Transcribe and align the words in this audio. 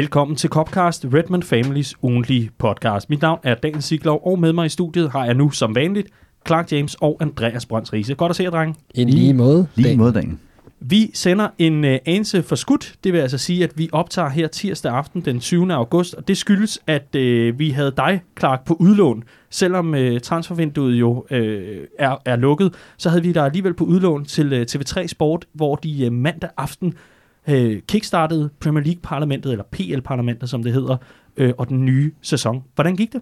Velkommen 0.00 0.36
til 0.36 0.50
Copcast, 0.50 1.04
Redmond 1.04 1.42
Families 1.42 1.94
ugentlige 2.02 2.50
podcast. 2.58 3.10
Mit 3.10 3.22
navn 3.22 3.38
er 3.42 3.54
Daniel 3.54 3.82
Siglov, 3.82 4.22
og 4.26 4.38
med 4.38 4.52
mig 4.52 4.66
i 4.66 4.68
studiet 4.68 5.10
har 5.10 5.24
jeg 5.24 5.34
nu 5.34 5.50
som 5.50 5.74
vanligt 5.74 6.08
Clark 6.46 6.72
James 6.72 6.94
og 6.94 7.16
Andreas 7.20 7.66
Brønds 7.66 7.92
Riese. 7.92 8.14
Godt 8.14 8.30
at 8.30 8.36
se 8.36 8.42
jer, 8.42 8.50
drenge. 8.50 8.74
En 8.94 9.08
lige 9.08 9.34
måde. 9.34 9.66
Lige 9.74 9.96
mod 9.96 10.12
dagen. 10.12 10.40
Vi 10.80 11.10
sender 11.14 11.48
en 11.58 11.84
uh, 11.84 11.90
anelse 12.06 12.42
for 12.42 12.56
skudt. 12.56 12.94
Det 13.04 13.12
vil 13.12 13.18
altså 13.18 13.38
sige, 13.38 13.64
at 13.64 13.70
vi 13.76 13.88
optager 13.92 14.28
her 14.28 14.48
tirsdag 14.48 14.92
aften 14.92 15.20
den 15.20 15.40
20. 15.40 15.74
august, 15.74 16.14
og 16.14 16.28
det 16.28 16.36
skyldes, 16.36 16.78
at 16.86 17.16
uh, 17.16 17.58
vi 17.58 17.70
havde 17.70 17.92
dig, 17.96 18.22
Clark, 18.38 18.64
på 18.64 18.74
udlån. 18.74 19.24
Selvom 19.50 19.94
uh, 19.94 20.18
transfervinduet 20.22 20.94
jo 20.94 21.26
uh, 21.30 21.36
er, 21.98 22.22
er 22.24 22.36
lukket, 22.36 22.74
så 22.96 23.08
havde 23.08 23.22
vi 23.22 23.32
dig 23.32 23.44
alligevel 23.44 23.74
på 23.74 23.84
udlån 23.84 24.24
til 24.24 24.52
uh, 24.52 24.60
TV3 24.60 25.06
Sport, 25.06 25.46
hvor 25.52 25.76
de 25.76 26.06
uh, 26.06 26.12
mandag 26.12 26.50
aften 26.56 26.94
uh, 27.48 27.78
kickstartede 27.88 28.50
Premier 28.60 28.84
League-parlamentet, 28.84 29.52
eller 29.52 29.64
PL-parlamentet, 29.70 30.50
som 30.50 30.62
det 30.62 30.72
hedder, 30.72 30.96
uh, 31.40 31.48
og 31.58 31.68
den 31.68 31.84
nye 31.84 32.12
sæson. 32.22 32.62
Hvordan 32.74 32.96
gik 32.96 33.12
det? 33.12 33.20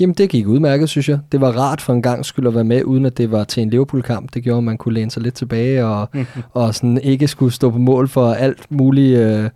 Jamen, 0.00 0.14
det 0.14 0.30
gik 0.30 0.46
udmærket, 0.46 0.88
synes 0.88 1.08
jeg. 1.08 1.18
Det 1.32 1.40
var 1.40 1.50
rart 1.50 1.80
for 1.80 1.92
en 1.92 2.02
gang 2.02 2.24
skyld 2.24 2.46
at 2.46 2.54
være 2.54 2.64
med, 2.64 2.84
uden 2.84 3.06
at 3.06 3.18
det 3.18 3.30
var 3.30 3.44
til 3.44 3.62
en 3.62 3.70
Liverpool-kamp. 3.70 4.34
Det 4.34 4.42
gjorde, 4.42 4.58
at 4.58 4.64
man 4.64 4.78
kunne 4.78 4.94
læne 4.94 5.10
sig 5.10 5.22
lidt 5.22 5.34
tilbage, 5.34 5.86
og, 5.86 6.08
og 6.52 6.74
sådan 6.74 6.98
ikke 6.98 7.28
skulle 7.28 7.52
stå 7.52 7.70
på 7.70 7.78
mål 7.78 8.08
for 8.08 8.32
alt 8.32 8.70
muligt, 8.70 9.18
øh, 9.18 9.50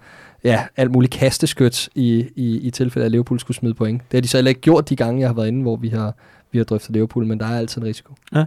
ja, 0.44 0.64
alt 0.77 0.91
muligt 0.91 1.12
kasteskyt 1.12 1.89
i, 1.94 2.27
i, 2.36 2.58
i 2.58 2.70
tilfælde, 2.70 3.05
af, 3.05 3.06
at 3.06 3.11
Liverpool 3.12 3.41
skulle 3.41 3.56
smide 3.56 3.74
point. 3.74 4.02
Det 4.02 4.16
har 4.16 4.20
de 4.20 4.28
så 4.28 4.36
heller 4.36 4.48
ikke 4.48 4.61
gjort 4.61 4.89
de 4.89 4.96
gange, 4.96 5.20
jeg 5.20 5.28
har 5.28 5.34
været 5.34 5.48
inde, 5.48 5.62
hvor 5.62 5.77
vi 5.77 5.89
har, 5.89 6.14
vi 6.52 6.58
har 6.58 6.64
drøftet 6.64 6.91
Liverpool, 6.91 7.27
men 7.27 7.41
der 7.41 7.46
er 7.46 7.58
altid 7.58 7.83
en 7.83 7.89
risiko. 7.89 8.14
Ja. 8.34 8.44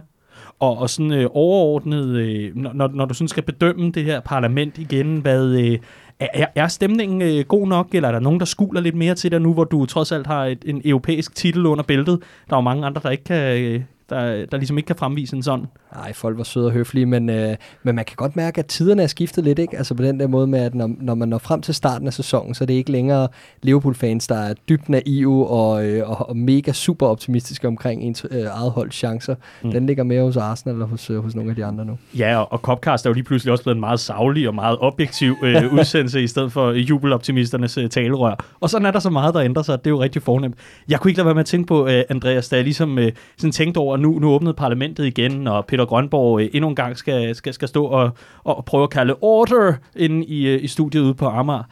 Og, 0.60 0.78
og 0.78 0.90
sådan 0.90 1.12
øh, 1.12 1.28
overordnet, 1.32 2.06
øh, 2.06 2.56
når, 2.56 2.88
når 2.88 3.04
du 3.04 3.14
sådan 3.14 3.28
skal 3.28 3.42
bedømme 3.42 3.92
det 3.92 4.04
her 4.04 4.20
parlament 4.20 4.78
igen, 4.78 5.18
hvad, 5.18 5.46
øh, 5.46 5.78
er, 6.20 6.46
er 6.54 6.68
stemningen 6.68 7.22
øh, 7.22 7.44
god 7.44 7.68
nok, 7.68 7.94
eller 7.94 8.08
er 8.08 8.12
der 8.12 8.20
nogen, 8.20 8.40
der 8.40 8.46
skuler 8.46 8.80
lidt 8.80 8.94
mere 8.94 9.14
til 9.14 9.30
dig 9.30 9.40
nu, 9.40 9.54
hvor 9.54 9.64
du 9.64 9.86
trods 9.86 10.12
alt 10.12 10.26
har 10.26 10.44
et, 10.44 10.64
en 10.66 10.82
europæisk 10.84 11.34
titel 11.34 11.66
under 11.66 11.84
bæltet? 11.84 12.18
Der 12.50 12.56
er 12.56 12.58
jo 12.58 12.60
mange 12.60 12.86
andre, 12.86 13.00
der 13.04 13.10
ikke 13.10 13.24
kan, 13.24 13.62
øh, 13.62 13.82
der, 14.10 14.46
der 14.46 14.56
ligesom 14.56 14.78
ikke 14.78 14.86
kan 14.86 14.96
fremvise 14.96 15.36
en 15.36 15.42
sådan. 15.42 15.66
Nej, 15.94 16.12
folk 16.12 16.38
var 16.38 16.44
søde 16.44 16.66
og 16.66 16.72
høflige, 16.72 17.06
men, 17.06 17.30
øh, 17.30 17.56
men 17.82 17.94
man 17.94 18.04
kan 18.04 18.16
godt 18.16 18.36
mærke, 18.36 18.58
at 18.58 18.66
tiderne 18.66 19.02
er 19.02 19.06
skiftet 19.06 19.44
lidt, 19.44 19.58
ikke? 19.58 19.76
Altså 19.76 19.94
på 19.94 20.02
den 20.02 20.20
der 20.20 20.26
måde 20.26 20.46
med, 20.46 20.58
at 20.58 20.74
når, 20.74 20.90
når 21.00 21.14
man 21.14 21.28
når 21.28 21.38
frem 21.38 21.60
til 21.62 21.74
starten 21.74 22.06
af 22.06 22.12
sæsonen, 22.12 22.54
så 22.54 22.64
er 22.64 22.66
det 22.66 22.74
ikke 22.74 22.92
længere 22.92 23.28
Liverpool-fans, 23.62 24.26
der 24.26 24.36
er 24.36 24.54
dybt 24.68 24.88
naive 24.88 25.48
og, 25.48 25.86
øh, 25.86 26.10
og, 26.10 26.28
og 26.28 26.36
mega 26.36 26.72
super 26.72 27.06
optimistiske 27.06 27.66
omkring 27.66 28.02
ens 28.02 28.26
øh, 28.30 28.40
eget 28.40 28.70
holds 28.70 28.94
chancer. 28.94 29.34
Mm. 29.62 29.70
Den 29.70 29.86
ligger 29.86 30.04
mere 30.04 30.22
hos 30.22 30.36
Arsenal 30.36 30.74
eller 30.74 30.86
hos, 30.86 31.10
øh, 31.10 31.18
hos 31.18 31.34
nogle 31.34 31.50
af 31.50 31.56
de 31.56 31.64
andre 31.64 31.84
nu. 31.84 31.98
Ja, 32.18 32.38
og, 32.38 32.52
og 32.52 32.58
Copcast 32.58 33.06
er 33.06 33.10
jo 33.10 33.14
lige 33.14 33.24
pludselig 33.24 33.52
også 33.52 33.64
blevet 33.64 33.76
en 33.76 33.80
meget 33.80 34.00
savlig 34.00 34.48
og 34.48 34.54
meget 34.54 34.78
objektiv 34.80 35.34
øh, 35.42 35.72
udsendelse, 35.78 36.22
i 36.22 36.26
stedet 36.26 36.52
for 36.52 36.72
jubeloptimisternes 36.72 37.78
øh, 37.78 37.88
talerør. 37.88 38.44
Og 38.60 38.70
sådan 38.70 38.86
er 38.86 38.90
der 38.90 38.98
så 38.98 39.10
meget, 39.10 39.34
der 39.34 39.42
ændrer 39.42 39.62
sig. 39.62 39.78
Det 39.78 39.86
er 39.86 39.90
jo 39.90 40.02
rigtig 40.02 40.22
fornemt. 40.22 40.54
Jeg 40.88 41.00
kunne 41.00 41.10
ikke 41.10 41.18
lade 41.18 41.26
være 41.26 41.34
med 41.34 41.40
at 41.40 41.46
tænke 41.46 41.66
på, 41.66 41.86
øh, 41.86 42.02
Andreas, 42.08 42.48
da 42.48 42.56
jeg 42.56 42.64
ligesom 42.64 42.98
øh, 42.98 43.12
sådan 43.38 43.52
tænkte 43.52 43.78
over, 43.78 43.94
at 43.94 44.00
nu, 44.00 44.18
nu 44.18 44.30
åbnede 44.30 44.54
parlamentet 44.54 45.06
igen, 45.06 45.46
og 45.46 45.66
Peter 45.78 45.86
Grønborg 45.86 46.40
øh, 46.40 46.48
endnu 46.52 46.68
en 46.68 46.74
gang 46.74 46.96
skal, 46.96 47.34
skal, 47.34 47.54
skal 47.54 47.68
stå 47.68 47.84
og, 47.84 48.10
og 48.44 48.64
prøve 48.64 48.82
at 48.82 48.90
kalde 48.90 49.14
order 49.20 49.72
ind 49.96 50.24
i, 50.24 50.46
øh, 50.48 50.64
i 50.64 50.66
studiet 50.66 51.02
ude 51.02 51.14
på 51.14 51.26
Amager. 51.26 51.62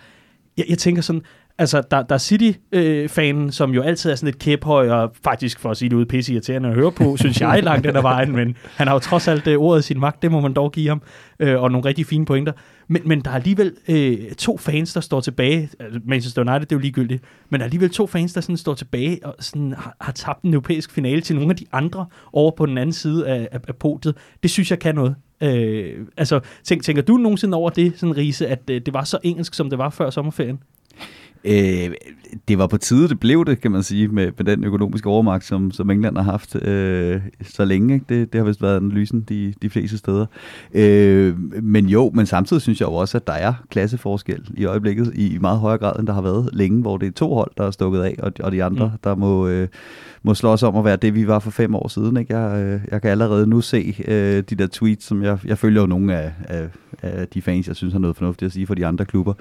Jeg, 0.57 0.65
jeg 0.69 0.79
tænker 0.79 1.03
sådan, 1.03 1.23
altså, 1.59 1.83
der, 1.91 2.03
der 2.03 2.15
er 2.15 2.19
City-fanen, 2.19 3.47
øh, 3.47 3.53
som 3.53 3.75
jo 3.75 3.83
altid 3.83 4.11
er 4.11 4.15
sådan 4.15 4.27
lidt 4.27 4.39
kæphøj, 4.39 4.89
og 4.89 5.13
faktisk, 5.25 5.61
for 5.61 5.71
at 5.71 5.77
sige 5.77 5.89
det 5.89 5.97
ude, 5.97 6.07
pisse 6.07 6.33
irriterende 6.33 6.69
at 6.69 6.75
høre 6.75 6.93
på, 6.93 7.17
synes 7.21 7.41
jeg 7.41 7.63
langt 7.63 7.85
den 7.85 7.97
ad 7.97 8.03
vejen, 8.03 8.33
men 8.33 8.57
han 8.77 8.87
har 8.87 8.95
jo 8.95 8.99
trods 8.99 9.29
alt 9.29 9.47
øh, 9.47 9.59
ordet 9.59 9.81
i 9.81 9.87
sin 9.87 10.01
magt, 10.01 10.23
det 10.23 10.31
må 10.31 10.41
man 10.41 10.53
dog 10.53 10.73
give 10.73 10.89
ham, 10.89 11.03
øh, 11.41 11.63
og 11.63 11.71
nogle 11.71 11.89
rigtig 11.89 12.07
fine 12.07 12.27
pointer. 12.27 12.53
Men, 12.89 13.03
men 13.05 13.21
der 13.21 13.31
er 13.31 13.35
alligevel 13.35 13.73
øh, 13.89 14.33
to 14.33 14.59
fans, 14.59 14.93
der 14.93 15.01
står 15.01 15.21
tilbage, 15.21 15.71
altså 15.81 16.01
Manchester 16.05 16.43
United, 16.43 16.61
det 16.61 16.73
er 16.73 16.77
jo 16.77 16.81
ligegyldigt, 16.81 17.25
men 17.51 17.61
der 17.61 17.65
er 17.65 17.67
alligevel 17.67 17.91
to 17.91 18.07
fans, 18.07 18.33
der 18.33 18.41
sådan 18.41 18.57
står 18.57 18.75
tilbage 18.75 19.27
og 19.27 19.35
sådan 19.41 19.73
har, 19.73 19.97
har 20.01 20.13
tabt 20.13 20.43
en 20.43 20.55
europæisk 20.55 20.91
finale 20.93 21.21
til 21.21 21.37
nogle 21.37 21.51
af 21.51 21.57
de 21.57 21.67
andre 21.73 22.07
over 22.33 22.51
på 22.57 22.67
den 22.67 22.79
anden 22.79 22.93
side 22.93 23.29
af, 23.29 23.49
af, 23.53 23.61
af 23.69 23.77
podiet. 23.77 24.17
Det 24.43 24.51
synes 24.51 24.71
jeg 24.71 24.79
kan 24.79 24.95
noget. 24.95 25.15
Øh, 25.43 26.07
altså, 26.17 26.41
tænk, 26.65 26.83
tænker 26.83 27.03
du 27.03 27.17
nogensinde 27.17 27.57
over 27.57 27.71
det, 27.71 27.93
sådan 27.97 28.17
Riese, 28.17 28.47
at 28.47 28.71
øh, 28.71 28.81
det 28.87 28.95
var 28.95 29.05
så 29.05 29.19
engelsk, 29.23 29.55
som 29.55 29.71
det 29.71 29.79
var 29.79 29.91
før 29.91 30.11
sommerferien? 30.11 30.59
Øh, 31.47 31.91
det 32.49 32.59
var 32.59 32.67
på 32.67 32.77
tide, 32.77 33.09
det 33.09 33.21
blev 33.21 33.45
det, 33.45 33.61
kan 33.61 33.71
man 33.71 33.83
sige, 33.83 34.09
med, 34.09 34.33
med 34.37 34.45
den 34.45 34.65
økonomiske 34.65 35.09
overmagt, 35.09 35.45
som, 35.45 35.71
som 35.71 35.91
England 35.91 36.17
har 36.17 36.25
haft 36.25 36.57
øh, 36.63 37.21
så 37.43 37.65
længe. 37.65 37.95
Ikke? 37.95 38.07
Det, 38.09 38.33
det 38.33 38.39
har 38.39 38.47
vist 38.47 38.63
været 38.63 38.77
analysen 38.77 39.21
de, 39.21 39.55
de 39.63 39.71
fleste 39.71 39.99
steder. 39.99 40.27
Øh, 40.75 41.35
men 41.63 41.87
jo, 41.87 42.11
men 42.15 42.27
samtidig 42.27 42.63
synes 42.63 42.81
jeg 42.81 42.87
jo 42.87 42.95
også, 42.95 43.19
at 43.19 43.27
der 43.27 43.33
er 43.33 43.55
klasseforskel 43.71 44.49
i 44.55 44.65
øjeblikket 44.65 45.13
i 45.15 45.39
meget 45.41 45.59
højere 45.59 45.79
grad, 45.79 45.99
end 45.99 46.07
der 46.07 46.13
har 46.13 46.23
været 46.23 46.51
længe, 46.53 46.81
hvor 46.81 46.97
det 46.97 47.07
er 47.07 47.13
to 47.13 47.35
hold, 47.35 47.51
der 47.57 47.67
er 47.67 47.71
stukket 47.71 48.01
af, 48.01 48.15
og, 48.19 48.33
og 48.41 48.53
de 48.53 48.65
andre, 48.65 48.87
mm. 48.87 48.99
der 49.05 49.15
må, 49.15 49.49
øh, 49.49 49.69
må 50.23 50.35
slås 50.35 50.63
om 50.63 50.77
at 50.77 50.85
være 50.85 50.97
det, 50.97 51.15
vi 51.15 51.27
var 51.27 51.39
for 51.39 51.51
fem 51.51 51.75
år 51.75 51.89
siden. 51.89 52.17
Ikke? 52.17 52.37
Jeg, 52.37 52.65
øh, 52.65 52.81
jeg 52.91 53.03
kan 53.03 53.11
allerede 53.11 53.47
nu 53.47 53.61
se 53.61 53.97
øh, 54.09 54.43
de 54.51 54.57
der 54.57 54.67
tweets, 54.67 55.07
som 55.07 55.23
jeg, 55.23 55.39
jeg 55.45 55.59
følger 55.59 55.81
jo 55.81 55.87
nogle 55.87 56.17
af, 56.17 56.33
af, 56.49 56.69
af 57.03 57.29
de 57.29 57.43
fans, 57.43 57.69
jeg 57.69 57.77
synes 57.77 57.93
har 57.93 58.01
noget 58.01 58.17
fornuftigt 58.17 58.47
at 58.47 58.53
sige 58.53 58.67
for 58.67 58.75
de 58.75 58.87
andre 58.87 59.05
klubber. 59.05 59.35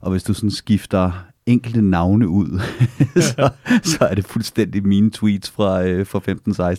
Og 0.00 0.10
hvis 0.10 0.22
du 0.22 0.34
sådan 0.34 0.50
skifter 0.50 1.31
enkelte 1.46 1.82
navne 1.82 2.28
ud, 2.28 2.60
så, 3.30 3.50
så 3.82 3.98
er 4.10 4.14
det 4.14 4.24
fuldstændig 4.24 4.86
mine 4.86 5.10
tweets 5.10 5.50
fra, 5.50 5.84
øh, 5.84 6.06
fra 6.06 6.20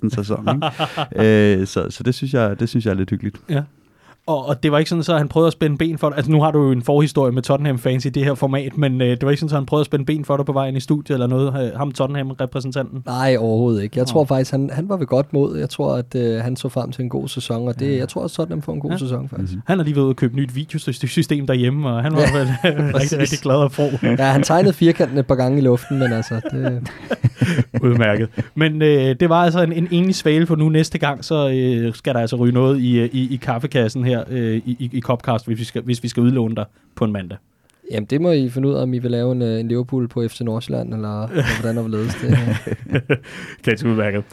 15-16 0.09 0.15
sæsonen. 0.15 0.63
øh, 1.25 1.67
så 1.67 1.87
så 1.89 2.03
det, 2.03 2.15
synes 2.15 2.33
jeg, 2.33 2.59
det 2.59 2.69
synes 2.69 2.85
jeg 2.85 2.91
er 2.91 2.95
lidt 2.95 3.09
hyggeligt. 3.09 3.41
Ja. 3.49 3.63
Og, 4.27 4.45
og 4.45 4.63
det 4.63 4.71
var 4.71 4.77
ikke 4.77 4.89
sådan, 4.89 5.03
så 5.03 5.17
han 5.17 5.27
prøvede 5.27 5.47
at 5.47 5.53
spænde 5.53 5.77
ben 5.77 5.97
for 5.97 6.09
dig. 6.09 6.17
Altså 6.17 6.31
nu 6.31 6.41
har 6.41 6.51
du 6.51 6.63
jo 6.63 6.71
en 6.71 6.81
forhistorie 6.81 7.31
med 7.31 7.41
Tottenham-fans 7.41 8.05
i 8.05 8.09
det 8.09 8.25
her 8.25 8.33
format, 8.33 8.77
men 8.77 9.01
øh, 9.01 9.07
det 9.07 9.23
var 9.23 9.29
ikke 9.29 9.39
sådan, 9.39 9.49
så 9.49 9.55
han 9.55 9.65
prøvede 9.65 9.81
at 9.81 9.85
spænde 9.85 10.05
ben 10.05 10.25
for 10.25 10.37
dig 10.37 10.45
på 10.45 10.53
vejen 10.53 10.75
i 10.75 10.79
studiet 10.79 11.15
eller 11.15 11.27
noget, 11.27 11.73
ham 11.75 11.91
Tottenham-repræsentanten? 11.91 13.03
Nej, 13.05 13.35
overhovedet 13.39 13.83
ikke. 13.83 13.99
Jeg 13.99 14.07
tror 14.07 14.25
faktisk, 14.25 14.51
han, 14.51 14.69
han 14.73 14.89
var 14.89 14.97
ved 14.97 15.05
godt 15.05 15.33
mod. 15.33 15.57
Jeg 15.57 15.69
tror, 15.69 15.95
at 15.95 16.15
øh, 16.15 16.43
han 16.43 16.55
så 16.55 16.69
frem 16.69 16.91
til 16.91 17.03
en 17.03 17.09
god 17.09 17.27
sæson, 17.27 17.67
og 17.67 17.79
det, 17.79 17.91
ja. 17.91 17.97
jeg 17.97 18.09
tror 18.09 18.21
også, 18.21 18.35
Tottenham 18.35 18.61
får 18.61 18.73
en 18.73 18.79
god 18.79 18.91
ja. 18.91 18.97
sæson 18.97 19.29
faktisk. 19.29 19.53
Han 19.65 19.77
har 19.77 19.83
lige 19.83 19.95
været 19.95 20.05
ude 20.05 20.11
og 20.11 20.15
købe 20.15 20.35
nyt 20.35 20.55
videosystem 20.55 21.47
derhjemme, 21.47 21.89
og 21.89 22.03
han 22.03 22.13
var 22.13 22.21
ja, 22.21 22.37
vel 22.37 22.47
rigtig, 22.99 23.19
rigtig 23.19 23.39
glad 23.39 23.63
at 23.63 23.71
få. 23.71 23.83
ja, 24.03 24.31
han 24.31 24.43
tegnede 24.43 24.73
firkanten 24.73 25.17
et 25.17 25.27
par 25.27 25.35
gange 25.35 25.57
i 25.57 25.61
luften, 25.61 25.99
men 25.99 26.13
altså... 26.13 26.41
Det... 26.51 26.89
Udmærket. 27.83 28.29
Men 28.55 28.81
øh, 28.81 29.15
det 29.19 29.29
var 29.29 29.43
altså 29.43 29.61
en, 29.61 29.73
en 29.73 29.87
enlig 29.91 30.15
svale, 30.15 30.45
for 30.45 30.55
nu 30.55 30.69
næste 30.69 30.97
gang, 30.97 31.25
så 31.25 31.49
øh, 31.49 31.93
skal 31.93 32.13
der 32.13 32.19
altså 32.19 32.35
ryge 32.35 32.53
noget 32.53 32.79
i, 32.79 32.99
øh, 32.99 33.09
i, 33.13 33.33
i 33.33 33.35
kaffekassen 33.35 34.05
her 34.05 34.12
øh, 34.29 34.61
i, 34.65 34.89
i 34.93 35.01
Copcast, 35.01 35.45
hvis 35.45 35.59
vi, 35.59 35.63
skal, 35.63 35.81
hvis 35.81 36.03
vi 36.03 36.07
skal 36.07 36.23
udlåne 36.23 36.55
dig 36.55 36.65
på 36.95 37.05
en 37.05 37.11
mandag. 37.11 37.37
Jamen, 37.91 38.05
det 38.05 38.21
må 38.21 38.31
I 38.31 38.49
finde 38.49 38.67
ud 38.67 38.73
af, 38.73 38.81
om 38.81 38.93
I 38.93 38.99
vil 38.99 39.11
lave 39.11 39.31
en, 39.31 39.41
øh, 39.41 39.59
en 39.59 39.67
Liverpool 39.67 40.07
på 40.07 40.27
FC 40.27 40.41
Nordsjælland, 40.41 40.93
eller, 40.93 41.27
eller 41.27 41.43
hvordan 41.61 41.75
der 41.75 41.81
vil 41.81 41.91
ledes 41.91 42.15
det. 42.15 42.37
Ganske 43.63 43.89
udmærket. 43.89 44.23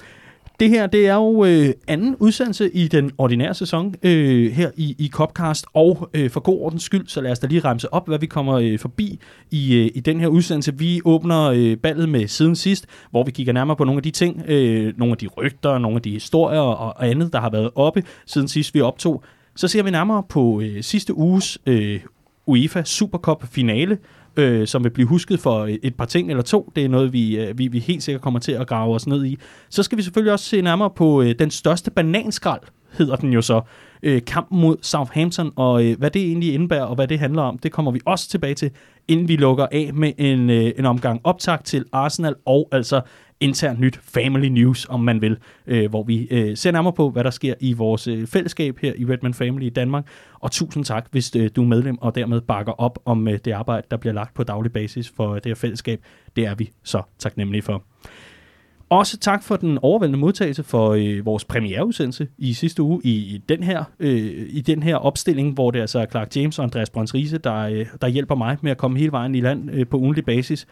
Det 0.60 0.68
her, 0.70 0.86
det 0.86 1.06
er 1.06 1.14
jo 1.14 1.44
øh, 1.44 1.68
anden 1.88 2.16
udsendelse 2.18 2.70
i 2.70 2.88
den 2.88 3.10
ordinære 3.18 3.54
sæson 3.54 3.94
øh, 4.02 4.52
her 4.52 4.70
i, 4.76 4.96
i 4.98 5.08
Copcast, 5.08 5.66
og 5.74 6.10
øh, 6.14 6.30
for 6.30 6.40
god 6.40 6.60
ordens 6.60 6.82
skyld, 6.82 7.06
så 7.06 7.20
lad 7.20 7.30
os 7.30 7.38
da 7.38 7.46
lige 7.46 7.60
ramse 7.60 7.92
op, 7.92 8.08
hvad 8.08 8.18
vi 8.18 8.26
kommer 8.26 8.54
øh, 8.54 8.78
forbi 8.78 9.20
i, 9.50 9.76
øh, 9.76 9.90
i 9.94 10.00
den 10.00 10.20
her 10.20 10.28
udsendelse. 10.28 10.78
Vi 10.78 11.00
åbner 11.04 11.42
øh, 11.42 11.76
ballet 11.76 12.08
med 12.08 12.28
siden 12.28 12.56
sidst, 12.56 12.86
hvor 13.10 13.24
vi 13.24 13.30
kigger 13.30 13.52
nærmere 13.52 13.76
på 13.76 13.84
nogle 13.84 13.98
af 13.98 14.02
de 14.02 14.10
ting, 14.10 14.42
øh, 14.48 14.98
nogle 14.98 15.12
af 15.12 15.18
de 15.18 15.26
rygter, 15.26 15.78
nogle 15.78 15.96
af 15.96 16.02
de 16.02 16.10
historier 16.10 16.60
og 16.60 17.08
andet, 17.08 17.32
der 17.32 17.40
har 17.40 17.50
været 17.50 17.70
oppe 17.74 18.02
siden 18.26 18.48
sidst 18.48 18.74
vi 18.74 18.80
optog. 18.80 19.24
Så 19.60 19.68
ser 19.68 19.82
vi 19.82 19.90
nærmere 19.90 20.22
på 20.28 20.60
øh, 20.60 20.82
sidste 20.82 21.14
uges 21.14 21.58
øh, 21.66 22.00
UEFA 22.46 22.82
Supercup 22.84 23.46
finale, 23.46 23.98
øh, 24.36 24.66
som 24.66 24.84
vil 24.84 24.90
blive 24.90 25.08
husket 25.08 25.40
for 25.40 25.60
øh, 25.60 25.72
et 25.82 25.94
par 25.94 26.04
ting 26.04 26.30
eller 26.30 26.42
to. 26.42 26.72
Det 26.76 26.84
er 26.84 26.88
noget, 26.88 27.12
vi, 27.12 27.38
øh, 27.38 27.58
vi, 27.58 27.68
vi 27.68 27.78
helt 27.78 28.02
sikkert 28.02 28.22
kommer 28.22 28.40
til 28.40 28.52
at 28.52 28.66
grave 28.66 28.94
os 28.94 29.06
ned 29.06 29.24
i. 29.24 29.38
Så 29.70 29.82
skal 29.82 29.98
vi 29.98 30.02
selvfølgelig 30.02 30.32
også 30.32 30.44
se 30.44 30.62
nærmere 30.62 30.90
på 30.90 31.22
øh, 31.22 31.34
den 31.38 31.50
største 31.50 31.90
bananskrald, 31.90 32.60
hedder 32.98 33.16
den 33.16 33.32
jo 33.32 33.42
så. 33.42 33.60
Øh, 34.02 34.22
kampen 34.24 34.60
mod 34.60 34.76
Southampton, 34.82 35.52
og 35.56 35.84
øh, 35.84 35.98
hvad 35.98 36.10
det 36.10 36.22
egentlig 36.22 36.54
indebærer, 36.54 36.84
og 36.84 36.94
hvad 36.94 37.08
det 37.08 37.18
handler 37.18 37.42
om, 37.42 37.58
det 37.58 37.72
kommer 37.72 37.92
vi 37.92 38.00
også 38.04 38.28
tilbage 38.28 38.54
til, 38.54 38.70
inden 39.08 39.28
vi 39.28 39.36
lukker 39.36 39.66
af 39.72 39.90
med 39.94 40.12
en, 40.18 40.50
øh, 40.50 40.72
en 40.78 40.86
omgang 40.86 41.20
optag 41.24 41.64
til 41.64 41.84
Arsenal, 41.92 42.34
og 42.46 42.68
altså 42.72 43.00
internt 43.40 43.80
nyt 43.80 44.00
family 44.02 44.46
news, 44.46 44.86
om 44.88 45.00
man 45.00 45.20
vil, 45.20 45.36
øh, 45.66 45.90
hvor 45.90 46.02
vi 46.02 46.28
øh, 46.30 46.56
ser 46.56 46.70
nærmere 46.70 46.92
på, 46.92 47.10
hvad 47.10 47.24
der 47.24 47.30
sker 47.30 47.54
i 47.60 47.72
vores 47.72 48.06
øh, 48.06 48.26
fællesskab 48.26 48.78
her 48.78 48.92
i 48.96 49.04
Redman 49.04 49.34
Family 49.34 49.64
i 49.64 49.70
Danmark. 49.70 50.06
Og 50.40 50.50
tusind 50.50 50.84
tak, 50.84 51.06
hvis 51.10 51.36
øh, 51.36 51.50
du 51.56 51.62
er 51.62 51.66
medlem 51.66 51.98
og 51.98 52.14
dermed 52.14 52.40
bakker 52.40 52.72
op 52.72 52.98
om 53.04 53.28
øh, 53.28 53.38
det 53.44 53.52
arbejde, 53.52 53.86
der 53.90 53.96
bliver 53.96 54.14
lagt 54.14 54.34
på 54.34 54.44
daglig 54.44 54.72
basis 54.72 55.12
for 55.16 55.28
øh, 55.28 55.34
det 55.34 55.46
her 55.46 55.54
fællesskab. 55.54 56.00
Det 56.36 56.46
er 56.46 56.54
vi 56.54 56.70
så 56.82 57.02
taknemmelige 57.18 57.62
for. 57.62 57.82
Også 58.90 59.18
tak 59.18 59.42
for 59.42 59.56
den 59.56 59.78
overvældende 59.82 60.18
modtagelse 60.18 60.62
for 60.62 60.90
øh, 60.90 61.26
vores 61.26 61.44
premiereudsendelse 61.44 62.28
i 62.38 62.52
sidste 62.52 62.82
uge 62.82 63.00
i, 63.04 63.10
i 63.10 63.38
den 63.48 63.62
her 63.62 63.84
øh, 64.00 64.46
i 64.48 64.60
den 64.60 64.82
her 64.82 64.96
opstilling, 64.96 65.54
hvor 65.54 65.70
det 65.70 65.80
altså 65.80 65.98
er 65.98 66.06
Clark 66.06 66.36
James 66.36 66.58
og 66.58 66.64
Andreas 66.64 66.90
Brøns 66.90 67.14
Riese, 67.14 67.38
der, 67.38 67.56
øh, 67.56 67.86
der 68.00 68.08
hjælper 68.08 68.34
mig 68.34 68.56
med 68.62 68.70
at 68.70 68.76
komme 68.76 68.98
hele 68.98 69.12
vejen 69.12 69.34
i 69.34 69.40
land 69.40 69.70
øh, 69.72 69.86
på 69.86 69.96
ugenlig 69.96 70.24
basis. 70.24 70.66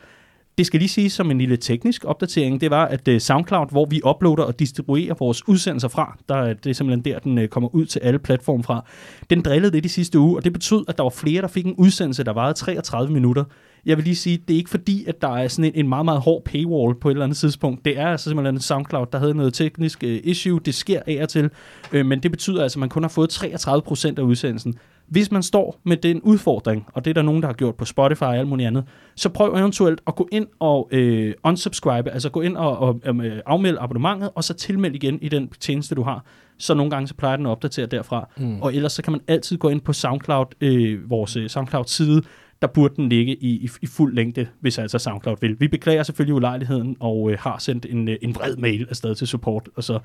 Det 0.58 0.66
skal 0.66 0.80
lige 0.80 0.88
sige 0.88 1.10
som 1.10 1.30
en 1.30 1.38
lille 1.38 1.56
teknisk 1.56 2.04
opdatering, 2.04 2.60
det 2.60 2.70
var, 2.70 2.86
at 2.86 3.08
øh, 3.08 3.20
SoundCloud, 3.20 3.66
hvor 3.70 3.86
vi 3.90 4.00
uploader 4.06 4.42
og 4.42 4.58
distribuerer 4.58 5.14
vores 5.18 5.48
udsendelser 5.48 5.88
fra, 5.88 6.18
der, 6.28 6.42
øh, 6.42 6.48
det 6.64 6.66
er 6.70 6.74
simpelthen 6.74 7.04
der, 7.04 7.18
den 7.18 7.38
øh, 7.38 7.48
kommer 7.48 7.74
ud 7.74 7.86
til 7.86 8.00
alle 8.00 8.18
platforme 8.18 8.62
fra, 8.62 8.84
den 9.30 9.42
drillede 9.42 9.72
det 9.72 9.84
de 9.84 9.88
sidste 9.88 10.18
uge, 10.18 10.36
og 10.36 10.44
det 10.44 10.52
betød, 10.52 10.84
at 10.88 10.96
der 10.96 11.02
var 11.02 11.10
flere, 11.10 11.42
der 11.42 11.48
fik 11.48 11.66
en 11.66 11.74
udsendelse, 11.74 12.24
der 12.24 12.32
varede 12.32 12.54
33 12.54 13.12
minutter, 13.12 13.44
jeg 13.86 13.96
vil 13.96 14.04
lige 14.04 14.16
sige, 14.16 14.38
det 14.48 14.54
er 14.54 14.58
ikke 14.58 14.70
fordi, 14.70 15.04
at 15.04 15.22
der 15.22 15.28
er 15.28 15.48
sådan 15.48 15.64
en, 15.64 15.72
en 15.74 15.88
meget, 15.88 16.04
meget 16.04 16.20
hård 16.20 16.44
paywall 16.44 16.94
på 17.00 17.08
et 17.08 17.12
eller 17.12 17.24
andet 17.24 17.38
tidspunkt. 17.38 17.84
Det 17.84 17.98
er 17.98 18.06
altså 18.06 18.30
simpelthen 18.30 18.60
SoundCloud, 18.60 19.06
der 19.12 19.18
havde 19.18 19.34
noget 19.34 19.54
teknisk 19.54 20.02
issue. 20.02 20.60
Det 20.64 20.74
sker 20.74 21.00
af 21.06 21.18
og 21.22 21.28
til, 21.28 21.50
men 21.92 22.22
det 22.22 22.30
betyder 22.30 22.62
altså, 22.62 22.78
at 22.78 22.80
man 22.80 22.88
kun 22.88 23.02
har 23.02 23.08
fået 23.08 23.30
33 23.30 23.82
procent 23.82 24.18
af 24.18 24.22
udsendelsen. 24.22 24.74
Hvis 25.08 25.30
man 25.30 25.42
står 25.42 25.80
med 25.84 25.96
den 25.96 26.20
udfordring, 26.20 26.86
og 26.94 27.04
det 27.04 27.10
er 27.10 27.14
der 27.14 27.22
nogen, 27.22 27.42
der 27.42 27.48
har 27.48 27.54
gjort 27.54 27.74
på 27.74 27.84
Spotify 27.84 28.22
og 28.22 28.36
alt 28.36 28.48
muligt 28.48 28.66
andet, 28.66 28.84
så 29.14 29.28
prøv 29.28 29.54
eventuelt 29.54 30.00
at 30.06 30.14
gå 30.14 30.28
ind 30.32 30.46
og 30.58 30.88
øh, 30.92 31.34
unsubscribe, 31.44 32.10
altså 32.10 32.30
gå 32.30 32.40
ind 32.40 32.56
og, 32.56 32.78
og 32.78 33.00
øh, 33.04 33.40
afmelde 33.46 33.78
abonnementet, 33.80 34.30
og 34.34 34.44
så 34.44 34.54
tilmelde 34.54 34.96
igen 34.96 35.18
i 35.22 35.28
den 35.28 35.48
tjeneste, 35.60 35.94
du 35.94 36.02
har. 36.02 36.24
Så 36.58 36.74
nogle 36.74 36.90
gange 36.90 37.08
så 37.08 37.14
plejer 37.14 37.36
den 37.36 37.46
at 37.46 37.50
opdatere 37.50 37.86
derfra. 37.86 38.28
Mm. 38.36 38.62
Og 38.62 38.74
ellers 38.74 38.92
så 38.92 39.02
kan 39.02 39.12
man 39.12 39.20
altid 39.28 39.58
gå 39.58 39.68
ind 39.68 39.80
på 39.80 39.92
SoundCloud, 39.92 40.46
øh, 40.60 41.10
vores 41.10 41.36
øh, 41.36 41.48
SoundCloud-side, 41.48 42.22
der 42.62 42.68
burde 42.68 42.96
den 42.96 43.08
ligge 43.08 43.36
i, 43.36 43.48
i, 43.48 43.70
i 43.82 43.86
fuld 43.86 44.14
længde, 44.14 44.46
hvis 44.60 44.78
altså 44.78 44.98
SoundCloud 44.98 45.36
vil. 45.40 45.60
Vi 45.60 45.68
beklager 45.68 46.02
selvfølgelig 46.02 46.34
ulejligheden 46.34 46.96
og 47.00 47.30
øh, 47.30 47.38
har 47.40 47.58
sendt 47.58 47.86
en, 47.90 48.08
øh, 48.08 48.16
en 48.22 48.34
vred 48.34 48.56
mail 48.56 48.86
afsted 48.90 49.14
til 49.14 49.26
support, 49.26 49.68
og 49.76 49.84
så 49.84 49.98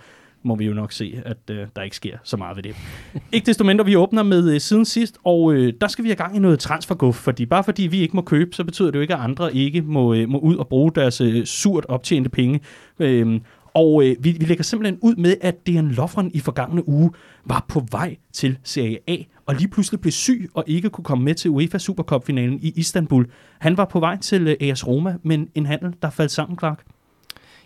må 0.43 0.55
vi 0.55 0.65
jo 0.65 0.73
nok 0.73 0.91
se, 0.91 1.21
at 1.25 1.37
øh, 1.51 1.67
der 1.75 1.81
ikke 1.81 1.95
sker 1.95 2.17
så 2.23 2.37
meget 2.37 2.55
ved 2.55 2.63
det. 2.63 2.75
ikke 3.33 3.45
desto 3.45 3.63
mindre, 3.63 3.85
vi 3.85 3.95
åbner 3.95 4.23
med 4.23 4.53
øh, 4.53 4.59
siden 4.59 4.85
sidst, 4.85 5.17
og 5.23 5.53
øh, 5.53 5.73
der 5.81 5.87
skal 5.87 6.03
vi 6.03 6.09
have 6.09 6.15
gang 6.15 6.35
i 6.35 6.39
noget 6.39 6.59
transferguf, 6.59 7.15
fordi 7.15 7.45
bare 7.45 7.63
fordi 7.63 7.83
vi 7.83 7.99
ikke 7.99 8.15
må 8.15 8.21
købe, 8.21 8.55
så 8.55 8.63
betyder 8.63 8.91
det 8.91 8.95
jo 8.95 9.01
ikke, 9.01 9.13
at 9.13 9.19
andre 9.19 9.55
ikke 9.55 9.81
må, 9.81 10.13
øh, 10.13 10.29
må 10.29 10.39
ud 10.39 10.55
og 10.55 10.67
bruge 10.67 10.91
deres 10.95 11.21
øh, 11.21 11.45
surt 11.45 11.85
optjente 11.89 12.29
penge. 12.29 12.59
Øh, 12.99 13.39
og 13.73 14.05
øh, 14.05 14.15
vi, 14.19 14.31
vi 14.31 14.45
lægger 14.45 14.63
simpelthen 14.63 14.99
ud 15.01 15.15
med, 15.15 15.35
at 15.41 15.67
Dejan 15.67 15.91
Lovren 15.91 16.31
i 16.33 16.39
forgangne 16.39 16.89
uge 16.89 17.11
var 17.45 17.65
på 17.67 17.85
vej 17.91 18.15
til 18.33 18.57
Serie 18.63 18.97
A, 19.07 19.17
og 19.45 19.55
lige 19.55 19.67
pludselig 19.67 20.01
blev 20.01 20.11
syg 20.11 20.49
og 20.53 20.63
ikke 20.67 20.89
kunne 20.89 21.05
komme 21.05 21.23
med 21.23 21.35
til 21.35 21.51
UEFA 21.51 21.77
Supercup-finalen 21.77 22.59
i 22.61 22.73
Istanbul. 22.75 23.27
Han 23.59 23.77
var 23.77 23.85
på 23.85 23.99
vej 23.99 24.17
til 24.17 24.47
øh, 24.47 24.69
AS 24.69 24.87
Roma, 24.87 25.15
men 25.23 25.49
en 25.55 25.65
handel, 25.65 25.95
der 26.01 26.09
faldt 26.09 26.31
sammen, 26.31 26.59
Clark. 26.59 26.83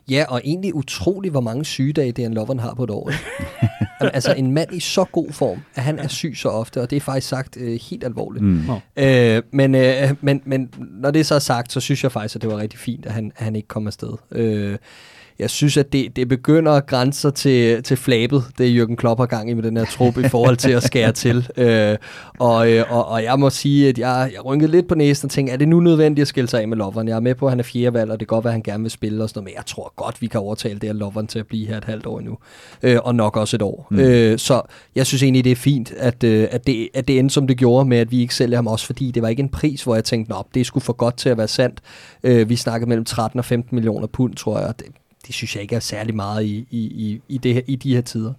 Ja, 0.10 0.26
og 0.30 0.42
egentlig 0.44 0.76
utroligt, 0.76 1.32
hvor 1.32 1.42
mange 1.42 1.66
sygedage 1.66 2.12
Dejan 2.12 2.34
Lovren 2.34 2.60
har 2.60 2.74
på 2.74 2.84
et 2.84 2.90
år. 2.90 3.12
altså 4.16 4.34
en 4.34 4.52
mand 4.52 4.74
i 4.74 4.80
så 4.80 5.04
god 5.04 5.32
form, 5.32 5.60
at 5.76 5.84
han 5.84 6.00
er 6.00 6.08
syg 6.08 6.34
så 6.38 6.50
ofte, 6.50 6.82
og 6.82 6.90
det 6.90 6.96
er 6.96 7.00
faktisk 7.00 7.28
sagt 7.28 7.58
øh, 7.58 7.80
helt 7.90 8.04
alvorligt. 8.04 8.46
Mm. 8.46 8.62
Øh, 8.98 9.44
men, 9.52 9.76
øh, 9.76 10.14
men, 10.22 10.42
men 10.46 10.70
når 10.80 11.12
det 11.12 11.20
er 11.20 11.24
så 11.24 11.40
sagt, 11.40 11.72
så 11.72 11.80
synes 11.80 12.04
jeg 12.04 12.12
faktisk, 12.12 12.36
at 12.36 12.42
det 12.42 12.50
var 12.50 12.58
rigtig 12.58 12.80
fint, 12.80 13.06
at 13.06 13.12
han, 13.12 13.32
at 13.38 13.44
han 13.44 13.56
ikke 13.56 13.68
kom 13.68 13.88
afsted. 13.88 14.14
Øh, 14.32 14.78
jeg 15.40 15.50
synes, 15.50 15.78
at 15.78 15.94
det, 15.94 16.16
det 16.16 16.30
begynder 16.30 16.72
at 16.72 16.88
grænse 16.88 17.32
til, 17.32 17.84
til 17.84 17.98
flabet, 17.98 18.44
det 18.58 18.82
Jürgen 18.82 18.96
Klopp 18.96 19.20
har 19.20 19.26
gang 19.26 19.50
i 19.50 19.54
med 19.54 19.64
den 19.64 19.78
her 19.78 19.86
trup 19.86 20.18
i 20.18 20.28
forhold 20.30 20.58
til 20.58 20.72
at 20.72 20.84
skære 20.84 21.12
til. 21.12 21.48
Øh, 21.58 21.98
og, 22.40 22.72
øh, 22.72 22.92
og, 22.92 23.08
og 23.08 23.24
jeg 23.24 23.40
må 23.40 23.50
sige, 23.50 23.90
at 23.90 24.00
jeg, 24.00 24.32
jeg 24.34 24.46
rynkede 24.46 24.72
lidt 24.72 24.88
på 24.88 24.96
næsen 24.96 25.26
og 25.26 25.32
tænkte, 25.32 25.54
er 25.54 25.58
det 25.58 25.68
nu 25.68 25.80
nødvendigt 25.80 26.22
at 26.22 26.28
skille 26.28 26.50
sig 26.50 26.62
af 26.62 26.68
med 26.68 26.78
Lovren? 26.78 27.08
Jeg 27.08 27.16
er 27.16 27.20
med 27.20 27.36
på, 27.36 27.46
at 27.46 27.52
han 27.52 27.60
er 27.60 27.64
fjerde 27.64 27.94
valg, 27.94 28.12
og 28.12 28.20
det 28.20 28.28
kan 28.28 28.36
godt 28.36 28.44
være, 28.44 28.52
at 28.52 28.54
han 28.54 28.64
gerne 28.64 28.84
vil 28.84 28.92
spille 28.92 29.24
og 29.24 29.30
sådan 29.30 29.40
noget, 29.40 29.46
men 29.46 29.58
jeg 29.58 29.66
tror 29.66 29.94
godt, 29.96 30.22
vi 30.22 30.28
kan 30.28 30.40
overtale 30.40 30.80
det 30.80 30.90
her 30.90 30.94
Lovren 30.94 31.28
til 31.28 31.40
at 31.40 31.48
blive 31.48 31.68
her 31.68 31.78
et 31.78 31.84
halvt 31.84 32.06
år 32.06 32.20
endnu. 32.20 32.38
Øh, 32.84 32.98
og 33.04 33.16
nok 33.16 33.38
også 33.38 33.58
et 33.58 33.62
år. 33.62 33.88
Mm. 33.92 34.00
Øh, 34.00 34.38
så 34.40 34.62
jeg 34.96 35.06
synes 35.06 35.24
egentlig, 35.24 35.44
det 35.44 35.52
er 35.52 35.56
fint, 35.56 35.92
at, 35.98 36.24
øh, 36.24 36.48
at, 36.52 36.68
det, 36.68 36.90
at 36.94 37.08
det 37.08 37.20
endte, 37.20 37.34
som 37.34 37.48
det 37.48 37.58
gjorde 37.58 37.90
med, 37.90 37.98
at 37.98 38.12
vi 38.12 38.22
ikke 38.22 38.36
sælger 38.36 38.58
ham 38.58 38.68
også, 38.68 38.86
fordi 38.86 39.12
det 39.12 39.24
var 39.24 39.30
ikke 39.30 39.44
en 39.44 39.50
pris, 39.50 39.84
hvor 39.84 39.96
jeg 39.96 40.04
tænkte, 40.04 40.36
at 40.36 40.46
det 40.54 40.66
skulle 40.66 40.84
for 40.84 40.94
godt 40.94 41.18
til 41.18 41.30
at 41.30 41.38
være 41.38 41.48
sandt. 41.48 41.80
Øh, 42.24 42.50
vi 42.50 42.56
snakkede 42.56 42.90
mellem 42.90 43.06
13 43.06 43.40
og 43.40 43.46
15 43.46 43.76
millioner 43.76 44.08
pund, 44.08 44.36
tror 44.36 44.60
jeg. 44.60 44.74
Det, 44.80 44.86
det 45.28 45.36
synes 45.36 45.56
jeg 45.56 45.62
ikke 45.62 45.76
er 45.76 45.80
særlig 45.80 46.16
meget 46.16 46.46
i, 46.46 46.68
i, 46.72 46.80
i, 46.80 47.22
i, 47.28 47.38
det 47.38 47.54
her, 47.54 47.62
i 47.68 47.76
de 47.76 47.96
her 47.96 48.02
tider. 48.02 48.34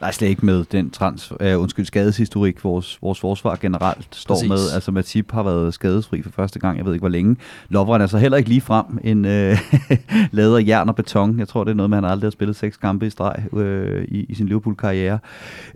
Nej, 0.00 0.12
slet 0.12 0.28
ikke 0.28 0.46
med 0.46 0.64
den 0.64 0.90
trans, 0.90 1.32
uh, 1.32 1.62
undskyld, 1.62 1.84
skadeshistorik, 1.84 2.64
vores, 2.64 2.98
vores 3.02 3.20
forsvar 3.20 3.56
generelt 3.56 4.08
står 4.16 4.34
Præcis. 4.34 4.48
med. 4.48 4.58
Altså 4.74 4.92
Matip 4.92 5.32
har 5.32 5.42
været 5.42 5.74
skadesfri 5.74 6.22
for 6.22 6.30
første 6.30 6.58
gang, 6.58 6.78
jeg 6.78 6.86
ved 6.86 6.92
ikke 6.92 7.02
hvor 7.02 7.08
længe. 7.08 7.36
Lovren 7.68 8.02
er 8.02 8.06
så 8.06 8.18
heller 8.18 8.38
ikke 8.38 8.48
lige 8.48 8.60
frem 8.60 8.86
en 9.04 9.22
lavet 10.38 10.58
af 10.58 10.66
jern 10.66 10.88
og 10.88 10.96
beton. 10.96 11.38
Jeg 11.38 11.48
tror, 11.48 11.64
det 11.64 11.70
er 11.70 11.74
noget, 11.74 11.90
man 11.90 12.04
aldrig 12.04 12.26
har 12.26 12.30
spillet 12.30 12.56
seks 12.56 12.76
kampe 12.76 13.06
i 13.06 13.10
streg 13.10 13.44
uh, 13.52 14.04
i, 14.04 14.26
i 14.28 14.34
sin 14.34 14.46
Liverpool-karriere. 14.46 15.18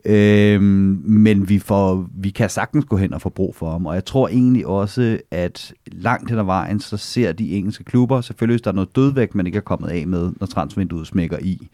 Uh, 0.04 0.62
men 0.62 1.48
vi, 1.48 1.58
får, 1.58 2.06
vi 2.14 2.30
kan 2.30 2.50
sagtens 2.50 2.84
gå 2.84 2.96
hen 2.96 3.14
og 3.14 3.20
få 3.20 3.28
brug 3.28 3.56
for 3.56 3.70
ham, 3.70 3.86
og 3.86 3.94
jeg 3.94 4.04
tror 4.04 4.28
egentlig 4.28 4.66
også, 4.66 5.18
at 5.30 5.72
langt 5.86 6.30
hen 6.30 6.38
ad 6.38 6.44
vejen, 6.44 6.80
så 6.80 6.96
ser 6.96 7.32
de 7.32 7.56
engelske 7.56 7.84
klubber, 7.84 8.20
selvfølgelig 8.20 8.54
hvis 8.54 8.62
der 8.62 8.70
er 8.70 8.74
noget 8.74 8.96
dødvægt, 8.96 9.34
man 9.34 9.46
ikke 9.46 9.56
er 9.56 9.62
kommet 9.62 9.88
af 9.88 10.06
med, 10.06 10.32
når 10.40 10.46
transfervinduet 10.46 11.06
smækker 11.06 11.38
i, 11.40 11.68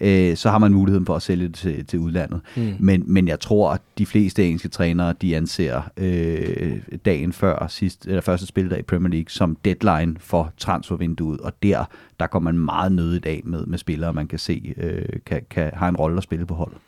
øh, 0.00 0.36
så 0.36 0.50
har 0.50 0.58
man 0.58 0.72
muligheden 0.72 1.06
for 1.06 1.16
at 1.16 1.22
sælge 1.22 1.46
det 1.46 1.54
til, 1.54 1.86
til 1.86 1.98
udlandet. 1.98 2.40
Mm. 2.56 2.74
Men, 2.78 3.04
men 3.06 3.28
jeg 3.28 3.40
tror, 3.40 3.72
at 3.72 3.80
de 3.98 4.06
fleste 4.06 4.44
engelske 4.44 4.68
trænere, 4.68 5.14
de 5.22 5.36
anser 5.36 5.82
øh, 5.96 6.78
dagen 7.04 7.32
før 7.32 7.66
sidst, 7.66 8.06
eller 8.06 8.20
første 8.20 8.46
spildag 8.46 8.78
i 8.78 8.82
Premier 8.82 9.10
League 9.10 9.30
som 9.30 9.56
deadline 9.64 10.16
for 10.18 10.52
transfervinduet, 10.56 11.40
og 11.40 11.52
der, 11.62 11.84
der 12.20 12.26
går 12.26 12.38
man 12.38 12.58
meget 12.58 12.92
nødigt 12.92 13.26
af 13.26 13.40
med, 13.44 13.66
med 13.66 13.78
spillere, 13.78 14.12
man 14.12 14.26
kan 14.26 14.38
se 14.38 14.74
øh, 14.76 15.20
kan, 15.26 15.42
kan, 15.50 15.70
har 15.74 15.88
en 15.88 15.96
rolle 15.96 16.16
at 16.16 16.22
spille 16.22 16.46
på 16.46 16.54
holdet. 16.54 16.78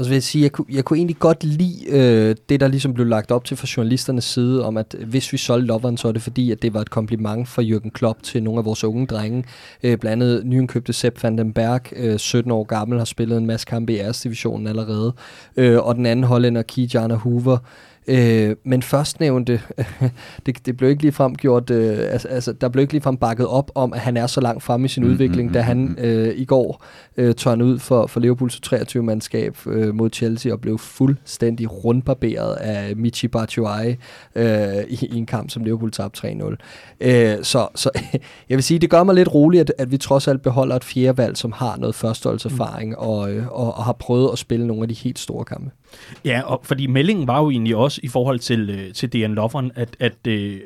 Og 0.00 0.04
så 0.04 0.10
vil 0.10 0.16
jeg 0.16 0.22
sige, 0.22 0.42
jeg 0.42 0.52
kunne, 0.52 0.66
jeg 0.70 0.84
kunne 0.84 0.96
egentlig 0.96 1.18
godt 1.18 1.44
lide 1.44 1.88
øh, 1.88 2.36
det, 2.48 2.60
der 2.60 2.68
ligesom 2.68 2.94
blev 2.94 3.06
lagt 3.06 3.30
op 3.30 3.44
til 3.44 3.56
fra 3.56 3.66
journalisternes 3.76 4.24
side, 4.24 4.64
om 4.64 4.76
at 4.76 4.96
øh, 4.98 5.08
hvis 5.08 5.32
vi 5.32 5.38
solgte 5.38 5.66
Loveren, 5.66 5.96
så 5.96 6.08
er 6.08 6.12
det 6.12 6.22
fordi, 6.22 6.50
at 6.50 6.62
det 6.62 6.74
var 6.74 6.80
et 6.80 6.90
kompliment 6.90 7.48
fra 7.48 7.62
Jürgen 7.62 7.90
Klopp 7.90 8.22
til 8.22 8.42
nogle 8.42 8.58
af 8.58 8.64
vores 8.64 8.84
unge 8.84 9.06
drenge. 9.06 9.44
Øh, 9.82 9.98
blandt 9.98 10.22
andet 10.22 10.46
nyindkøbte 10.46 10.92
Sepp 10.92 11.22
van 11.22 11.38
den 11.38 11.52
Berg, 11.52 11.80
øh, 11.96 12.18
17 12.18 12.50
år 12.52 12.64
gammel, 12.64 12.98
har 12.98 13.04
spillet 13.04 13.38
en 13.38 13.46
masse 13.46 13.66
kampe 13.66 13.92
i 13.92 13.96
æresdivisionen 13.96 14.66
allerede. 14.66 15.12
Øh, 15.56 15.78
og 15.78 15.94
den 15.94 16.06
anden 16.06 16.24
hollænder, 16.24 16.62
Kijana 16.62 17.14
Hoover, 17.14 17.58
Øh, 18.06 18.56
men 18.64 18.82
førstnævnte, 18.82 19.60
det, 20.46 20.66
det 20.66 20.76
blev 20.76 20.90
ikke 20.90 21.02
lige 21.02 21.12
frem 21.12 21.34
gjort, 21.34 21.70
øh, 21.70 21.98
altså, 21.98 22.28
altså, 22.28 22.52
der 22.52 22.68
blev 22.68 22.82
ikke 22.82 22.92
lige 22.92 23.02
frem 23.02 23.16
bakket 23.16 23.46
op 23.46 23.70
om, 23.74 23.92
at 23.92 24.00
han 24.00 24.16
er 24.16 24.26
så 24.26 24.40
langt 24.40 24.62
frem 24.62 24.84
i 24.84 24.88
sin 24.88 25.04
mm, 25.04 25.10
udvikling, 25.10 25.48
mm, 25.48 25.52
da 25.52 25.60
han 25.60 25.78
mm, 25.78 25.96
øh, 25.98 26.34
i 26.36 26.44
går 26.44 26.84
øh, 27.16 27.34
tørnede 27.34 27.68
ud 27.68 27.78
for, 27.78 28.06
for 28.06 28.20
Liverpools 28.20 28.60
23-mandskab 28.66 29.66
øh, 29.66 29.94
mod 29.94 30.10
Chelsea 30.12 30.52
og 30.52 30.60
blev 30.60 30.78
fuldstændig 30.78 31.84
rundbarberet 31.84 32.54
af 32.54 32.96
Michi 32.96 33.28
Batshuayi 33.28 33.96
øh, 34.34 34.84
i, 34.88 35.06
i 35.06 35.16
en 35.16 35.26
kamp, 35.26 35.50
som 35.50 35.64
Liverpool 35.64 35.90
tabte 35.90 36.28
3-0. 36.28 36.56
Øh, 37.00 37.44
så 37.44 37.68
så 37.74 37.90
jeg 38.48 38.56
vil 38.56 38.62
sige, 38.62 38.78
det 38.78 38.90
gør 38.90 39.02
mig 39.02 39.14
lidt 39.14 39.34
roligt, 39.34 39.60
at, 39.60 39.72
at 39.78 39.90
vi 39.90 39.96
trods 39.96 40.28
alt 40.28 40.42
beholder 40.42 40.76
et 40.76 40.84
fjerde 40.84 41.18
valg, 41.18 41.36
som 41.36 41.52
har 41.52 41.76
noget 41.76 41.94
førsteholdserfaring 41.94 42.90
mm. 42.90 42.96
og, 42.98 43.32
øh, 43.32 43.46
og, 43.48 43.74
og 43.74 43.84
har 43.84 43.92
prøvet 43.92 44.30
at 44.32 44.38
spille 44.38 44.66
nogle 44.66 44.82
af 44.82 44.88
de 44.88 44.94
helt 44.94 45.18
store 45.18 45.44
kampe. 45.44 45.70
Ja, 46.24 46.42
og 46.44 46.60
fordi 46.62 46.86
meldingen 46.86 47.26
var 47.26 47.40
jo 47.40 47.50
egentlig 47.50 47.76
også 47.76 48.00
i 48.02 48.08
forhold 48.08 48.38
til, 48.38 48.70
øh, 48.70 48.94
til 48.94 49.12
DN 49.12 49.34
Lovren, 49.34 49.72
at, 49.74 49.96
at 50.00 50.26
øh, 50.28 50.60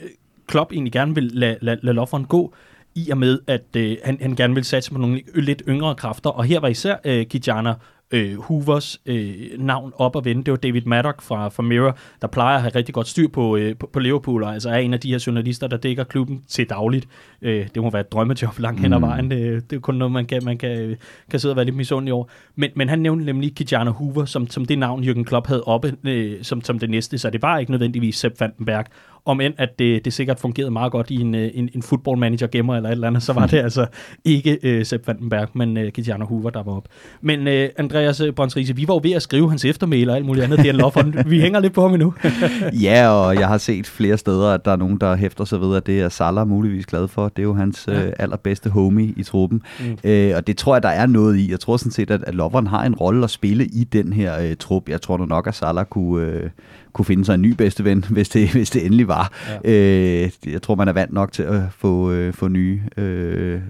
Klopp 0.46 0.72
egentlig 0.72 0.92
gerne 0.92 1.14
vil 1.14 1.24
lade, 1.24 1.58
la, 1.60 1.76
la 1.82 1.92
Lovren 1.92 2.24
gå, 2.24 2.54
i 2.94 3.10
og 3.10 3.18
med, 3.18 3.38
at 3.46 3.76
øh, 3.76 3.96
han, 4.04 4.18
han 4.20 4.36
gerne 4.36 4.54
vil 4.54 4.64
satse 4.64 4.90
på 4.90 4.98
nogle 4.98 5.20
lidt 5.34 5.62
yngre 5.68 5.94
kræfter. 5.94 6.30
Og 6.30 6.44
her 6.44 6.60
var 6.60 6.68
især 6.68 6.96
øh, 7.04 7.26
Kijana 7.26 7.74
øh, 8.10 8.40
Hoovers 8.40 9.00
øh, 9.06 9.34
navn 9.58 9.92
op 9.96 10.16
og 10.16 10.24
vende. 10.24 10.44
Det 10.44 10.52
var 10.52 10.58
David 10.58 10.82
Maddock 10.86 11.22
fra, 11.22 11.48
fra 11.48 11.62
Mirror, 11.62 11.98
der 12.22 12.28
plejer 12.28 12.56
at 12.56 12.62
have 12.62 12.72
rigtig 12.74 12.94
godt 12.94 13.08
styr 13.08 13.28
på, 13.28 13.56
øh, 13.56 13.76
på, 13.76 13.90
på 13.92 13.98
Liverpool, 13.98 14.42
og 14.42 14.52
altså 14.52 14.70
er 14.70 14.76
en 14.76 14.94
af 14.94 15.00
de 15.00 15.10
her 15.10 15.24
journalister, 15.26 15.66
der 15.66 15.76
dækker 15.76 16.04
klubben 16.04 16.42
til 16.48 16.70
dagligt. 16.70 17.08
Øh, 17.42 17.68
det 17.74 17.82
må 17.82 17.90
være 17.90 18.00
et 18.00 18.12
drømmejob 18.12 18.58
langt 18.58 18.80
hen 18.80 18.92
ad 18.92 18.98
mm. 18.98 19.04
vejen. 19.04 19.30
Det, 19.30 19.70
det 19.70 19.76
er 19.76 19.80
kun 19.80 19.94
noget, 19.94 20.12
man 20.12 20.26
kan, 20.26 20.44
man 20.44 20.58
kan, 20.58 20.96
kan 21.30 21.40
sidde 21.40 21.52
og 21.52 21.56
være 21.56 21.64
lidt 21.64 21.76
misundelig 21.76 22.12
over. 22.12 22.24
Men, 22.56 22.70
men 22.76 22.88
han 22.88 22.98
nævnte 22.98 23.24
nemlig 23.24 23.54
Kijana 23.54 23.90
Hoover 23.90 24.24
som, 24.24 24.50
som 24.50 24.64
det 24.64 24.78
navn, 24.78 25.04
Jürgen 25.04 25.24
Klopp 25.24 25.46
havde 25.46 25.64
oppe 25.64 25.96
øh, 26.04 26.42
som, 26.42 26.62
som 26.62 26.78
det 26.78 26.90
næste, 26.90 27.18
så 27.18 27.30
det 27.30 27.42
var 27.42 27.58
ikke 27.58 27.70
nødvendigvis 27.70 28.16
Sepp 28.16 28.40
Vandenberg. 28.40 28.86
Om 29.26 29.40
end 29.40 29.54
at 29.58 29.78
det, 29.78 30.04
det 30.04 30.12
sikkert 30.12 30.40
fungerede 30.40 30.70
meget 30.70 30.92
godt 30.92 31.10
i 31.10 31.20
en, 31.20 31.34
øh, 31.34 31.50
en, 31.54 31.68
en 31.74 31.82
football 31.82 32.18
manager 32.18 32.46
gemmer 32.46 32.76
eller 32.76 32.88
et 32.88 32.92
eller 32.92 33.06
andet, 33.06 33.22
så 33.22 33.32
var 33.32 33.46
det 33.46 33.58
altså 33.58 33.86
ikke 34.24 34.58
øh, 34.62 34.84
Sepp 34.84 35.06
Vandenberg, 35.06 35.48
men 35.54 35.76
øh, 35.76 35.92
Kijana 35.92 36.24
Hoover, 36.24 36.50
der 36.50 36.62
var 36.62 36.72
op. 36.72 36.88
Men 37.20 37.48
øh, 37.48 37.68
Andreas 37.78 38.22
Brønsrise, 38.36 38.76
vi 38.76 38.88
var 38.88 38.94
jo 38.94 39.00
ved 39.02 39.12
at 39.12 39.22
skrive 39.22 39.48
hans 39.50 39.64
eftermæl 39.64 40.10
og 40.10 40.16
alt 40.16 40.26
muligt 40.26 40.44
andet. 40.44 40.58
Det 40.58 40.68
er 40.68 40.72
lov 40.72 40.92
Vi 41.26 41.40
hænger 41.40 41.60
lidt 41.60 41.72
på 41.72 41.82
ham 41.82 41.92
endnu. 41.92 42.14
ja, 42.86 43.08
og 43.08 43.34
jeg 43.34 43.48
har 43.48 43.58
set 43.58 43.86
flere 43.86 44.18
steder, 44.18 44.48
at 44.50 44.64
der 44.64 44.72
er 44.72 44.76
nogen, 44.76 44.98
der 44.98 45.16
hæfter 45.16 45.44
sig 45.44 45.60
ved, 45.60 45.76
at 45.76 45.86
det 45.86 46.00
er 46.00 46.08
Salah 46.08 46.48
muligvis 46.48 46.86
glad 46.86 47.08
for. 47.08 47.28
Det 47.28 47.38
er 47.38 47.42
jo 47.42 47.54
hans 47.54 47.84
ja. 47.88 48.06
øh, 48.06 48.12
allerbedste 48.18 48.70
homie 48.70 49.14
i 49.16 49.22
truppen. 49.22 49.62
Mm. 49.80 50.10
Øh, 50.10 50.32
og 50.36 50.46
det 50.46 50.56
tror 50.56 50.74
jeg, 50.74 50.82
der 50.82 50.88
er 50.88 51.06
noget 51.06 51.36
i. 51.36 51.50
Jeg 51.50 51.60
tror 51.60 51.76
sådan 51.76 51.92
set, 51.92 52.10
at, 52.10 52.24
at 52.26 52.34
Lovren 52.34 52.66
har 52.66 52.84
en 52.84 52.94
rolle 52.94 53.24
at 53.24 53.30
spille 53.30 53.66
i 53.66 53.84
den 53.84 54.12
her 54.12 54.40
øh, 54.40 54.56
trup. 54.56 54.88
Jeg 54.88 55.02
tror 55.02 55.26
nok, 55.26 55.46
at 55.46 55.54
Salah 55.54 55.84
kunne... 55.84 56.26
Øh, 56.26 56.50
kunne 56.94 57.04
finde 57.04 57.24
sig 57.24 57.34
en 57.34 57.42
ny 57.42 57.52
bedste 57.52 57.84
ven, 57.84 58.04
hvis 58.10 58.28
det, 58.28 58.52
hvis 58.52 58.70
det 58.70 58.84
endelig 58.86 59.08
var. 59.08 59.32
Ja. 59.64 59.72
Øh, 59.72 60.30
jeg 60.46 60.62
tror, 60.62 60.74
man 60.74 60.88
er 60.88 60.92
vant 60.92 61.12
nok 61.12 61.32
til 61.32 61.42
at 61.42 61.62
få, 61.70 62.10
øh, 62.10 62.32
få 62.32 62.48
nye 62.48 62.82
øh, 62.96 63.60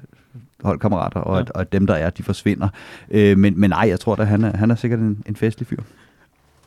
holdkammerater, 0.65 1.21
og, 1.21 1.37
ja. 1.37 1.41
at, 1.41 1.51
og 1.51 1.73
dem, 1.73 1.87
der 1.87 1.95
er, 1.95 2.11
de 2.11 2.23
forsvinder. 2.23 2.69
Øh, 3.11 3.39
men, 3.39 3.61
men 3.61 3.71
nej, 3.71 3.89
jeg 3.89 4.01
tror 4.01 4.17
at 4.17 4.27
han 4.27 4.45
er, 4.45 4.57
han 4.57 4.71
er 4.71 4.75
sikkert 4.75 5.01
en, 5.01 5.23
en 5.27 5.37
festlig 5.37 5.67
fyr. 5.67 5.79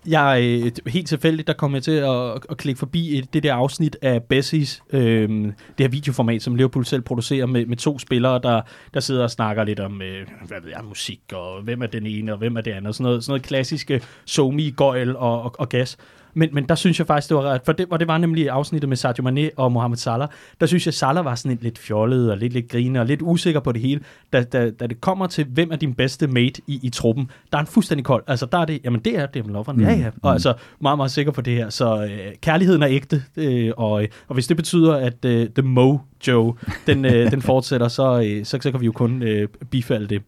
Jeg 0.07 0.61
øh, 0.63 0.91
helt 0.91 1.07
tilfældigt, 1.07 1.47
der 1.47 1.53
kom 1.53 1.73
jeg 1.73 1.83
til 1.83 1.91
at, 1.91 2.31
at 2.49 2.57
klikke 2.57 2.79
forbi 2.79 3.17
et, 3.17 3.33
det 3.33 3.43
der 3.43 3.53
afsnit 3.53 3.97
af 4.01 4.23
Bessies, 4.23 4.83
øh, 4.93 5.29
det 5.29 5.53
her 5.79 5.87
videoformat, 5.87 6.41
som 6.41 6.55
Liverpool 6.55 6.85
selv 6.85 7.01
producerer 7.01 7.45
med, 7.45 7.65
med 7.65 7.77
to 7.77 7.99
spillere, 7.99 8.39
der, 8.43 8.61
der 8.93 8.99
sidder 8.99 9.23
og 9.23 9.31
snakker 9.31 9.63
lidt 9.63 9.79
om, 9.79 10.01
øh, 10.01 10.27
hvad 10.47 10.61
ved 10.61 10.69
jeg, 10.69 10.81
musik, 10.87 11.19
og 11.33 11.61
hvem 11.61 11.81
er 11.81 11.87
den 11.87 12.05
ene, 12.05 12.31
og 12.31 12.37
hvem 12.37 12.57
er 12.57 12.61
det 12.61 12.71
andet, 12.71 12.95
sådan 12.95 13.03
noget, 13.03 13.23
sådan 13.23 13.31
noget 13.31 13.43
klassiske 13.43 14.01
somi, 14.25 14.69
gøjl 14.69 15.15
og, 15.15 15.41
og, 15.41 15.55
og 15.59 15.69
gas. 15.69 15.97
Men, 16.37 16.49
men 16.53 16.65
der 16.69 16.75
synes 16.75 16.99
jeg 16.99 17.07
faktisk, 17.07 17.29
det 17.29 17.37
var 17.37 17.43
ret, 17.43 17.61
for 17.65 17.71
det, 17.71 17.85
og 17.89 17.99
det 17.99 18.07
var 18.07 18.17
nemlig 18.17 18.49
afsnittet 18.49 18.89
med 18.89 18.97
Sadio 18.97 19.23
Mane 19.23 19.49
og 19.55 19.71
Mohamed 19.71 19.97
Salah, 19.97 20.27
der 20.59 20.65
synes 20.65 20.85
jeg, 20.85 20.93
Salah 20.93 21.25
var 21.25 21.35
sådan 21.35 21.51
lidt, 21.51 21.63
lidt 21.63 21.79
fjollet 21.79 22.31
og 22.31 22.37
lidt, 22.37 22.53
lidt 22.53 22.69
griner 22.69 22.99
og 22.99 23.05
lidt 23.05 23.21
usikker 23.21 23.59
på 23.59 23.71
det 23.71 23.81
hele. 23.81 24.01
Da, 24.33 24.43
da, 24.43 24.69
da 24.69 24.87
det 24.87 25.01
kommer 25.01 25.27
til, 25.27 25.45
hvem 25.45 25.71
er 25.71 25.75
din 25.75 25.93
bedste 25.93 26.27
mate 26.27 26.61
i, 26.67 26.79
i 26.83 26.89
truppen, 26.89 27.31
der 27.51 27.57
er 27.57 27.61
han 27.61 27.67
fuldstændig 27.67 28.05
kold. 28.05 28.23
Altså 28.27 28.45
der 28.45 28.57
er 28.57 28.65
det, 28.65 28.81
jamen 28.83 28.99
det 28.99 29.17
er 29.17 29.25
Devin 29.25 29.53
Lovren, 29.53 29.77
mm. 29.77 29.83
ja 29.83 29.93
ja, 29.93 30.09
og 30.21 30.33
altså 30.33 30.53
meget, 30.81 30.97
meget 30.97 31.11
sikker 31.11 31.31
på 31.31 31.41
det 31.41 31.53
her. 31.53 31.69
Så 31.69 32.03
øh, 32.03 32.35
kærligheden 32.41 32.83
er 32.83 32.89
ægte, 32.89 33.23
øh, 33.37 33.71
og, 33.77 33.91
og 34.27 34.33
hvis 34.33 34.47
det 34.47 34.57
betyder, 34.57 34.95
at 34.95 35.25
øh, 35.25 35.49
The 35.49 35.61
Mojo, 35.61 36.55
den, 36.87 37.05
øh, 37.05 37.31
den 37.31 37.41
fortsætter, 37.41 37.87
så, 37.87 38.21
øh, 38.21 38.45
så, 38.45 38.59
så 38.61 38.71
kan 38.71 38.81
vi 38.81 38.85
jo 38.85 38.91
kun 38.91 39.23
øh, 39.23 39.47
bifalde 39.71 40.07
det. 40.07 40.21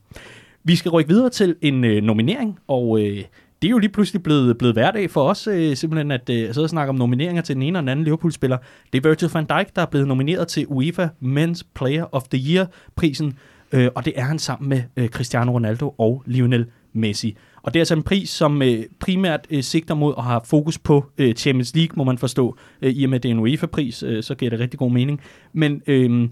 Vi 0.63 0.75
skal 0.75 0.92
rykke 0.92 1.10
videre 1.10 1.30
til 1.30 1.56
en 1.62 1.84
øh, 1.84 2.04
nominering, 2.04 2.60
og 2.68 3.01
øh, 3.01 3.24
det 3.62 3.68
er 3.68 3.72
jo 3.72 3.78
lige 3.78 3.92
pludselig 3.92 4.24
blevet, 4.24 4.58
blevet 4.58 4.75
hverdag 4.75 5.12
for 5.12 5.24
os, 5.24 5.48
øh, 5.48 5.75
simpelthen 5.75 6.12
at 6.12 6.30
øh, 6.30 6.54
sidde 6.54 6.66
og 6.66 6.70
snakke 6.70 6.89
om 6.89 6.96
nomineringer 6.96 7.42
til 7.42 7.56
den 7.56 7.63
ene 7.63 7.80
og 7.80 7.82
den 7.82 7.89
anden 7.89 8.04
Liverpool-spiller. 8.04 8.58
Det 8.94 9.06
er 9.06 9.10
Virgil 9.10 9.30
van 9.34 9.46
Dijk, 9.46 9.75
der 9.75 9.82
er 9.82 9.86
blevet 9.86 10.08
nomineret 10.08 10.48
til 10.48 10.66
UEFA 10.68 11.08
Men's 11.22 11.62
Player 11.75 12.16
of 12.16 12.24
the 12.24 12.54
Year-prisen, 12.54 13.34
øh, 13.72 13.89
og 13.96 14.06
det 14.06 14.13
er 14.16 14.24
han 14.24 14.39
sammen 14.39 14.70
med 14.70 14.84
øh, 14.98 15.10
Cristiano 15.10 15.51
Ronaldo 15.51 15.96
og 15.98 16.24
Lionel 16.25 16.66
Messi. 16.94 17.38
Og 17.62 17.74
det 17.74 17.80
er 17.80 17.82
altså 17.82 17.96
en 17.96 18.04
pris, 18.04 18.30
som 18.30 18.62
øh, 18.62 18.84
primært 19.00 19.48
øh, 19.50 19.63
sigter 19.63 19.96
mod 19.96 20.13
og 20.13 20.24
har 20.24 20.42
fokus 20.46 20.78
på 20.78 21.06
øh, 21.18 21.34
Champions 21.36 21.75
League, 21.75 21.94
må 21.96 22.04
man 22.04 22.18
forstå. 22.18 22.58
Øh, 22.82 22.92
I 22.92 23.04
og 23.04 23.10
med, 23.10 23.18
at 23.18 23.24
det 23.24 23.30
er 23.30 23.34
en 23.34 23.39
UEFA-pris, 23.39 24.04
øh, 24.04 24.24
så 24.24 24.36
giver 24.36 24.50
det 24.50 24.60
rigtig 24.60 24.80
god 24.80 24.92
mening. 24.92 25.22
Men 25.54 25.82
øh, 25.88 26.30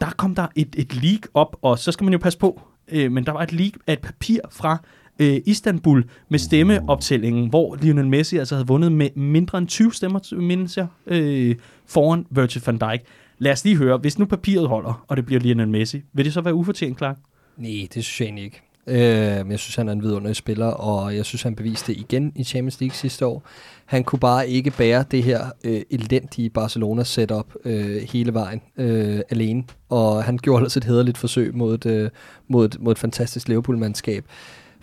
der 0.00 0.10
kom 0.16 0.34
der 0.34 0.46
et, 0.56 0.74
et 0.78 1.02
leak 1.02 1.20
op, 1.34 1.56
og 1.62 1.78
så 1.78 1.92
skal 1.92 2.04
man 2.04 2.12
jo 2.12 2.18
passe 2.18 2.38
på, 2.38 2.60
øh, 2.88 3.12
men 3.12 3.26
der 3.26 3.32
var 3.32 3.42
et 3.42 3.52
leak 3.52 3.72
af 3.86 3.92
et 3.92 4.00
papir 4.00 4.40
fra 4.50 4.78
øh, 5.18 5.40
Istanbul 5.46 6.04
med 6.28 6.38
stemmeoptællingen, 6.38 7.48
hvor 7.48 7.76
Lionel 7.82 8.08
Messi 8.08 8.36
altså 8.36 8.54
havde 8.54 8.66
vundet 8.66 8.92
med 8.92 9.08
mindre 9.16 9.58
end 9.58 9.68
20 9.68 9.92
stemmer, 9.92 10.40
mindes 10.40 10.76
jeg, 10.76 10.86
øh, 11.06 11.56
foran 11.86 12.26
Virgil 12.30 12.62
van 12.66 12.78
Dijk. 12.78 13.00
Lad 13.38 13.52
os 13.52 13.64
lige 13.64 13.76
høre, 13.76 13.98
hvis 13.98 14.18
nu 14.18 14.24
papiret 14.24 14.68
holder, 14.68 15.04
og 15.08 15.16
det 15.16 15.26
bliver 15.26 15.40
Lionel 15.40 15.68
Messi, 15.68 16.02
vil 16.12 16.24
det 16.24 16.32
så 16.32 16.40
være 16.40 16.54
ufortjent, 16.54 16.98
Clark? 16.98 17.16
Nej, 17.56 17.86
det 17.94 18.04
synes 18.04 18.20
jeg 18.20 18.26
egentlig 18.26 18.44
ikke. 18.44 18.62
Øh, 18.86 18.96
men 19.36 19.50
jeg 19.50 19.58
synes, 19.58 19.76
han 19.76 19.88
er 19.88 19.92
en 19.92 20.02
vidunderlig 20.02 20.36
spiller, 20.36 20.66
og 20.66 21.16
jeg 21.16 21.24
synes, 21.24 21.42
han 21.42 21.54
beviste 21.54 21.92
det 21.92 22.00
igen 22.00 22.32
i 22.36 22.44
Champions 22.44 22.80
League 22.80 22.94
sidste 22.94 23.26
år. 23.26 23.42
Han 23.84 24.04
kunne 24.04 24.18
bare 24.18 24.48
ikke 24.48 24.70
bære 24.70 25.04
det 25.10 25.22
her 25.22 25.50
øh, 25.64 25.82
elendige 25.90 26.50
Barcelona-setup 26.50 27.54
øh, 27.64 28.02
hele 28.12 28.34
vejen 28.34 28.60
øh, 28.76 29.20
alene, 29.30 29.64
og 29.88 30.24
han 30.24 30.38
gjorde 30.38 30.62
altså 30.62 30.78
et 30.78 30.84
hederligt 30.84 31.18
forsøg 31.18 31.54
mod 31.54 31.74
et, 31.74 31.86
øh, 31.86 32.10
mod 32.48 32.64
et, 32.64 32.76
mod 32.80 32.92
et 32.92 32.98
fantastisk 32.98 33.48
Liverpool-mandskab. 33.48 34.24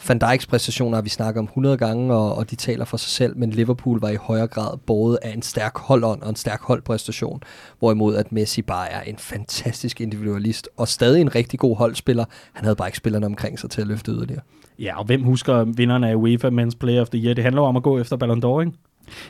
Van 0.07 0.19
Dijks 0.19 0.45
præstationer 0.45 0.97
har 0.97 1.01
vi 1.01 1.09
snakket 1.09 1.39
om 1.39 1.45
100 1.45 1.77
gange, 1.77 2.13
og, 2.13 2.35
og 2.35 2.51
de 2.51 2.55
taler 2.55 2.85
for 2.85 2.97
sig 2.97 3.09
selv, 3.09 3.37
men 3.37 3.49
Liverpool 3.49 3.99
var 3.99 4.09
i 4.09 4.15
højere 4.15 4.47
grad 4.47 4.77
både 4.77 5.19
af 5.21 5.33
en 5.33 5.41
stærk 5.41 5.77
holdånd 5.77 6.21
og 6.21 6.29
en 6.29 6.35
stærk 6.35 6.61
holdpræstation, 6.61 7.43
hvorimod 7.79 8.15
at 8.15 8.31
Messi 8.31 8.61
bare 8.61 8.91
er 8.91 9.01
en 9.01 9.17
fantastisk 9.17 10.01
individualist, 10.01 10.69
og 10.77 10.87
stadig 10.87 11.21
en 11.21 11.35
rigtig 11.35 11.59
god 11.59 11.77
holdspiller. 11.77 12.25
Han 12.53 12.63
havde 12.63 12.75
bare 12.75 12.87
ikke 12.87 12.97
spillerne 12.97 13.25
omkring 13.25 13.59
sig 13.59 13.69
til 13.69 13.81
at 13.81 13.87
løfte 13.87 14.11
yderligere. 14.11 14.41
Ja, 14.79 14.99
og 14.99 15.05
hvem 15.05 15.23
husker 15.23 15.63
vinderne 15.63 16.09
af 16.09 16.15
UEFA 16.15 16.49
Men's 16.49 16.77
Player 16.79 17.01
of 17.01 17.09
the 17.09 17.19
Year? 17.23 17.33
Det 17.33 17.43
handler 17.43 17.61
om 17.61 17.75
at 17.75 17.83
gå 17.83 17.99
efter 17.99 18.17
Ballon 18.17 18.43
d'Or, 18.43 18.59
ikke? 18.59 18.77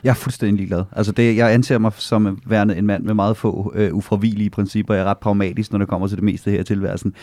Jeg 0.04 0.10
er 0.10 0.14
fuldstændig 0.14 0.56
ligeglad. 0.56 0.84
Altså 0.92 1.12
det, 1.12 1.36
jeg 1.36 1.52
anser 1.54 1.78
mig 1.78 1.92
som 1.96 2.38
værende 2.46 2.76
en 2.76 2.86
mand 2.86 3.04
med 3.04 3.14
meget 3.14 3.36
få 3.36 3.72
øh, 3.74 3.94
ufravigelige 3.94 4.50
principper. 4.50 4.94
Jeg 4.94 5.02
er 5.02 5.06
ret 5.06 5.18
pragmatisk, 5.18 5.72
når 5.72 5.78
det 5.78 5.88
kommer 5.88 6.06
til 6.06 6.16
det 6.16 6.24
meste 6.24 6.50
her 6.50 6.60
i 6.60 6.64
tilværelsen. 6.64 7.14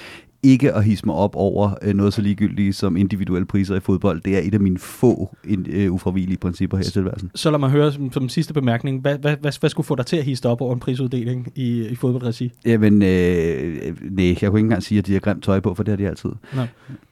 Ikke 0.44 0.74
at 0.74 0.84
hisse 0.84 1.06
mig 1.06 1.16
op 1.16 1.36
over 1.36 1.72
øh, 1.82 1.94
noget 1.94 2.14
så 2.14 2.22
ligegyldigt 2.22 2.76
som 2.76 2.98
individuelle 2.98 3.46
priser 3.46 3.76
i 3.76 3.80
fodbold. 3.80 4.22
Det 4.22 4.38
er 4.38 4.42
et 4.44 4.54
af 4.54 4.60
mine 4.60 4.80
få 4.80 5.36
in, 5.44 5.66
øh, 5.70 5.92
ufravigelige 5.92 6.38
principper 6.38 6.78
her 6.78 6.84
i 6.84 6.92
tilværelsen. 6.92 7.32
Så 7.36 7.52
lad 7.52 7.60
mig 7.60 7.70
høre 7.70 7.92
som, 7.92 8.12
som 8.12 8.30
sidste 8.30 8.54
bemærkning. 8.54 9.02
Hvad, 9.02 9.18
hvad, 9.18 9.36
hvad, 9.42 9.52
hvad 9.60 9.70
skulle 9.70 9.86
få 9.86 9.96
dig 9.96 10.06
til 10.06 10.18
at 10.18 10.24
hisse 10.24 10.50
op 10.50 10.62
over 10.62 10.74
en 10.74 10.80
prisuddeling 10.80 11.52
i, 11.56 11.88
i 11.88 11.96
fodboldregi? 11.96 12.52
Jamen, 12.66 12.94
øh, 12.94 13.96
nej, 14.12 14.26
jeg 14.28 14.36
kunne 14.38 14.46
ikke 14.46 14.58
engang 14.60 14.84
sige, 14.84 15.00
at 15.00 15.08
de 15.08 15.14
har 15.14 15.20
grimt 15.20 15.44
tøj 15.44 15.60
på, 15.60 15.74
for 15.74 15.84
det 15.84 15.92
har 15.92 15.98
de 15.98 16.08
altid. 16.08 16.30
Nå. 16.56 16.62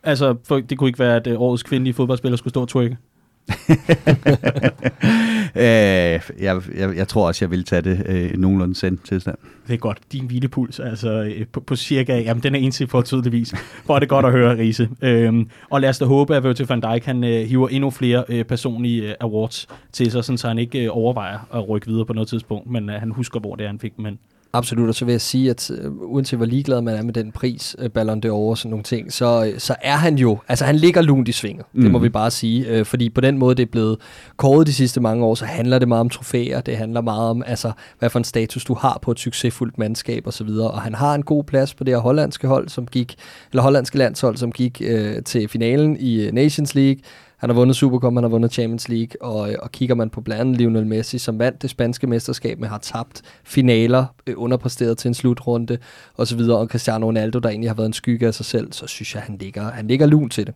Altså, 0.03 0.35
for, 0.43 0.59
det 0.59 0.77
kunne 0.77 0.89
ikke 0.89 0.99
være, 0.99 1.15
at 1.15 1.27
øh, 1.27 1.41
årets 1.41 1.63
kvindelige 1.63 1.93
fodboldspiller 1.93 2.37
skulle 2.37 2.51
stå 2.51 2.61
og 2.61 2.67
trykke? 2.67 2.97
øh, 5.55 5.63
jeg, 6.41 6.61
jeg, 6.75 6.95
jeg 6.95 7.07
tror 7.07 7.27
også, 7.27 7.45
jeg 7.45 7.51
vil 7.51 7.63
tage 7.63 7.81
det 7.81 8.03
øh, 8.05 8.37
nogenlunde 8.37 8.75
sendt 8.75 9.05
tilstand. 9.05 9.37
Det 9.67 9.73
er 9.73 9.77
godt. 9.77 9.97
Din 10.11 10.25
hvilepuls 10.25 10.79
altså, 10.79 11.09
øh, 11.09 11.45
på, 11.51 11.59
på 11.59 11.75
cirka, 11.75 12.19
jamen 12.19 12.43
den 12.43 12.55
er 12.55 12.59
ensidig 12.59 12.89
for 12.89 13.01
tydeligvis. 13.01 13.53
Hvor 13.85 13.95
er 13.95 13.99
det 13.99 14.09
godt 14.09 14.25
at 14.25 14.31
høre, 14.31 14.57
Riese. 14.57 14.89
Øhm, 15.01 15.49
og 15.69 15.81
lad 15.81 15.89
os 15.89 15.97
da 15.97 16.05
håbe, 16.05 16.35
at 16.35 16.43
Virgil 16.43 16.67
van 16.67 16.81
Dijk 16.81 17.05
han, 17.05 17.23
øh, 17.23 17.47
hiver 17.47 17.67
endnu 17.67 17.89
flere 17.89 18.23
øh, 18.29 18.45
personlige 18.45 19.09
øh, 19.09 19.15
awards 19.19 19.67
til 19.91 20.11
sig, 20.11 20.23
sådan, 20.23 20.37
så 20.37 20.47
han 20.47 20.57
ikke 20.57 20.83
øh, 20.83 20.89
overvejer 20.91 21.39
at 21.53 21.69
rykke 21.69 21.87
videre 21.87 22.05
på 22.05 22.13
noget 22.13 22.27
tidspunkt, 22.27 22.69
men 22.69 22.89
øh, 22.89 22.95
han 22.95 23.11
husker, 23.11 23.39
hvor 23.39 23.55
det 23.55 23.63
er, 23.63 23.67
han 23.67 23.79
fik 23.79 23.99
men 23.99 24.19
Absolut, 24.57 24.89
og 24.89 24.95
så 24.95 25.05
vil 25.05 25.11
jeg 25.11 25.21
sige, 25.21 25.49
at 25.49 25.71
uh, 25.85 26.11
uanset 26.11 26.39
hvor 26.39 26.45
ligeglad 26.45 26.81
man 26.81 26.95
er 26.95 27.03
med 27.03 27.13
den 27.13 27.31
pris, 27.31 27.75
uh, 27.79 27.87
Ballon 27.89 28.21
d'Or 28.25 28.31
og 28.31 28.57
sådan 28.57 28.69
nogle 28.69 28.83
ting, 28.83 29.13
så, 29.13 29.41
uh, 29.41 29.57
så 29.57 29.75
er 29.81 29.95
han 29.95 30.17
jo, 30.17 30.37
altså 30.47 30.65
han 30.65 30.75
ligger 30.75 31.01
lunt 31.01 31.27
i 31.27 31.31
svinget, 31.31 31.65
mm. 31.73 31.81
det 31.81 31.91
må 31.91 31.97
mhm. 31.97 32.03
vi 32.03 32.09
bare 32.09 32.31
sige, 32.31 32.85
fordi 32.85 33.09
på 33.09 33.21
den 33.21 33.37
måde 33.37 33.55
det 33.55 33.63
er 33.63 33.71
blevet 33.71 33.97
kåret 34.37 34.67
de 34.67 34.73
sidste 34.73 35.01
mange 35.01 35.25
år, 35.25 35.35
så 35.35 35.45
handler 35.45 35.79
det 35.79 35.87
meget 35.87 36.01
om 36.01 36.09
trofæer, 36.09 36.61
det 36.61 36.77
handler 36.77 37.01
meget 37.01 37.29
om, 37.29 37.43
altså 37.45 37.71
hvad 37.99 38.09
for 38.09 38.19
en 38.19 38.23
status 38.23 38.65
du 38.65 38.73
har 38.73 38.99
på 39.01 39.11
et 39.11 39.19
succesfuldt 39.19 39.77
mandskab 39.77 40.27
og 40.27 40.33
så 40.33 40.43
videre, 40.43 40.71
og 40.71 40.81
han 40.81 40.95
har 40.95 41.15
en 41.15 41.23
god 41.23 41.43
plads 41.43 41.73
på 41.73 41.83
det 41.83 41.93
her 41.93 41.99
hollandske 41.99 42.47
hold, 42.47 42.69
som 42.69 42.87
gik, 42.87 43.15
eller 43.51 43.63
hollandske 43.63 43.97
landshold, 43.97 44.37
som 44.37 44.51
gik 44.51 44.81
uh, 44.85 45.23
til 45.25 45.47
finalen 45.47 45.97
i 45.99 46.29
Nations 46.31 46.75
League, 46.75 47.01
han 47.37 47.49
har 47.49 47.55
vundet 47.55 47.75
Supercup, 47.75 48.13
han 48.13 48.23
har 48.23 48.29
vundet 48.29 48.53
Champions 48.53 48.89
League, 48.89 49.21
og, 49.21 49.49
og 49.59 49.71
kigger 49.71 49.95
man 49.95 50.09
på 50.09 50.21
blandt 50.21 50.41
andet 50.41 50.57
Lionel 50.57 50.87
Messi, 50.87 51.17
som 51.17 51.39
vandt 51.39 51.61
det 51.61 51.69
spanske 51.69 52.07
mesterskab, 52.07 52.59
men 52.59 52.69
har 52.69 52.77
tabt 52.77 53.21
finaler, 53.43 54.05
øh, 54.29 54.33
underpræsteret 54.37 54.97
til 54.97 55.07
en 55.07 55.13
slutrunde 55.13 55.77
osv., 56.17 56.39
og, 56.39 56.59
og 56.59 56.67
Cristiano 56.67 57.07
Ronaldo, 57.07 57.39
der 57.39 57.49
egentlig 57.49 57.69
har 57.69 57.75
været 57.75 57.87
en 57.87 57.93
skygge 57.93 58.27
af 58.27 58.33
sig 58.33 58.45
selv, 58.45 58.73
så 58.73 58.87
synes 58.87 59.15
jeg, 59.15 59.23
han 59.23 59.37
ligger, 59.37 59.71
han 59.71 59.87
ligger 59.87 60.05
lun 60.05 60.29
til 60.29 60.45
det. 60.47 60.53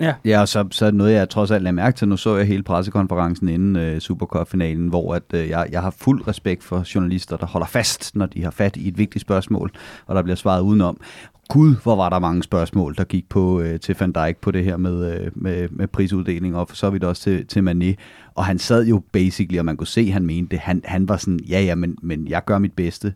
Ja, 0.00 0.14
ja 0.24 0.40
og 0.40 0.48
så, 0.48 0.66
så 0.70 0.86
er 0.86 0.90
det 0.90 0.98
noget, 0.98 1.12
jeg 1.12 1.28
trods 1.28 1.50
alt 1.50 1.62
lader 1.62 1.72
mærke 1.72 1.96
til. 1.96 2.08
Nu 2.08 2.16
så 2.16 2.36
jeg 2.36 2.46
hele 2.46 2.62
pressekonferencen 2.62 3.48
inden 3.48 3.94
uh, 3.94 3.98
Supercup-finalen, 3.98 4.88
hvor 4.88 5.14
at, 5.14 5.22
uh, 5.34 5.48
jeg, 5.48 5.68
jeg 5.72 5.82
har 5.82 5.90
fuld 5.90 6.28
respekt 6.28 6.64
for 6.64 6.84
journalister, 6.94 7.36
der 7.36 7.46
holder 7.46 7.66
fast, 7.66 8.16
når 8.16 8.26
de 8.26 8.44
har 8.44 8.50
fat 8.50 8.76
i 8.76 8.88
et 8.88 8.98
vigtigt 8.98 9.22
spørgsmål, 9.22 9.72
og 10.06 10.14
der 10.14 10.22
bliver 10.22 10.36
svaret 10.36 10.62
udenom. 10.62 11.00
Gud, 11.48 11.74
hvor 11.82 11.96
var 11.96 12.08
der 12.08 12.18
mange 12.18 12.42
spørgsmål, 12.42 12.94
der 12.96 13.04
gik 13.04 13.28
på 13.28 13.60
øh, 13.60 13.80
til 13.80 13.96
Van 14.00 14.12
Dijk 14.12 14.36
på 14.36 14.50
det 14.50 14.64
her 14.64 14.76
med, 14.76 15.12
øh, 15.12 15.30
med, 15.34 15.68
med 15.70 15.86
prisuddeling, 15.86 16.56
og 16.56 16.68
for 16.68 16.76
så 16.76 16.90
vidt 16.90 17.04
også 17.04 17.22
til, 17.22 17.46
til 17.46 17.68
Mané. 17.68 17.94
Og 18.38 18.44
han 18.44 18.58
sad 18.58 18.86
jo 18.86 19.02
basically, 19.12 19.58
og 19.58 19.64
man 19.64 19.76
kunne 19.76 19.86
se, 19.86 20.00
at 20.00 20.12
han 20.12 20.26
mente 20.26 20.50
det. 20.50 20.58
Han, 20.58 20.82
han 20.84 21.08
var 21.08 21.16
sådan, 21.16 21.40
ja 21.48 21.60
ja, 21.60 21.74
men, 21.74 21.96
men 22.02 22.28
jeg 22.28 22.44
gør 22.44 22.58
mit 22.58 22.72
bedste. 22.72 23.14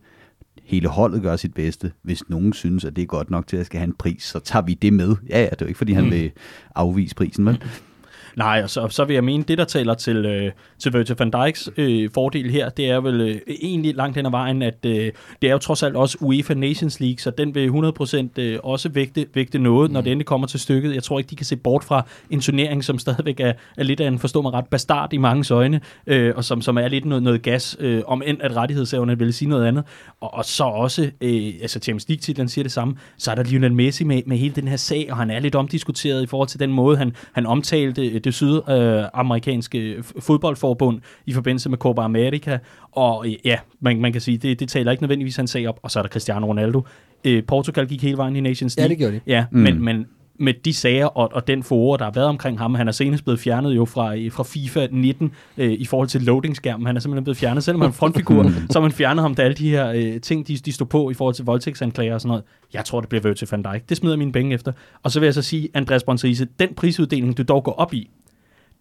Hele 0.63 0.87
holdet 0.87 1.21
gør 1.21 1.35
sit 1.35 1.53
bedste. 1.53 1.91
Hvis 2.01 2.29
nogen 2.29 2.53
synes, 2.53 2.85
at 2.85 2.95
det 2.95 3.01
er 3.01 3.05
godt 3.05 3.29
nok 3.29 3.47
til, 3.47 3.55
at 3.55 3.59
jeg 3.59 3.65
skal 3.65 3.79
have 3.79 3.87
en 3.87 3.95
pris, 3.99 4.23
så 4.23 4.39
tager 4.39 4.63
vi 4.63 4.73
det 4.73 4.93
med. 4.93 5.15
Ja 5.29 5.39
ja, 5.39 5.45
det 5.45 5.51
er 5.51 5.55
jo 5.61 5.67
ikke, 5.67 5.77
fordi 5.77 5.93
han 5.93 6.03
mm. 6.03 6.11
vil 6.11 6.31
afvise 6.75 7.15
prisen, 7.15 7.45
men... 7.45 7.57
Nej, 8.35 8.61
og 8.63 8.69
så, 8.69 8.87
så 8.89 9.05
vil 9.05 9.13
jeg 9.13 9.23
mene, 9.23 9.43
det 9.43 9.57
der 9.57 9.63
taler 9.63 9.93
til, 9.93 10.25
øh, 10.25 10.51
til 10.79 10.93
Virgil 10.93 11.15
van 11.19 11.31
Dijks 11.31 11.69
øh, 11.77 12.09
fordel 12.13 12.51
her, 12.51 12.69
det 12.69 12.89
er 12.89 12.99
vel 12.99 13.21
øh, 13.21 13.41
egentlig 13.61 13.95
langt 13.95 14.17
hen 14.17 14.25
ad 14.25 14.31
vejen, 14.31 14.61
at 14.61 14.85
øh, 14.85 15.11
det 15.41 15.47
er 15.47 15.51
jo 15.51 15.57
trods 15.57 15.83
alt 15.83 15.95
også 15.95 16.17
UEFA 16.21 16.53
Nations 16.53 16.99
League, 16.99 17.17
så 17.19 17.31
den 17.31 17.55
vil 17.55 17.69
100% 17.69 18.41
øh, 18.41 18.59
også 18.63 18.89
vægte, 18.89 19.25
vægte 19.33 19.59
noget, 19.59 19.91
mm. 19.91 19.93
når 19.93 20.01
det 20.01 20.11
endelig 20.11 20.25
kommer 20.25 20.47
til 20.47 20.59
stykket. 20.59 20.95
Jeg 20.95 21.03
tror 21.03 21.19
ikke, 21.19 21.29
de 21.29 21.35
kan 21.35 21.45
se 21.45 21.55
bort 21.55 21.83
fra 21.83 22.05
en 22.29 22.41
turnering, 22.41 22.83
som 22.83 22.99
stadigvæk 22.99 23.39
er, 23.39 23.53
er 23.77 23.83
lidt 23.83 23.99
af 23.99 24.07
en, 24.07 24.19
forstå 24.19 24.41
mig 24.41 24.53
ret, 24.53 24.67
bastard 24.67 25.13
i 25.13 25.17
mange 25.17 25.53
øjne, 25.53 25.81
øh, 26.07 26.33
og 26.35 26.43
som, 26.43 26.61
som 26.61 26.77
er 26.77 26.87
lidt 26.87 27.05
noget, 27.05 27.23
noget 27.23 27.41
gas, 27.41 27.77
øh, 27.79 28.01
om 28.07 28.21
end 28.25 28.37
at 28.41 28.55
rettighedsæverne 28.55 29.19
vil 29.19 29.33
sige 29.33 29.49
noget 29.49 29.65
andet. 29.65 29.83
Og, 30.21 30.33
og 30.33 30.45
så 30.45 30.63
også, 30.63 31.11
øh, 31.21 31.53
altså 31.61 31.79
Champions 31.79 32.09
League-titlen 32.09 32.49
siger 32.49 32.63
det 32.63 32.71
samme, 32.71 32.95
så 33.17 33.31
er 33.31 33.35
der 33.35 33.43
Lionel 33.43 33.73
Messi 33.73 34.03
med, 34.03 34.21
med 34.25 34.37
hele 34.37 34.55
den 34.55 34.67
her 34.67 34.77
sag, 34.77 35.07
og 35.09 35.17
han 35.17 35.29
er 35.29 35.39
lidt 35.39 35.55
omdiskuteret 35.55 36.23
i 36.23 36.25
forhold 36.25 36.49
til 36.49 36.59
den 36.59 36.71
måde, 36.73 36.97
han, 36.97 37.15
han 37.31 37.45
omtalte 37.45 38.22
det 38.23 38.33
sydamerikanske 38.33 39.79
øh, 39.79 40.03
fodboldforbund 40.19 41.01
i 41.25 41.33
forbindelse 41.33 41.69
med 41.69 41.77
Copa 41.77 42.01
America. 42.01 42.59
Og 42.91 43.27
øh, 43.27 43.33
ja, 43.45 43.57
man, 43.79 44.01
man 44.01 44.11
kan 44.11 44.21
sige, 44.21 44.37
det, 44.37 44.59
det 44.59 44.69
taler 44.69 44.91
ikke 44.91 45.03
nødvendigvis 45.03 45.35
han 45.35 45.47
sag 45.47 45.67
op. 45.67 45.79
Og 45.83 45.91
så 45.91 45.99
er 45.99 46.03
der 46.03 46.09
Cristiano 46.09 46.47
Ronaldo. 46.47 46.81
Øh, 47.23 47.43
Portugal 47.43 47.87
gik 47.87 48.03
hele 48.03 48.17
vejen 48.17 48.35
i 48.35 48.41
Nations 48.41 48.77
League. 48.77 48.87
Ja, 48.87 48.89
det 48.89 48.97
gjorde 48.97 49.15
de. 49.15 49.21
Ja, 49.27 49.45
mm. 49.51 49.59
men, 49.59 49.83
men 49.83 50.05
med 50.39 50.53
de 50.65 50.73
sager 50.73 51.05
og, 51.05 51.29
og 51.33 51.47
den 51.47 51.63
forår, 51.63 51.97
der 51.97 52.05
har 52.05 52.11
været 52.11 52.27
omkring 52.27 52.59
ham. 52.59 52.75
Han 52.75 52.87
er 52.87 52.91
senest 52.91 53.23
blevet 53.23 53.39
fjernet 53.39 53.75
jo 53.75 53.85
fra, 53.85 54.15
fra 54.29 54.43
FIFA 54.43 54.87
19 54.91 55.31
øh, 55.57 55.71
i 55.71 55.85
forhold 55.85 56.07
til 56.07 56.21
loading-skærmen. 56.21 56.87
Han 56.87 56.95
er 56.95 56.99
simpelthen 56.99 57.23
blevet 57.23 57.37
fjernet. 57.37 57.63
Selvom 57.63 57.81
han 57.81 57.89
er 57.89 57.93
frontfigur, 57.93 58.51
så 58.73 58.79
man 58.79 58.91
fjernet 58.91 59.21
ham, 59.21 59.35
da 59.35 59.41
alle 59.41 59.55
de 59.55 59.69
her 59.69 59.89
øh, 59.89 60.21
ting, 60.21 60.47
de, 60.47 60.57
de 60.57 60.71
stod 60.71 60.87
på 60.87 61.09
i 61.09 61.13
forhold 61.13 61.35
til 61.35 61.45
voldtægtsanklager 61.45 62.13
og 62.13 62.21
sådan 62.21 62.29
noget. 62.29 62.43
Jeg 62.73 62.85
tror, 62.85 62.99
det 62.99 63.09
bliver 63.09 63.21
Virgil 63.21 63.47
van 63.51 63.63
Dijk. 63.63 63.89
Det 63.89 63.97
smider 63.97 64.15
mine 64.15 64.31
penge 64.31 64.53
efter. 64.53 64.71
Og 65.03 65.11
så 65.11 65.19
vil 65.19 65.27
jeg 65.27 65.33
så 65.33 65.41
sige, 65.41 65.69
Andreas 65.73 66.03
Bonserise, 66.03 66.47
den 66.59 66.69
prisuddeling, 66.75 67.37
du 67.37 67.43
dog 67.43 67.63
går 67.63 67.73
op 67.73 67.93
i, 67.93 68.09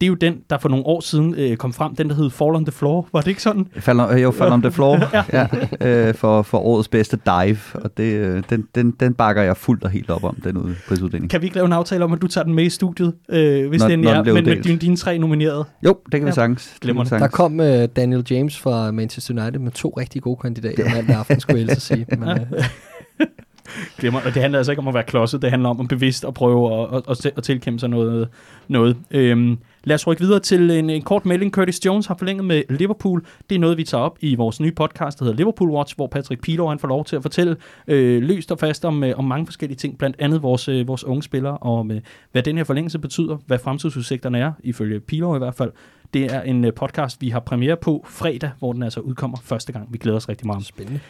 det 0.02 0.06
er 0.06 0.10
jo 0.10 0.14
den, 0.14 0.38
der 0.50 0.58
for 0.58 0.68
nogle 0.68 0.86
år 0.86 1.00
siden 1.00 1.34
øh, 1.34 1.56
kom 1.56 1.72
frem, 1.72 1.96
den 1.96 2.08
der 2.08 2.14
hed 2.14 2.30
Fall 2.30 2.50
on 2.50 2.64
the 2.64 2.72
Floor. 2.72 3.08
Var 3.12 3.20
det 3.20 3.28
ikke 3.28 3.42
sådan? 3.42 3.66
Fall 3.76 4.00
on, 4.00 4.18
jo, 4.18 4.30
Fall 4.30 4.52
on 4.52 4.62
the 4.62 4.70
Floor 4.70 4.98
ja. 5.32 5.46
Ja, 5.80 6.08
øh, 6.08 6.14
for, 6.14 6.42
for 6.42 6.58
årets 6.58 6.88
bedste 6.88 7.18
dive, 7.26 7.58
og 7.74 7.96
det, 7.96 8.12
øh, 8.14 8.42
den, 8.50 8.64
den, 8.74 8.90
den 8.90 9.14
bakker 9.14 9.42
jeg 9.42 9.56
fuldt 9.56 9.84
og 9.84 9.90
helt 9.90 10.10
op 10.10 10.24
om, 10.24 10.36
den 10.44 10.56
ude 10.56 10.74
prisuddeling. 10.88 11.30
Kan 11.30 11.40
vi 11.40 11.46
ikke 11.46 11.56
lave 11.56 11.66
en 11.66 11.72
aftale 11.72 12.04
om, 12.04 12.12
at 12.12 12.22
du 12.22 12.26
tager 12.26 12.44
den 12.44 12.54
med 12.54 12.64
i 12.64 12.70
studiet, 12.70 13.14
øh, 13.28 13.68
hvis 13.68 13.80
når, 13.80 13.88
den 13.88 14.04
er, 14.04 14.22
men 14.22 14.34
med 14.34 14.62
dine, 14.62 14.78
dine 14.78 14.96
tre 14.96 15.18
nominerede? 15.18 15.64
Jo, 15.84 15.96
det 16.12 16.20
kan 16.20 16.26
vi 16.26 16.32
sagtens. 16.32 16.74
Glemmer 16.80 17.04
det. 17.04 17.10
Der 17.10 17.28
kom 17.28 17.60
uh, 17.60 17.66
Daniel 17.66 18.26
James 18.30 18.58
fra 18.58 18.90
Manchester 18.90 19.42
United 19.42 19.60
med 19.60 19.72
to 19.72 19.88
rigtig 19.98 20.22
gode 20.22 20.36
kandidater 20.42 20.84
mandag 20.94 21.16
aften, 21.16 21.40
skulle 21.40 21.58
jeg 21.58 21.62
ellers 21.62 21.82
sige. 21.82 22.06
Men, 22.10 22.28
uh, 22.28 22.64
Glemmer, 23.98 24.20
og 24.20 24.34
det 24.34 24.42
handler 24.42 24.58
altså 24.58 24.72
ikke 24.72 24.80
om 24.80 24.88
at 24.88 24.94
være 24.94 25.02
klodset, 25.02 25.42
det 25.42 25.50
handler 25.50 25.68
om 25.68 25.80
at 25.80 25.88
bevidst 25.88 26.24
at 26.24 26.34
prøve 26.34 26.94
at, 26.96 27.02
at, 27.08 27.32
at, 27.36 27.42
tilkæmpe 27.42 27.80
sig 27.80 27.88
noget. 27.88 28.28
noget. 28.68 28.96
Øhm, 29.10 29.58
lad 29.84 29.94
os 29.94 30.06
rykke 30.06 30.22
videre 30.22 30.40
til 30.40 30.70
en, 30.70 30.90
en 30.90 31.02
kort 31.02 31.26
melding. 31.26 31.52
Curtis 31.52 31.86
Jones 31.86 32.06
har 32.06 32.14
forlænget 32.18 32.44
med 32.44 32.62
Liverpool. 32.70 33.26
Det 33.50 33.54
er 33.54 33.58
noget, 33.58 33.76
vi 33.76 33.84
tager 33.84 34.04
op 34.04 34.18
i 34.20 34.34
vores 34.34 34.60
nye 34.60 34.72
podcast, 34.72 35.18
der 35.18 35.24
hedder 35.24 35.36
Liverpool 35.36 35.70
Watch, 35.70 35.96
hvor 35.96 36.06
Patrick 36.06 36.42
Pilo, 36.42 36.68
han 36.68 36.78
får 36.78 36.88
lov 36.88 37.04
til 37.04 37.16
at 37.16 37.22
fortælle 37.22 37.56
øh, 37.88 38.22
løst 38.22 38.52
og 38.52 38.58
fast 38.58 38.84
om, 38.84 39.04
øh, 39.04 39.18
om 39.18 39.24
mange 39.24 39.46
forskellige 39.46 39.76
ting, 39.76 39.98
blandt 39.98 40.16
andet 40.18 40.42
vores, 40.42 40.68
øh, 40.68 40.88
vores 40.88 41.04
unge 41.04 41.22
spillere, 41.22 41.56
og 41.58 41.86
med, 41.86 42.00
hvad 42.32 42.42
den 42.42 42.56
her 42.56 42.64
forlængelse 42.64 42.98
betyder, 42.98 43.36
hvad 43.46 43.58
fremtidsudsigterne 43.58 44.38
er, 44.38 44.52
ifølge 44.64 45.00
Pilo 45.00 45.34
i 45.34 45.38
hvert 45.38 45.54
fald. 45.54 45.72
Det 46.14 46.34
er 46.34 46.42
en 46.42 46.64
øh, 46.64 46.72
podcast, 46.72 47.20
vi 47.20 47.28
har 47.28 47.40
premiere 47.40 47.76
på 47.76 48.06
fredag, 48.08 48.50
hvor 48.58 48.72
den 48.72 48.82
altså 48.82 49.00
udkommer 49.00 49.38
første 49.42 49.72
gang. 49.72 49.92
Vi 49.92 49.98
glæder 49.98 50.16
os 50.16 50.28
rigtig 50.28 50.46
meget. 50.46 50.64
Spændende. 50.64 51.00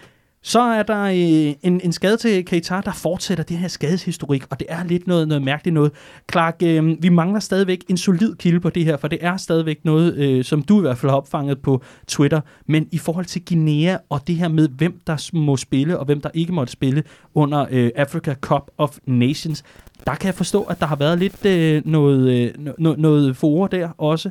Så 0.44 0.60
er 0.60 0.82
der 0.82 1.02
øh, 1.02 1.54
en, 1.62 1.80
en 1.84 1.92
skade 1.92 2.16
til 2.16 2.44
Keita, 2.44 2.80
der 2.84 2.92
fortsætter 2.92 3.44
det 3.44 3.58
her 3.58 3.68
skadeshistorik, 3.68 4.44
og 4.50 4.60
det 4.60 4.66
er 4.70 4.84
lidt 4.84 5.06
noget, 5.06 5.28
noget 5.28 5.42
mærkeligt 5.42 5.74
noget. 5.74 5.92
Clark, 6.32 6.56
øh, 6.62 7.02
vi 7.02 7.08
mangler 7.08 7.40
stadigvæk 7.40 7.84
en 7.88 7.96
solid 7.96 8.34
kilde 8.34 8.60
på 8.60 8.70
det 8.70 8.84
her, 8.84 8.96
for 8.96 9.08
det 9.08 9.18
er 9.20 9.36
stadigvæk 9.36 9.84
noget, 9.84 10.16
øh, 10.16 10.44
som 10.44 10.62
du 10.62 10.78
i 10.78 10.80
hvert 10.80 10.98
fald 10.98 11.10
har 11.10 11.16
opfanget 11.16 11.62
på 11.62 11.82
Twitter. 12.06 12.40
Men 12.66 12.88
i 12.92 12.98
forhold 12.98 13.24
til 13.24 13.44
Guinea 13.44 13.96
og 14.08 14.26
det 14.26 14.36
her 14.36 14.48
med, 14.48 14.68
hvem 14.68 15.00
der 15.06 15.30
må 15.32 15.56
spille 15.56 15.98
og 15.98 16.04
hvem 16.04 16.20
der 16.20 16.30
ikke 16.34 16.52
måtte 16.52 16.72
spille 16.72 17.02
under 17.34 17.66
øh, 17.70 17.90
Africa 17.96 18.34
Cup 18.34 18.70
of 18.78 18.96
Nations, 19.06 19.64
der 20.06 20.14
kan 20.14 20.26
jeg 20.26 20.34
forstå, 20.34 20.62
at 20.62 20.80
der 20.80 20.86
har 20.86 20.96
været 20.96 21.18
lidt 21.18 21.46
øh, 21.46 21.82
noget, 21.84 22.32
øh, 22.32 22.66
no, 22.78 22.94
noget 22.98 23.36
forår 23.36 23.66
der 23.66 23.88
også. 23.98 24.30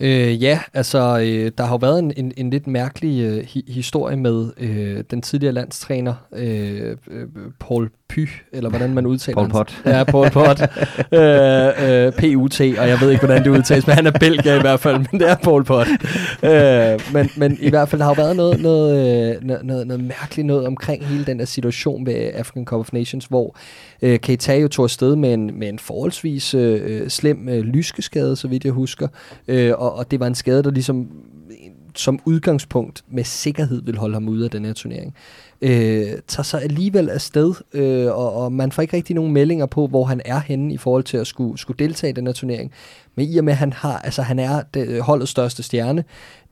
Øh, 0.00 0.42
ja, 0.42 0.60
altså 0.74 0.98
øh, 0.98 1.52
der 1.58 1.64
har 1.64 1.72
jo 1.72 1.76
været 1.76 1.98
en, 1.98 2.12
en, 2.16 2.32
en 2.36 2.50
lidt 2.50 2.66
mærkelig 2.66 3.22
øh, 3.24 3.44
hi- 3.44 3.72
historie 3.72 4.16
med 4.16 4.52
øh, 4.56 5.04
den 5.10 5.22
tidligere 5.22 5.54
landstræner 5.54 6.14
øh, 6.32 6.96
øh, 7.10 7.26
Paul 7.60 7.90
Py, 8.08 8.28
eller 8.52 8.70
hvordan 8.70 8.94
man 8.94 9.06
udtaler 9.06 9.36
Paul 9.36 9.50
Pot. 9.50 9.82
Ja, 9.84 10.04
Paul 10.04 10.30
Pot. 10.30 10.60
øh, 11.12 12.06
øh, 12.06 12.12
P-U-T, 12.12 12.60
og 12.60 12.88
jeg 12.88 12.98
ved 13.00 13.10
ikke, 13.10 13.26
hvordan 13.26 13.44
det 13.44 13.50
udtales, 13.50 13.86
men 13.86 13.96
han 13.96 14.06
er 14.06 14.10
belgier 14.20 14.54
i 14.54 14.60
hvert 14.60 14.80
fald, 14.80 14.96
men 14.96 15.20
det 15.20 15.30
er 15.30 15.36
Paul 15.36 15.64
Pot. 15.64 15.86
øh, 16.42 17.00
men, 17.12 17.30
men 17.36 17.58
i 17.60 17.70
hvert 17.70 17.88
fald 17.88 18.02
har 18.02 18.08
jo 18.08 18.22
været 18.22 18.36
noget, 18.36 18.60
noget, 18.62 18.90
øh, 19.36 19.42
noget, 19.42 19.64
noget, 19.64 19.86
noget 19.86 20.04
mærkeligt 20.04 20.46
noget 20.46 20.66
omkring 20.66 21.06
hele 21.06 21.24
den 21.24 21.38
der 21.38 21.44
situation 21.44 22.06
ved 22.06 22.30
African 22.34 22.64
Cup 22.64 22.80
of 22.80 22.92
Nations, 22.92 23.24
hvor 23.24 23.56
øh, 24.02 24.18
Keita 24.18 24.58
jo 24.58 24.68
tog 24.68 24.84
afsted 24.84 25.16
med 25.16 25.34
en, 25.34 25.58
med 25.58 25.68
en 25.68 25.78
forholdsvis 25.78 26.54
øh, 26.54 27.08
slem 27.08 27.48
øh, 27.48 27.60
lyskeskade, 27.60 28.36
så 28.36 28.48
vidt 28.48 28.64
jeg 28.64 28.72
husker, 28.72 29.08
øh, 29.48 29.72
og, 29.78 29.94
og 29.94 30.10
det 30.10 30.20
var 30.20 30.26
en 30.26 30.34
skade, 30.34 30.62
der 30.62 30.70
ligesom 30.70 31.08
som 31.98 32.20
udgangspunkt 32.24 33.04
med 33.10 33.24
sikkerhed 33.24 33.82
vil 33.82 33.98
holde 33.98 34.14
ham 34.14 34.28
ude 34.28 34.44
af 34.44 34.50
den 34.50 34.64
her 34.64 34.72
turnering 34.72 35.14
øh, 35.60 36.06
tager 36.28 36.42
sig 36.42 36.62
alligevel 36.62 37.10
afsted, 37.10 37.54
øh, 37.72 38.06
og, 38.06 38.34
og 38.34 38.52
man 38.52 38.72
får 38.72 38.82
ikke 38.82 38.96
rigtig 38.96 39.16
nogen 39.16 39.32
meldinger 39.32 39.66
på, 39.66 39.86
hvor 39.86 40.04
han 40.04 40.20
er 40.24 40.40
henne 40.40 40.74
i 40.74 40.76
forhold 40.76 41.04
til 41.04 41.16
at 41.16 41.26
skulle, 41.26 41.58
skulle 41.58 41.78
deltage 41.78 42.10
i 42.10 42.14
den 42.14 42.26
her 42.26 42.34
turnering. 42.34 42.72
Men 43.14 43.28
i 43.28 43.38
og 43.38 43.44
med, 43.44 43.52
at 43.52 43.58
han, 43.58 43.72
har, 43.72 43.98
altså, 43.98 44.22
han 44.22 44.38
er 44.38 44.62
det, 44.74 45.02
holdets 45.02 45.30
største 45.30 45.62
stjerne, 45.62 46.04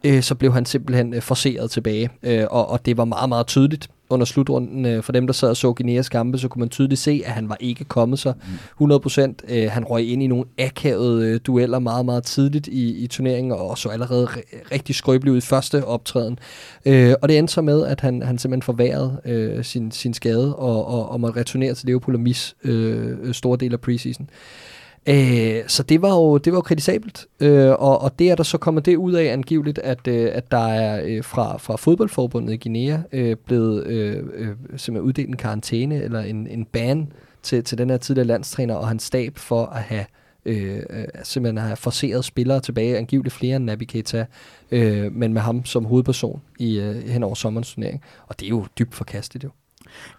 øh, 0.04 0.22
så 0.22 0.35
blev 0.35 0.52
han 0.52 0.66
simpelthen 0.66 1.14
øh, 1.14 1.22
forseret 1.22 1.70
tilbage, 1.70 2.11
øh, 2.22 2.44
og, 2.50 2.70
og 2.70 2.87
det 2.87 2.96
var 2.96 3.04
meget, 3.04 3.28
meget 3.28 3.46
tydeligt 3.46 3.90
under 4.11 4.26
slutrunden. 4.26 4.87
Øh, 4.87 5.02
for 5.02 5.12
dem, 5.12 5.26
der 5.26 5.32
sad 5.32 5.50
og 5.50 5.56
så 5.56 5.72
Guineas 5.72 6.09
kampe, 6.09 6.38
så 6.38 6.48
kunne 6.48 6.61
man 6.61 6.68
tydeligt 6.68 7.00
se, 7.00 7.22
at 7.24 7.32
han 7.32 7.48
var 7.48 7.56
ikke 7.61 7.85
kommet 7.85 8.18
sig 8.18 8.35
100%. 8.82 9.32
Øh, 9.48 9.70
han 9.70 9.85
røg 9.85 10.09
ind 10.09 10.22
i 10.22 10.26
nogle 10.26 10.44
akavede 10.59 11.26
øh, 11.26 11.40
dueller 11.46 11.78
meget, 11.78 12.04
meget 12.04 12.24
tidligt 12.24 12.66
i, 12.66 13.04
i 13.04 13.06
turneringen, 13.06 13.52
og 13.52 13.78
så 13.78 13.88
allerede 13.88 14.28
rigtig 14.72 14.94
skrøbelig 14.94 15.32
ud 15.32 15.38
i 15.38 15.40
første 15.40 15.85
optræden. 15.85 16.38
Øh, 16.87 17.14
og 17.22 17.28
det 17.28 17.38
endte 17.38 17.54
så 17.54 17.62
med, 17.62 17.87
at 17.87 18.00
han, 18.00 18.22
han 18.22 18.38
simpelthen 18.38 18.62
forværrede 18.62 19.20
øh, 19.24 19.64
sin, 19.64 19.90
sin 19.90 20.14
skade, 20.14 20.56
og, 20.56 20.87
og, 20.87 21.09
og 21.09 21.20
måtte 21.20 21.40
returnere 21.40 21.74
til 21.74 21.87
Liverpool 21.87 22.14
og 22.14 22.20
mis 22.20 22.56
øh, 22.64 23.35
store 23.35 23.56
del 23.56 23.72
af 23.72 23.80
preseason. 23.80 24.28
Øh, 24.30 24.75
Øh, 25.09 25.62
så 25.66 25.83
det 25.83 26.03
var 26.03 26.14
jo, 26.14 26.38
det 26.38 26.53
var 26.53 26.57
jo 26.57 26.62
kritisabelt, 26.62 27.27
øh, 27.40 27.71
og, 27.71 28.03
og 28.03 28.19
det 28.19 28.31
er 28.31 28.35
der 28.35 28.42
så 28.42 28.59
kommer 28.59 28.81
det 28.81 28.97
ud 28.97 29.12
af 29.12 29.33
angiveligt, 29.33 29.79
at, 29.79 30.09
øh, 30.09 30.31
at 30.33 30.51
der 30.51 30.66
er 30.66 31.03
øh, 31.05 31.25
fra, 31.25 31.57
fra 31.57 31.77
fodboldforbundet 31.77 32.53
i 32.53 32.57
Guinea 32.57 32.99
øh, 33.12 33.37
blevet 33.37 33.87
øh, 33.87 34.25
øh, 34.35 34.49
simpelthen 34.77 35.01
uddelt 35.01 35.29
en 35.29 35.37
karantæne 35.37 36.03
eller 36.03 36.21
en, 36.21 36.47
en 36.47 36.64
ban 36.64 37.12
til, 37.42 37.64
til 37.64 37.79
den 37.79 37.90
her 37.90 37.97
tidligere 37.97 38.27
landstræner 38.27 38.75
og 38.75 38.88
hans 38.88 39.03
stab 39.03 39.38
for 39.38 39.66
at 39.66 39.83
have 39.83 40.05
øh, 40.45 40.83
øh 40.90 41.05
simpelthen 41.23 41.59
have 41.59 41.77
forceret 41.77 42.25
spillere 42.25 42.61
tilbage, 42.61 42.99
angiveligt 42.99 43.35
flere 43.35 43.57
end 43.57 43.64
Naby 43.64 43.83
Keita, 43.83 44.27
øh, 44.71 45.12
men 45.12 45.33
med 45.33 45.40
ham 45.42 45.64
som 45.64 45.85
hovedperson 45.85 46.42
i 46.59 46.79
øh, 46.79 47.09
hen 47.09 47.23
over 47.23 47.35
sommerens 47.35 47.75
turnering. 47.75 48.03
Og 48.27 48.40
det 48.40 48.47
er 48.47 48.51
jo 48.51 48.66
dybt 48.79 48.95
forkastet 48.95 49.45
jo. 49.45 49.51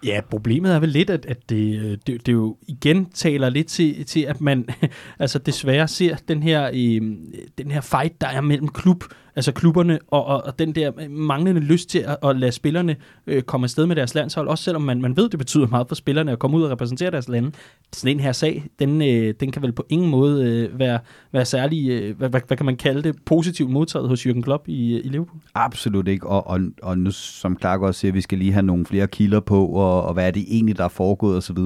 Ja, 0.05 0.21
problemet 0.29 0.73
er 0.73 0.79
vel 0.79 0.89
lidt, 0.89 1.09
at, 1.09 1.25
at 1.25 1.49
det, 1.49 1.79
øh, 1.79 1.97
det, 2.07 2.25
det 2.25 2.33
jo 2.33 2.57
igen 2.67 3.05
taler 3.05 3.49
lidt 3.49 3.67
til, 3.67 4.05
til 4.05 4.19
at 4.21 4.41
man 4.41 4.67
altså 5.19 5.39
desværre 5.39 5.87
ser 5.87 6.15
den 6.27 6.43
her, 6.43 6.69
øh, 6.73 7.01
den 7.57 7.71
her 7.71 7.81
fight, 7.81 8.21
der 8.21 8.27
er 8.27 8.41
mellem 8.41 8.67
klub 8.67 9.03
altså 9.37 9.51
klubberne, 9.51 9.99
og, 10.07 10.25
og, 10.25 10.43
og 10.45 10.59
den 10.59 10.75
der 10.75 10.91
manglende 11.09 11.61
lyst 11.61 11.89
til 11.89 11.99
at, 11.99 12.17
at 12.29 12.39
lade 12.39 12.51
spillerne 12.51 12.95
øh, 13.27 13.41
komme 13.41 13.65
afsted 13.65 13.85
med 13.85 13.95
deres 13.95 14.15
landshold, 14.15 14.47
også 14.47 14.63
selvom 14.63 14.81
man, 14.81 15.01
man 15.01 15.17
ved, 15.17 15.29
det 15.29 15.39
betyder 15.39 15.67
meget 15.67 15.87
for 15.87 15.95
spillerne 15.95 16.31
at 16.31 16.39
komme 16.39 16.57
ud 16.57 16.63
og 16.63 16.71
repræsentere 16.71 17.11
deres 17.11 17.29
lande. 17.29 17.51
Sådan 17.93 18.15
en 18.15 18.19
her 18.19 18.31
sag, 18.31 18.65
den, 18.79 19.01
øh, 19.01 19.33
den 19.39 19.51
kan 19.51 19.61
vel 19.61 19.71
på 19.71 19.85
ingen 19.89 20.09
måde 20.09 20.45
øh, 20.45 20.79
være, 20.79 20.99
være 21.31 21.45
særlig, 21.45 21.89
øh, 21.89 22.17
hvad, 22.17 22.29
hvad, 22.29 22.41
hvad 22.47 22.57
kan 22.57 22.65
man 22.65 22.75
kalde 22.77 23.03
det, 23.03 23.15
positivt 23.25 23.69
modtaget 23.69 24.09
hos 24.09 24.25
Jürgen 24.25 24.41
Klopp 24.41 24.67
i, 24.67 24.95
øh, 24.95 25.05
i 25.05 25.09
Liverpool? 25.09 25.41
Absolut 25.55 26.07
ikke, 26.07 26.27
og, 26.27 26.47
og, 26.47 26.59
og 26.83 26.97
nu 26.97 27.11
som 27.11 27.57
Clark 27.59 27.81
også 27.81 27.99
siger, 27.99 28.11
vi 28.11 28.21
skal 28.21 28.37
lige 28.37 28.53
have 28.53 28.63
nogle 28.63 28.85
flere 28.85 29.07
kilder 29.07 29.39
på, 29.39 29.65
og, 29.65 30.03
og 30.03 30.13
hvad 30.13 30.27
er 30.27 30.31
det 30.31 30.45
egentlig, 30.47 30.77
der 30.77 30.83
er 30.83 30.89
foregået 30.89 31.37
osv., 31.37 31.57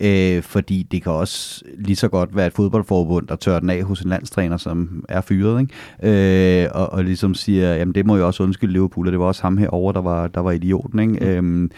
øh, 0.00 0.42
fordi 0.42 0.82
det 0.82 1.02
kan 1.02 1.12
også 1.12 1.62
lige 1.78 1.96
så 1.96 2.08
godt 2.08 2.36
være 2.36 2.46
et 2.46 2.52
fodboldforbund, 2.52 3.26
der 3.26 3.36
tør 3.36 3.60
den 3.60 3.70
af 3.70 3.82
hos 3.82 4.00
en 4.00 4.10
landstræner, 4.10 4.56
som 4.56 5.04
er 5.08 5.20
fyret, 5.20 5.60
ikke? 5.60 6.64
Øh, 6.64 6.70
og, 6.74 6.97
og 6.98 7.04
ligesom 7.04 7.34
siger, 7.34 7.74
jamen 7.74 7.94
det 7.94 8.06
må 8.06 8.16
jo 8.16 8.26
også 8.26 8.42
undskylde 8.42 8.72
Liverpool, 8.72 9.06
og 9.06 9.12
det 9.12 9.20
var 9.20 9.26
også 9.26 9.42
ham 9.42 9.58
herover 9.58 9.92
der 9.92 10.00
var, 10.00 10.26
der 10.26 10.40
var 10.40 10.50
idioten. 10.50 10.98
Ikke? 10.98 11.12
Mm. 11.12 11.26
Øhm, 11.26 11.70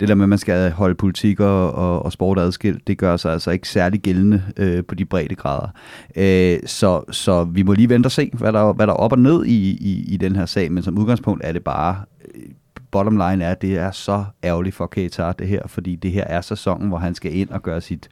det 0.00 0.08
der 0.08 0.14
med, 0.14 0.24
at 0.24 0.28
man 0.28 0.38
skal 0.38 0.70
holde 0.70 0.94
politik 0.94 1.40
og, 1.40 1.72
og, 1.72 2.04
og 2.04 2.12
sport 2.12 2.38
adskilt, 2.38 2.86
det 2.86 2.98
gør 2.98 3.16
sig 3.16 3.32
altså 3.32 3.50
ikke 3.50 3.68
særlig 3.68 4.00
gældende 4.00 4.42
øh, 4.56 4.84
på 4.84 4.94
de 4.94 5.04
brede 5.04 5.34
grader. 5.34 5.68
Øh, 6.16 6.58
så, 6.66 7.02
så 7.10 7.44
vi 7.44 7.62
må 7.62 7.72
lige 7.72 7.88
vente 7.88 8.06
og 8.06 8.12
se, 8.12 8.30
hvad 8.32 8.52
der, 8.52 8.72
hvad 8.72 8.86
der 8.86 8.92
er 8.92 8.96
op 8.96 9.12
og 9.12 9.18
ned 9.18 9.44
i, 9.44 9.70
i, 9.70 10.04
i 10.08 10.16
den 10.16 10.36
her 10.36 10.46
sag, 10.46 10.72
men 10.72 10.82
som 10.82 10.98
udgangspunkt 10.98 11.44
er 11.44 11.52
det 11.52 11.64
bare 11.64 11.96
øh, 12.34 12.42
bottom 12.90 13.16
line 13.16 13.44
er, 13.44 13.50
at 13.50 13.62
det 13.62 13.76
er 13.78 13.90
så 13.90 14.24
ærgerligt 14.44 14.74
for 14.74 14.86
Keita 14.86 15.32
det 15.38 15.48
her, 15.48 15.62
fordi 15.66 15.96
det 15.96 16.10
her 16.10 16.24
er 16.24 16.40
sæsonen, 16.40 16.88
hvor 16.88 16.98
han 16.98 17.14
skal 17.14 17.36
ind 17.36 17.50
og 17.50 17.62
gøre 17.62 17.80
sit 17.80 18.08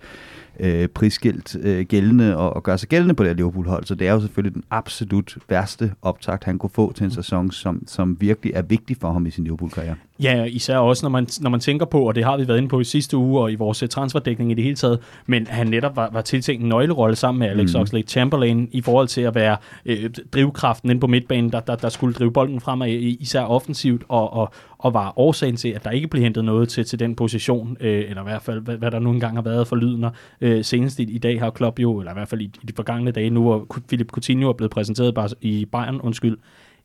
øh, 0.61 0.89
prisskilt 0.89 1.57
øh, 1.61 1.85
gældende 1.85 2.37
og, 2.37 2.57
og 2.57 2.63
gøre 2.63 2.79
sig 2.79 2.89
gældende 2.89 3.15
på 3.15 3.23
det 3.23 3.31
her 3.31 3.37
Liverpool-hold. 3.37 3.85
Så 3.85 3.95
det 3.95 4.09
er 4.09 4.13
jo 4.13 4.21
selvfølgelig 4.21 4.55
den 4.55 4.65
absolut 4.71 5.39
værste 5.49 5.93
optakt, 6.03 6.45
han 6.45 6.59
kunne 6.59 6.71
få 6.71 6.93
til 6.93 7.05
en 7.05 7.11
sæson, 7.11 7.51
som, 7.51 7.83
som 7.87 8.17
virkelig 8.21 8.53
er 8.55 8.63
vigtig 8.63 8.97
for 9.01 9.13
ham 9.13 9.27
i 9.27 9.31
sin 9.31 9.45
Liverpool-karriere. 9.45 9.97
Ja, 10.23 10.45
især 10.45 10.79
også, 10.79 11.05
når 11.05 11.11
man, 11.11 11.27
når 11.41 11.51
man 11.51 11.61
tænker 11.61 11.87
på, 11.87 12.09
og 12.09 12.15
det 12.15 12.25
har 12.25 12.37
vi 12.37 12.49
været 12.49 12.59
inde 12.59 12.69
på 12.69 12.81
i 12.81 12.85
sidste 12.85 13.17
uge, 13.17 13.41
og 13.41 13.53
i 13.53 13.55
vores 13.55 13.83
øh, 13.83 13.89
transferdækning 13.89 14.51
i 14.51 14.55
det 14.55 14.65
hele 14.65 14.77
taget, 14.77 14.99
men 15.27 15.47
han 15.47 15.67
netop 15.67 15.97
var, 15.97 16.11
var 16.13 16.21
tiltænkt 16.21 16.63
en 16.63 16.69
nøglerolle 16.69 17.17
sammen 17.17 17.39
med 17.39 17.49
Alex 17.49 17.75
mm. 17.75 17.81
Oxlade-Chamberlain 17.81 18.69
i 18.73 18.81
forhold 18.81 19.09
til 19.09 19.21
at 19.21 19.35
være 19.35 19.57
øh, 19.87 20.11
drivkraften 20.33 20.91
inde 20.91 21.01
på 21.01 21.07
midtbanen, 21.07 21.53
der, 21.53 21.61
der, 21.61 21.77
der 21.77 21.89
skulle 21.89 22.15
drive 22.15 22.33
bolden 22.33 22.61
fremad, 22.61 22.89
især 22.89 23.43
offensivt, 23.43 24.03
og, 24.09 24.33
og, 24.33 24.53
og 24.79 24.95
var 24.95 25.19
årsagen 25.19 25.57
til, 25.57 25.69
at 25.69 25.85
der 25.85 25.91
ikke 25.91 26.09
blev 26.09 26.23
hentet 26.23 26.45
noget 26.45 26.69
til, 26.69 26.85
til 26.85 26.99
den 26.99 27.15
position, 27.15 27.77
øh, 27.81 28.05
eller 28.09 28.23
i 28.23 28.25
hvert 28.25 28.43
fald, 28.43 28.61
hvad, 28.61 28.77
hvad 28.77 28.91
der 28.91 28.99
nu 28.99 29.11
engang 29.11 29.37
har 29.37 29.43
været 29.43 29.69
for 29.69 29.77
lydende. 29.77 30.11
Øh, 30.41 30.65
senest 30.65 30.99
i, 30.99 31.03
i 31.03 31.19
dag 31.19 31.41
har 31.41 31.51
Klopp 31.51 31.79
jo, 31.79 31.99
eller 31.99 32.13
i 32.13 32.15
hvert 32.15 32.29
fald 32.29 32.41
i, 32.41 32.45
i 32.45 32.67
de 32.67 32.73
forgangne 32.77 33.11
dage 33.11 33.31
nu, 33.31 33.43
hvor 33.43 33.67
Philip 33.89 34.11
Coutinho 34.11 34.49
er 34.49 34.53
blevet 34.53 34.71
præsenteret 34.71 35.15
bare 35.15 35.29
i 35.41 35.65
Bayern, 35.65 36.01
undskyld, 36.01 36.37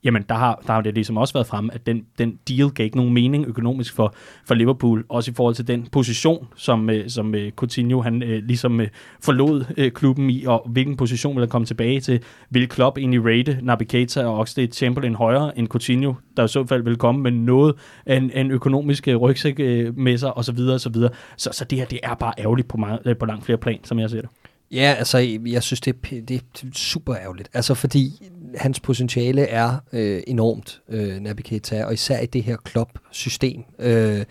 jamen 0.03 0.25
der 0.29 0.35
har, 0.35 0.63
der 0.67 0.73
har 0.73 0.81
det 0.81 0.93
ligesom 0.93 1.17
også 1.17 1.33
været 1.33 1.47
frem, 1.47 1.69
at 1.73 1.85
den, 1.85 2.05
den 2.17 2.39
deal 2.49 2.69
gav 2.69 2.83
ikke 2.83 2.97
nogen 2.97 3.13
mening 3.13 3.47
økonomisk 3.47 3.95
for, 3.95 4.13
for 4.45 4.55
Liverpool, 4.55 5.05
også 5.09 5.31
i 5.31 5.33
forhold 5.33 5.55
til 5.55 5.67
den 5.67 5.87
position, 5.91 6.47
som, 6.55 6.89
øh, 6.89 7.09
som 7.09 7.35
øh, 7.35 7.51
Coutinho 7.51 8.01
han 8.01 8.23
uh, 8.23 8.29
ligesom 8.29 8.81
øh, 8.81 8.87
forlod 9.23 9.89
klubben 9.91 10.29
i, 10.29 10.45
og 10.45 10.67
hvilken 10.69 10.97
position 10.97 11.35
vil 11.35 11.41
han 11.41 11.49
komme 11.49 11.65
tilbage 11.65 11.99
til. 11.99 12.23
Vil 12.49 12.69
Klopp 12.69 12.97
egentlig 12.97 13.25
rate 13.25 13.59
Naby 13.61 13.83
Keita 13.83 14.25
og 14.25 14.39
Oxlade 14.39 14.71
Chamberlain 14.71 15.15
højere 15.15 15.57
end 15.59 15.67
Coutinho, 15.67 16.13
der 16.37 16.43
i 16.43 16.47
så 16.47 16.65
fald 16.65 16.83
vil 16.83 16.95
komme 16.95 17.21
med 17.21 17.31
noget 17.31 17.75
af 18.05 18.15
en, 18.17 18.31
en 18.35 18.51
økonomisk 18.51 19.07
rygsæk 19.07 19.59
med 19.97 20.17
sig, 20.17 20.37
osv. 20.37 20.43
Så, 20.43 20.51
videre, 20.51 20.73
og 20.73 20.81
så, 20.81 20.89
videre. 20.89 21.11
så, 21.37 21.49
så 21.53 21.65
det 21.65 21.77
her, 21.77 21.85
det 21.85 21.99
er 22.03 22.15
bare 22.15 22.33
ærgerligt 22.37 22.67
på, 22.67 22.77
meget, 22.77 23.17
på 23.19 23.25
langt 23.25 23.45
flere 23.45 23.57
plan, 23.57 23.79
som 23.83 23.99
jeg 23.99 24.09
ser 24.09 24.21
det. 24.21 24.29
Ja, 24.71 24.95
altså, 24.97 25.39
jeg 25.45 25.63
synes, 25.63 25.81
det 25.81 25.95
er, 25.95 26.21
det 26.21 26.31
er 26.31 26.67
super 26.73 27.15
ærgerligt. 27.15 27.49
Altså, 27.53 27.73
fordi 27.73 28.29
hans 28.55 28.79
potentiale 28.79 29.41
er 29.41 29.75
øh, 29.93 30.23
enormt, 30.27 30.81
øh, 30.89 31.19
Naby 31.19 31.41
Keita, 31.41 31.85
og 31.85 31.93
især 31.93 32.19
i 32.19 32.25
det 32.25 32.43
her 32.43 32.57
Klopp-system. 32.57 33.63
Øh, 33.79 34.25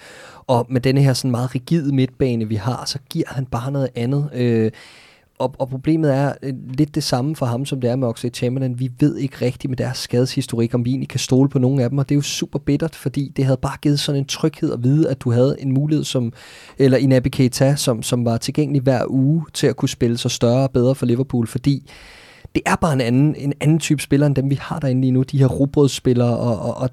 og 0.46 0.66
med 0.68 0.80
denne 0.80 1.02
her 1.02 1.12
sådan 1.12 1.30
meget 1.30 1.54
rigide 1.54 1.94
midtbane, 1.94 2.48
vi 2.48 2.54
har, 2.54 2.84
så 2.84 2.98
giver 3.10 3.26
han 3.28 3.46
bare 3.46 3.70
noget 3.72 3.88
andet. 3.94 4.30
Øh, 4.34 4.70
og, 5.40 5.54
og 5.58 5.68
problemet 5.68 6.14
er 6.14 6.32
øh, 6.42 6.52
lidt 6.74 6.94
det 6.94 7.02
samme 7.02 7.36
for 7.36 7.46
ham, 7.46 7.66
som 7.66 7.80
det 7.80 7.90
er 7.90 7.96
med 7.96 8.08
Oxlade 8.08 8.34
Chamberlain. 8.34 8.78
Vi 8.78 8.90
ved 9.00 9.16
ikke 9.16 9.44
rigtigt 9.44 9.70
med 9.70 9.76
deres 9.76 9.98
skadeshistorik, 9.98 10.74
om 10.74 10.84
vi 10.84 10.90
egentlig 10.90 11.08
kan 11.08 11.20
stole 11.20 11.48
på 11.48 11.58
nogen 11.58 11.80
af 11.80 11.90
dem, 11.90 11.98
og 11.98 12.08
det 12.08 12.14
er 12.14 12.16
jo 12.16 12.22
super 12.22 12.58
bittert, 12.58 12.94
fordi 12.94 13.32
det 13.36 13.44
havde 13.44 13.58
bare 13.62 13.76
givet 13.82 14.00
sådan 14.00 14.18
en 14.18 14.24
tryghed 14.24 14.72
at 14.72 14.82
vide, 14.82 15.10
at 15.10 15.20
du 15.20 15.30
havde 15.30 15.56
en 15.58 15.74
mulighed 15.74 16.04
som, 16.04 16.32
eller 16.78 16.98
en 16.98 17.12
Abiketa, 17.12 17.76
som, 17.76 18.02
som 18.02 18.24
var 18.24 18.36
tilgængelig 18.36 18.82
hver 18.82 19.04
uge 19.08 19.44
til 19.54 19.66
at 19.66 19.76
kunne 19.76 19.88
spille 19.88 20.18
sig 20.18 20.30
større 20.30 20.62
og 20.62 20.70
bedre 20.70 20.94
for 20.94 21.06
Liverpool, 21.06 21.46
fordi 21.46 21.90
det 22.54 22.62
er 22.66 22.76
bare 22.76 22.92
en 22.92 23.00
anden, 23.00 23.34
en 23.38 23.52
anden 23.60 23.78
type 23.78 24.02
spiller, 24.02 24.26
end 24.26 24.34
dem 24.34 24.50
vi 24.50 24.58
har 24.60 24.78
derinde 24.78 25.00
lige 25.00 25.10
nu, 25.10 25.22
de 25.22 25.38
her 25.38 25.46
robrødsspillere, 25.46 26.36
og, 26.36 26.58
og, 26.58 26.76
og 26.76 26.90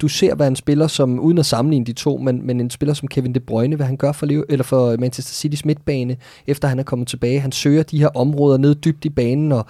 du 0.00 0.08
ser, 0.08 0.34
hvad 0.34 0.48
en 0.48 0.56
spiller 0.56 0.86
som, 0.86 1.20
uden 1.20 1.38
at 1.38 1.46
sammenligne 1.46 1.86
de 1.86 1.92
to, 1.92 2.16
men, 2.16 2.46
men 2.46 2.60
en 2.60 2.70
spiller 2.70 2.94
som 2.94 3.08
Kevin 3.08 3.34
De 3.34 3.40
Bruyne, 3.40 3.76
hvad 3.76 3.86
han 3.86 3.96
gør 3.96 4.12
for, 4.12 4.26
eller 4.48 4.64
for 4.64 4.96
Manchester 4.96 5.48
City's 5.48 5.62
midtbane, 5.64 6.16
efter 6.46 6.68
han 6.68 6.78
er 6.78 6.82
kommet 6.82 7.08
tilbage. 7.08 7.40
Han 7.40 7.52
søger 7.52 7.82
de 7.82 7.98
her 7.98 8.08
områder 8.16 8.58
ned 8.58 8.74
dybt 8.74 9.04
i 9.04 9.08
banen, 9.08 9.52
og 9.52 9.66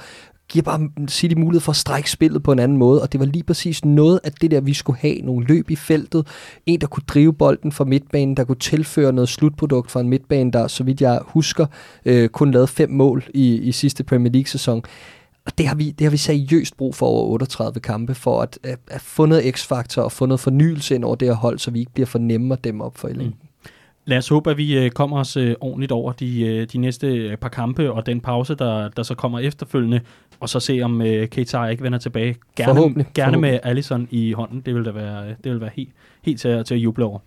giver 0.48 0.62
bare 0.62 0.88
City 1.08 1.34
mulighed 1.34 1.60
for 1.60 1.72
at 1.72 1.76
strække 1.76 2.10
spillet 2.10 2.42
på 2.42 2.52
en 2.52 2.58
anden 2.58 2.78
måde, 2.78 3.02
og 3.02 3.12
det 3.12 3.20
var 3.20 3.26
lige 3.26 3.42
præcis 3.42 3.84
noget 3.84 4.20
af 4.24 4.32
det 4.32 4.50
der, 4.50 4.60
vi 4.60 4.74
skulle 4.74 4.98
have. 4.98 5.16
Nogle 5.22 5.46
løb 5.46 5.70
i 5.70 5.76
feltet, 5.76 6.26
en, 6.66 6.80
der 6.80 6.86
kunne 6.86 7.02
drive 7.08 7.32
bolden 7.32 7.72
fra 7.72 7.84
midtbanen, 7.84 8.36
der 8.36 8.44
kunne 8.44 8.58
tilføre 8.58 9.12
noget 9.12 9.28
slutprodukt 9.28 9.90
fra 9.90 10.00
en 10.00 10.08
midtbane, 10.08 10.52
der, 10.52 10.66
så 10.66 10.84
vidt 10.84 11.00
jeg 11.00 11.20
husker, 11.22 11.66
øh, 12.04 12.28
kun 12.28 12.50
lavede 12.50 12.66
fem 12.66 12.90
mål 12.90 13.24
i, 13.34 13.54
i 13.54 13.72
sidste 13.72 14.04
Premier 14.04 14.32
League-sæson. 14.32 14.82
Og 15.46 15.58
det 15.58 15.66
har, 15.66 15.74
vi, 15.74 15.90
det 15.90 16.04
har 16.04 16.10
vi 16.10 16.16
seriøst 16.16 16.76
brug 16.76 16.94
for 16.94 17.06
over 17.06 17.32
38 17.32 17.80
kampe, 17.80 18.14
for 18.14 18.42
at, 18.42 18.58
at, 18.62 18.78
at 18.90 19.00
få 19.00 19.26
noget 19.26 19.54
x-faktor 19.54 20.02
og 20.02 20.12
få 20.12 20.26
noget 20.26 20.40
fornyelse 20.40 20.94
ind 20.94 21.04
over 21.04 21.14
det 21.14 21.28
her 21.28 21.34
hold, 21.34 21.58
så 21.58 21.70
vi 21.70 21.78
ikke 21.78 21.92
bliver 21.92 22.06
for 22.06 22.18
nemme 22.18 22.54
at 22.54 22.64
dæmme 22.64 22.84
op 22.84 22.98
for 22.98 23.08
i 23.08 23.12
længden. 23.12 23.38
Mm. 23.42 23.48
Lad 24.06 24.18
os 24.18 24.28
håbe, 24.28 24.50
at 24.50 24.56
vi 24.56 24.78
øh, 24.78 24.90
kommer 24.90 25.18
os 25.18 25.36
øh, 25.36 25.54
ordentligt 25.60 25.92
over 25.92 26.12
de, 26.12 26.40
øh, 26.42 26.66
de 26.72 26.78
næste 26.78 27.36
par 27.40 27.48
kampe 27.48 27.92
og 27.92 28.06
den 28.06 28.20
pause, 28.20 28.54
der, 28.54 28.88
der 28.88 29.02
så 29.02 29.14
kommer 29.14 29.38
efterfølgende, 29.38 30.00
og 30.40 30.48
så 30.48 30.60
se, 30.60 30.80
om 30.82 31.00
Keita 31.00 31.64
ikke 31.64 31.82
vender 31.82 31.98
tilbage. 31.98 32.36
Gerne, 32.56 32.74
forhåbentlig. 32.74 33.06
gerne 33.14 33.32
forhåbentlig. 33.32 33.52
med 33.52 33.70
Allison 33.70 34.08
i 34.10 34.32
hånden. 34.32 34.60
Det 34.60 34.74
vil 34.74 34.84
da 34.84 34.90
være, 34.90 35.28
det 35.44 35.52
vil 35.52 35.60
være 35.60 35.70
helt, 35.74 35.90
helt 36.22 36.40
til, 36.40 36.64
til 36.64 36.74
at 36.74 36.80
juble 36.80 37.04
over. 37.04 37.18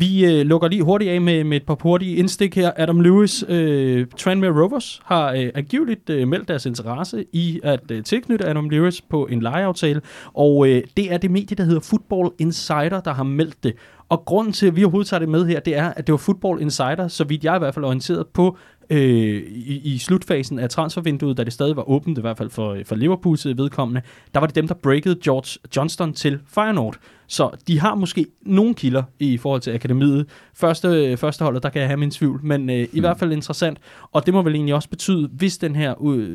Vi 0.00 0.24
øh, 0.24 0.46
lukker 0.46 0.68
lige 0.68 0.82
hurtigt 0.82 1.10
af 1.10 1.20
med, 1.20 1.44
med 1.44 1.56
et 1.56 1.66
par 1.66 1.76
hurtige 1.80 2.16
indstik 2.16 2.54
her. 2.56 2.72
Adam 2.76 3.00
Lewis, 3.00 3.44
øh, 3.48 4.06
Tranmere 4.16 4.50
Rovers, 4.50 5.00
har 5.04 5.32
øh, 5.32 5.50
angiveligt 5.54 6.10
øh, 6.10 6.28
meldt 6.28 6.48
deres 6.48 6.66
interesse 6.66 7.24
i 7.32 7.60
at 7.62 7.90
øh, 7.90 8.04
tilknytte 8.04 8.46
Adam 8.46 8.68
Lewis 8.68 9.00
på 9.00 9.26
en 9.26 9.40
lejeaftale, 9.42 10.00
og 10.34 10.68
øh, 10.68 10.82
det 10.96 11.12
er 11.12 11.18
det 11.18 11.30
medie, 11.30 11.56
der 11.56 11.64
hedder 11.64 11.80
Football 11.80 12.30
Insider, 12.38 13.00
der 13.00 13.12
har 13.12 13.22
meldt 13.22 13.64
det. 13.64 13.74
Og 14.08 14.24
grunden 14.24 14.52
til, 14.52 14.66
at 14.66 14.76
vi 14.76 14.84
overhovedet 14.84 15.08
tager 15.08 15.18
det 15.18 15.28
med 15.28 15.46
her, 15.46 15.60
det 15.60 15.76
er, 15.76 15.92
at 15.96 16.06
det 16.06 16.12
var 16.12 16.18
Football 16.18 16.62
Insider, 16.62 17.08
så 17.08 17.24
vidt 17.24 17.44
jeg 17.44 17.56
i 17.56 17.58
hvert 17.58 17.74
fald 17.74 17.84
orienteret 17.84 18.26
på 18.26 18.56
øh, 18.90 19.42
i, 19.46 19.80
i 19.84 19.98
slutfasen 19.98 20.58
af 20.58 20.70
transfervinduet, 20.70 21.36
da 21.36 21.44
det 21.44 21.52
stadig 21.52 21.76
var 21.76 21.90
åbent, 21.90 22.18
i 22.18 22.20
hvert 22.20 22.38
fald 22.38 22.50
for, 22.50 22.72
øh, 22.72 22.84
for 22.84 22.94
Liverpools 22.94 23.46
vedkommende, 23.46 24.02
der 24.34 24.40
var 24.40 24.46
det 24.46 24.56
dem, 24.56 24.68
der 24.68 24.74
breakede 24.74 25.16
George 25.24 25.58
Johnston 25.76 26.12
til 26.12 26.38
Feyenoord. 26.54 26.96
Så 27.30 27.50
de 27.66 27.80
har 27.80 27.94
måske 27.94 28.26
nogle 28.42 28.74
kilder 28.74 29.02
i 29.18 29.36
forhold 29.36 29.60
til 29.60 29.70
akademiet. 29.70 30.26
Første, 30.54 31.16
første 31.16 31.44
holdet, 31.44 31.62
der 31.62 31.68
kan 31.68 31.80
jeg 31.80 31.88
have 31.88 31.96
min 31.96 32.10
tvivl, 32.10 32.40
men 32.42 32.70
øh, 32.70 32.76
i 32.76 32.88
mm. 32.92 33.00
hvert 33.00 33.18
fald 33.18 33.32
interessant. 33.32 33.78
Og 34.12 34.26
det 34.26 34.34
må 34.34 34.42
vel 34.42 34.54
egentlig 34.54 34.74
også 34.74 34.88
betyde, 34.88 35.28
hvis 35.32 35.58
den 35.58 35.76
her, 35.76 35.94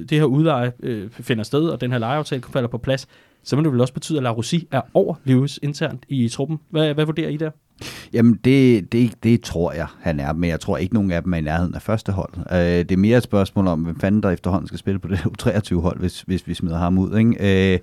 det 0.09 0.17
her 0.17 0.23
udleje 0.23 0.71
øh, 0.83 1.09
finder 1.11 1.43
sted, 1.43 1.67
og 1.67 1.81
den 1.81 1.91
her 1.91 1.97
lejeaftale 1.97 2.43
falder 2.53 2.69
på 2.69 2.77
plads, 2.77 3.07
så 3.45 3.55
må 3.55 3.61
det 3.61 3.71
vel 3.71 3.81
også 3.81 3.93
betyde, 3.93 4.17
at 4.17 4.23
La 4.23 4.29
Rossi 4.29 4.67
er 4.71 4.81
over 4.93 5.15
Lewis 5.23 5.59
internt 5.63 6.03
i 6.09 6.29
truppen. 6.29 6.57
Hvad, 6.69 6.93
hvad 6.93 7.05
vurderer 7.05 7.29
I 7.29 7.37
der? 7.37 7.49
Jamen, 8.13 8.39
det, 8.43 8.91
det, 8.91 9.23
det 9.23 9.41
tror 9.41 9.71
jeg, 9.71 9.87
han 9.99 10.19
er, 10.19 10.33
men 10.33 10.49
jeg 10.49 10.59
tror 10.59 10.77
ikke, 10.77 10.93
nogen 10.93 11.11
af 11.11 11.23
dem 11.23 11.33
er 11.33 11.37
i 11.37 11.41
nærheden 11.41 11.75
af 11.75 11.81
første 11.81 12.11
hold. 12.11 12.33
Øh, 12.51 12.57
det 12.57 12.91
er 12.91 12.97
mere 12.97 13.17
et 13.17 13.23
spørgsmål 13.23 13.67
om, 13.67 13.79
hvem 13.81 13.99
fanden 13.99 14.23
der 14.23 14.29
efterhånden 14.29 14.67
skal 14.67 14.79
spille 14.79 14.99
på 14.99 15.07
det 15.07 15.17
23-hold, 15.41 15.99
hvis, 15.99 16.21
hvis 16.21 16.47
vi 16.47 16.53
smider 16.53 16.77
ham 16.77 16.97
ud. 16.97 17.17
Ikke? 17.17 17.73
Øh, 17.73 17.79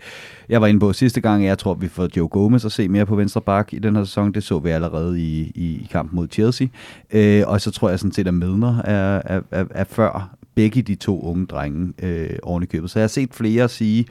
jeg 0.49 0.61
var 0.61 0.67
inde 0.67 0.81
på 0.81 0.93
sidste 0.93 1.21
gang, 1.21 1.45
jeg 1.45 1.59
tror, 1.59 1.75
vi 1.75 1.89
får 1.89 2.09
Joe 2.17 2.29
Gomez 2.29 2.65
at 2.65 2.73
se 2.73 2.89
mere 2.89 3.07
på 3.07 3.17
venstre 3.17 3.41
bak 3.41 3.73
i 3.73 3.79
den 3.79 3.97
her 3.97 4.05
sæson. 4.05 4.33
Det 4.33 4.43
så 4.43 4.59
vi 4.59 4.71
allerede 4.71 5.21
i, 5.21 5.53
i 5.55 5.89
kampen 5.91 6.17
mod 6.17 6.29
Chelsea. 6.33 6.67
Øh, 7.13 7.43
og 7.47 7.61
så 7.61 7.71
tror 7.71 7.89
jeg 7.89 7.99
sådan 7.99 8.13
set, 8.13 8.29
at 8.29 8.35
Medner 8.35 8.83
er, 8.83 9.23
er, 9.25 9.41
er, 9.51 9.65
er 9.71 9.85
før 9.85 10.37
begge 10.55 10.83
de 10.83 10.95
to 10.95 11.21
unge 11.21 11.47
drenge 11.47 11.93
øh, 12.03 12.39
oven 12.43 12.63
i 12.63 12.67
købet. 12.67 12.91
Så 12.91 12.99
jeg 12.99 13.03
har 13.03 13.09
set 13.09 13.35
flere 13.35 13.69
sige, 13.69 14.07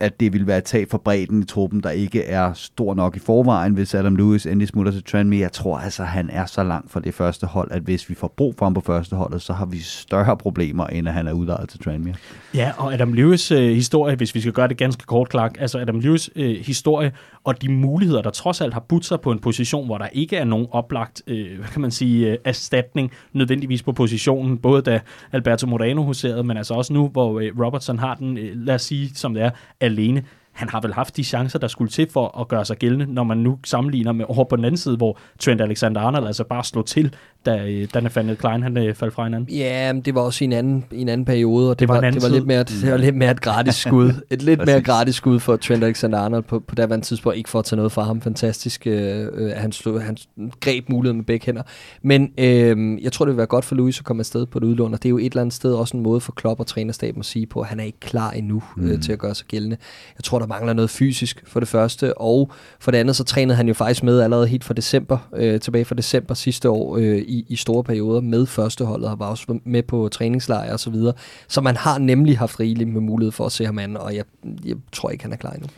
at 0.00 0.20
det 0.20 0.32
vil 0.32 0.46
være 0.46 0.58
et 0.58 0.64
tag 0.64 0.88
for 0.88 0.98
bredden 0.98 1.42
i 1.42 1.44
truppen, 1.44 1.82
der 1.82 1.90
ikke 1.90 2.24
er 2.24 2.52
stor 2.52 2.94
nok 2.94 3.16
i 3.16 3.18
forvejen, 3.18 3.72
hvis 3.72 3.94
Adam 3.94 4.16
Lewis 4.16 4.46
endelig 4.46 4.68
smutter 4.68 4.92
til 4.92 5.04
Tranmere. 5.04 5.40
Jeg 5.40 5.52
tror 5.52 5.78
altså, 5.78 6.04
han 6.04 6.30
er 6.30 6.46
så 6.46 6.62
langt 6.64 6.92
fra 6.92 7.00
det 7.00 7.14
første 7.14 7.46
hold, 7.46 7.70
at 7.70 7.82
hvis 7.82 8.08
vi 8.08 8.14
får 8.14 8.34
brug 8.36 8.54
for 8.58 8.66
ham 8.66 8.74
på 8.74 8.80
første 8.80 9.16
holdet, 9.16 9.42
så 9.42 9.52
har 9.52 9.66
vi 9.66 9.78
større 9.78 10.36
problemer, 10.36 10.86
end 10.86 11.08
at 11.08 11.14
han 11.14 11.26
er 11.26 11.32
udlejet 11.32 11.68
til 11.68 11.80
Tranmere. 11.80 12.14
Ja, 12.54 12.72
og 12.76 12.94
Adam 12.94 13.12
Lewis 13.12 13.50
øh, 13.50 13.70
historie, 13.70 14.16
hvis 14.16 14.34
vi 14.34 14.40
skal 14.40 14.52
gøre 14.52 14.68
det 14.68 14.76
ganske 14.76 15.04
kort, 15.06 15.28
Clark, 15.30 15.56
altså 15.58 15.78
Adam 15.78 16.00
Lewis 16.00 16.30
øh, 16.36 16.56
historie 16.56 17.12
og 17.44 17.62
de 17.62 17.72
muligheder, 17.72 18.22
der 18.22 18.30
trods 18.30 18.60
alt 18.60 18.72
har 18.72 18.80
budt 18.80 19.04
sig 19.04 19.20
på 19.20 19.30
en 19.30 19.38
position, 19.38 19.86
hvor 19.86 19.98
der 19.98 20.06
ikke 20.12 20.36
er 20.36 20.44
nogen 20.44 20.66
oplagt, 20.70 21.22
øh, 21.26 21.58
hvad 21.58 21.68
kan 21.68 21.80
man 21.80 21.90
sige, 21.90 22.30
øh, 22.30 22.38
erstatning 22.44 23.12
nødvendigvis 23.32 23.82
på 23.82 23.92
positionen, 23.92 24.58
både 24.58 24.82
da 24.82 25.00
Alberto 25.32 25.66
Moreno 25.66 26.02
huserede, 26.02 26.44
men 26.44 26.56
altså 26.56 26.74
også 26.74 26.92
nu, 26.92 27.08
hvor 27.08 27.40
øh, 27.40 27.60
Robertson 27.60 27.98
har 27.98 28.14
den, 28.14 28.38
øh, 28.38 28.52
lad 28.54 28.74
os 28.74 28.82
sige, 28.82 29.10
som 29.14 29.34
det 29.34 29.42
er, 29.42 29.50
alene 29.80 30.24
han 30.52 30.68
har 30.68 30.80
vel 30.80 30.94
haft 30.94 31.16
de 31.16 31.24
chancer, 31.24 31.58
der 31.58 31.68
skulle 31.68 31.90
til 31.90 32.08
for 32.12 32.40
at 32.40 32.48
gøre 32.48 32.64
sig 32.64 32.76
gældende, 32.76 33.14
når 33.14 33.24
man 33.24 33.38
nu 33.38 33.58
sammenligner 33.64 34.12
med 34.12 34.24
over 34.28 34.44
på 34.44 34.56
den 34.56 34.64
anden 34.64 34.78
side, 34.78 34.96
hvor 34.96 35.18
Trent 35.38 35.60
Alexander-Arnold 35.60 36.26
altså 36.26 36.44
bare 36.44 36.64
slog 36.64 36.86
til, 36.86 37.14
da, 37.46 37.64
øh, 37.66 37.88
da 37.94 38.00
Nathaniel 38.00 38.36
Klein 38.36 38.62
han 38.62 38.76
øh, 38.76 38.94
faldt 38.94 39.14
fra 39.14 39.24
hinanden. 39.24 39.54
Ja, 39.54 39.92
det 40.04 40.14
var 40.14 40.20
også 40.20 40.44
i 40.44 40.46
en 40.46 40.52
anden, 40.52 40.84
i 40.92 41.00
en 41.00 41.08
anden 41.08 41.24
periode, 41.24 41.70
og 41.70 41.80
det, 41.80 41.80
det 41.80 41.88
var, 41.88 42.00
var, 42.00 42.10
det 42.10 42.22
var 42.22 42.28
lidt 42.28 42.46
mere, 42.46 42.62
det 42.62 42.90
var 42.90 42.96
lidt 42.96 43.16
mere 43.16 43.30
et 43.30 43.40
gratis 43.40 43.74
skud. 43.86 44.12
Et 44.30 44.42
lidt 44.42 44.66
mere 44.66 44.82
gratis 44.82 45.14
skud 45.14 45.40
for 45.40 45.56
Trent 45.56 45.84
Alexander-Arnold 45.84 46.42
på, 46.42 46.60
på 46.60 46.74
daværende 46.74 47.06
tidspunkt. 47.06 47.36
Ikke 47.36 47.50
for 47.50 47.58
at 47.58 47.64
tage 47.64 47.76
noget 47.76 47.92
fra 47.92 48.02
ham. 48.02 48.20
Fantastisk, 48.20 48.86
øh, 48.86 49.28
øh, 49.34 49.52
han, 49.56 49.72
slog, 49.72 50.02
han 50.02 50.16
greb 50.60 50.88
muligheden 50.88 51.16
med 51.16 51.24
begge 51.24 51.46
hænder. 51.46 51.62
Men 52.02 52.32
øh, 52.38 53.02
jeg 53.02 53.12
tror, 53.12 53.24
det 53.24 53.32
vil 53.32 53.36
være 53.36 53.46
godt 53.46 53.64
for 53.64 53.74
Louis 53.74 53.98
at 53.98 54.04
komme 54.04 54.20
afsted 54.20 54.46
på 54.46 54.58
et 54.58 54.64
udlån, 54.64 54.94
og 54.94 55.02
det 55.02 55.08
er 55.08 55.10
jo 55.10 55.18
et 55.18 55.26
eller 55.26 55.40
andet 55.40 55.54
sted 55.54 55.74
også 55.74 55.96
en 55.96 56.02
måde 56.02 56.20
for 56.20 56.32
Klopp 56.32 56.60
og 56.60 56.66
trænerstaben 56.66 57.20
at 57.20 57.26
sige 57.26 57.46
på, 57.46 57.60
at 57.60 57.66
han 57.66 57.80
er 57.80 57.84
ikke 57.84 58.00
klar 58.00 58.30
endnu 58.30 58.62
øh, 58.78 58.84
mm. 58.84 58.90
øh, 58.90 59.00
til 59.00 59.12
at 59.12 59.18
gøre 59.18 59.34
sig 59.34 59.46
gældende. 59.46 59.76
Jeg 60.18 60.24
tror, 60.24 60.38
der 60.42 60.48
mangler 60.48 60.72
noget 60.72 60.90
fysisk 60.90 61.42
for 61.46 61.60
det 61.60 61.68
første, 61.68 62.18
og 62.18 62.50
for 62.80 62.90
det 62.90 62.98
andet, 62.98 63.16
så 63.16 63.24
trænede 63.24 63.56
han 63.56 63.68
jo 63.68 63.74
faktisk 63.74 64.02
med 64.02 64.20
allerede 64.20 64.46
helt 64.46 64.64
fra 64.64 64.74
december, 64.74 65.18
øh, 65.36 65.60
tilbage 65.60 65.84
fra 65.84 65.94
december 65.94 66.34
sidste 66.34 66.70
år 66.70 66.96
øh, 66.96 67.18
i, 67.18 67.46
i 67.48 67.56
store 67.56 67.84
perioder 67.84 68.20
med 68.20 68.46
førsteholdet, 68.46 69.08
og 69.08 69.18
var 69.18 69.26
også 69.26 69.58
med 69.64 69.82
på 69.82 70.08
træningslejre 70.08 70.72
og 70.72 70.80
så 70.80 70.90
videre. 70.90 71.14
Så 71.48 71.60
man 71.60 71.76
har 71.76 71.98
nemlig 71.98 72.38
haft 72.38 72.60
rigeligt 72.60 72.90
med 72.90 73.00
mulighed 73.00 73.32
for 73.32 73.46
at 73.46 73.52
se 73.52 73.64
ham 73.64 73.78
an, 73.78 73.96
og 73.96 74.16
jeg, 74.16 74.24
jeg 74.64 74.76
tror 74.92 75.10
ikke, 75.10 75.24
han 75.24 75.32
er 75.32 75.36
klar 75.36 75.50
endnu. 75.50 75.68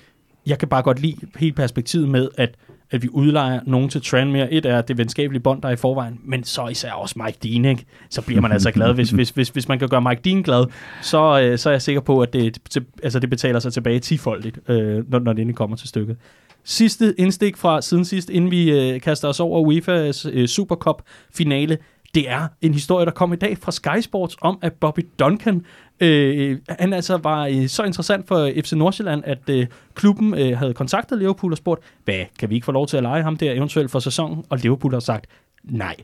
Jeg 0.47 0.59
kan 0.59 0.69
bare 0.69 0.83
godt 0.83 1.01
lide 1.01 1.17
hele 1.37 1.53
perspektivet 1.53 2.09
med, 2.09 2.29
at 2.37 2.55
at 2.95 3.03
vi 3.03 3.09
udlejer 3.09 3.61
nogen 3.67 3.89
til 3.89 4.03
Tranmere. 4.03 4.53
Et 4.53 4.67
er 4.67 4.81
det 4.81 4.99
venskabelige 4.99 5.43
bånd, 5.43 5.63
der 5.63 5.69
er 5.69 5.73
i 5.73 5.77
forvejen, 5.77 6.21
men 6.25 6.45
så 6.45 6.69
især 6.69 6.93
også 6.93 7.23
Mike 7.25 7.39
Dean, 7.43 7.65
ikke? 7.65 7.85
Så 8.11 8.23
bliver 8.23 8.41
man 8.41 8.53
altså 8.53 8.71
glad. 8.71 8.95
Hvis, 8.95 9.11
hvis, 9.19 9.31
hvis, 9.31 9.49
hvis 9.49 9.69
man 9.69 9.79
kan 9.79 9.89
gøre 9.89 10.03
Mike 10.03 10.21
Dean 10.25 10.43
glad, 10.43 10.67
så, 11.03 11.41
øh, 11.41 11.59
så 11.59 11.69
er 11.69 11.73
jeg 11.73 11.83
sikker 11.83 12.01
på, 12.01 12.21
at 12.21 12.33
det, 12.33 12.59
til, 12.71 12.85
altså 13.03 13.19
det 13.19 13.31
betaler 13.31 13.59
sig 13.59 13.73
tilbage 13.73 13.99
tifoldigt, 13.99 14.59
øh, 14.69 15.11
når, 15.11 15.19
når 15.19 15.33
det 15.33 15.41
endelig 15.41 15.57
kommer 15.57 15.77
til 15.77 15.89
stykket. 15.89 16.17
Sidste 16.65 17.15
indstik 17.19 17.57
fra 17.57 17.83
siden 17.83 18.05
sidst, 18.05 18.31
inden 18.31 18.51
vi 18.51 18.71
øh, 18.71 19.01
kaster 19.01 19.29
os 19.29 19.41
over 19.41 19.71
UEFA's 19.71 20.29
øh, 20.33 20.49
Supercup 20.49 21.03
finale, 21.35 21.79
det 22.15 22.31
er 22.31 22.49
en 22.61 22.75
historie, 22.75 23.07
der 23.07 23.13
kom 23.13 23.33
i 23.33 23.37
dag 23.37 23.59
fra 23.59 23.73
Sky 23.73 24.01
Sports 24.01 24.37
om, 24.41 24.59
at 24.63 24.73
Bobby 24.73 25.07
Duncan, 25.19 25.65
øh, 26.01 26.59
han 26.69 26.93
altså 26.93 27.17
var 27.17 27.47
øh, 27.47 27.69
så 27.69 27.83
interessant 27.85 28.29
for 28.29 28.51
FC 28.65 28.73
Nordsjælland, 28.73 29.23
at 29.27 29.49
øh, 29.51 29.67
klubben 29.95 30.35
øh, 30.35 30.59
havde 30.59 30.75
kontaktet 30.75 31.19
Liverpool 31.19 31.53
og 31.53 31.59
spurgt, 31.59 31.81
hvad, 32.05 32.25
kan 32.39 32.51
vi 32.51 32.55
ikke 32.55 32.65
få 32.65 32.73
lov 32.73 32.87
til 32.87 32.97
at 32.97 33.03
lege 33.03 33.23
ham 33.23 33.37
der 33.37 33.53
eventuelt 33.53 33.91
for 33.91 33.99
sæsonen? 33.99 34.45
Og 34.49 34.59
Liverpool 34.59 34.93
har 34.93 35.01
sagt, 35.01 35.27
nej. 35.65 35.97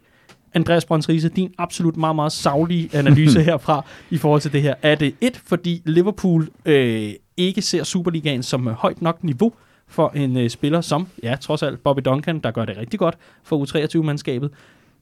Andreas 0.54 0.84
Brøns 0.84 1.08
Riese, 1.08 1.28
din 1.28 1.54
absolut 1.58 1.96
meget, 1.96 2.16
meget 2.16 2.32
savlige 2.32 2.90
analyse 2.92 3.42
herfra 3.50 3.84
i 4.10 4.18
forhold 4.18 4.40
til 4.40 4.52
det 4.52 4.62
her. 4.62 4.74
Er 4.82 4.94
det 4.94 5.14
et, 5.20 5.40
fordi 5.46 5.82
Liverpool 5.84 6.48
øh, 6.64 7.12
ikke 7.36 7.62
ser 7.62 7.84
Superligaen 7.84 8.42
som 8.42 8.66
højt 8.66 9.02
nok 9.02 9.24
niveau 9.24 9.52
for 9.88 10.08
en 10.08 10.36
øh, 10.36 10.50
spiller 10.50 10.80
som, 10.80 11.08
ja, 11.22 11.36
trods 11.40 11.62
alt 11.62 11.82
Bobby 11.82 12.00
Duncan, 12.04 12.38
der 12.38 12.50
gør 12.50 12.64
det 12.64 12.76
rigtig 12.76 12.98
godt 12.98 13.18
for 13.42 13.64
U23-mandskabet, 13.64 14.50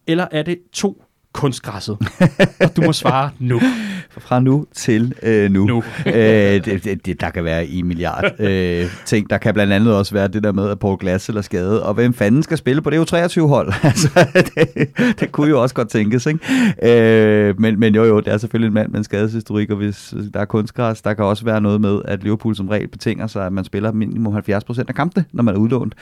eller 0.07 0.27
er 0.31 0.43
det 0.43 0.59
to, 0.73 1.03
kunstgræsset. 1.33 1.99
og 2.61 2.77
du 2.77 2.83
må 2.83 2.93
svare 2.93 3.31
nu. 3.39 3.61
Fra 4.11 4.41
nu 4.41 4.67
til 4.75 5.15
øh, 5.23 5.51
nu. 5.51 5.67
Nu. 5.67 5.83
øh, 6.07 6.13
det, 6.15 6.85
det, 6.85 7.07
det, 7.07 7.21
der 7.21 7.31
kan 7.31 7.45
være 7.45 7.67
i 7.67 7.83
milliard 7.83 8.41
øh, 8.41 8.87
ting. 9.05 9.31
Der 9.31 9.39
kan 9.39 9.55
blandt 9.55 9.73
andet 9.73 9.95
også 9.95 10.15
være 10.15 10.29
det 10.29 10.43
der 10.43 10.53
med, 10.53 10.71
at 10.71 10.79
Paul 10.79 10.99
Glass 10.99 11.29
eller 11.29 11.43
skade. 11.43 11.83
Og 11.83 11.95
hvem 11.95 12.15
fanden 12.15 12.43
skal 12.43 12.59
spille 12.59 12.83
på 12.83 12.91
det? 12.91 12.97
er 12.97 12.99
jo 12.99 13.05
23 13.05 13.49
hold. 13.49 13.73
altså, 13.83 14.27
det, 14.35 15.21
det 15.21 15.33
kunne 15.33 15.49
jo 15.49 15.63
også 15.63 15.75
godt 15.75 15.89
tænkes. 15.89 16.27
Ikke? 16.27 17.49
Øh, 17.49 17.61
men, 17.61 17.81
men 17.81 17.95
jo, 17.95 18.05
jo, 18.05 18.21
det 18.21 18.29
er 18.29 18.39
selvfølgelig 18.39 18.67
en 18.67 18.75
mand 18.75 18.91
med 18.91 18.99
en 18.99 19.05
skadeshistorik, 19.05 19.71
og 19.71 19.77
hvis 19.77 20.15
der 20.35 20.41
er 20.41 20.45
kunstgræs, 20.45 21.03
der 21.03 21.15
kan 21.15 21.25
også 21.25 21.45
være 21.45 21.61
noget 21.61 21.81
med, 21.81 22.01
at 22.05 22.23
Liverpool 22.23 22.57
som 22.57 22.69
regel 22.69 22.89
betinger 22.89 23.27
sig, 23.27 23.47
at 23.47 23.53
man 23.53 23.65
spiller 23.65 23.93
minimum 23.93 24.37
70% 24.37 24.85
af 24.89 24.95
kampene, 24.95 25.25
når 25.33 25.43
man 25.43 25.55
er 25.55 25.59
udlånt. 25.59 25.95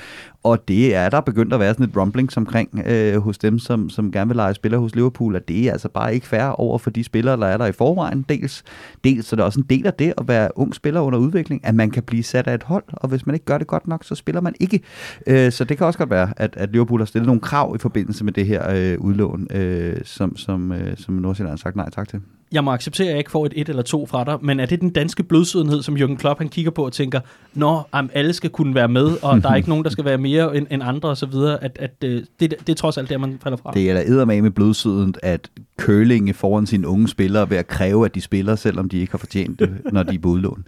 Og 0.43 0.69
det 0.69 0.95
er 0.95 1.09
der 1.09 1.21
begyndt 1.21 1.55
at 1.55 1.61
være 1.61 1.75
sådan 1.75 1.87
et 1.87 1.97
rumbling 1.97 2.31
omkring 2.37 2.83
øh, 2.87 3.21
hos 3.21 3.39
dem, 3.39 3.59
som, 3.59 3.91
som 3.91 4.13
gerne 4.13 4.29
vil 4.29 4.37
lege 4.37 4.55
spiller 4.55 4.79
hos 4.79 4.95
Liverpool, 4.95 5.16
at 5.37 5.49
det 5.49 5.69
er 5.69 5.73
altså 5.73 5.89
bare 5.89 6.15
ikke 6.15 6.27
fair 6.27 6.43
over 6.43 6.79
for 6.79 6.91
de 6.91 7.05
spillere, 7.05 7.37
der 7.37 7.47
er 7.47 7.57
der 7.57 7.67
i 7.67 7.73
forvejen. 7.73 8.25
Dels, 8.29 8.65
dels 9.05 9.27
så 9.27 9.35
er 9.35 9.37
det 9.37 9.45
også 9.45 9.61
en 9.61 9.67
del 9.71 9.87
af 9.87 9.95
det 9.95 10.15
at 10.19 10.29
være 10.29 10.59
ung 10.59 10.75
spiller 10.75 11.01
under 11.01 11.19
udvikling, 11.19 11.67
at 11.67 11.75
man 11.75 11.91
kan 11.91 12.03
blive 12.03 12.23
sat 12.23 12.47
af 12.47 12.55
et 12.55 12.63
hold, 12.63 12.85
og 12.93 13.09
hvis 13.09 13.27
man 13.27 13.35
ikke 13.35 13.47
gør 13.47 13.59
det 13.59 13.67
godt 13.67 13.89
nok, 13.89 14.05
så 14.05 14.15
spiller 14.15 14.41
man 14.41 14.55
ikke. 14.61 14.81
Øh, 15.27 15.53
så 15.53 15.65
det 15.65 15.79
kan 15.79 15.87
også 15.87 15.99
godt 15.99 16.11
være, 16.11 16.33
at, 16.37 16.57
at 16.57 16.73
Liverpool 16.73 17.01
har 17.01 17.07
stillet 17.07 17.27
nogle 17.27 17.41
krav 17.41 17.77
i 17.77 17.79
forbindelse 17.79 18.25
med 18.25 18.33
det 18.33 18.47
her 18.47 18.71
øh, 18.71 18.99
udlån, 18.99 19.47
øh, 19.51 19.97
som, 20.05 20.37
som, 20.37 20.73
øh, 20.73 20.97
som 20.97 21.15
Nordsjælland 21.15 21.53
har 21.53 21.57
sagt 21.57 21.77
nej 21.77 21.91
tak 21.91 22.09
til 22.09 22.21
jeg 22.53 22.65
må 22.65 22.73
acceptere, 22.73 23.07
at 23.07 23.11
jeg 23.11 23.19
ikke 23.19 23.31
får 23.31 23.47
et 23.47 23.53
et 23.57 23.69
eller 23.69 23.83
to 23.83 24.07
fra 24.07 24.25
dig, 24.25 24.39
men 24.41 24.61
er 24.61 24.67
det 24.67 24.81
den 24.81 24.91
danske 24.91 25.23
blødsødenhed, 25.23 25.83
som 25.83 25.97
Jürgen 25.97 26.17
Klopp 26.17 26.41
han 26.41 26.49
kigger 26.49 26.71
på 26.71 26.85
og 26.85 26.93
tænker, 26.93 27.21
nå, 27.55 27.81
alle 28.15 28.33
skal 28.33 28.51
kunne 28.51 28.75
være 28.75 28.89
med, 28.89 29.17
og 29.23 29.43
der 29.43 29.51
er 29.51 29.55
ikke 29.55 29.69
nogen, 29.69 29.85
der 29.85 29.91
skal 29.91 30.05
være 30.05 30.19
mere 30.19 30.57
end, 30.57 30.67
end 30.71 30.83
andre 30.83 31.09
osv., 31.09 31.35
at, 31.63 31.79
at 31.81 31.91
øh, 32.05 32.23
det, 32.41 32.55
det 32.67 32.69
er 32.69 32.75
trods 32.75 32.99
alt 32.99 33.11
der, 33.11 33.19
man 33.19 33.39
falder 33.43 33.59
fra? 33.63 33.71
Det 33.75 33.91
er 33.91 33.95
da 33.95 34.25
med 34.25 34.43
med 34.43 34.51
blødsødent, 34.51 35.19
at 35.23 35.51
kølinge 35.77 36.35
foran 36.35 36.67
sine 36.67 36.89
unge 36.89 37.09
spillere 37.09 37.51
ved 37.51 37.57
at 37.57 37.67
kræve, 37.67 38.05
at 38.05 38.15
de 38.15 38.21
spiller, 38.21 38.57
selvom 38.57 38.89
de 38.89 38.99
ikke 38.99 39.11
har 39.11 39.19
fortjent 39.19 39.61
det, 39.61 39.81
når 39.93 40.03
de 40.03 40.15
er 40.15 40.19
på 40.19 40.29
udlån. 40.29 40.65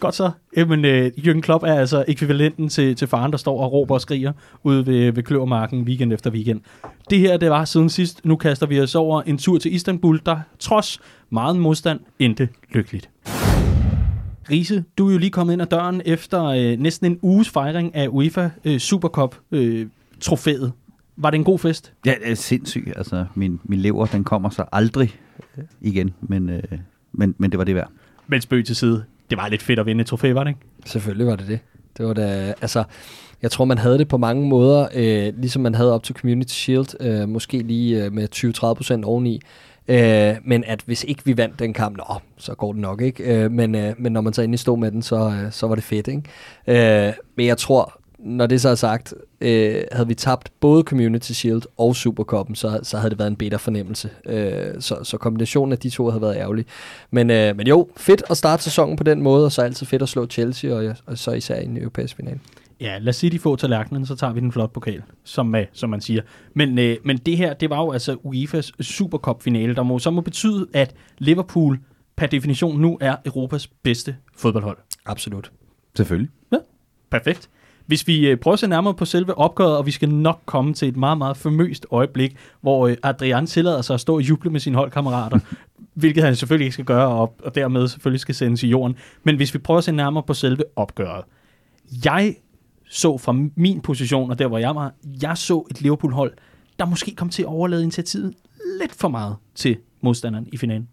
Godt 0.00 0.14
så. 0.14 0.30
Jamen, 0.56 0.84
øh, 0.84 1.10
Jürgen 1.18 1.40
Klopp 1.40 1.64
er 1.64 1.74
altså 1.74 2.04
ekvivalenten 2.08 2.68
til, 2.68 2.96
til 2.96 3.08
faren, 3.08 3.30
der 3.32 3.38
står 3.38 3.60
og 3.60 3.72
råber 3.72 3.94
og 3.94 4.00
skriger 4.00 4.32
ude 4.62 4.86
ved, 4.86 5.12
ved 5.12 5.22
Kløvermarken 5.22 5.82
weekend 5.82 6.12
efter 6.12 6.30
weekend. 6.30 6.60
Det 7.10 7.18
her, 7.18 7.36
det 7.36 7.50
var 7.50 7.64
siden 7.64 7.88
sidst. 7.88 8.24
Nu 8.24 8.36
kaster 8.36 8.66
vi 8.66 8.80
os 8.80 8.94
over 8.94 9.22
en 9.22 9.38
tur 9.38 9.58
til 9.58 9.74
Istanbul, 9.74 10.20
der 10.26 10.40
trods 10.58 11.00
meget 11.30 11.56
modstand 11.56 12.00
endte 12.18 12.48
lykkeligt. 12.70 13.10
Riese, 14.50 14.84
du 14.98 15.08
er 15.08 15.12
jo 15.12 15.18
lige 15.18 15.30
kommet 15.30 15.52
ind 15.52 15.62
ad 15.62 15.66
døren 15.66 16.02
efter 16.04 16.44
øh, 16.44 16.78
næsten 16.78 17.06
en 17.06 17.18
uges 17.22 17.48
fejring 17.48 17.94
af 17.94 18.08
UEFA 18.08 18.48
øh, 18.64 18.78
Supercup 18.78 19.36
øh, 19.52 19.86
trofæet. 20.20 20.72
Var 21.16 21.30
det 21.30 21.38
en 21.38 21.44
god 21.44 21.58
fest? 21.58 21.92
Ja, 22.06 22.14
det 22.24 22.30
er 22.30 22.34
sindssygt. 22.34 22.96
Altså, 22.96 23.24
min, 23.34 23.60
min 23.64 23.78
lever, 23.78 24.06
den 24.06 24.24
kommer 24.24 24.50
så 24.50 24.64
aldrig 24.72 25.14
øh, 25.58 25.64
igen, 25.80 26.14
men, 26.20 26.50
øh, 26.50 26.62
men, 27.12 27.34
men 27.38 27.50
det 27.50 27.58
var 27.58 27.64
det 27.64 27.74
værd. 27.74 27.90
Men 28.26 28.40
spøg 28.40 28.64
til 28.64 28.76
side. 28.76 29.04
Det 29.30 29.38
var 29.38 29.48
lidt 29.48 29.62
fedt 29.62 29.78
at 29.78 29.86
vinde 29.86 30.00
et 30.00 30.06
trofæ, 30.06 30.32
var 30.32 30.44
det 30.44 30.50
ikke? 30.50 30.60
Selvfølgelig 30.86 31.26
var 31.26 31.36
det 31.36 31.48
det. 31.48 31.58
Det 31.98 32.06
var 32.06 32.12
da, 32.12 32.54
altså, 32.60 32.84
jeg 33.42 33.50
tror, 33.50 33.64
man 33.64 33.78
havde 33.78 33.98
det 33.98 34.08
på 34.08 34.18
mange 34.18 34.48
måder, 34.48 34.88
øh, 34.94 35.32
ligesom 35.40 35.62
man 35.62 35.74
havde 35.74 35.94
op 35.94 36.02
til 36.02 36.14
Community 36.14 36.54
Shield, 36.54 37.00
øh, 37.00 37.28
måske 37.28 37.58
lige 37.58 38.04
øh, 38.04 38.12
med 38.12 38.28
20-30% 39.02 39.04
oveni. 39.04 39.40
Øh, 39.88 40.36
men 40.44 40.64
at 40.64 40.82
hvis 40.86 41.04
ikke 41.04 41.22
vi 41.24 41.36
vandt 41.36 41.58
den 41.58 41.72
kamp, 41.72 41.96
nå, 41.96 42.14
så 42.36 42.54
går 42.54 42.72
det 42.72 42.80
nok 42.80 43.00
ikke. 43.00 43.24
Øh, 43.24 43.50
men, 43.50 43.74
øh, 43.74 43.94
men 43.98 44.12
når 44.12 44.20
man 44.20 44.32
så 44.32 44.42
endelig 44.42 44.58
stod 44.58 44.78
med 44.78 44.90
den, 44.90 45.02
så, 45.02 45.16
øh, 45.16 45.52
så 45.52 45.66
var 45.66 45.74
det 45.74 45.84
fedt. 45.84 46.08
Ikke? 46.08 47.06
Øh, 47.06 47.12
men 47.36 47.46
jeg 47.46 47.58
tror, 47.58 47.99
når 48.24 48.46
det 48.46 48.60
så 48.60 48.68
er 48.68 48.74
sagt, 48.74 49.14
øh, 49.40 49.82
havde 49.92 50.08
vi 50.08 50.14
tabt 50.14 50.52
både 50.60 50.82
Community 50.82 51.32
Shield 51.32 51.62
og 51.76 51.96
Supercoppen, 51.96 52.54
så, 52.54 52.80
så 52.82 52.96
havde 52.96 53.10
det 53.10 53.18
været 53.18 53.30
en 53.30 53.36
bedre 53.36 53.58
fornemmelse. 53.58 54.10
Øh, 54.26 54.80
så, 54.80 55.04
så 55.04 55.16
kombinationen 55.16 55.72
af 55.72 55.78
de 55.78 55.90
to 55.90 56.10
havde 56.10 56.22
været 56.22 56.36
ærgerlig. 56.36 56.66
Men, 57.10 57.30
øh, 57.30 57.56
men 57.56 57.66
jo, 57.66 57.88
fedt 57.96 58.22
at 58.30 58.36
starte 58.36 58.62
sæsonen 58.62 58.96
på 58.96 59.04
den 59.04 59.22
måde, 59.22 59.44
og 59.44 59.52
så 59.52 59.62
altid 59.62 59.86
fedt 59.86 60.02
at 60.02 60.08
slå 60.08 60.26
Chelsea, 60.26 60.74
og, 60.74 60.96
og 61.06 61.18
så 61.18 61.32
især 61.32 61.60
i 61.60 61.64
en 61.64 61.76
europæisk 61.76 62.16
final. 62.16 62.38
Ja, 62.80 62.98
lad 62.98 63.08
os 63.08 63.16
sige, 63.16 63.30
de 63.30 63.38
får 63.38 63.56
tallerkenen, 63.56 64.06
så 64.06 64.16
tager 64.16 64.32
vi 64.32 64.40
den 64.40 64.52
flot 64.52 64.72
pokal, 64.72 65.02
som, 65.24 65.54
uh, 65.54 65.60
som 65.72 65.90
man 65.90 66.00
siger. 66.00 66.22
Men, 66.54 66.78
uh, 66.78 66.94
men 67.04 67.16
det 67.16 67.36
her, 67.36 67.54
det 67.54 67.70
var 67.70 67.76
jo 67.76 67.92
altså 67.92 68.16
UEFA's 68.24 68.82
Supercup-finale, 68.82 69.74
der 69.74 69.82
må, 69.82 69.98
så 69.98 70.10
må 70.10 70.20
betyde, 70.20 70.66
at 70.74 70.94
Liverpool 71.18 71.78
per 72.16 72.26
definition 72.26 72.80
nu 72.80 72.98
er 73.00 73.16
Europas 73.26 73.66
bedste 73.66 74.16
fodboldhold. 74.36 74.78
Absolut. 75.06 75.52
Selvfølgelig. 75.96 76.30
Ja, 76.52 76.58
perfekt. 77.10 77.48
Hvis 77.86 78.06
vi 78.06 78.32
uh, 78.32 78.38
prøver 78.38 78.52
at 78.52 78.58
se 78.58 78.66
nærmere 78.66 78.94
på 78.94 79.04
selve 79.04 79.38
opgøret, 79.38 79.76
og 79.76 79.86
vi 79.86 79.90
skal 79.90 80.08
nok 80.08 80.40
komme 80.46 80.74
til 80.74 80.88
et 80.88 80.96
meget, 80.96 81.18
meget 81.18 81.36
famøst 81.36 81.86
øjeblik, 81.90 82.36
hvor 82.60 82.88
uh, 82.88 82.94
Adrian 83.02 83.46
tillader 83.46 83.82
sig 83.82 83.94
at 83.94 84.00
stå 84.00 84.14
og 84.14 84.20
juble 84.20 84.50
med 84.50 84.60
sine 84.60 84.76
holdkammerater, 84.76 85.38
hvilket 85.94 86.24
han 86.24 86.36
selvfølgelig 86.36 86.64
ikke 86.64 86.74
skal 86.74 86.84
gøre, 86.84 87.08
og, 87.08 87.34
og 87.44 87.54
dermed 87.54 87.88
selvfølgelig 87.88 88.20
skal 88.20 88.34
sendes 88.34 88.62
i 88.62 88.68
jorden. 88.68 88.96
Men 89.24 89.36
hvis 89.36 89.54
vi 89.54 89.58
prøver 89.58 89.78
at 89.78 89.84
se 89.84 89.92
nærmere 89.92 90.22
på 90.22 90.34
selve 90.34 90.62
opgøret. 90.76 91.24
Jeg 92.04 92.34
så 92.90 93.18
fra 93.18 93.32
min 93.56 93.80
position, 93.80 94.30
og 94.30 94.38
der 94.38 94.46
hvor 94.46 94.58
jeg 94.58 94.74
var, 94.74 94.92
jeg 95.22 95.38
så 95.38 95.66
et 95.70 95.80
Liverpool-hold, 95.80 96.32
der 96.78 96.84
måske 96.84 97.14
kom 97.14 97.28
til 97.28 97.42
at 97.42 97.46
overlade 97.46 97.82
initiativet 97.82 98.34
lidt 98.80 98.94
for 98.94 99.08
meget 99.08 99.36
til 99.54 99.76
modstanderen 100.00 100.46
i 100.52 100.56
finalen. 100.56 100.88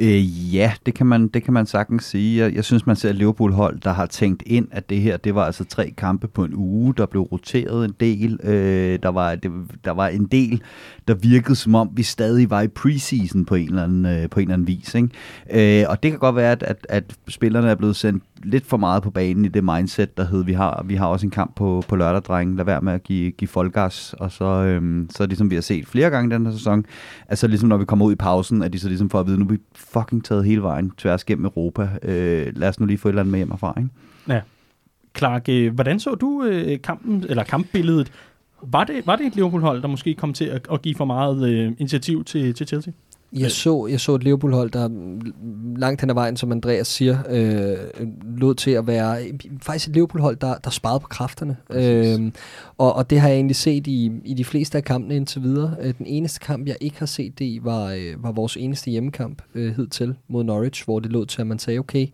Øh, 0.00 0.54
ja, 0.54 0.72
det 0.86 0.94
kan, 0.94 1.06
man, 1.06 1.28
det 1.28 1.42
kan 1.42 1.52
man 1.52 1.66
sagtens 1.66 2.04
sige. 2.04 2.44
Jeg, 2.44 2.54
jeg 2.54 2.64
synes, 2.64 2.86
man 2.86 2.96
ser 2.96 3.12
Liverpool-hold, 3.12 3.80
der 3.80 3.92
har 3.92 4.06
tænkt 4.06 4.42
ind, 4.46 4.68
at 4.70 4.90
det 4.90 5.00
her, 5.00 5.16
det 5.16 5.34
var 5.34 5.44
altså 5.44 5.64
tre 5.64 5.90
kampe 5.96 6.28
på 6.28 6.44
en 6.44 6.54
uge, 6.54 6.94
der 6.94 7.06
blev 7.06 7.22
roteret 7.22 7.84
en 7.84 7.94
del. 8.00 8.38
Øh, 8.42 8.98
der, 9.02 9.08
var, 9.08 9.34
det, 9.34 9.52
der 9.84 9.90
var 9.90 10.08
en 10.08 10.26
del, 10.26 10.62
der 11.08 11.14
virkede 11.14 11.56
som 11.56 11.74
om, 11.74 11.90
vi 11.92 12.02
stadig 12.02 12.50
var 12.50 12.60
i 12.60 12.68
preseason 12.68 13.44
på 13.44 13.54
en 13.54 13.68
eller 13.68 13.84
anden, 13.84 14.06
øh, 14.06 14.30
på 14.30 14.40
en 14.40 14.44
eller 14.44 14.54
anden 14.54 14.66
vis. 14.66 14.94
Ikke? 14.94 15.80
Øh, 15.82 15.86
og 15.88 16.02
det 16.02 16.10
kan 16.10 16.20
godt 16.20 16.36
være, 16.36 16.52
at, 16.52 16.62
at, 16.62 16.86
at 16.88 17.16
spillerne 17.28 17.70
er 17.70 17.74
blevet 17.74 17.96
sendt 17.96 18.22
lidt 18.42 18.66
for 18.66 18.76
meget 18.76 19.02
på 19.02 19.10
banen 19.10 19.44
i 19.44 19.48
det 19.48 19.64
mindset, 19.64 20.16
der 20.16 20.24
hed, 20.24 20.44
vi 20.44 20.52
har, 20.52 20.84
vi 20.86 20.94
har 20.94 21.06
også 21.06 21.26
en 21.26 21.30
kamp 21.30 21.56
på, 21.56 21.84
på 21.88 21.96
lørdag, 21.96 22.22
drenge. 22.22 22.56
Lad 22.56 22.64
være 22.64 22.80
med 22.80 22.92
at 22.92 23.02
give, 23.02 23.30
give 23.30 23.48
folkegas. 23.48 24.14
Og 24.18 24.32
så, 24.32 24.44
øhm, 24.44 25.08
så 25.10 25.26
ligesom 25.26 25.50
vi 25.50 25.54
har 25.54 25.62
set 25.62 25.86
flere 25.86 26.10
gange 26.10 26.34
den 26.34 26.46
her 26.46 26.52
sæson, 26.52 26.84
altså 27.28 27.46
ligesom 27.46 27.68
når 27.68 27.76
vi 27.76 27.84
kommer 27.84 28.06
ud 28.06 28.12
i 28.12 28.16
pausen, 28.16 28.62
at 28.62 28.72
de 28.72 28.78
så 28.78 28.88
ligesom 28.88 29.10
får 29.10 29.20
at 29.20 29.26
vide, 29.26 29.38
nu 29.38 29.44
er 29.44 29.48
vi 29.48 29.58
fucking 29.74 30.24
taget 30.24 30.44
hele 30.44 30.62
vejen 30.62 30.90
tværs 30.90 31.24
gennem 31.24 31.44
Europa. 31.44 31.88
Øh, 32.02 32.46
lad 32.56 32.68
os 32.68 32.80
nu 32.80 32.86
lige 32.86 32.98
få 32.98 33.08
et 33.08 33.10
eller 33.10 33.22
andet 33.22 33.30
med 33.30 33.38
hjem 33.38 33.50
herfra, 33.50 33.74
ikke? 33.76 33.90
Ja. 34.28 34.40
Clark, 35.18 35.48
øh, 35.48 35.74
hvordan 35.74 36.00
så 36.00 36.14
du 36.14 36.44
øh, 36.44 36.78
kampen, 36.82 37.24
eller 37.28 37.44
kampbilledet? 37.44 38.12
Var 38.62 38.84
det, 38.84 39.06
var 39.06 39.16
det 39.16 39.26
et 39.26 39.34
Liverpool-hold, 39.34 39.82
der 39.82 39.88
måske 39.88 40.14
kom 40.14 40.32
til 40.32 40.44
at, 40.44 40.68
at 40.72 40.82
give 40.82 40.94
for 40.94 41.04
meget 41.04 41.48
øh, 41.48 41.72
initiativ 41.78 42.24
til, 42.24 42.54
til 42.54 42.66
Chelsea? 42.66 42.92
Jeg 43.32 43.50
så, 43.50 43.86
jeg 43.90 44.00
så 44.00 44.14
et 44.14 44.24
Liverpool-hold, 44.24 44.70
der 44.70 44.88
langt 45.78 46.00
hen 46.00 46.10
ad 46.10 46.14
vejen, 46.14 46.36
som 46.36 46.52
Andreas 46.52 46.86
siger, 46.86 47.18
øh, 47.30 47.76
lod 48.36 48.54
til 48.54 48.70
at 48.70 48.86
være 48.86 49.18
faktisk 49.62 49.88
et 49.88 49.94
Liverpool-hold, 49.94 50.36
der, 50.36 50.54
der 50.54 50.70
sparede 50.70 51.00
på 51.00 51.08
kræfterne. 51.08 51.56
Øh, 51.70 52.32
og, 52.78 52.94
og 52.94 53.10
det 53.10 53.20
har 53.20 53.28
jeg 53.28 53.36
egentlig 53.36 53.56
set 53.56 53.86
i, 53.86 54.12
i 54.24 54.34
de 54.34 54.44
fleste 54.44 54.78
af 54.78 54.84
kampene 54.84 55.16
indtil 55.16 55.42
videre. 55.42 55.76
Øh, 55.80 55.94
den 55.98 56.06
eneste 56.06 56.40
kamp, 56.40 56.66
jeg 56.66 56.76
ikke 56.80 56.98
har 56.98 57.06
set 57.06 57.38
det 57.38 57.44
i, 57.44 57.60
var, 57.62 57.92
øh, 57.92 58.22
var 58.22 58.32
vores 58.32 58.56
eneste 58.56 58.90
hjemmekamp 58.90 59.42
øh, 59.54 59.76
hidtil 59.76 60.14
mod 60.28 60.44
Norwich, 60.44 60.84
hvor 60.84 61.00
det 61.00 61.12
lod 61.12 61.26
til, 61.26 61.40
at 61.40 61.46
man 61.46 61.58
sagde, 61.58 61.78
okay, 61.78 62.02
Øh, 62.02 62.12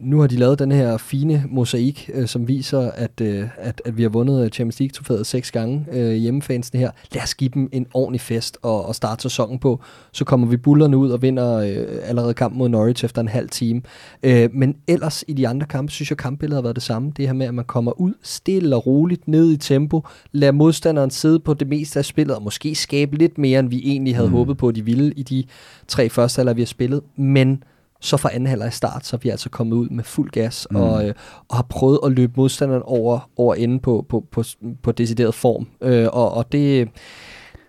nu 0.00 0.20
har 0.20 0.26
de 0.26 0.36
lavet 0.36 0.58
den 0.58 0.72
her 0.72 0.96
fine 0.96 1.44
mosaik, 1.50 2.10
øh, 2.14 2.26
som 2.26 2.48
viser, 2.48 2.90
at, 2.90 3.20
øh, 3.20 3.48
at, 3.56 3.82
at 3.84 3.96
vi 3.96 4.02
har 4.02 4.08
vundet 4.08 4.54
Champions 4.54 4.80
League-trofæet 4.80 5.26
seks 5.26 5.50
gange 5.50 5.86
øh, 5.92 6.12
hjemmefansene 6.12 6.80
her. 6.80 6.90
Lad 7.14 7.22
os 7.22 7.34
give 7.34 7.50
dem 7.54 7.68
en 7.72 7.86
ordentlig 7.94 8.20
fest 8.20 8.58
og, 8.62 8.86
og 8.86 8.94
starte 8.94 9.22
sæsonen 9.22 9.58
på. 9.58 9.80
Så 10.12 10.24
kommer 10.24 10.46
vi 10.46 10.56
bullerne 10.56 10.96
ud 10.96 11.10
og 11.10 11.22
vinder 11.22 11.56
øh, 11.56 11.86
allerede 12.02 12.34
kampen 12.34 12.58
mod 12.58 12.68
Norwich 12.68 13.04
efter 13.04 13.20
en 13.20 13.28
halv 13.28 13.48
time. 13.48 13.82
Øh, 14.22 14.48
men 14.52 14.76
ellers 14.88 15.24
i 15.28 15.32
de 15.32 15.48
andre 15.48 15.66
kampe, 15.66 15.92
synes 15.92 16.10
jeg, 16.10 16.18
kampbilledet 16.18 16.56
har 16.56 16.62
været 16.62 16.76
det 16.76 16.82
samme. 16.82 17.12
Det 17.16 17.26
her 17.26 17.32
med, 17.32 17.46
at 17.46 17.54
man 17.54 17.64
kommer 17.64 18.00
ud 18.00 18.12
stille 18.22 18.76
og 18.76 18.86
roligt 18.86 19.28
ned 19.28 19.52
i 19.52 19.56
tempo, 19.56 20.02
lader 20.32 20.52
modstanderen 20.52 21.10
sidde 21.10 21.40
på 21.40 21.54
det 21.54 21.68
meste 21.68 21.98
af 21.98 22.04
spillet, 22.04 22.36
og 22.36 22.42
måske 22.42 22.74
skabe 22.74 23.16
lidt 23.16 23.38
mere, 23.38 23.60
end 23.60 23.68
vi 23.68 23.80
egentlig 23.84 24.16
havde 24.16 24.28
mm. 24.28 24.34
håbet 24.34 24.56
på, 24.56 24.68
at 24.68 24.74
de 24.74 24.84
ville 24.84 25.12
i 25.16 25.22
de 25.22 25.44
tre 25.88 26.08
første 26.08 26.38
halvleg, 26.38 26.56
vi 26.56 26.60
har 26.60 26.66
spillet. 26.66 27.00
Men 27.16 27.62
så 28.02 28.16
fra 28.16 28.30
anden 28.32 28.46
halvleg 28.46 28.72
start, 28.72 29.06
så 29.06 29.16
er 29.16 29.20
vi 29.22 29.28
altså 29.28 29.50
kommet 29.50 29.76
ud 29.76 29.88
med 29.88 30.04
fuld 30.04 30.30
gas 30.30 30.66
mm. 30.70 30.76
og, 30.76 31.08
øh, 31.08 31.14
og 31.48 31.56
har 31.56 31.66
prøvet 31.68 31.98
at 32.04 32.12
løbe 32.12 32.32
modstanderen 32.36 32.82
over, 32.84 33.30
over 33.36 33.54
enden 33.54 33.80
på, 33.80 34.06
på, 34.08 34.24
på, 34.30 34.44
på 34.82 34.92
decideret 34.92 35.34
form. 35.34 35.66
Øh, 35.80 36.08
og 36.12 36.34
og 36.34 36.52
det, 36.52 36.88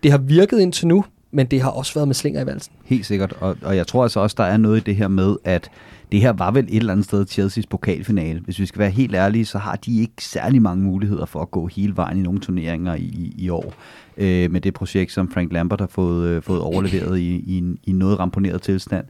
det 0.02 0.10
har 0.10 0.18
virket 0.18 0.60
indtil 0.60 0.86
nu, 0.86 1.04
men 1.30 1.46
det 1.46 1.62
har 1.62 1.70
også 1.70 1.94
været 1.94 2.08
med 2.08 2.14
slinger 2.14 2.42
i 2.42 2.46
valsen. 2.46 2.72
Helt 2.84 3.06
sikkert, 3.06 3.34
og, 3.40 3.56
og 3.62 3.76
jeg 3.76 3.86
tror 3.86 4.02
altså 4.02 4.20
også, 4.20 4.34
der 4.38 4.44
er 4.44 4.56
noget 4.56 4.76
i 4.76 4.82
det 4.82 4.96
her 4.96 5.08
med, 5.08 5.36
at 5.44 5.70
det 6.12 6.20
her 6.20 6.32
var 6.32 6.50
vel 6.50 6.64
et 6.64 6.76
eller 6.76 6.92
andet 6.92 7.06
sted 7.06 7.26
Chelsea's 7.30 7.66
pokalfinale. 7.70 8.40
Hvis 8.40 8.58
vi 8.58 8.66
skal 8.66 8.78
være 8.78 8.90
helt 8.90 9.14
ærlige, 9.14 9.44
så 9.44 9.58
har 9.58 9.76
de 9.76 10.00
ikke 10.00 10.24
særlig 10.24 10.62
mange 10.62 10.84
muligheder 10.84 11.26
for 11.26 11.40
at 11.40 11.50
gå 11.50 11.66
hele 11.66 11.96
vejen 11.96 12.18
i 12.18 12.22
nogle 12.22 12.40
turneringer 12.40 12.94
i, 12.94 13.34
i 13.38 13.48
år 13.48 13.74
øh, 14.16 14.50
med 14.50 14.60
det 14.60 14.74
projekt, 14.74 15.12
som 15.12 15.30
Frank 15.30 15.52
Lampard 15.52 15.80
har 15.80 15.86
fået, 15.86 16.28
øh, 16.28 16.42
fået 16.42 16.60
overleveret 16.60 17.18
i, 17.18 17.44
i, 17.46 17.58
en, 17.58 17.78
i 17.84 17.92
noget 17.92 18.18
ramponeret 18.18 18.62
tilstand. 18.62 19.06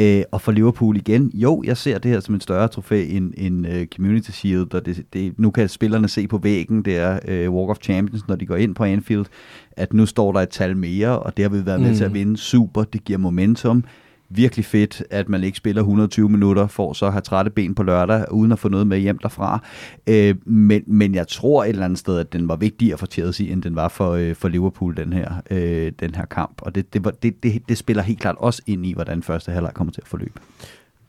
Øh, 0.00 0.22
og 0.32 0.40
for 0.40 0.52
Liverpool 0.52 0.96
igen, 0.96 1.30
jo, 1.34 1.62
jeg 1.66 1.76
ser 1.76 1.98
det 1.98 2.10
her 2.10 2.20
som 2.20 2.34
en 2.34 2.40
større 2.40 2.68
trofæ 2.68 3.06
end, 3.08 3.32
end 3.36 3.66
uh, 3.66 3.86
Community 3.96 4.30
Shield, 4.30 4.74
og 4.74 4.86
det, 4.86 5.04
det, 5.12 5.38
nu 5.38 5.50
kan 5.50 5.68
spillerne 5.68 6.08
se 6.08 6.28
på 6.28 6.38
væggen, 6.38 6.82
det 6.82 6.96
er 6.96 7.18
uh, 7.48 7.54
Walk 7.54 7.70
of 7.70 7.76
Champions, 7.82 8.28
når 8.28 8.36
de 8.36 8.46
går 8.46 8.56
ind 8.56 8.74
på 8.74 8.84
Anfield, 8.84 9.26
at 9.72 9.92
nu 9.92 10.06
står 10.06 10.32
der 10.32 10.40
et 10.40 10.48
tal 10.48 10.76
mere, 10.76 11.18
og 11.18 11.36
det 11.36 11.42
har 11.42 11.50
vi 11.50 11.66
været 11.66 11.80
med 11.80 11.90
mm. 11.90 11.96
til 11.96 12.04
at 12.04 12.14
vinde 12.14 12.36
super, 12.36 12.84
det 12.84 13.04
giver 13.04 13.18
momentum 13.18 13.84
virkelig 14.30 14.64
fedt, 14.64 15.02
at 15.10 15.28
man 15.28 15.44
ikke 15.44 15.58
spiller 15.58 15.82
120 15.82 16.28
minutter, 16.28 16.66
for 16.66 16.92
så 16.92 17.06
at 17.06 17.12
have 17.12 17.20
trætte 17.20 17.50
ben 17.50 17.74
på 17.74 17.82
lørdag, 17.82 18.32
uden 18.32 18.52
at 18.52 18.58
få 18.58 18.68
noget 18.68 18.86
med 18.86 18.98
hjem 18.98 19.18
derfra. 19.18 19.62
Øh, 20.06 20.34
men, 20.44 20.82
men 20.86 21.14
jeg 21.14 21.28
tror 21.28 21.64
et 21.64 21.68
eller 21.68 21.84
andet 21.84 21.98
sted, 21.98 22.18
at 22.18 22.32
den 22.32 22.48
var 22.48 22.56
vigtigere 22.56 22.98
for 22.98 23.06
Chelsea, 23.06 23.52
end 23.52 23.62
den 23.62 23.76
var 23.76 23.88
for, 23.88 24.12
øh, 24.12 24.34
for 24.34 24.48
Liverpool, 24.48 24.96
den 24.96 25.12
her, 25.12 25.32
øh, 25.50 25.92
den 26.00 26.14
her 26.14 26.24
kamp. 26.24 26.62
Og 26.62 26.74
det, 26.74 26.94
det, 26.94 27.04
var, 27.04 27.10
det, 27.10 27.42
det, 27.42 27.62
det 27.68 27.78
spiller 27.78 28.02
helt 28.02 28.20
klart 28.20 28.36
også 28.38 28.62
ind 28.66 28.86
i, 28.86 28.92
hvordan 28.92 29.22
første 29.22 29.52
halvleg 29.52 29.74
kommer 29.74 29.92
til 29.92 30.00
at 30.00 30.08
forløbe. 30.08 30.40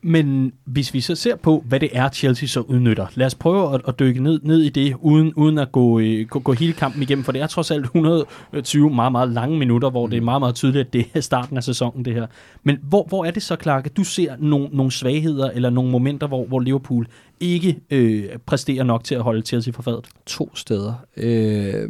Men 0.02 0.54
hvis 0.66 0.94
vi 0.94 1.02
så 1.02 1.16
ser 1.16 1.36
på, 1.36 1.64
hvad 1.68 1.80
det 1.80 1.90
er, 1.94 2.10
Chelsea 2.10 2.48
så 2.48 2.60
udnytter, 2.60 3.08
lad 3.14 3.26
os 3.26 3.36
prøve 3.36 3.74
at, 3.74 3.82
at 3.88 4.00
dykke 4.00 4.24
ned, 4.24 4.40
ned 4.44 4.62
i 4.62 4.70
det, 4.70 4.96
uden, 5.02 5.34
uden 5.34 5.58
at 5.58 5.72
gå, 5.72 6.00
øh, 6.00 6.28
gå, 6.28 6.40
gå 6.40 6.54
hele 6.54 6.74
kampen 6.74 7.02
igennem, 7.02 7.24
for 7.24 7.32
det 7.32 7.42
er 7.42 7.48
trods 7.48 7.72
alt 7.72 7.84
120 7.84 8.90
meget, 8.90 9.12
meget 9.12 9.30
lange 9.30 9.60
minutter, 9.60 9.90
hvor 9.90 10.08
det 10.08 10.18
er 10.18 10.22
meget, 10.22 10.42
meget 10.42 10.56
tydeligt, 10.56 10.88
at 10.88 10.94
det 10.94 11.06
er 11.14 11.22
starten 11.22 11.58
af 11.58 11.64
sæsonen, 11.64 12.06
det 12.06 12.14
her. 12.14 12.28
Men 12.64 12.78
hvor, 12.82 13.06
hvor 13.08 13.26
er 13.26 13.32
det 13.32 13.44
så, 13.44 13.56
Clark, 13.62 13.86
at 13.86 13.98
du 13.98 14.04
ser 14.04 14.36
nogle, 14.40 14.70
nogle 14.72 14.92
svagheder 14.92 15.50
eller 15.50 15.70
nogle 15.70 15.92
momenter, 15.92 16.28
hvor, 16.28 16.46
hvor 16.46 16.60
Liverpool 16.60 17.08
ikke 17.40 17.80
øh, 17.90 18.26
præsterer 18.46 18.84
nok 18.84 19.04
til 19.04 19.16
at 19.16 19.22
holde 19.22 19.42
Chelsea 19.42 19.74
for 19.74 19.82
fadet? 19.82 20.08
To 20.26 20.56
steder. 20.56 20.94
Øh, 21.18 21.90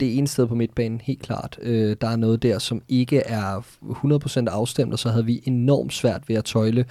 det 0.00 0.18
ene 0.18 0.28
sted 0.28 0.46
på 0.46 0.54
midtbanen, 0.54 1.00
helt 1.04 1.22
klart. 1.22 1.58
Øh, 1.62 1.96
der 2.00 2.08
er 2.08 2.16
noget 2.16 2.42
der, 2.42 2.58
som 2.58 2.82
ikke 2.88 3.18
er 3.18 3.64
100% 4.46 4.50
afstemt, 4.50 4.92
og 4.92 4.98
så 4.98 5.08
havde 5.08 5.26
vi 5.26 5.42
enormt 5.44 5.92
svært 5.92 6.28
ved 6.28 6.36
at 6.36 6.44
tøjle 6.44 6.84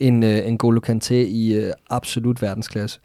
en, 0.00 0.22
øh, 0.22 0.48
en 0.48 0.58
Golo 0.58 0.80
Kanté 0.88 1.14
i 1.14 1.54
øh, 1.54 1.72
absolut 1.90 2.42
verdensklasse. 2.42 3.00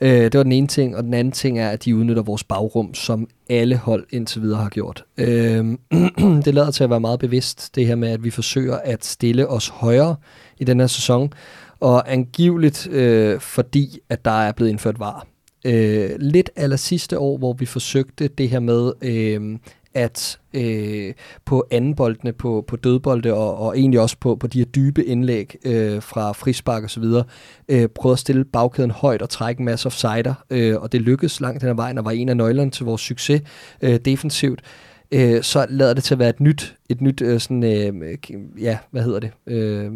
Øh, 0.00 0.22
det 0.22 0.34
var 0.34 0.42
den 0.42 0.52
ene 0.52 0.66
ting, 0.66 0.96
og 0.96 1.04
den 1.04 1.14
anden 1.14 1.32
ting 1.32 1.58
er, 1.58 1.68
at 1.68 1.84
de 1.84 1.96
udnytter 1.96 2.22
vores 2.22 2.44
bagrum, 2.44 2.94
som 2.94 3.28
alle 3.50 3.76
hold 3.76 4.06
indtil 4.10 4.42
videre 4.42 4.62
har 4.62 4.68
gjort. 4.68 5.04
Øh, 5.16 5.64
det 6.44 6.54
lader 6.54 6.70
til 6.70 6.84
at 6.84 6.90
være 6.90 7.00
meget 7.00 7.20
bevidst, 7.20 7.74
det 7.74 7.86
her 7.86 7.94
med, 7.94 8.08
at 8.08 8.24
vi 8.24 8.30
forsøger 8.30 8.76
at 8.76 9.04
stille 9.04 9.48
os 9.48 9.68
højere 9.68 10.16
i 10.58 10.64
den 10.64 10.80
her 10.80 10.86
sæson, 10.86 11.32
og 11.80 12.12
angiveligt 12.12 12.88
øh, 12.88 13.40
fordi, 13.40 13.98
at 14.08 14.24
der 14.24 14.30
er 14.42 14.52
blevet 14.52 14.70
indført 14.70 14.98
var 14.98 15.26
øh, 15.64 16.10
lidt 16.18 16.50
aller 16.56 16.76
sidste 16.76 17.18
år, 17.18 17.38
hvor 17.38 17.52
vi 17.52 17.66
forsøgte 17.66 18.28
det 18.28 18.48
her 18.48 18.60
med, 18.60 18.92
øh, 19.02 19.58
at 19.94 20.38
øh, 20.54 21.14
på 21.44 21.66
andenboldene, 21.70 22.32
på, 22.32 22.64
på 22.66 22.76
dødbolde 22.76 23.34
og, 23.34 23.56
og 23.56 23.78
egentlig 23.78 24.00
også 24.00 24.16
på, 24.20 24.36
på 24.36 24.46
de 24.46 24.58
her 24.58 24.64
dybe 24.64 25.04
indlæg 25.04 25.56
øh, 25.64 26.02
fra 26.02 26.32
frispark 26.32 26.84
og 26.84 26.90
så 26.90 27.00
videre, 27.00 27.24
øh, 27.68 27.88
prøvede 27.88 28.14
at 28.14 28.18
stille 28.18 28.44
bagkæden 28.44 28.90
højt 28.90 29.22
og 29.22 29.30
trække 29.30 29.60
en 29.60 29.64
masse 29.64 29.86
offsider, 29.86 30.34
øh, 30.50 30.80
og 30.80 30.92
det 30.92 31.00
lykkedes 31.00 31.40
langt 31.40 31.60
den 31.60 31.68
her 31.68 31.74
vejen 31.74 31.98
og 31.98 32.04
var 32.04 32.10
en 32.10 32.28
af 32.28 32.36
nøglerne 32.36 32.70
til 32.70 32.84
vores 32.84 33.00
succes 33.00 33.42
øh, 33.82 34.00
defensivt. 34.04 34.62
Øh, 35.12 35.42
så 35.42 35.66
lader 35.70 35.94
det 35.94 36.04
til 36.04 36.14
at 36.14 36.18
være 36.18 36.28
et 36.28 36.40
nyt, 36.40 36.76
et 36.88 37.00
nyt 37.00 37.22
øh, 37.22 37.40
sådan, 37.40 37.64
øh, 37.64 38.18
ja, 38.60 38.78
hvad 38.90 39.02
hedder 39.02 39.20
det, 39.20 39.30
øh, 39.46 39.92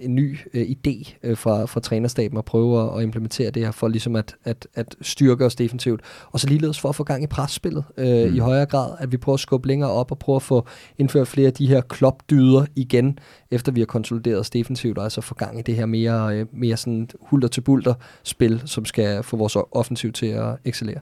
en 0.00 0.14
ny 0.14 0.38
øh, 0.54 0.62
idé 0.62 1.14
øh, 1.22 1.36
fra, 1.36 1.64
fra 1.64 1.80
trænerstaben 1.80 2.38
at 2.38 2.44
prøve 2.44 2.82
at, 2.82 2.98
at 2.98 3.02
implementere 3.02 3.50
det 3.50 3.64
her 3.64 3.70
for 3.70 3.88
ligesom 3.88 4.16
at, 4.16 4.36
at, 4.44 4.66
at 4.74 4.96
styrke 5.00 5.44
os 5.44 5.54
defensivt. 5.54 6.00
Og 6.30 6.40
så 6.40 6.48
ligeledes 6.48 6.80
for 6.80 6.88
at 6.88 6.94
få 6.94 7.04
gang 7.04 7.24
i 7.24 7.26
presspillet 7.26 7.84
øh, 7.96 8.30
mm. 8.30 8.36
i 8.36 8.38
højere 8.38 8.66
grad, 8.66 8.94
at 8.98 9.12
vi 9.12 9.16
prøver 9.16 9.34
at 9.34 9.40
skubbe 9.40 9.68
længere 9.68 9.90
op 9.90 10.10
og 10.10 10.18
prøve 10.18 10.36
at 10.36 10.42
få 10.42 10.66
indført 10.98 11.28
flere 11.28 11.46
af 11.46 11.52
de 11.52 11.66
her 11.66 11.80
klopdyder 11.80 12.66
igen, 12.76 13.18
efter 13.50 13.72
vi 13.72 13.80
har 13.80 13.86
konsolideret 13.86 14.38
os 14.38 14.50
defensivt, 14.50 14.98
og 14.98 15.04
altså 15.04 15.20
få 15.20 15.34
gang 15.34 15.58
i 15.58 15.62
det 15.62 15.74
her 15.74 15.86
mere, 15.86 16.36
øh, 16.36 16.46
mere 16.52 16.76
sådan 16.76 17.08
hulter 17.20 17.48
til 17.48 17.60
bulter 17.60 17.94
spil, 18.22 18.62
som 18.64 18.84
skal 18.84 19.22
få 19.22 19.36
vores 19.36 19.56
offensiv 19.72 20.12
til 20.12 20.26
at 20.26 20.56
excellere. 20.64 20.98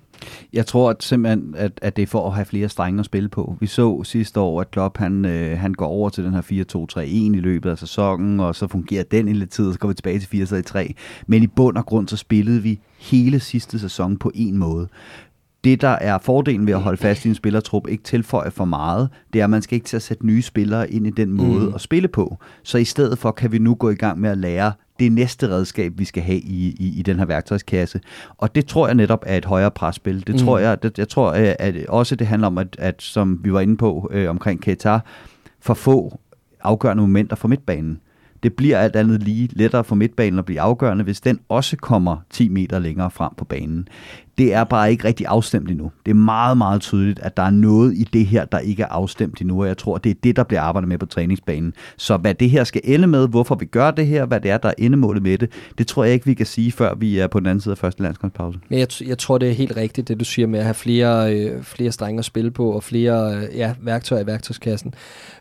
Jeg 0.53 0.67
tror 0.67 0.91
at 0.91 1.03
simpelthen, 1.03 1.55
at, 1.57 1.73
at 1.83 1.97
det 1.97 2.03
er 2.03 2.07
for 2.07 2.27
at 2.27 2.35
have 2.35 2.45
flere 2.45 2.69
strenge 2.69 3.01
at 3.01 3.07
spille 3.07 3.29
på. 3.29 3.57
Vi 3.61 3.67
så 3.67 4.05
sidste 4.05 4.41
år, 4.41 4.61
at 4.61 4.71
Klopp 4.71 4.99
han, 4.99 5.25
øh, 5.25 5.59
han 5.59 5.75
går 5.75 5.87
over 5.87 6.09
til 6.09 6.25
den 6.25 6.33
her 6.33 6.43
4-2-3-1 6.43 7.01
i 7.37 7.41
løbet 7.41 7.71
af 7.71 7.79
sæsonen, 7.79 8.41
og 8.41 8.55
så 8.55 8.67
fungerer 8.67 8.80
den 9.11 9.29
i 9.29 9.33
lidt 9.33 9.51
tid, 9.51 9.67
og 9.67 9.73
så 9.73 9.79
går 9.79 9.89
vi 9.89 9.95
tilbage 9.95 10.19
til 10.19 10.65
4-3. 10.69 10.93
Men 11.27 11.43
i 11.43 11.47
bund 11.47 11.77
og 11.77 11.87
grund, 11.87 12.09
så 12.09 12.17
spillede 12.17 12.63
vi 12.63 12.81
hele 12.99 13.41
sidste 13.41 13.79
sæson 13.79 14.17
på 14.17 14.31
en 14.35 14.57
måde 14.57 14.89
det, 15.65 15.81
der 15.81 15.89
er 15.89 16.19
fordelen 16.19 16.67
ved 16.67 16.75
at 16.75 16.81
holde 16.81 16.97
fast 16.97 17.25
i 17.25 17.29
en 17.29 17.35
spillertrup, 17.35 17.89
ikke 17.89 18.05
tilføje 18.05 18.51
for 18.51 18.65
meget, 18.65 19.09
det 19.33 19.41
er, 19.41 19.45
at 19.45 19.51
man 19.51 19.63
skal 19.63 19.75
ikke 19.75 19.87
til 19.87 19.97
at 19.97 20.03
sætte 20.03 20.27
nye 20.27 20.43
spillere 20.43 20.91
ind 20.91 21.07
i 21.07 21.11
den 21.11 21.33
måde 21.33 21.69
mm. 21.69 21.75
at 21.75 21.81
spille 21.81 22.09
på. 22.09 22.39
Så 22.63 22.79
i 22.79 22.85
stedet 22.85 23.19
for 23.19 23.31
kan 23.31 23.53
vi 23.53 23.59
nu 23.59 23.75
gå 23.75 23.91
i 23.91 23.95
gang 23.95 24.21
med 24.21 24.31
at 24.31 24.39
lære 24.39 24.73
det 25.01 25.13
næste 25.13 25.49
redskab, 25.49 25.93
vi 25.97 26.05
skal 26.05 26.23
have 26.23 26.39
i, 26.39 26.77
i, 26.79 26.99
i 26.99 27.03
den 27.03 27.19
her 27.19 27.25
værktøjskasse. 27.25 28.01
Og 28.39 28.55
det 28.55 28.67
tror 28.67 28.87
jeg 28.87 28.95
netop 28.95 29.25
er 29.27 29.37
et 29.37 29.45
højere 29.45 29.71
presspil. 29.71 30.27
Det 30.27 30.35
mm. 30.35 30.39
tror 30.39 30.59
jeg, 30.59 30.83
det, 30.83 30.99
jeg 30.99 31.09
tror 31.09 31.31
at 31.59 31.87
også 31.89 32.17
det 32.17 32.27
handler 32.27 32.47
om, 32.47 32.59
at, 32.59 32.77
at 32.79 33.03
som 33.03 33.41
vi 33.45 33.53
var 33.53 33.61
inde 33.61 33.77
på 33.77 34.11
øh, 34.13 34.31
omkring 34.31 34.63
Qatar, 34.63 35.05
for 35.61 35.75
få 35.75 36.21
afgørende 36.63 37.01
momenter 37.01 37.37
for 37.37 37.49
midtbanen. 37.49 38.01
Det 38.43 38.55
bliver 38.55 38.79
alt 38.79 38.97
andet 38.97 39.23
lige 39.23 39.49
lettere 39.53 39.85
for 39.85 39.95
midtbanen 39.95 40.39
at 40.39 40.45
blive 40.45 40.61
afgørende, 40.61 41.05
hvis 41.05 41.21
den 41.21 41.41
også 41.49 41.77
kommer 41.77 42.17
10 42.31 42.49
meter 42.49 42.79
længere 42.79 43.11
frem 43.11 43.33
på 43.37 43.45
banen 43.45 43.89
det 44.39 44.55
er 44.55 44.65
bare 44.65 44.91
ikke 44.91 45.05
rigtig 45.05 45.27
afstemt 45.27 45.71
endnu. 45.71 45.91
Det 46.07 46.11
er 46.11 46.15
meget, 46.15 46.59
meget 46.59 46.81
tydeligt, 46.81 47.19
at 47.19 47.37
der 47.37 47.43
er 47.43 47.51
noget 47.51 47.95
i 47.95 48.09
det 48.13 48.27
her, 48.27 48.45
der 48.45 48.59
ikke 48.59 48.83
er 48.83 48.87
afstemt 48.87 49.41
endnu, 49.41 49.63
og 49.63 49.69
jeg 49.69 49.79
tror, 49.79 49.99
det 49.99 50.11
er 50.11 50.15
det, 50.23 50.37
der 50.37 50.45
bliver 50.45 50.61
arbejdet 50.61 50.89
med 50.89 50.99
på 50.99 51.07
træningsbanen. 51.07 51.75
Så 51.97 52.17
hvad 52.17 52.35
det 52.35 52.51
her 52.51 52.65
skal 52.65 52.81
ende 52.85 53.07
med, 53.07 53.29
hvorfor 53.29 53.55
vi 53.55 53.65
gør 53.65 53.91
det 53.91 54.07
her, 54.07 54.27
hvad 54.27 54.41
det 54.41 54.51
er, 54.51 54.59
der 54.59 54.69
er 54.69 54.75
endemålet 54.79 55.23
med 55.23 55.39
det, 55.39 55.51
det 55.79 55.87
tror 55.87 56.05
jeg 56.05 56.13
ikke, 56.15 56.27
vi 56.27 56.35
kan 56.35 56.47
sige, 56.47 56.73
før 56.73 56.95
vi 56.95 57.19
er 57.19 57.27
på 57.27 57.41
den 57.41 57.47
anden 57.47 57.61
side 57.61 57.73
af 57.73 57.79
første 57.79 58.03
landskampspause. 58.03 58.59
Men 58.69 58.79
jeg, 58.79 58.89
jeg 59.07 59.19
tror, 59.19 59.39
det 59.39 59.49
er 59.49 59.53
helt 59.53 59.77
rigtigt, 59.77 60.09
det 60.09 60.21
du 60.21 60.25
siger 60.25 60.47
med 60.47 60.59
at 60.59 60.65
have 60.65 60.75
flere, 60.75 61.35
øh, 61.35 61.63
flere 61.63 61.93
strenge 61.93 62.19
at 62.19 62.25
spille 62.25 62.51
på, 62.51 62.73
og 62.73 62.83
flere 62.83 63.37
øh, 63.37 63.57
ja, 63.57 63.75
værktøjer 63.81 64.23
i 64.23 64.27
værktøjskassen. 64.27 64.95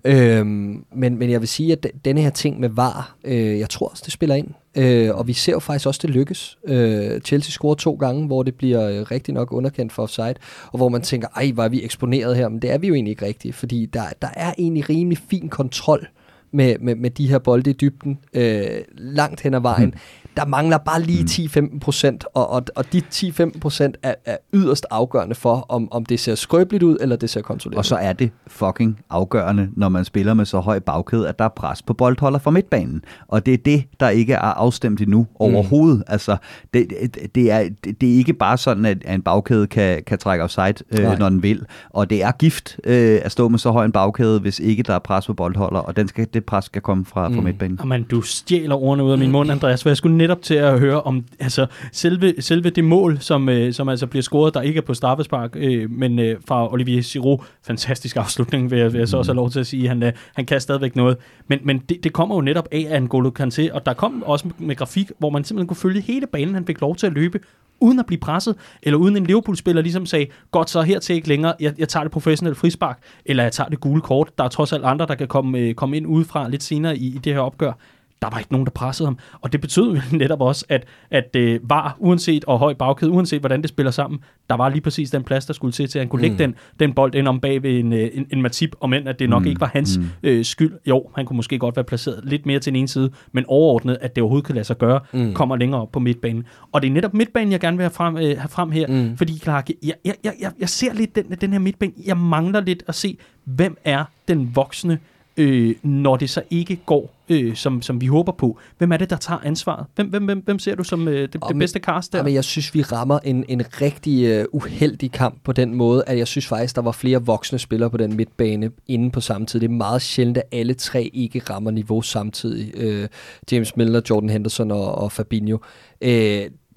Øhm, 0.06 0.84
men, 0.96 1.20
men 1.20 1.30
jeg 1.30 1.40
vil 1.40 1.48
sige, 1.48 1.72
at 1.72 1.88
denne 2.06 2.22
her 2.22 2.30
ting 2.30 2.60
med 2.60 2.70
var, 2.70 3.16
øh, 3.24 3.60
jeg 3.60 3.70
tror 3.70 3.88
også, 3.88 4.04
det 4.06 4.14
spiller 4.14 4.36
ind. 4.36 4.48
Øh, 4.76 5.16
og 5.16 5.28
vi 5.28 5.34
ser 5.34 5.52
jo 5.52 5.60
faktisk 5.60 5.88
også, 5.88 6.00
det 6.04 6.10
lykkes. 6.10 6.58
Øh, 6.68 7.22
Chelsea 7.22 7.52
scorer 7.52 7.76
to 7.76 7.94
gange, 7.94 8.28
hvor 8.28 8.44
det 8.44 8.56
bliver 8.56 8.90
øh, 8.90 9.02
rigtig 9.02 9.34
nok 9.34 9.54
underkendt 9.54 9.94
for 9.94 10.04
offside, 10.04 10.36
og 10.66 10.78
hvor 10.78 10.90
man 10.90 11.02
tænker, 11.02 11.28
ej, 11.36 11.52
var 11.56 11.70
vi 11.70 11.84
eksponeret 11.84 12.36
her? 12.36 12.50
Men 12.50 12.62
det 12.62 12.72
er 12.72 12.78
vi 12.78 12.88
jo 12.88 12.94
egentlig 12.94 13.12
ikke 13.12 13.26
rigtigt, 13.26 13.56
fordi 13.56 13.86
der, 13.86 14.04
der 14.22 14.30
er 14.34 14.54
egentlig 14.58 14.90
rimelig 14.90 15.18
fin 15.30 15.50
kontrol 15.50 16.08
med, 16.52 16.76
med, 16.80 16.96
med 16.96 17.10
de 17.10 17.30
her 17.30 17.40
bolde 17.40 17.70
i 17.70 17.74
dybden 17.74 18.20
øh, 18.34 18.82
langt 18.98 19.42
hen 19.42 19.54
ad 19.54 19.60
vejen. 19.60 19.90
Mm 19.90 20.29
der 20.40 20.46
mangler 20.46 20.78
bare 20.78 21.02
lige 21.02 21.24
10-15 21.24 21.60
mm. 21.60 21.80
procent, 21.80 22.26
og, 22.34 22.50
og, 22.50 22.64
og 22.76 22.94
de 22.94 23.02
10-15 23.14 23.60
procent 23.60 23.98
er, 24.04 24.16
er 24.26 24.38
yderst 24.54 24.86
afgørende 24.92 25.36
for, 25.36 25.66
om, 25.70 25.92
om 25.92 26.06
det 26.06 26.20
ser 26.20 26.36
skrøbeligt 26.36 26.84
ud, 26.84 26.98
eller 27.02 27.16
det 27.16 27.30
ser 27.30 27.42
kontrolleret 27.42 27.78
Og 27.78 27.86
så 27.86 27.96
er 27.96 28.14
det 28.14 28.32
fucking 28.48 29.00
afgørende, 29.10 29.70
når 29.76 29.90
man 29.90 30.06
spiller 30.06 30.34
med 30.34 30.46
så 30.46 30.60
høj 30.60 30.80
bagkæde, 30.80 31.30
at 31.30 31.40
der 31.40 31.46
er 31.46 31.50
pres 31.50 31.82
på 31.82 31.94
boldholder 31.94 32.40
fra 32.40 32.52
midtbanen. 32.52 33.02
Og 33.28 33.46
det 33.46 33.54
er 33.54 33.58
det, 33.58 33.84
der 34.00 34.10
ikke 34.10 34.34
er 34.34 34.40
afstemt 34.40 35.02
endnu 35.02 35.28
overhovedet. 35.36 35.98
Mm. 35.98 36.04
Altså, 36.08 36.38
det, 36.74 36.88
det, 37.36 37.52
er, 37.52 37.70
det, 37.84 38.02
det 38.02 38.14
er 38.14 38.18
ikke 38.18 38.34
bare 38.34 38.58
sådan, 38.58 38.86
at 38.86 38.98
en 39.08 39.22
bagkæde 39.22 39.68
kan, 39.68 40.04
kan 40.08 40.18
trække 40.18 40.44
offside, 40.44 40.74
øh, 40.92 41.20
når 41.20 41.30
den 41.30 41.44
vil. 41.44 41.66
Og 41.90 42.10
det 42.10 42.24
er 42.24 42.32
gift 42.32 42.80
øh, 42.84 43.20
at 43.24 43.32
stå 43.32 43.48
med 43.48 43.60
så 43.60 43.72
høj 43.72 43.86
en 43.86 43.92
bagkæde, 43.92 44.40
hvis 44.40 44.60
ikke 44.60 44.84
der 44.84 44.94
er 44.94 45.00
pres 45.00 45.26
på 45.26 45.34
boldholder, 45.34 45.80
og 45.80 45.96
den 45.96 46.08
skal, 46.08 46.28
det 46.34 46.46
pres 46.46 46.66
skal 46.66 46.82
komme 46.82 47.06
fra, 47.06 47.28
mm. 47.28 47.36
fra 47.36 47.42
midtbanen. 47.42 47.80
Jamen, 47.82 48.04
du 48.04 48.22
stjæler 48.22 48.76
ordene 48.76 49.04
ud 49.04 49.12
af 49.12 49.18
min 49.18 49.32
mund, 49.32 49.52
Andreas, 49.52 49.84
for 49.84 49.90
jeg 49.90 49.98
skulle 49.98 50.18
netop 50.30 50.42
til 50.42 50.56
at 50.56 50.80
høre 50.80 51.02
om 51.02 51.26
altså, 51.40 51.66
selve, 51.92 52.34
selve 52.40 52.70
det 52.70 52.84
mål, 52.84 53.18
som, 53.20 53.50
øh, 53.50 53.74
som 53.74 53.90
altså 53.90 54.08
bliver 54.08 54.24
scoret, 54.24 54.54
der 54.54 54.62
ikke 54.62 54.78
er 54.78 54.82
på 54.82 54.94
straffespark, 54.94 55.56
øh, 55.56 55.92
men 55.92 56.20
øh, 56.20 56.38
fra 56.48 56.74
Olivier 56.74 57.02
Giroud. 57.02 57.38
Fantastisk 57.64 58.16
afslutning, 58.18 58.72
vil 58.72 58.80
jeg, 58.80 58.94
vil 58.94 59.00
jeg 59.00 59.08
så 59.08 59.18
også 59.18 59.32
have 59.32 59.36
lov 59.36 59.50
til 59.50 59.60
at 59.60 59.68
sige. 59.68 59.88
Han, 59.88 60.04
øh, 60.04 60.14
han 60.34 60.46
kan 60.46 60.62
stadigvæk 60.62 60.96
noget. 60.96 61.18
Men, 61.48 61.60
men 61.64 61.80
det, 61.90 62.04
det 62.04 62.14
kommer 62.14 62.36
jo 62.36 62.42
netop 62.42 62.68
af 62.72 63.02
N'Golo 63.02 63.32
Kanté, 63.40 63.74
og 63.74 63.86
der 63.86 63.94
kom 63.94 64.24
også 64.24 64.48
med, 64.48 64.68
med 64.68 64.76
grafik, 64.76 65.12
hvor 65.20 65.30
man 65.30 65.44
simpelthen 65.44 65.68
kunne 65.68 65.78
følge 65.78 66.02
hele 66.02 66.28
banen. 66.28 66.54
Han 66.54 66.66
fik 66.66 66.82
lov 66.82 66.96
til 66.96 67.08
at 67.08 67.14
løbe 67.14 67.40
uden 67.82 68.00
at 68.00 68.06
blive 68.06 68.20
presset, 68.20 68.56
eller 68.84 68.98
uden 68.98 69.18
en 69.18 69.26
Liverpool-spiller 69.26 69.82
ligesom 69.82 70.06
sagde, 70.06 70.28
godt 70.52 70.70
så 70.70 70.82
her 70.82 71.00
til 71.00 71.16
ikke 71.16 71.28
længere, 71.28 71.54
jeg, 71.60 71.74
jeg 71.78 71.90
tager 71.90 72.04
det 72.04 72.12
professionelle 72.12 72.56
frispark, 72.56 73.00
eller 73.26 73.44
jeg 73.44 73.52
tager 73.52 73.70
det 73.70 73.80
gule 73.80 74.02
kort. 74.02 74.30
Der 74.38 74.44
er 74.44 74.48
trods 74.48 74.74
alt 74.74 74.84
andre, 74.86 75.06
der 75.06 75.16
kan 75.16 75.28
komme, 75.28 75.60
øh, 75.60 75.74
komme 75.74 75.98
ind 75.98 76.08
udefra 76.08 76.50
lidt 76.50 76.64
senere 76.64 76.98
i, 76.98 77.06
i 77.16 77.18
det 77.18 77.34
her 77.34 77.40
opgør 77.40 77.74
der 78.22 78.30
var 78.30 78.40
ikke 78.40 78.52
nogen, 78.52 78.66
der 78.66 78.72
pressede 78.72 79.08
ham. 79.08 79.18
Og 79.42 79.52
det 79.52 79.62
betød 79.62 79.96
jo 79.96 80.02
netop 80.18 80.42
også, 80.42 80.66
at, 80.70 80.86
at 81.12 81.36
øh, 81.36 81.60
var, 81.64 81.98
uanset 82.00 82.46
og 82.46 82.60
høj 82.60 82.74
bagkæde, 82.74 83.12
uanset 83.12 83.40
hvordan 83.40 83.62
det 83.62 83.70
spiller 83.70 83.92
sammen, 83.92 84.20
der 84.50 84.56
var 84.56 84.70
lige 84.70 84.82
præcis 84.82 85.12
den 85.12 85.24
plads, 85.24 85.46
der 85.46 85.54
skulle 85.54 85.72
til, 85.72 85.90
til 85.90 86.00
at 86.00 86.02
han 86.02 86.10
kunne 86.10 86.20
mm. 86.20 86.22
lægge 86.22 86.38
den, 86.38 86.56
den 86.80 86.94
bold 86.94 87.16
ind 87.16 87.28
om 87.28 87.40
bag 87.40 87.64
ved 87.64 87.80
en, 87.80 87.94
øh, 87.94 88.10
en, 88.14 88.28
en 88.32 88.42
Matip, 88.42 88.76
om 88.80 88.94
end 88.94 89.10
at 89.10 89.20
det 89.20 89.30
nok 89.30 89.42
mm. 89.42 89.48
ikke 89.48 89.62
var 89.62 89.72
hans 89.74 89.98
mm. 89.98 90.06
øh, 90.24 90.46
skyld. 90.46 90.74
Jo, 90.88 91.10
han 91.16 91.26
kunne 91.26 91.38
måske 91.38 91.60
godt 91.60 91.76
være 91.76 91.84
placeret 91.84 92.20
lidt 92.24 92.46
mere 92.46 92.60
til 92.60 92.74
den 92.74 92.80
ene 92.80 92.88
side, 92.88 93.12
men 93.32 93.46
overordnet, 93.48 93.98
at 94.02 94.16
det 94.16 94.22
overhovedet 94.22 94.46
kan 94.46 94.56
lade 94.56 94.66
sig 94.66 94.78
gøre, 94.78 95.00
mm. 95.14 95.34
kommer 95.34 95.56
længere 95.56 95.82
op 95.82 95.92
på 95.92 96.00
midtbanen. 96.00 96.44
Og 96.72 96.82
det 96.82 96.88
er 96.88 96.92
netop 96.92 97.14
midtbanen, 97.14 97.52
jeg 97.52 97.60
gerne 97.60 97.78
vil 97.78 97.84
have 97.84 97.92
frem, 97.92 98.18
øh, 98.18 98.24
have 98.24 98.50
frem 98.50 98.72
her, 98.72 98.88
mm. 98.88 99.18
fordi 99.18 99.38
Clark, 99.38 99.70
jeg, 99.84 99.94
jeg, 100.06 100.16
jeg, 100.24 100.34
jeg, 100.42 100.52
jeg 100.60 100.70
ser 100.70 100.94
lidt 100.94 101.16
den, 101.16 101.26
den 101.42 101.52
her 101.52 101.60
midtbane, 101.60 101.92
jeg 102.06 102.18
mangler 102.18 102.62
lidt 102.62 102.84
at 102.88 102.96
se, 102.96 103.18
hvem 103.46 103.78
er 103.86 104.04
den 104.28 104.56
voksne 104.56 105.00
øh, 105.40 105.76
når 105.84 106.18
det 106.18 106.30
så 106.30 106.42
ikke 106.50 106.76
går, 106.86 107.16
øh, 107.30 107.56
som, 107.56 107.82
som 107.82 108.02
vi 108.02 108.06
håber 108.06 108.32
på. 108.32 108.58
Hvem 108.78 108.92
er 108.92 108.98
det, 108.98 109.10
der 109.10 109.16
tager 109.16 109.40
ansvaret? 109.44 109.86
Hvem, 109.96 110.08
hvem, 110.08 110.26
hvem, 110.26 110.40
hvem 110.46 110.60
ser 110.60 110.76
du 110.76 110.84
som 110.84 111.08
øh, 111.08 111.22
det, 111.22 111.34
det 111.48 111.58
bedste 111.60 111.80
cast 111.80 112.14
der? 112.14 112.24
Men 112.24 112.34
jeg 112.34 112.44
synes, 112.44 112.74
vi 112.74 112.82
rammer 112.82 113.20
en, 113.20 113.46
en 113.48 113.64
rigtig 113.82 114.40
uh, 114.40 114.46
uheldig 114.54 115.12
kamp 115.12 115.44
på 115.44 115.52
den 115.52 115.76
måde, 115.76 116.04
at 116.08 116.18
jeg 116.18 116.28
synes 116.28 116.48
faktisk, 116.48 116.76
der 116.76 116.82
var 116.82 116.92
flere 116.92 117.26
voksne 117.26 117.60
spillere 117.60 117.90
på 117.90 117.98
den 117.98 118.16
midtbane 118.16 118.72
inde 118.88 119.12
på 119.12 119.22
samme 119.22 119.48
tid. 119.48 119.60
Det 119.60 119.70
er 119.70 119.74
meget 119.74 120.02
sjældent, 120.02 120.38
at 120.38 120.44
alle 120.52 120.74
tre 120.74 121.10
ikke 121.14 121.40
rammer 121.50 121.72
niveau 121.72 122.02
samtidig. 122.02 122.72
Uh, 122.78 123.08
James 123.52 123.78
Milner, 123.78 124.02
Jordan 124.10 124.30
Henderson 124.30 124.72
og, 124.72 124.96
og 124.96 125.12
Fabinho. 125.12 125.58
Uh, 126.06 126.10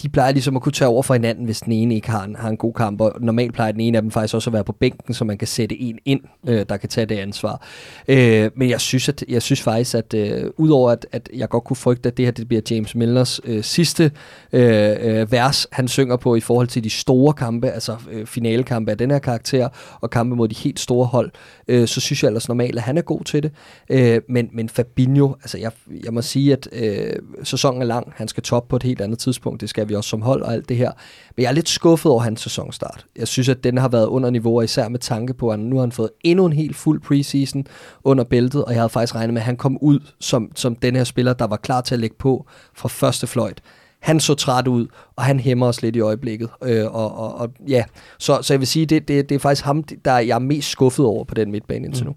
de 0.02 0.08
plejer 0.08 0.32
ligesom 0.32 0.56
at 0.56 0.62
kunne 0.62 0.72
tage 0.72 0.88
over 0.88 1.02
for 1.02 1.14
hinanden, 1.14 1.44
hvis 1.44 1.60
den 1.60 1.72
ene 1.72 1.94
ikke 1.94 2.10
har 2.10 2.24
en, 2.24 2.36
har 2.36 2.48
en 2.48 2.56
god 2.56 2.74
kamp, 2.74 3.00
og 3.00 3.12
normalt 3.20 3.54
plejer 3.54 3.72
den 3.72 3.80
ene 3.80 3.98
af 3.98 4.02
dem 4.02 4.10
faktisk 4.10 4.34
også 4.34 4.50
at 4.50 4.54
være 4.54 4.64
på 4.64 4.72
bænken, 4.72 5.14
så 5.14 5.24
man 5.24 5.38
kan 5.38 5.48
sætte 5.48 5.80
en 5.80 5.98
ind, 6.04 6.20
øh, 6.48 6.66
der 6.68 6.76
kan 6.76 6.88
tage 6.88 7.06
det 7.06 7.18
ansvar. 7.18 7.66
Øh, 8.08 8.50
men 8.56 8.70
jeg 8.70 8.80
synes, 8.80 9.08
at, 9.08 9.24
jeg 9.28 9.42
synes 9.42 9.62
faktisk, 9.62 9.94
at 9.94 10.14
øh, 10.14 10.50
udover 10.56 10.90
at, 10.90 11.06
at 11.12 11.30
jeg 11.34 11.48
godt 11.48 11.64
kunne 11.64 11.76
frygte, 11.76 12.08
at 12.08 12.16
det 12.16 12.24
her 12.24 12.32
det 12.32 12.48
bliver 12.48 12.62
James 12.70 12.94
Millers 12.94 13.40
øh, 13.44 13.64
sidste 13.64 14.10
øh, 14.52 14.96
øh, 15.00 15.32
vers, 15.32 15.66
han 15.72 15.88
synger 15.88 16.16
på 16.16 16.34
i 16.34 16.40
forhold 16.40 16.68
til 16.68 16.84
de 16.84 16.90
store 16.90 17.32
kampe, 17.32 17.70
altså 17.70 17.96
øh, 18.10 18.26
finalekampe 18.26 18.90
af 18.90 18.98
den 18.98 19.10
her 19.10 19.18
karakter, 19.18 19.68
og 20.00 20.10
kampe 20.10 20.36
mod 20.36 20.48
de 20.48 20.54
helt 20.54 20.80
store 20.80 21.06
hold, 21.06 21.30
øh, 21.68 21.88
så 21.88 22.00
synes 22.00 22.22
jeg 22.22 22.28
ellers 22.28 22.48
normalt, 22.48 22.76
at 22.76 22.82
han 22.82 22.98
er 22.98 23.02
god 23.02 23.24
til 23.24 23.42
det. 23.42 23.52
Øh, 23.90 24.20
men, 24.28 24.48
men 24.52 24.68
Fabinho, 24.68 25.32
altså 25.42 25.58
jeg, 25.58 25.72
jeg 26.04 26.14
må 26.14 26.22
sige, 26.22 26.52
at 26.52 26.68
øh, 26.72 27.16
sæsonen 27.42 27.82
er 27.82 27.86
lang, 27.86 28.12
han 28.16 28.28
skal 28.28 28.42
top 28.42 28.68
på 28.68 28.76
et 28.76 28.82
helt 28.82 29.00
andet 29.00 29.18
tidspunkt, 29.18 29.60
det 29.60 29.68
skal 29.68 29.88
vi 29.88 29.91
også 29.96 30.10
som 30.10 30.22
hold 30.22 30.42
og 30.42 30.52
alt 30.52 30.68
det 30.68 30.76
her. 30.76 30.90
Men 31.36 31.42
jeg 31.42 31.48
er 31.48 31.54
lidt 31.54 31.68
skuffet 31.68 32.12
over 32.12 32.20
hans 32.20 32.40
sæsonstart. 32.40 33.06
Jeg 33.16 33.28
synes, 33.28 33.48
at 33.48 33.64
den 33.64 33.78
har 33.78 33.88
været 33.88 34.06
under 34.06 34.30
niveau, 34.30 34.60
især 34.60 34.88
med 34.88 34.98
tanke 34.98 35.34
på, 35.34 35.50
at 35.50 35.58
nu 35.58 35.76
har 35.76 35.82
han 35.82 35.92
fået 35.92 36.10
endnu 36.24 36.46
en 36.46 36.52
helt 36.52 36.76
fuld 36.76 37.00
preseason 37.00 37.64
under 38.04 38.24
bæltet, 38.24 38.64
og 38.64 38.72
jeg 38.72 38.80
havde 38.80 38.88
faktisk 38.88 39.14
regnet 39.14 39.34
med, 39.34 39.40
at 39.40 39.46
han 39.46 39.56
kom 39.56 39.78
ud 39.80 40.00
som, 40.20 40.52
som 40.54 40.76
den 40.76 40.96
her 40.96 41.04
spiller, 41.04 41.32
der 41.32 41.46
var 41.46 41.56
klar 41.56 41.80
til 41.80 41.94
at 41.94 42.00
lægge 42.00 42.16
på 42.18 42.46
fra 42.74 42.88
første 42.88 43.26
fløjt 43.26 43.62
han 44.02 44.20
så 44.20 44.34
træt 44.34 44.68
ud, 44.68 44.86
og 45.16 45.24
han 45.24 45.40
hæmmer 45.40 45.66
os 45.66 45.82
lidt 45.82 45.96
i 45.96 46.00
øjeblikket. 46.00 46.48
Øh, 46.64 46.94
og, 46.94 47.18
og, 47.18 47.34
og, 47.34 47.50
ja. 47.68 47.84
så, 48.18 48.38
så 48.42 48.54
jeg 48.54 48.60
vil 48.60 48.66
sige, 48.66 48.86
det, 48.86 49.08
det, 49.08 49.28
det 49.28 49.34
er 49.34 49.38
faktisk 49.38 49.64
ham, 49.64 49.82
der 49.82 50.18
jeg 50.18 50.34
er 50.34 50.38
mest 50.38 50.68
skuffet 50.68 51.06
over 51.06 51.24
på 51.24 51.34
den 51.34 51.50
midtbane 51.50 51.86
indtil 51.86 52.04
mm. 52.04 52.08
nu. 52.08 52.16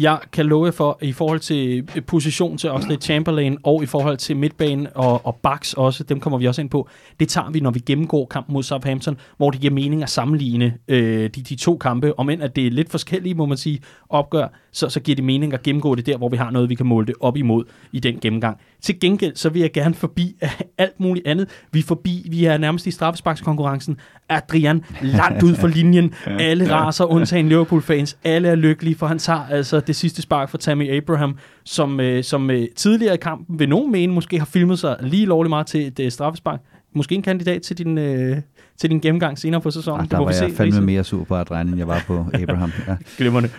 Jeg 0.00 0.18
kan 0.32 0.46
love 0.46 0.72
for, 0.72 0.98
i 1.02 1.12
forhold 1.12 1.40
til 1.40 1.88
øh, 1.96 2.02
position 2.02 2.58
til 2.58 2.70
Oxley 2.70 2.96
Chamberlain, 3.00 3.58
og 3.62 3.82
i 3.82 3.86
forhold 3.86 4.16
til 4.16 4.36
midtbane 4.36 4.96
og, 4.96 5.26
og 5.26 5.36
backs 5.36 5.74
også, 5.74 6.04
dem 6.04 6.20
kommer 6.20 6.38
vi 6.38 6.46
også 6.46 6.60
ind 6.60 6.70
på, 6.70 6.88
det 7.20 7.28
tager 7.28 7.50
vi, 7.50 7.60
når 7.60 7.70
vi 7.70 7.80
gennemgår 7.80 8.26
kampen 8.26 8.52
mod 8.52 8.62
Southampton, 8.62 9.16
hvor 9.36 9.50
det 9.50 9.60
giver 9.60 9.72
mening 9.72 10.02
at 10.02 10.10
sammenligne 10.10 10.74
øh, 10.88 11.22
de, 11.22 11.42
de 11.42 11.56
to 11.56 11.76
kampe, 11.76 12.18
om 12.18 12.30
end 12.30 12.42
at 12.42 12.56
det 12.56 12.66
er 12.66 12.70
lidt 12.70 12.90
forskellige, 12.90 13.34
må 13.34 13.46
man 13.46 13.56
sige, 13.56 13.80
opgør, 14.08 14.48
så, 14.72 14.88
så 14.88 15.00
giver 15.00 15.16
det 15.16 15.24
mening 15.24 15.54
at 15.54 15.62
gennemgå 15.62 15.94
det 15.94 16.06
der, 16.06 16.16
hvor 16.16 16.28
vi 16.28 16.36
har 16.36 16.50
noget, 16.50 16.70
vi 16.70 16.74
kan 16.74 16.86
måle 16.86 17.06
det 17.06 17.14
op 17.20 17.36
imod 17.36 17.64
i 17.92 18.00
den 18.00 18.18
gennemgang. 18.20 18.58
Til 18.82 19.00
gengæld, 19.00 19.36
så 19.36 19.48
vil 19.48 19.60
jeg 19.60 19.72
gerne 19.72 19.94
forbi 19.94 20.36
alt 20.78 21.00
muligt 21.00 21.26
andet. 21.26 21.48
Vi 21.72 21.78
er 21.78 21.82
forbi, 21.82 22.26
vi 22.30 22.44
er 22.44 22.58
nærmest 22.58 22.86
i 22.86 22.90
straffesparkskonkurrencen. 22.90 23.96
Adrian 24.28 24.84
langt 25.02 25.42
ud 25.42 25.54
for 25.54 25.68
linjen. 25.76 26.14
Alle 26.26 26.70
raser, 26.70 27.04
undtagen 27.04 27.48
Liverpool-fans. 27.48 28.18
Alle 28.24 28.48
er 28.48 28.54
lykkelige, 28.54 28.94
for 28.94 29.06
han 29.06 29.18
tager 29.18 29.46
altså 29.50 29.80
det 29.80 29.96
sidste 29.96 30.22
spark 30.22 30.48
for 30.48 30.58
Tammy 30.58 30.90
Abraham, 30.90 31.36
som, 31.64 32.00
øh, 32.00 32.24
som 32.24 32.50
øh, 32.50 32.66
tidligere 32.76 33.14
i 33.14 33.18
kampen 33.18 33.58
vil 33.58 33.68
nogen 33.68 33.92
mene 33.92 34.12
måske 34.12 34.38
har 34.38 34.46
filmet 34.46 34.78
sig 34.78 34.96
lige 35.00 35.26
lovligt 35.26 35.50
meget 35.50 35.66
til 35.66 35.86
et 35.86 36.00
øh, 36.00 36.10
straffespark. 36.10 36.60
Måske 36.94 37.14
en 37.14 37.22
kandidat 37.22 37.62
til 37.62 37.78
din, 37.78 37.98
øh, 37.98 38.36
til 38.76 38.90
din 38.90 39.00
gennemgang 39.00 39.38
senere 39.38 39.60
på 39.60 39.70
sæsonen. 39.70 40.00
Ah, 40.00 40.10
der 40.10 40.18
var 40.18 40.34
jeg 40.40 40.52
fandme 40.56 40.80
mere 40.80 41.04
sur 41.04 41.24
på 41.24 41.34
Adrian, 41.34 41.68
end 41.68 41.78
jeg 41.78 41.88
var 41.88 42.04
på 42.06 42.26
Abraham. 42.34 42.72
Ja. 42.88 42.96
Glimmerne. 43.18 43.50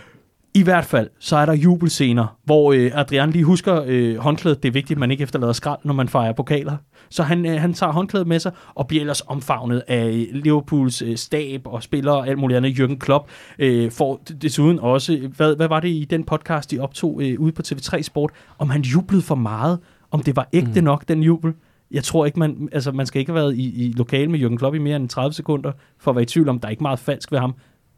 I 0.53 0.63
hvert 0.63 0.85
fald, 0.85 1.09
så 1.19 1.35
er 1.35 1.45
der 1.45 1.53
jubelscener, 1.53 2.37
hvor 2.43 2.73
øh, 2.73 2.91
Adrian 2.93 3.31
lige 3.31 3.43
husker 3.43 3.83
øh, 3.87 4.17
håndklædet. 4.17 4.63
Det 4.63 4.69
er 4.69 4.73
vigtigt, 4.73 4.97
at 4.97 4.99
man 4.99 5.11
ikke 5.11 5.23
efterlader 5.23 5.53
skrald, 5.53 5.79
når 5.83 5.93
man 5.93 6.09
fejrer 6.09 6.33
pokaler. 6.33 6.77
Så 7.09 7.23
han, 7.23 7.45
øh, 7.45 7.61
han 7.61 7.73
tager 7.73 7.91
håndklædet 7.91 8.27
med 8.27 8.39
sig, 8.39 8.51
og 8.75 8.87
bliver 8.87 9.01
ellers 9.01 9.21
omfavnet 9.21 9.83
af 9.87 10.27
Liverpools 10.31 11.01
øh, 11.01 11.17
stab 11.17 11.61
og 11.65 11.83
spillere 11.83 12.15
og 12.15 12.27
alt 12.27 12.39
muligt 12.39 12.57
andet. 12.57 12.79
Jürgen 12.79 12.97
Klopp 12.97 13.29
øh, 13.59 13.91
får 13.91 14.21
desuden 14.41 14.79
også, 14.79 15.29
hvad, 15.37 15.55
hvad 15.55 15.67
var 15.67 15.79
det 15.79 15.89
i 15.89 16.07
den 16.09 16.23
podcast, 16.23 16.71
de 16.71 16.79
optog 16.79 17.21
øh, 17.23 17.39
ude 17.39 17.51
på 17.51 17.61
TV3 17.67 18.01
Sport, 18.01 18.31
om 18.57 18.69
han 18.69 18.81
jublede 18.81 19.21
for 19.21 19.35
meget, 19.35 19.79
om 20.11 20.23
det 20.23 20.35
var 20.35 20.47
ægte 20.53 20.81
mm. 20.81 20.83
nok, 20.83 21.07
den 21.07 21.23
jubel. 21.23 21.53
Jeg 21.91 22.03
tror 22.03 22.25
ikke, 22.25 22.39
man, 22.39 22.69
altså 22.71 22.91
man 22.91 23.05
skal 23.05 23.19
ikke 23.19 23.31
have 23.31 23.41
været 23.41 23.55
i, 23.55 23.85
i 23.85 23.91
lokal 23.91 24.29
med 24.29 24.39
Jürgen 24.39 24.57
Klopp 24.57 24.75
i 24.75 24.79
mere 24.79 24.95
end 24.95 25.09
30 25.09 25.33
sekunder, 25.33 25.71
for 25.99 26.11
at 26.11 26.15
være 26.15 26.23
i 26.23 26.25
tvivl 26.25 26.49
om, 26.49 26.59
der 26.59 26.67
er 26.67 26.71
ikke 26.71 26.83
meget 26.83 26.99
falsk 26.99 27.31
ved 27.31 27.39
ham. 27.39 27.55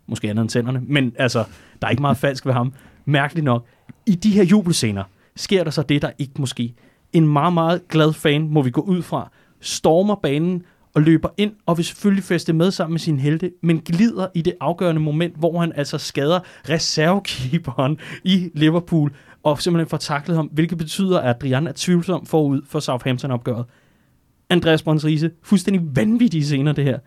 Måske 0.07 0.29
andet 0.29 0.41
end 0.41 0.49
tænderne, 0.49 0.81
men 0.87 1.13
altså, 1.19 1.43
der 1.81 1.87
er 1.87 1.91
ikke 1.91 2.01
meget 2.01 2.17
falsk 2.17 2.45
ved 2.45 2.53
ham. 2.53 2.73
Mærkeligt 3.05 3.45
nok. 3.45 3.65
I 4.05 4.15
de 4.15 4.31
her 4.31 4.43
jubelscener 4.43 5.03
sker 5.35 5.63
der 5.63 5.71
så 5.71 5.81
det, 5.81 6.01
der 6.01 6.11
ikke 6.19 6.33
måske. 6.39 6.73
En 7.13 7.27
meget, 7.27 7.53
meget 7.53 7.87
glad 7.87 8.13
fan, 8.13 8.49
må 8.49 8.61
vi 8.61 8.69
gå 8.69 8.81
ud 8.81 9.01
fra, 9.01 9.31
stormer 9.59 10.15
banen 10.15 10.63
og 10.93 11.01
løber 11.01 11.29
ind 11.37 11.53
og 11.65 11.77
vil 11.77 11.85
selvfølgelig 11.85 12.23
feste 12.23 12.53
med 12.53 12.71
sammen 12.71 12.93
med 12.93 12.99
sin 12.99 13.19
helte, 13.19 13.51
men 13.61 13.79
glider 13.79 14.27
i 14.33 14.41
det 14.41 14.53
afgørende 14.59 15.01
moment, 15.01 15.35
hvor 15.37 15.59
han 15.59 15.71
altså 15.75 15.97
skader 15.97 16.39
reservekeeperen 16.69 17.97
i 18.23 18.49
Liverpool 18.53 19.11
og 19.43 19.61
simpelthen 19.61 19.89
får 19.89 19.97
taklet 19.97 20.37
ham, 20.37 20.45
hvilket 20.45 20.77
betyder, 20.77 21.19
at 21.19 21.35
Adrian 21.35 21.67
er 21.67 21.71
tvivlsom 21.75 22.25
forud 22.25 22.61
for 22.67 22.79
Southampton-opgøret. 22.79 23.65
Andreas 24.49 24.83
Brøns 24.83 25.05
Riese, 25.05 25.31
fuldstændig 25.43 25.95
vanvittige 25.95 26.43
scener 26.43 26.71
det 26.71 26.83
her. 26.83 26.99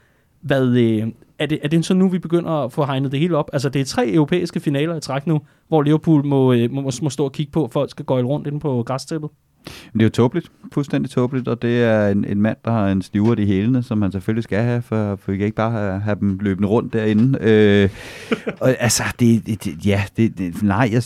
Hvad, 0.46 0.68
øh, 0.68 1.08
er, 1.38 1.46
det, 1.46 1.58
er 1.62 1.68
det 1.68 1.84
så 1.84 1.94
nu, 1.94 2.08
vi 2.08 2.18
begynder 2.18 2.50
at 2.50 2.72
få 2.72 2.84
hegnet 2.84 3.12
det 3.12 3.20
hele 3.20 3.36
op? 3.36 3.50
Altså, 3.52 3.68
det 3.68 3.80
er 3.80 3.84
tre 3.84 4.12
europæiske 4.12 4.60
finaler 4.60 4.96
i 4.96 5.00
træk 5.00 5.26
nu, 5.26 5.40
hvor 5.68 5.82
Liverpool 5.82 6.24
må, 6.24 6.52
øh, 6.52 6.72
må, 6.72 6.90
må 7.02 7.10
stå 7.10 7.24
og 7.24 7.32
kigge 7.32 7.52
på, 7.52 7.64
at 7.64 7.72
folk 7.72 7.90
skal 7.90 8.04
gå 8.04 8.20
rundt 8.20 8.46
inde 8.46 8.60
på 8.60 8.82
græstæppet. 8.82 9.30
Det 9.92 10.00
er 10.00 10.04
jo 10.04 10.10
tåbeligt, 10.10 10.52
fuldstændig 10.72 11.10
tåbeligt, 11.10 11.48
og 11.48 11.62
det 11.62 11.82
er 11.82 12.08
en, 12.08 12.24
en 12.24 12.42
mand, 12.42 12.56
der 12.64 12.70
har 12.70 12.88
en 12.88 13.02
stiver 13.02 13.38
i 13.38 13.46
hælene, 13.46 13.82
som 13.82 13.98
man 13.98 14.12
selvfølgelig 14.12 14.44
skal 14.44 14.58
have, 14.58 14.82
for, 14.82 15.16
for 15.16 15.32
vi 15.32 15.38
kan 15.38 15.44
ikke 15.44 15.56
bare 15.56 15.70
have, 15.70 16.00
have 16.00 16.16
dem 16.20 16.38
løbende 16.38 16.68
rundt 16.68 16.92
derinde. 16.92 17.38
Øh, 17.40 17.90
og 18.60 18.76
altså, 18.78 19.02
det, 19.20 19.46
det, 19.46 19.86
ja, 19.86 20.04
det, 20.16 20.38
det 20.38 20.62
nej, 20.62 20.90
jeg, 20.92 21.02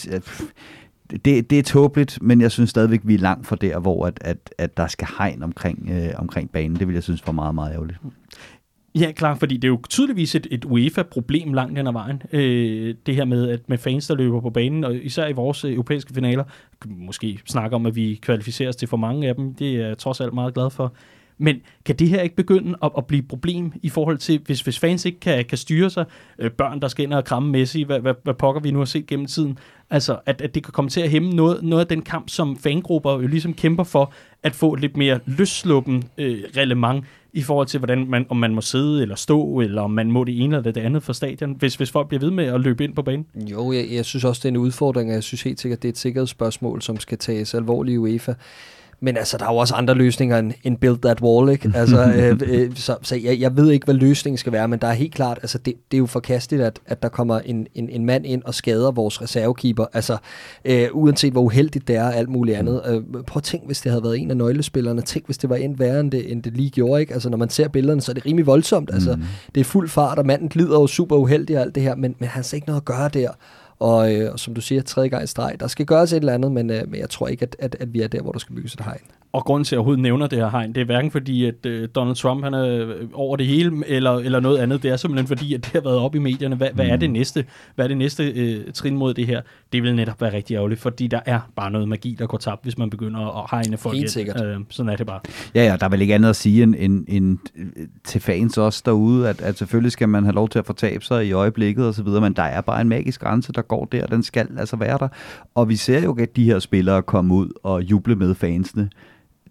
det, 1.24 1.50
det 1.50 1.58
er 1.58 1.62
tåbeligt, 1.62 2.18
men 2.22 2.40
jeg 2.40 2.50
synes 2.50 2.70
stadigvæk, 2.70 3.00
vi 3.04 3.14
er 3.14 3.18
langt 3.18 3.46
fra 3.46 3.56
der, 3.56 3.78
hvor 3.78 4.06
at, 4.06 4.18
at, 4.20 4.54
at 4.58 4.76
der 4.76 4.86
skal 4.86 5.08
hegn 5.18 5.42
omkring, 5.42 5.90
øh, 5.92 6.10
omkring 6.16 6.50
banen. 6.50 6.76
Det 6.76 6.86
vil 6.86 6.94
jeg 6.94 7.02
synes 7.02 7.26
var 7.26 7.32
meget, 7.32 7.54
meget 7.54 7.72
ærgerligt. 7.72 7.98
Ja, 8.94 9.12
klar, 9.12 9.34
fordi 9.34 9.56
det 9.56 9.64
er 9.64 9.68
jo 9.68 9.80
tydeligvis 9.88 10.34
et, 10.34 10.46
et 10.50 10.64
UEFA-problem 10.64 11.52
langt 11.52 11.78
hen 11.78 11.86
ad 11.86 11.92
vejen. 11.92 12.22
Øh, 12.32 12.94
det 13.06 13.14
her 13.14 13.24
med, 13.24 13.48
at 13.48 13.68
med 13.68 13.78
fans, 13.78 14.06
der 14.06 14.14
løber 14.14 14.40
på 14.40 14.50
banen, 14.50 14.84
og 14.84 14.96
især 14.96 15.26
i 15.26 15.32
vores 15.32 15.64
øh, 15.64 15.72
europæiske 15.72 16.14
finaler, 16.14 16.44
måske 16.86 17.40
snakker 17.46 17.76
om, 17.76 17.86
at 17.86 17.96
vi 17.96 18.18
kvalificeres 18.22 18.76
til 18.76 18.88
for 18.88 18.96
mange 18.96 19.28
af 19.28 19.34
dem. 19.34 19.54
Det 19.54 19.76
er 19.76 19.86
jeg 19.86 19.98
trods 19.98 20.20
alt 20.20 20.34
meget 20.34 20.54
glad 20.54 20.70
for. 20.70 20.94
Men 21.38 21.60
kan 21.84 21.96
det 21.96 22.08
her 22.08 22.20
ikke 22.20 22.36
begynde 22.36 22.78
at, 22.82 22.90
at 22.98 23.06
blive 23.06 23.22
et 23.22 23.28
problem 23.28 23.72
i 23.82 23.88
forhold 23.88 24.18
til, 24.18 24.40
hvis, 24.46 24.60
hvis 24.60 24.78
fans 24.78 25.04
ikke 25.04 25.20
kan, 25.20 25.44
kan 25.44 25.58
styre 25.58 25.90
sig, 25.90 26.04
øh, 26.38 26.50
børn, 26.50 26.80
der 26.80 26.88
skal 26.88 27.04
ind 27.04 27.12
og 27.12 27.24
kramme 27.24 27.50
Messi, 27.50 27.82
hvad, 27.82 28.00
hvad, 28.00 28.14
hvad 28.24 28.34
pokker 28.34 28.60
vi 28.60 28.70
nu 28.70 28.78
har 28.78 28.84
set 28.84 29.06
gennem 29.06 29.26
tiden, 29.26 29.58
altså 29.90 30.18
at, 30.26 30.40
at 30.40 30.54
det 30.54 30.64
kan 30.64 30.72
komme 30.72 30.88
til 30.88 31.00
at 31.00 31.10
hæmme 31.10 31.30
noget, 31.30 31.62
noget 31.62 31.80
af 31.80 31.86
den 31.86 32.02
kamp, 32.02 32.28
som 32.28 32.56
fangrupper 32.56 33.12
jo 33.12 33.26
ligesom 33.26 33.54
kæmper 33.54 33.84
for, 33.84 34.12
at 34.42 34.54
få 34.54 34.74
et 34.74 34.80
lidt 34.80 34.96
mere 34.96 35.20
løssluppen 35.26 36.04
øh, 36.18 36.38
relevant 36.56 37.04
i 37.32 37.42
forhold 37.42 37.66
til, 37.66 37.78
hvordan 37.78 38.06
man, 38.08 38.26
om 38.28 38.36
man 38.36 38.54
må 38.54 38.60
sidde 38.60 39.02
eller 39.02 39.14
stå, 39.14 39.60
eller 39.60 39.82
om 39.82 39.90
man 39.90 40.10
må 40.10 40.24
det 40.24 40.42
ene 40.42 40.56
eller 40.56 40.72
det 40.72 40.80
andet 40.80 41.02
for 41.02 41.12
stadion, 41.12 41.56
hvis, 41.58 41.74
hvis 41.74 41.90
folk 41.90 42.08
bliver 42.08 42.20
ved 42.20 42.30
med 42.30 42.44
at 42.44 42.60
løbe 42.60 42.84
ind 42.84 42.94
på 42.94 43.02
banen? 43.02 43.26
Jo, 43.34 43.72
jeg, 43.72 43.86
jeg 43.90 44.04
synes 44.04 44.24
også, 44.24 44.40
det 44.40 44.44
er 44.44 44.48
en 44.50 44.56
udfordring, 44.56 45.10
og 45.10 45.14
jeg 45.14 45.22
synes 45.22 45.42
helt 45.42 45.60
sikkert, 45.60 45.82
det 45.82 45.88
er 45.88 45.92
et 45.92 45.98
sikkerhedsspørgsmål, 45.98 46.82
som 46.82 47.00
skal 47.00 47.18
tages 47.18 47.54
alvorligt 47.54 47.94
i 47.94 47.98
UEFA. 47.98 48.34
Men 49.02 49.16
altså, 49.16 49.38
der 49.38 49.44
er 49.44 49.52
jo 49.52 49.56
også 49.56 49.74
andre 49.74 49.94
løsninger 49.94 50.38
end, 50.38 50.52
end 50.64 50.76
Build 50.76 50.98
That 50.98 51.22
Wall, 51.22 51.50
ikke? 51.50 51.72
Altså, 51.80 52.12
øh, 52.16 52.40
øh, 52.46 52.76
så 52.76 52.96
så 53.02 53.16
jeg, 53.16 53.40
jeg 53.40 53.56
ved 53.56 53.70
ikke, 53.70 53.84
hvad 53.84 53.94
løsningen 53.94 54.38
skal 54.38 54.52
være, 54.52 54.68
men 54.68 54.78
der 54.78 54.86
er 54.86 54.92
helt 54.92 55.14
klart, 55.14 55.38
altså 55.42 55.58
det, 55.58 55.74
det 55.90 55.96
er 55.96 55.98
jo 55.98 56.06
forkasteligt, 56.06 56.62
at, 56.62 56.80
at 56.86 57.02
der 57.02 57.08
kommer 57.08 57.38
en, 57.38 57.66
en, 57.74 57.88
en 57.88 58.04
mand 58.04 58.26
ind 58.26 58.42
og 58.42 58.54
skader 58.54 58.90
vores 58.90 59.22
reservekeeper. 59.22 59.84
Altså, 59.92 60.16
øh, 60.64 60.88
uanset 60.92 61.32
hvor 61.32 61.42
uheldigt 61.42 61.88
det 61.88 61.96
er 61.96 62.04
og 62.04 62.16
alt 62.16 62.28
muligt 62.28 62.58
andet. 62.58 62.82
Øh, 62.86 63.22
prøv 63.26 63.38
at 63.38 63.42
tænk, 63.42 63.66
hvis 63.66 63.80
det 63.80 63.92
havde 63.92 64.04
været 64.04 64.18
en 64.18 64.30
af 64.30 64.36
nøglespillerne. 64.36 65.02
Tænk, 65.02 65.26
hvis 65.26 65.38
det 65.38 65.50
var 65.50 65.56
en 65.56 65.78
værre, 65.78 66.00
end 66.00 66.10
det, 66.10 66.32
end 66.32 66.42
det 66.42 66.56
lige 66.56 66.70
gjorde, 66.70 67.00
ikke? 67.00 67.14
Altså, 67.14 67.30
når 67.30 67.38
man 67.38 67.50
ser 67.50 67.68
billederne, 67.68 68.00
så 68.00 68.12
er 68.12 68.14
det 68.14 68.26
rimelig 68.26 68.46
voldsomt. 68.46 68.90
Altså, 68.92 69.16
mm. 69.16 69.22
det 69.54 69.60
er 69.60 69.64
fuld 69.64 69.88
fart, 69.88 70.18
og 70.18 70.26
manden 70.26 70.48
glider 70.48 70.80
jo 70.80 70.86
super 70.86 71.16
uheldigt 71.16 71.56
og 71.56 71.64
alt 71.64 71.74
det 71.74 71.82
her, 71.82 71.94
men, 71.94 72.14
men 72.18 72.28
han 72.28 72.44
har 72.50 72.54
ikke 72.54 72.66
noget 72.66 72.80
at 72.80 72.84
gøre 72.84 73.08
der. 73.08 73.30
Og 73.80 74.14
øh, 74.14 74.38
som 74.38 74.54
du 74.54 74.60
siger, 74.60 74.82
tredje 74.82 75.08
gang 75.08 75.24
i 75.24 75.26
streg. 75.26 75.56
Der 75.60 75.66
skal 75.66 75.86
gøres 75.86 76.12
et 76.12 76.16
eller 76.16 76.32
andet, 76.34 76.52
men, 76.52 76.70
øh, 76.70 76.88
men 76.88 77.00
jeg 77.00 77.10
tror 77.10 77.28
ikke, 77.28 77.42
at, 77.42 77.56
at, 77.58 77.76
at 77.80 77.92
vi 77.92 78.00
er 78.00 78.08
der, 78.08 78.22
hvor 78.22 78.32
der 78.32 78.38
skal 78.38 78.56
bygges 78.56 78.74
et 78.74 78.84
hegn. 78.84 79.00
Og 79.32 79.44
grunden 79.44 79.64
til, 79.64 79.68
at 79.68 79.72
jeg 79.72 79.78
overhovedet 79.78 80.02
nævner 80.02 80.26
det 80.26 80.38
her 80.38 80.50
hegn, 80.50 80.72
det 80.72 80.80
er 80.80 80.84
hverken 80.84 81.10
fordi, 81.10 81.44
at 81.44 81.66
øh, 81.66 81.88
Donald 81.94 82.16
Trump 82.16 82.44
han 82.44 82.54
er 82.54 82.66
øh, 82.66 83.08
over 83.12 83.36
det 83.36 83.46
hele, 83.46 83.82
eller, 83.86 84.10
eller 84.10 84.40
noget 84.40 84.58
andet. 84.58 84.82
Det 84.82 84.90
er 84.90 84.96
simpelthen 84.96 85.26
fordi, 85.26 85.54
at 85.54 85.64
det 85.64 85.72
har 85.72 85.80
været 85.80 85.98
op 85.98 86.14
i 86.14 86.18
medierne. 86.18 86.56
Hvad, 86.56 86.68
mm. 86.70 86.74
hvad 86.74 86.86
er 86.86 86.96
det 86.96 87.10
næste? 87.10 87.44
Hvad 87.74 87.84
er 87.84 87.88
det 87.88 87.96
næste 87.96 88.30
øh, 88.30 88.72
trin 88.72 88.96
mod 88.96 89.14
det 89.14 89.26
her? 89.26 89.40
Det 89.72 89.82
vil 89.82 89.94
netop 89.94 90.20
være 90.20 90.32
rigtig 90.32 90.54
ærgerligt, 90.54 90.80
fordi 90.80 91.06
der 91.06 91.20
er 91.26 91.40
bare 91.56 91.70
noget 91.70 91.88
magi, 91.88 92.16
der 92.18 92.26
går 92.26 92.38
tabt, 92.38 92.62
hvis 92.62 92.78
man 92.78 92.90
begynder 92.90 93.42
at 93.42 93.46
hegne 93.50 93.76
folk. 93.76 93.96
Helt 93.96 94.10
sikkert. 94.10 94.44
Øh, 94.44 94.56
sådan 94.68 94.92
er 94.92 94.96
det 94.96 95.06
bare. 95.06 95.20
Ja, 95.54 95.64
ja, 95.64 95.76
der 95.76 95.86
er 95.86 95.90
vel 95.90 96.00
ikke 96.00 96.14
andet 96.14 96.28
at 96.28 96.36
sige 96.36 96.62
end, 96.62 96.74
end, 96.78 97.04
end 97.08 97.38
til 98.04 98.20
fans 98.20 98.58
også 98.58 98.82
derude, 98.86 99.28
at, 99.28 99.40
at 99.40 99.58
selvfølgelig 99.58 99.92
skal 99.92 100.08
man 100.08 100.24
have 100.24 100.34
lov 100.34 100.48
til 100.48 100.58
at 100.58 100.66
fortabe 100.66 101.04
sig 101.04 101.26
i 101.26 101.32
øjeblikket 101.32 101.86
og 101.86 101.94
så 101.94 102.02
videre, 102.02 102.20
men 102.20 102.32
der 102.32 102.42
er 102.42 102.60
bare 102.60 102.80
en 102.80 102.88
magisk 102.88 103.20
grænse, 103.20 103.52
der 103.52 103.62
går 103.62 103.84
der, 103.84 104.06
den 104.06 104.22
skal 104.22 104.48
altså 104.58 104.76
være 104.76 104.98
der. 104.98 105.08
Og 105.54 105.68
vi 105.68 105.76
ser 105.76 106.02
jo, 106.02 106.16
at 106.20 106.36
de 106.36 106.44
her 106.44 106.58
spillere 106.58 107.02
komme 107.02 107.34
ud 107.34 107.50
og 107.62 107.82
juble 107.82 108.16
med 108.16 108.34
fansene 108.34 108.90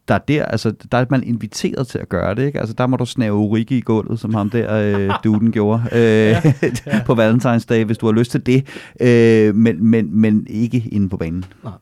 der 0.09 0.15
er 0.15 0.19
der, 0.19 0.45
altså, 0.45 0.73
der 0.91 0.97
er 0.97 1.05
man 1.09 1.23
inviteret 1.23 1.87
til 1.87 1.99
at 1.99 2.09
gøre 2.09 2.35
det, 2.35 2.45
ikke? 2.45 2.59
Altså, 2.59 2.73
der 2.73 2.87
må 2.87 2.97
du 2.97 3.05
snæve 3.05 3.35
Ulrike 3.35 3.77
i 3.77 3.81
gulvet, 3.81 4.19
som 4.19 4.33
ham 4.33 4.49
der 4.49 4.73
øh, 4.73 5.11
duden 5.23 5.51
gjorde 5.51 5.83
øh, 5.91 5.99
ja, 5.99 6.53
ja. 6.85 7.01
på 7.07 7.13
Valentine's 7.13 7.65
Day, 7.69 7.83
hvis 7.83 7.97
du 7.97 8.05
har 8.05 8.13
lyst 8.13 8.31
til 8.31 8.45
det, 8.45 8.67
øh, 8.99 9.55
men, 9.55 9.85
men, 9.85 10.19
men 10.21 10.47
ikke 10.49 10.83
inde 10.91 11.09
på 11.09 11.17
banen. 11.17 11.45
Nej. 11.63 11.73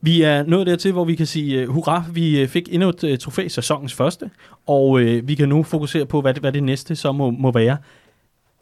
Vi 0.00 0.22
er 0.22 0.42
nået 0.42 0.66
dertil, 0.66 0.92
hvor 0.92 1.04
vi 1.04 1.14
kan 1.14 1.26
sige 1.26 1.68
uh, 1.68 1.74
hurra, 1.74 2.04
vi 2.12 2.42
uh, 2.42 2.48
fik 2.48 2.68
endnu 2.72 2.88
et 2.88 3.04
uh, 3.04 3.18
trofæ, 3.18 3.48
sæsonens 3.48 3.94
første, 3.94 4.30
og 4.66 4.90
uh, 4.90 5.28
vi 5.28 5.34
kan 5.34 5.48
nu 5.48 5.62
fokusere 5.62 6.06
på, 6.06 6.20
hvad 6.20 6.34
det, 6.34 6.42
hvad 6.42 6.52
det 6.52 6.62
næste 6.62 6.96
så 6.96 7.12
må, 7.12 7.30
må 7.30 7.52
være. 7.52 7.76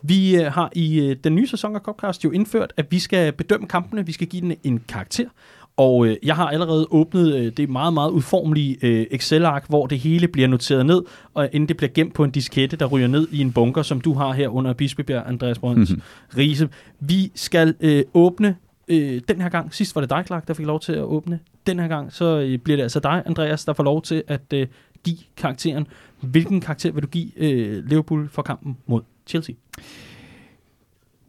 Vi 0.03 0.39
uh, 0.39 0.47
har 0.47 0.71
i 0.73 1.11
uh, 1.11 1.17
den 1.25 1.35
nye 1.35 1.47
sæson 1.47 1.77
af 1.77 1.81
Copcast 1.81 2.25
jo 2.25 2.31
indført, 2.31 2.73
at 2.77 2.87
vi 2.91 2.99
skal 2.99 3.33
bedømme 3.33 3.67
kampene, 3.67 4.07
vi 4.07 4.13
skal 4.13 4.27
give 4.27 4.43
den 4.43 4.55
en 4.63 4.81
karakter, 4.89 5.29
og 5.77 6.07
øh, 6.07 6.17
jeg 6.23 6.37
har 6.37 6.47
allerede 6.49 6.87
åbnet 6.91 7.35
øh, 7.35 7.53
det 7.57 7.71
meget, 7.71 7.95
meget 7.95 8.11
udformelige 8.11 8.77
øh, 8.83 9.07
Excel-ark, 9.11 9.65
hvor 9.69 9.87
det 9.87 9.99
hele 9.99 10.29
bliver 10.29 10.49
noteret 10.49 10.87
ned, 10.87 11.03
og 11.35 11.49
inden 11.53 11.69
det 11.69 11.77
bliver 11.77 11.91
gemt 11.95 12.15
på 12.15 12.25
en 12.25 12.31
diskette, 12.31 12.77
der 12.77 12.87
ryger 12.87 13.07
ned 13.07 13.29
i 13.33 13.41
en 13.41 13.53
bunker, 13.53 13.83
som 13.83 14.01
du 14.01 14.13
har 14.13 14.33
her 14.33 14.49
under 14.49 14.73
Bispebjerg, 14.73 15.27
Andreas 15.27 15.59
Brøns 15.59 15.91
mm-hmm. 15.91 16.03
Riese. 16.37 16.69
Vi 17.01 17.33
skal 17.35 17.75
øh, 17.81 18.05
åbne 18.15 18.57
øh, 18.89 19.21
den 19.29 19.41
her 19.41 19.49
gang. 19.49 19.75
Sidst 19.75 19.95
var 19.95 20.01
det 20.01 20.11
dig, 20.11 20.25
Clark, 20.27 20.49
der 20.49 20.55
fik 20.55 20.67
lov 20.67 20.81
til 20.81 20.93
at 20.93 21.03
åbne. 21.03 21.41
Den 21.67 21.79
her 21.79 21.89
gang, 21.89 22.13
så 22.13 22.39
øh, 22.39 22.59
bliver 22.59 22.77
det 22.77 22.83
altså 22.83 23.01
dig, 23.01 23.23
Andreas, 23.27 23.65
der 23.65 23.73
får 23.73 23.85
lov 23.85 24.03
til 24.03 24.23
at 24.29 24.53
øh, 24.55 24.67
give 25.05 25.19
karakteren. 25.37 25.87
Hvilken 26.21 26.61
karakter 26.61 26.93
vil 26.93 27.03
du 27.03 27.09
give 27.09 27.31
øh, 27.37 27.85
Liverpool 27.85 28.29
for 28.29 28.43
kampen 28.43 28.77
mod 28.87 29.03
Chelsea? 29.27 29.55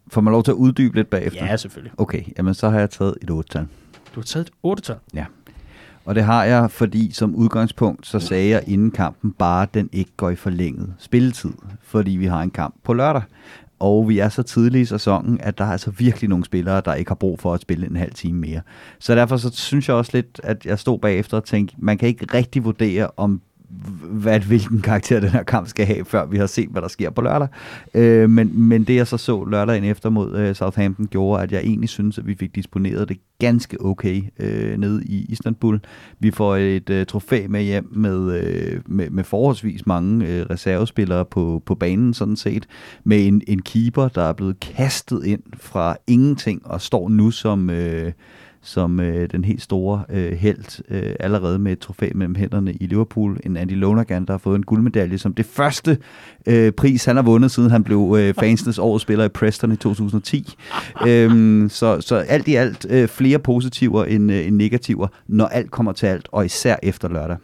Får 0.08 0.22
man 0.22 0.32
lov 0.32 0.44
til 0.44 0.52
at 0.52 0.56
uddybe 0.56 0.96
lidt 0.96 1.10
bagefter? 1.10 1.46
Ja, 1.46 1.58
selvfølgelig. 1.58 1.92
Okay, 1.98 2.24
jamen 2.38 2.54
så 2.54 2.70
har 2.70 2.80
jeg 2.80 2.90
taget 2.90 3.16
et 3.22 3.30
8-tal. 3.30 3.68
Du 4.16 4.20
har 4.20 4.26
taget 4.26 4.48
et 4.48 4.54
8 4.64 4.94
-tal. 4.94 4.98
Ja. 5.14 5.26
Og 6.06 6.16
det 6.16 6.24
har 6.24 6.44
jeg, 6.44 6.72
fordi 6.72 7.12
som 7.12 7.36
udgangspunkt, 7.36 8.08
så 8.08 8.20
sagde 8.20 8.50
jeg 8.50 8.64
inden 8.68 8.92
kampen 8.92 9.32
bare, 9.32 9.64
at 9.64 9.74
den 9.74 9.90
ikke 9.92 10.12
går 10.18 10.30
i 10.30 10.36
forlænget 10.36 10.94
spilletid, 10.98 11.54
fordi 11.82 12.12
vi 12.12 12.26
har 12.26 12.42
en 12.42 12.50
kamp 12.50 12.76
på 12.84 12.94
lørdag. 12.94 13.22
Og 13.80 14.10
vi 14.10 14.20
er 14.20 14.30
så 14.30 14.44
tidlige 14.44 14.82
i 14.82 14.86
sæsonen, 14.86 15.40
at 15.42 15.58
der 15.58 15.66
er 15.66 15.72
altså 15.72 15.92
virkelig 15.92 16.30
nogle 16.30 16.46
spillere, 16.46 16.82
der 16.86 16.94
ikke 16.94 17.10
har 17.10 17.16
brug 17.16 17.40
for 17.40 17.54
at 17.54 17.62
spille 17.62 17.88
en 17.88 17.96
halv 17.96 18.14
time 18.14 18.40
mere. 18.40 18.62
Så 19.00 19.16
derfor 19.16 19.38
så 19.38 19.50
synes 19.54 19.88
jeg 19.88 19.96
også 19.96 20.12
lidt, 20.14 20.42
at 20.44 20.66
jeg 20.66 20.80
stod 20.80 21.00
bagefter 21.00 21.38
og 21.38 21.44
tænkte, 21.44 21.76
man 21.78 21.98
kan 21.98 22.08
ikke 22.08 22.26
rigtig 22.34 22.64
vurdere, 22.64 23.10
om 23.18 23.42
hvad, 24.04 24.40
hvilken 24.40 24.82
karakter 24.82 25.20
den 25.20 25.30
her 25.30 25.44
kamp 25.44 25.68
skal 25.68 25.86
have, 25.86 26.06
før 26.06 26.26
vi 26.26 26.38
har 26.38 26.46
set, 26.46 26.70
hvad 26.70 26.82
der 26.82 26.88
sker 26.88 27.10
på 27.10 27.22
lørdag. 27.22 27.48
Øh, 27.94 28.30
men, 28.30 28.60
men 28.60 28.84
det 28.84 28.96
jeg 28.96 29.08
så 29.08 29.18
så 29.18 29.46
lørdagen 29.46 29.84
efter 29.84 30.10
mod 30.10 30.36
øh, 30.36 30.56
Southampton 30.56 31.08
gjorde, 31.08 31.44
at 31.44 31.52
jeg 31.52 31.62
egentlig 31.62 31.90
synes, 31.90 32.18
at 32.18 32.28
vi 32.28 32.36
fik 32.36 32.56
disponeret 32.56 33.10
det 33.10 33.18
ganske 33.40 33.86
okay 33.86 34.22
øh, 34.40 34.78
nede 34.78 35.04
i 35.06 35.26
Istanbul. 35.30 35.80
Vi 36.20 36.32
får 36.32 36.56
et 36.56 36.90
øh, 36.90 37.06
trofæ 37.06 37.48
med 37.50 37.64
hjem 37.64 37.90
med, 37.92 38.42
øh, 38.42 38.82
med, 38.86 39.10
med 39.10 39.24
forholdsvis 39.24 39.88
mange 39.88 40.28
øh, 40.28 40.46
reservespillere 40.50 41.26
på, 41.26 41.64
på 41.66 41.76
banen 41.76 42.14
sådan 42.14 42.36
set, 42.36 42.66
med 43.04 43.28
en, 43.28 43.42
en 43.48 43.62
keeper, 43.62 44.08
der 44.08 44.24
er 44.24 44.34
blevet 44.34 44.60
kastet 44.60 45.26
ind 45.26 45.44
fra 45.58 45.98
ingenting 46.08 46.62
og 46.66 46.82
står 46.82 47.10
nu 47.10 47.32
som... 47.32 47.70
Øh, 47.70 48.12
som 48.66 49.00
øh, 49.00 49.30
den 49.32 49.44
helt 49.44 49.62
store 49.62 50.04
øh, 50.10 50.32
held, 50.32 50.84
øh, 50.90 51.16
allerede 51.20 51.60
med 51.60 51.72
et 51.72 51.80
trofæ 51.80 52.10
mellem 52.16 52.36
hænderne 52.36 52.74
i 52.74 52.88
Liverpool. 52.88 53.40
En 53.44 53.58
Andy 53.58 53.72
Lonergan, 53.72 54.26
der 54.26 54.34
har 54.34 54.38
fået 54.38 54.56
en 54.56 54.64
guldmedalje 54.64 55.18
som 55.18 55.34
det 55.34 55.46
første 55.46 55.98
øh, 56.46 56.72
pris, 56.72 57.06
han 57.06 57.16
har 57.16 57.24
vundet, 57.24 57.52
siden 57.52 57.72
han 57.72 57.84
blev 57.84 58.16
øh, 58.20 58.34
fansenes 58.34 58.80
årets 58.88 59.02
spiller 59.02 59.26
i 59.26 59.30
Preston 59.30 59.72
i 59.72 59.76
2010. 59.76 60.54
øhm, 61.08 61.70
så, 61.70 62.02
så 62.02 62.16
alt 62.16 62.48
i 62.48 62.56
alt 62.56 62.86
øh, 62.90 63.08
flere 63.08 63.40
positiver 63.40 64.06
end, 64.06 64.32
øh, 64.32 64.48
end 64.48 64.56
negativer, 64.56 65.08
når 65.28 65.46
alt 65.46 65.72
kommer 65.72 65.92
til 65.92 66.06
alt, 66.06 66.28
og 66.32 66.46
især 66.46 66.76
efter 66.84 67.10
lørdag. 67.10 67.38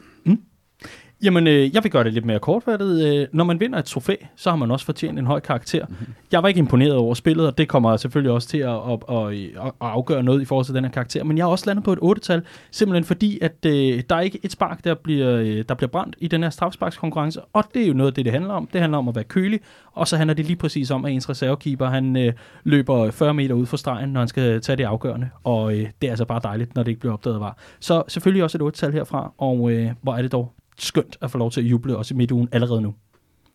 Jamen, 1.24 1.47
øh, 1.47 1.76
jeg 1.76 1.84
vil 1.84 1.91
gøre 1.91 2.03
det 2.03 2.13
lidt 2.13 2.26
mere 2.26 2.39
kortfattet. 2.39 3.07
Øh, 3.07 3.28
når 3.32 3.43
man 3.43 3.59
vinder 3.59 3.80
et 3.80 3.86
trofæ, 3.86 4.15
så 4.36 4.49
har 4.49 4.57
man 4.57 4.72
også 4.72 4.86
fortjent 4.86 5.19
en 5.19 5.28
høj 5.28 5.39
karakter. 5.39 5.86
Mm-hmm. 5.89 6.13
Jeg 6.32 6.43
var 6.43 6.47
ikke 6.47 6.57
imponeret 6.57 6.95
over 6.95 7.13
spillet, 7.13 7.47
og 7.47 7.57
det 7.57 7.67
kommer 7.67 7.97
selvfølgelig 7.97 8.32
også 8.32 8.47
til 8.47 8.57
at, 8.57 8.69
at, 8.69 8.99
at, 9.09 9.34
at 9.65 9.72
afgøre 9.80 10.24
noget 10.24 10.41
i 10.41 10.45
forhold 10.45 10.65
til 10.65 10.76
den 10.76 10.84
her 10.84 10.91
karakter. 10.91 11.24
Men 11.24 11.38
jeg 11.38 11.45
har 11.45 11.49
også 11.51 11.65
landet 11.67 11.86
på 11.86 11.93
et 11.93 11.99
8-tal, 12.03 12.41
simpelthen 12.72 13.03
fordi, 13.03 13.39
at 13.41 13.65
øh, 13.65 14.03
der 14.09 14.15
er 14.15 14.22
ikke 14.22 14.39
et 14.43 14.51
spark, 14.51 14.84
der 14.84 14.93
bliver, 14.93 15.36
øh, 15.36 15.65
der 15.69 15.76
bliver 15.76 15.89
brændt 15.89 16.15
i 16.19 16.28
den 16.28 16.43
her 16.43 16.49
strafsparkskonkurrence. 16.49 17.41
Og 17.41 17.63
det 17.74 17.84
er 17.84 17.88
jo 17.88 17.93
noget 17.93 18.11
af 18.11 18.13
det, 18.13 18.26
det 18.26 18.34
handler 18.34 18.53
om. 18.53 18.69
Det 18.74 18.82
handler 18.82 18.97
om 18.97 19.07
at 19.07 19.15
være 19.15 19.24
kølig, 19.24 19.59
og 19.93 20.07
så 20.07 20.17
handler 20.17 20.34
det 20.34 20.45
lige 20.45 20.57
præcis 20.57 20.91
om, 20.91 21.05
at 21.05 21.11
ens 21.11 21.30
reservekeeper, 21.30 21.86
han 21.86 22.17
øh, 22.17 22.34
løber 22.63 23.11
40 23.11 23.34
meter 23.34 23.55
ud 23.55 23.65
fra 23.65 23.78
stregen, 23.78 24.09
når 24.09 24.22
han 24.22 24.28
skal 24.28 24.61
tage 24.61 24.76
det 24.76 24.84
afgørende. 24.84 25.30
Og 25.43 25.74
øh, 25.74 25.89
det 26.01 26.07
er 26.07 26.11
altså 26.11 26.26
bare 26.26 26.41
dejligt, 26.43 26.76
når 26.76 26.84
det 26.84 26.91
ikke 26.91 26.99
bliver 26.99 27.13
opdaget 27.13 27.39
var. 27.39 27.57
Så 27.80 28.03
selvfølgelig 28.07 28.43
også 28.43 28.57
et 28.57 28.61
8-tal 28.61 28.91
herfra, 28.93 29.34
og 29.38 29.72
øh, 29.72 29.91
hvor 30.01 30.15
er 30.15 30.22
det 30.22 30.32
dog 30.32 30.53
skønt 30.80 31.17
at 31.22 31.32
få 31.32 31.38
lov 31.38 31.51
til 31.51 31.61
at 31.61 31.67
juble 31.67 31.97
også 31.97 32.13
i 32.13 32.17
midtugen 32.17 32.49
allerede 32.51 32.82
nu. 32.82 32.93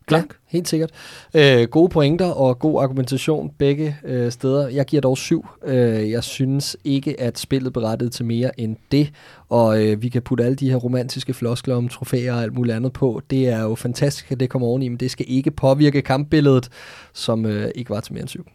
Klar? 0.07 0.19
Ja, 0.19 0.25
helt 0.47 0.69
sikkert. 0.69 0.91
Øh, 1.35 1.69
gode 1.69 1.89
pointer 1.89 2.27
og 2.27 2.59
god 2.59 2.83
argumentation 2.83 3.51
begge 3.59 3.97
øh, 4.05 4.33
steder. 4.33 4.69
Jeg 4.69 4.87
giver 4.87 5.01
dog 5.01 5.19
syv. 5.19 5.47
Øh, 5.65 6.11
jeg 6.11 6.25
synes 6.25 6.77
ikke, 6.85 7.21
at 7.21 7.39
spillet 7.39 7.73
berettede 7.73 8.11
til 8.11 8.25
mere 8.25 8.61
end 8.61 8.77
det, 8.93 9.13
og 9.49 9.85
øh, 9.85 10.03
vi 10.03 10.09
kan 10.09 10.23
putte 10.23 10.45
alle 10.45 10.57
de 10.57 10.71
her 10.71 10.77
romantiske 10.77 11.35
floskler 11.35 11.75
om 11.75 11.89
trofæer 11.89 12.35
og 12.35 12.43
alt 12.43 12.55
muligt 12.55 12.77
andet 12.77 12.93
på. 12.93 13.23
Det 13.31 13.49
er 13.49 13.63
jo 13.63 13.75
fantastisk, 13.75 14.33
at 14.33 14.41
det 14.41 14.51
kommer 14.51 14.69
oveni, 14.69 14.89
men 14.89 14.97
det 14.97 15.11
skal 15.11 15.27
ikke 15.29 15.51
påvirke 15.51 16.03
kampbilledet, 16.03 16.69
som 17.13 17.47
øh, 17.47 17.71
ikke 17.75 17.91
var 17.91 18.01
til 18.01 18.13
mere 18.13 18.21
end 18.23 18.29
syv. 18.29 18.47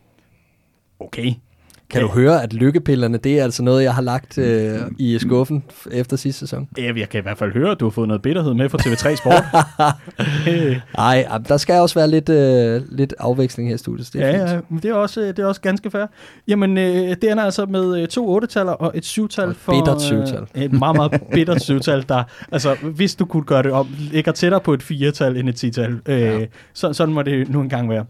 Okay, 0.99 1.33
kan 1.91 2.01
du 2.01 2.07
høre, 2.07 2.43
at 2.43 2.53
lykkepillerne, 2.53 3.17
det 3.17 3.39
er 3.39 3.43
altså 3.43 3.63
noget, 3.63 3.83
jeg 3.83 3.93
har 3.93 4.01
lagt 4.01 4.37
øh, 4.37 4.79
i 4.97 5.19
skuffen 5.19 5.63
efter 5.91 6.17
sidste 6.17 6.39
sæson? 6.39 6.67
Ja, 6.77 6.91
jeg 6.97 7.09
kan 7.09 7.19
i 7.19 7.21
hvert 7.21 7.37
fald 7.37 7.53
høre, 7.53 7.71
at 7.71 7.79
du 7.79 7.85
har 7.85 7.89
fået 7.89 8.07
noget 8.07 8.21
bitterhed 8.21 8.53
med 8.53 8.69
fra 8.69 8.77
TV3 8.81 9.15
Sport. 9.15 9.43
Nej, 10.97 11.27
der 11.47 11.57
skal 11.57 11.81
også 11.81 11.99
være 11.99 12.09
lidt, 12.09 12.29
øh, 12.29 12.81
lidt 12.89 13.13
afveksling 13.19 13.69
her 13.69 13.75
i 13.75 13.77
studiet. 13.77 14.09
Det 14.13 14.21
er 14.21 14.27
ja, 14.27 14.53
ja, 14.53 14.59
men 14.69 14.79
det 14.79 14.91
er, 14.91 14.93
også, 14.93 15.21
det 15.21 15.39
er 15.39 15.45
også 15.45 15.61
ganske 15.61 15.91
fair. 15.91 16.05
Jamen, 16.47 16.77
øh, 16.77 17.15
det 17.21 17.31
ender 17.31 17.43
altså 17.43 17.65
med 17.65 18.01
øh, 18.01 18.07
to 18.07 18.39
8-taller 18.39 18.71
og 18.71 18.91
et 18.95 19.05
7-tal. 19.05 19.53
For, 19.53 19.71
bittert 19.71 19.97
7-tal. 19.97 20.47
Øh, 20.55 20.63
et 20.63 20.73
meget, 20.73 20.95
meget 20.95 21.21
bittert 21.33 21.61
7-tal, 21.61 22.05
der, 22.09 22.23
altså, 22.51 22.75
hvis 22.83 23.15
du 23.15 23.25
kunne 23.25 23.43
gøre 23.43 23.63
det 23.63 23.71
om, 23.71 23.87
ligger 23.99 24.31
tættere 24.31 24.61
på 24.61 24.73
et 24.73 24.83
4-tal 24.83 25.37
end 25.37 25.49
et 25.49 25.63
10-tal. 25.63 25.99
Øh, 26.05 26.21
ja. 26.21 26.45
så, 26.73 26.93
sådan 26.93 27.13
må 27.13 27.21
det 27.21 27.49
nu 27.49 27.61
engang 27.61 27.89
være. 27.89 28.05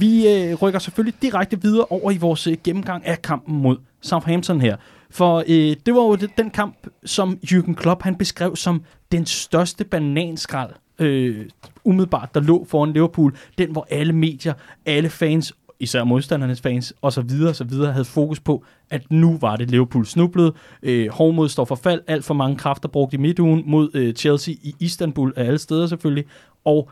Vi 0.00 0.28
øh, 0.28 0.54
rykker 0.54 0.78
selvfølgelig 0.78 1.22
direkte 1.22 1.62
videre 1.62 1.84
over 1.90 2.10
i 2.10 2.16
vores 2.16 2.46
øh, 2.46 2.56
gennemgang 2.64 3.06
af 3.06 3.22
kampen 3.22 3.56
mod 3.62 3.76
Southampton 4.00 4.60
her. 4.60 4.76
For 5.10 5.38
øh, 5.48 5.76
det 5.86 5.94
var 5.94 6.02
jo 6.02 6.14
den 6.36 6.50
kamp, 6.50 6.76
som 7.04 7.38
Jürgen 7.50 7.74
Klopp 7.74 8.02
han 8.02 8.14
beskrev 8.16 8.56
som 8.56 8.82
den 9.12 9.26
største 9.26 9.84
bananskrald, 9.84 10.70
øh, 10.98 11.46
umiddelbart, 11.84 12.34
der 12.34 12.40
lå 12.40 12.66
foran 12.68 12.92
Liverpool. 12.92 13.36
Den, 13.58 13.72
hvor 13.72 13.86
alle 13.90 14.12
medier, 14.12 14.54
alle 14.86 15.08
fans, 15.08 15.52
især 15.80 16.04
modstandernes 16.04 16.60
fans, 16.60 16.94
og 17.02 17.12
så 17.12 17.20
videre, 17.20 17.48
og 17.48 17.56
så 17.56 17.64
videre, 17.64 17.92
havde 17.92 18.04
fokus 18.04 18.40
på, 18.40 18.64
at 18.90 19.10
nu 19.10 19.38
var 19.40 19.56
det 19.56 19.70
Liverpool 19.70 20.06
snublet. 20.06 20.52
Øh, 20.82 21.08
Hårdmod 21.10 21.48
står 21.48 21.64
for 21.64 21.74
fald, 21.74 22.00
alt 22.06 22.24
for 22.24 22.34
mange 22.34 22.56
kræfter 22.56 22.88
brugt 22.88 23.14
i 23.14 23.16
midtugen 23.16 23.62
mod 23.66 23.90
øh, 23.94 24.14
Chelsea 24.14 24.54
i 24.62 24.74
Istanbul, 24.80 25.32
af 25.36 25.44
alle 25.44 25.58
steder 25.58 25.86
selvfølgelig, 25.86 26.24
og 26.64 26.90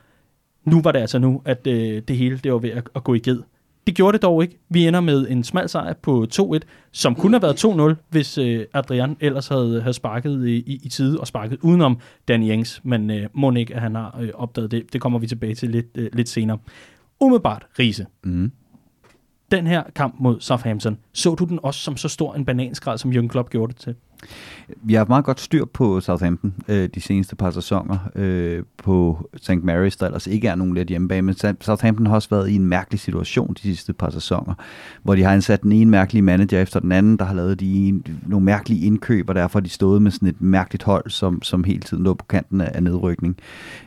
nu 0.65 0.81
var 0.83 0.93
det 0.93 0.99
altså 0.99 1.19
nu, 1.19 1.43
at 1.45 1.67
øh, 1.67 2.03
det 2.09 2.17
hele 2.17 2.39
det 2.39 2.53
var 2.53 2.59
ved 2.59 2.71
at, 2.71 2.89
at 2.95 3.05
gå 3.05 3.15
i 3.15 3.19
ged. 3.19 3.43
Det 3.87 3.95
gjorde 3.95 4.13
det 4.13 4.23
dog 4.23 4.43
ikke. 4.43 4.59
Vi 4.69 4.87
ender 4.87 5.01
med 5.01 5.29
en 5.29 5.45
smal 5.45 5.69
sejr 5.69 5.93
på 5.93 6.27
2-1, 6.35 6.59
som 6.93 7.15
kunne 7.15 7.39
have 7.41 7.43
været 7.43 7.97
2-0, 7.99 8.05
hvis 8.11 8.39
øh, 8.39 8.67
Adrian 8.75 9.17
ellers 9.21 9.49
havde, 9.49 9.81
havde 9.81 9.95
sparket 9.95 10.47
i, 10.47 10.57
i, 10.57 10.81
i 10.83 10.89
tide 10.89 11.21
og 11.21 11.27
sparket 11.27 11.59
udenom 11.63 11.99
Danny 12.29 12.53
Ings, 12.53 12.81
men 12.85 13.11
øh, 13.11 13.27
må 13.33 13.53
ikke, 13.53 13.75
at 13.75 13.83
han 13.83 13.95
har 13.95 14.19
øh, 14.21 14.31
opdaget 14.35 14.71
det. 14.71 14.93
Det 14.93 15.01
kommer 15.01 15.19
vi 15.19 15.27
tilbage 15.27 15.55
til 15.55 15.71
lidt, 15.71 15.87
øh, 15.95 16.11
lidt 16.13 16.29
senere. 16.29 16.59
Umiddelbart, 17.21 17.67
Riese. 17.79 18.07
Mm. 18.25 18.53
Den 19.51 19.67
her 19.67 19.83
kamp 19.95 20.15
mod 20.19 20.41
Southampton, 20.41 20.99
så 21.13 21.35
du 21.35 21.45
den 21.45 21.59
også 21.63 21.81
som 21.81 21.97
så 21.97 22.09
stor 22.09 22.35
en 22.35 22.45
bananskrald, 22.45 22.99
som 22.99 23.13
Jürgen 23.13 23.29
Klopp 23.29 23.51
gjorde 23.51 23.73
det 23.73 23.81
til? 23.81 23.95
Vi 24.83 24.95
har 24.95 25.01
haft 25.01 25.09
meget 25.09 25.25
godt 25.25 25.41
styr 25.41 25.65
på 25.65 26.01
Southampton 26.01 26.55
øh, 26.69 26.89
de 26.95 27.01
seneste 27.01 27.37
par 27.37 27.51
sæsoner 27.51 27.99
øh, 28.15 28.63
på 28.79 29.29
St. 29.37 29.51
Mary's, 29.51 29.97
der 30.01 30.07
ellers 30.07 30.27
ikke 30.27 30.49
er 30.49 30.55
nogen 30.55 30.75
let 30.75 30.89
hjemmebane, 30.89 31.23
men 31.23 31.35
Southampton 31.61 32.07
har 32.07 32.15
også 32.15 32.29
været 32.31 32.49
i 32.49 32.55
en 32.55 32.67
mærkelig 32.67 33.01
situation 33.01 33.55
de 33.55 33.61
sidste 33.63 33.93
par 33.93 34.11
sæsoner, 34.11 34.55
hvor 35.03 35.15
de 35.15 35.23
har 35.23 35.33
ansat 35.33 35.63
den 35.63 35.73
ene 35.73 35.91
mærkelige 35.91 36.23
manager 36.23 36.61
efter 36.61 36.81
den 36.81 36.93
anden, 36.93 37.17
der 37.17 37.25
har 37.25 37.35
lavet 37.35 37.61
de 37.61 38.03
nogle 38.27 38.45
mærkelige 38.45 38.87
indkøb, 38.87 39.29
og 39.29 39.35
derfor 39.35 39.59
har 39.59 39.65
de 39.65 39.71
stået 39.71 40.03
med 40.03 40.11
sådan 40.11 40.29
et 40.29 40.41
mærkeligt 40.41 40.83
hold, 40.83 41.11
som, 41.11 41.43
som 41.43 41.65
hele 41.65 41.81
tiden 41.81 42.05
lå 42.05 42.15
på 42.15 42.25
kanten 42.25 42.61
af 42.61 42.83
nedrykning. 42.83 43.37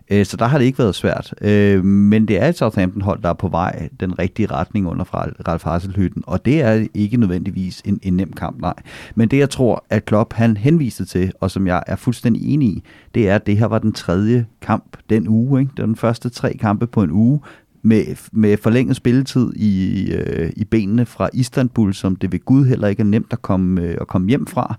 Øh, 0.10 0.26
så 0.26 0.38
der 0.38 0.46
har 0.46 0.58
det 0.58 0.66
ikke 0.66 0.80
været 0.80 0.96
svært. 0.96 1.34
Øh, 1.42 1.86
men 1.86 2.28
det 2.28 2.42
er 2.42 2.48
et 2.48 2.58
Southampton-hold, 2.58 3.22
der 3.22 3.30
er 3.30 3.34
på 3.34 3.48
vej 3.48 3.90
den 4.00 4.20
rigtige 4.20 4.52
retning 4.52 4.88
under 4.88 5.06
Ralf 5.48 5.64
Hasselhytten, 5.64 6.24
og 6.28 6.46
det 6.46 6.62
er 6.62 6.88
ikke 6.94 7.18
nødvendigvis 7.18 7.82
en, 7.86 8.00
en 8.04 8.14
nem 8.14 8.34
kamp, 8.34 8.62
nej. 8.62 8.74
Men 9.16 9.30
det 9.30 9.38
jeg 9.38 9.50
tror, 9.50 9.86
at 9.90 10.06
Klopp 10.06 10.27
han 10.34 10.58
henviste 10.58 11.06
til, 11.06 11.32
og 11.40 11.52
som 11.52 11.68
jeg 11.68 11.84
er 11.88 11.96
fuldstændig 11.96 12.54
enig 12.54 12.70
i, 12.70 12.84
det 13.16 13.30
er, 13.30 13.36
at 13.36 13.46
det 13.46 13.58
her 13.58 13.66
var 13.66 13.80
den 13.80 13.94
tredje 13.94 14.46
kamp 14.62 14.98
den 15.10 15.28
uge. 15.28 15.60
Ikke? 15.60 15.72
Det 15.72 15.80
var 15.80 15.86
den 15.86 15.96
første 15.96 16.30
tre 16.30 16.54
kampe 16.54 16.88
på 16.88 17.04
en 17.04 17.12
uge, 17.12 17.40
med, 17.82 18.32
med 18.32 18.58
forlænget 18.58 18.96
spilletid 18.96 19.54
i, 19.56 20.12
øh, 20.12 20.52
i 20.56 20.64
benene 20.66 21.06
fra 21.06 21.30
Istanbul, 21.34 21.94
som 21.94 22.16
det 22.16 22.32
ved 22.32 22.46
Gud 22.46 22.66
heller 22.66 22.88
ikke 22.88 23.02
er 23.02 23.06
nemt 23.06 23.34
at 23.34 23.42
komme, 23.42 23.82
øh, 23.82 23.98
at 24.02 24.08
komme 24.08 24.30
hjem 24.30 24.48
fra. 24.48 24.76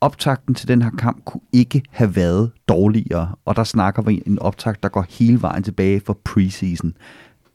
Optakten 0.00 0.54
til 0.54 0.68
den 0.68 0.82
her 0.82 0.90
kamp 0.90 1.24
kunne 1.24 1.40
ikke 1.52 1.82
have 1.90 2.16
været 2.16 2.50
dårligere, 2.68 3.34
og 3.44 3.56
der 3.56 3.64
snakker 3.64 4.02
vi 4.02 4.22
en 4.26 4.38
optakt, 4.38 4.82
der 4.82 4.88
går 4.88 5.06
hele 5.08 5.42
vejen 5.42 5.62
tilbage 5.62 6.00
for 6.00 6.18
preseason. 6.24 6.92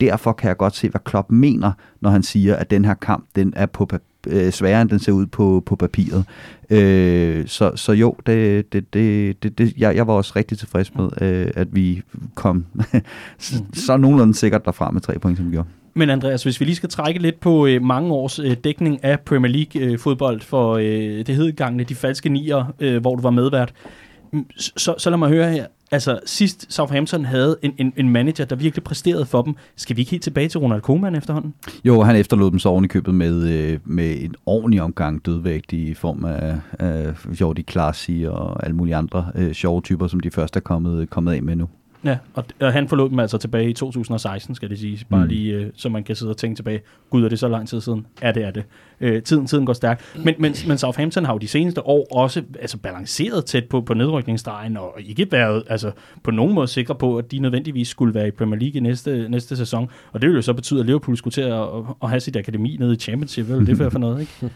Derfor 0.00 0.32
kan 0.32 0.48
jeg 0.48 0.56
godt 0.56 0.76
se, 0.76 0.88
hvad 0.88 1.00
Klopp 1.04 1.30
mener, 1.30 1.72
når 2.00 2.10
han 2.10 2.22
siger, 2.22 2.56
at 2.56 2.70
den 2.70 2.84
her 2.84 2.94
kamp 2.94 3.26
den 3.36 3.52
er 3.56 3.66
på 3.66 3.86
øh, 4.26 4.52
sværere, 4.52 4.82
end 4.82 4.90
den 4.90 4.98
ser 4.98 5.12
ud 5.12 5.26
på, 5.26 5.62
på 5.66 5.76
papiret. 5.76 6.24
Øh, 6.70 7.46
så, 7.46 7.72
så 7.76 7.92
jo, 7.92 8.16
det, 8.26 8.72
det, 8.72 8.94
det, 8.94 9.42
det, 9.42 9.58
det, 9.58 9.74
jeg, 9.76 9.96
jeg 9.96 10.06
var 10.06 10.12
også 10.12 10.32
rigtig 10.36 10.58
tilfreds 10.58 10.94
med, 10.94 11.08
øh, 11.20 11.50
at 11.56 11.74
vi 11.74 12.02
kom 12.34 12.64
så, 13.38 13.54
så 13.74 13.96
nogenlunde 13.96 14.34
sikkert 14.34 14.64
derfra 14.64 14.90
med 14.90 15.00
tre 15.00 15.18
point, 15.18 15.38
som 15.38 15.46
vi 15.46 15.50
gjorde. 15.50 15.68
Men 15.94 16.10
Andreas, 16.10 16.42
hvis 16.42 16.60
vi 16.60 16.64
lige 16.64 16.76
skal 16.76 16.88
trække 16.88 17.20
lidt 17.20 17.40
på 17.40 17.66
øh, 17.66 17.82
mange 17.82 18.12
års 18.12 18.38
øh, 18.38 18.56
dækning 18.64 19.04
af 19.04 19.20
Premier 19.20 19.52
League 19.52 19.82
øh, 19.82 19.98
fodbold 19.98 20.40
for 20.40 20.74
øh, 20.74 21.26
det 21.26 21.28
hedgangene 21.28 21.84
De 21.84 21.94
Falske 21.94 22.28
Nier, 22.28 22.74
øh, 22.80 23.00
hvor 23.00 23.16
du 23.16 23.22
var 23.22 23.30
medvært, 23.30 23.72
så, 24.56 24.94
så 24.98 25.10
lad 25.10 25.18
mig 25.18 25.28
høre 25.28 25.50
her. 25.50 25.66
Altså, 25.94 26.20
sidst 26.26 26.72
Southampton 26.72 27.24
havde 27.24 27.56
en, 27.62 27.74
en, 27.78 27.92
en 27.96 28.08
manager, 28.08 28.44
der 28.44 28.56
virkelig 28.56 28.84
præsterede 28.84 29.26
for 29.26 29.42
dem. 29.42 29.54
Skal 29.76 29.96
vi 29.96 30.00
ikke 30.02 30.10
helt 30.10 30.22
tilbage 30.22 30.48
til 30.48 30.60
Ronald 30.60 30.80
Koeman 30.80 31.14
efterhånden? 31.14 31.54
Jo, 31.84 32.02
han 32.02 32.16
efterlod 32.16 32.50
dem 32.50 32.58
så 32.58 32.68
oven 32.68 32.84
i 32.84 32.88
købet 32.88 33.14
med, 33.14 33.48
øh, 33.48 33.78
med 33.84 34.16
en 34.20 34.34
ordentlig 34.46 34.82
omgang 34.82 35.26
dødvægt 35.26 35.72
i 35.72 35.94
form 35.94 36.24
af, 36.24 36.56
af 36.78 37.26
Jordi 37.40 37.62
Klassi 37.62 38.24
og 38.28 38.64
alle 38.64 38.76
mulige 38.76 38.96
andre 38.96 39.26
øh, 39.34 39.52
sjove 39.52 39.80
typer, 39.80 40.06
som 40.06 40.20
de 40.20 40.30
først 40.30 40.56
er 40.56 40.60
kommet, 40.60 41.10
kommet 41.10 41.32
af 41.32 41.42
med 41.42 41.56
nu. 41.56 41.68
Ja, 42.04 42.16
og, 42.34 42.44
og 42.60 42.72
han 42.72 42.88
forlod 42.88 43.10
dem 43.10 43.18
altså 43.18 43.38
tilbage 43.38 43.70
i 43.70 43.72
2016, 43.72 44.54
skal 44.54 44.70
det 44.70 44.78
sige. 44.78 45.04
Bare 45.10 45.22
mm. 45.24 45.28
lige, 45.28 45.54
øh, 45.54 45.70
så 45.76 45.88
man 45.88 46.04
kan 46.04 46.16
sidde 46.16 46.30
og 46.30 46.36
tænke 46.36 46.56
tilbage. 46.58 46.80
Gud, 47.10 47.24
er 47.24 47.28
det 47.28 47.38
så 47.38 47.48
lang 47.48 47.68
tid 47.68 47.80
siden? 47.80 48.06
Ja, 48.22 48.32
det 48.32 48.44
er 48.44 48.50
det. 48.50 48.64
Øh, 49.00 49.22
tiden, 49.22 49.46
tiden 49.46 49.66
går 49.66 49.72
stærkt. 49.72 50.14
Men, 50.24 50.34
men, 50.38 50.54
men 50.66 50.78
Southampton 50.78 51.24
har 51.24 51.32
jo 51.32 51.38
de 51.38 51.48
seneste 51.48 51.86
år 51.86 52.06
også 52.16 52.42
altså, 52.60 52.78
balanceret 52.78 53.44
tæt 53.44 53.64
på, 53.64 53.80
på 53.80 53.94
nedrykningsstregen, 53.94 54.76
og 54.76 54.94
ikke 55.06 55.26
været 55.32 55.62
altså, 55.68 55.90
på 56.22 56.30
nogen 56.30 56.54
måde 56.54 56.68
sikre 56.68 56.94
på, 56.94 57.18
at 57.18 57.32
de 57.32 57.38
nødvendigvis 57.38 57.88
skulle 57.88 58.14
være 58.14 58.28
i 58.28 58.30
Premier 58.30 58.60
League 58.60 58.76
i 58.76 58.80
næste, 58.80 59.28
næste 59.28 59.56
sæson. 59.56 59.90
Og 60.12 60.22
det 60.22 60.28
vil 60.28 60.36
jo 60.36 60.42
så 60.42 60.52
betyde, 60.52 60.80
at 60.80 60.86
Liverpool 60.86 61.16
skulle 61.16 61.32
til 61.32 61.40
at, 61.40 61.62
at 62.02 62.08
have 62.08 62.20
sit 62.20 62.36
akademi 62.36 62.76
nede 62.80 62.92
i 62.92 62.96
Championship. 62.96 63.46
Hvad 63.46 63.66
det 63.66 63.76
for, 63.76 63.90
for 63.90 63.98
noget, 63.98 64.20
ikke? 64.20 64.32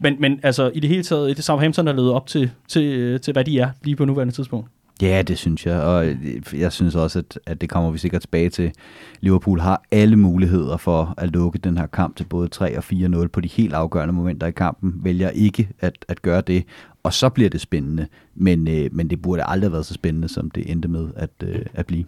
Men, 0.00 0.16
men 0.18 0.40
altså, 0.42 0.70
i 0.74 0.80
det 0.80 0.90
hele 0.90 1.02
taget, 1.02 1.36
det 1.36 1.44
Southampton 1.44 1.86
der 1.86 1.92
levet 1.92 2.12
op 2.12 2.26
til, 2.26 2.50
til, 2.68 3.20
til, 3.20 3.32
hvad 3.32 3.44
de 3.44 3.58
er 3.58 3.70
lige 3.84 3.96
på 3.96 4.04
nuværende 4.04 4.34
tidspunkt. 4.34 4.68
Ja, 5.02 5.22
det 5.22 5.38
synes 5.38 5.66
jeg, 5.66 5.80
og 5.80 6.06
jeg 6.52 6.72
synes 6.72 6.94
også, 6.94 7.18
at, 7.18 7.38
at 7.46 7.60
det 7.60 7.68
kommer 7.68 7.90
vi 7.90 7.98
sikkert 7.98 8.20
tilbage 8.20 8.50
til. 8.50 8.72
Liverpool 9.20 9.60
har 9.60 9.82
alle 9.90 10.16
muligheder 10.16 10.76
for 10.76 11.14
at 11.16 11.30
lukke 11.30 11.58
den 11.58 11.78
her 11.78 11.86
kamp 11.86 12.16
til 12.16 12.24
både 12.24 12.48
3 12.48 12.78
og 12.78 12.84
4-0 12.92 13.26
på 13.26 13.40
de 13.40 13.48
helt 13.48 13.74
afgørende 13.74 14.14
momenter 14.14 14.46
i 14.46 14.50
kampen, 14.50 14.94
vælger 15.04 15.30
ikke 15.30 15.68
at, 15.80 16.04
at 16.08 16.22
gøre 16.22 16.40
det, 16.40 16.64
og 17.02 17.12
så 17.12 17.28
bliver 17.28 17.50
det 17.50 17.60
spændende, 17.60 18.06
men, 18.34 18.68
øh, 18.68 18.88
men 18.92 19.10
det 19.10 19.22
burde 19.22 19.42
aldrig 19.44 19.68
have 19.68 19.72
været 19.72 19.86
så 19.86 19.94
spændende, 19.94 20.28
som 20.28 20.50
det 20.50 20.70
endte 20.70 20.88
med 20.88 21.08
at, 21.16 21.30
øh, 21.42 21.60
at 21.74 21.86
blive. 21.86 22.04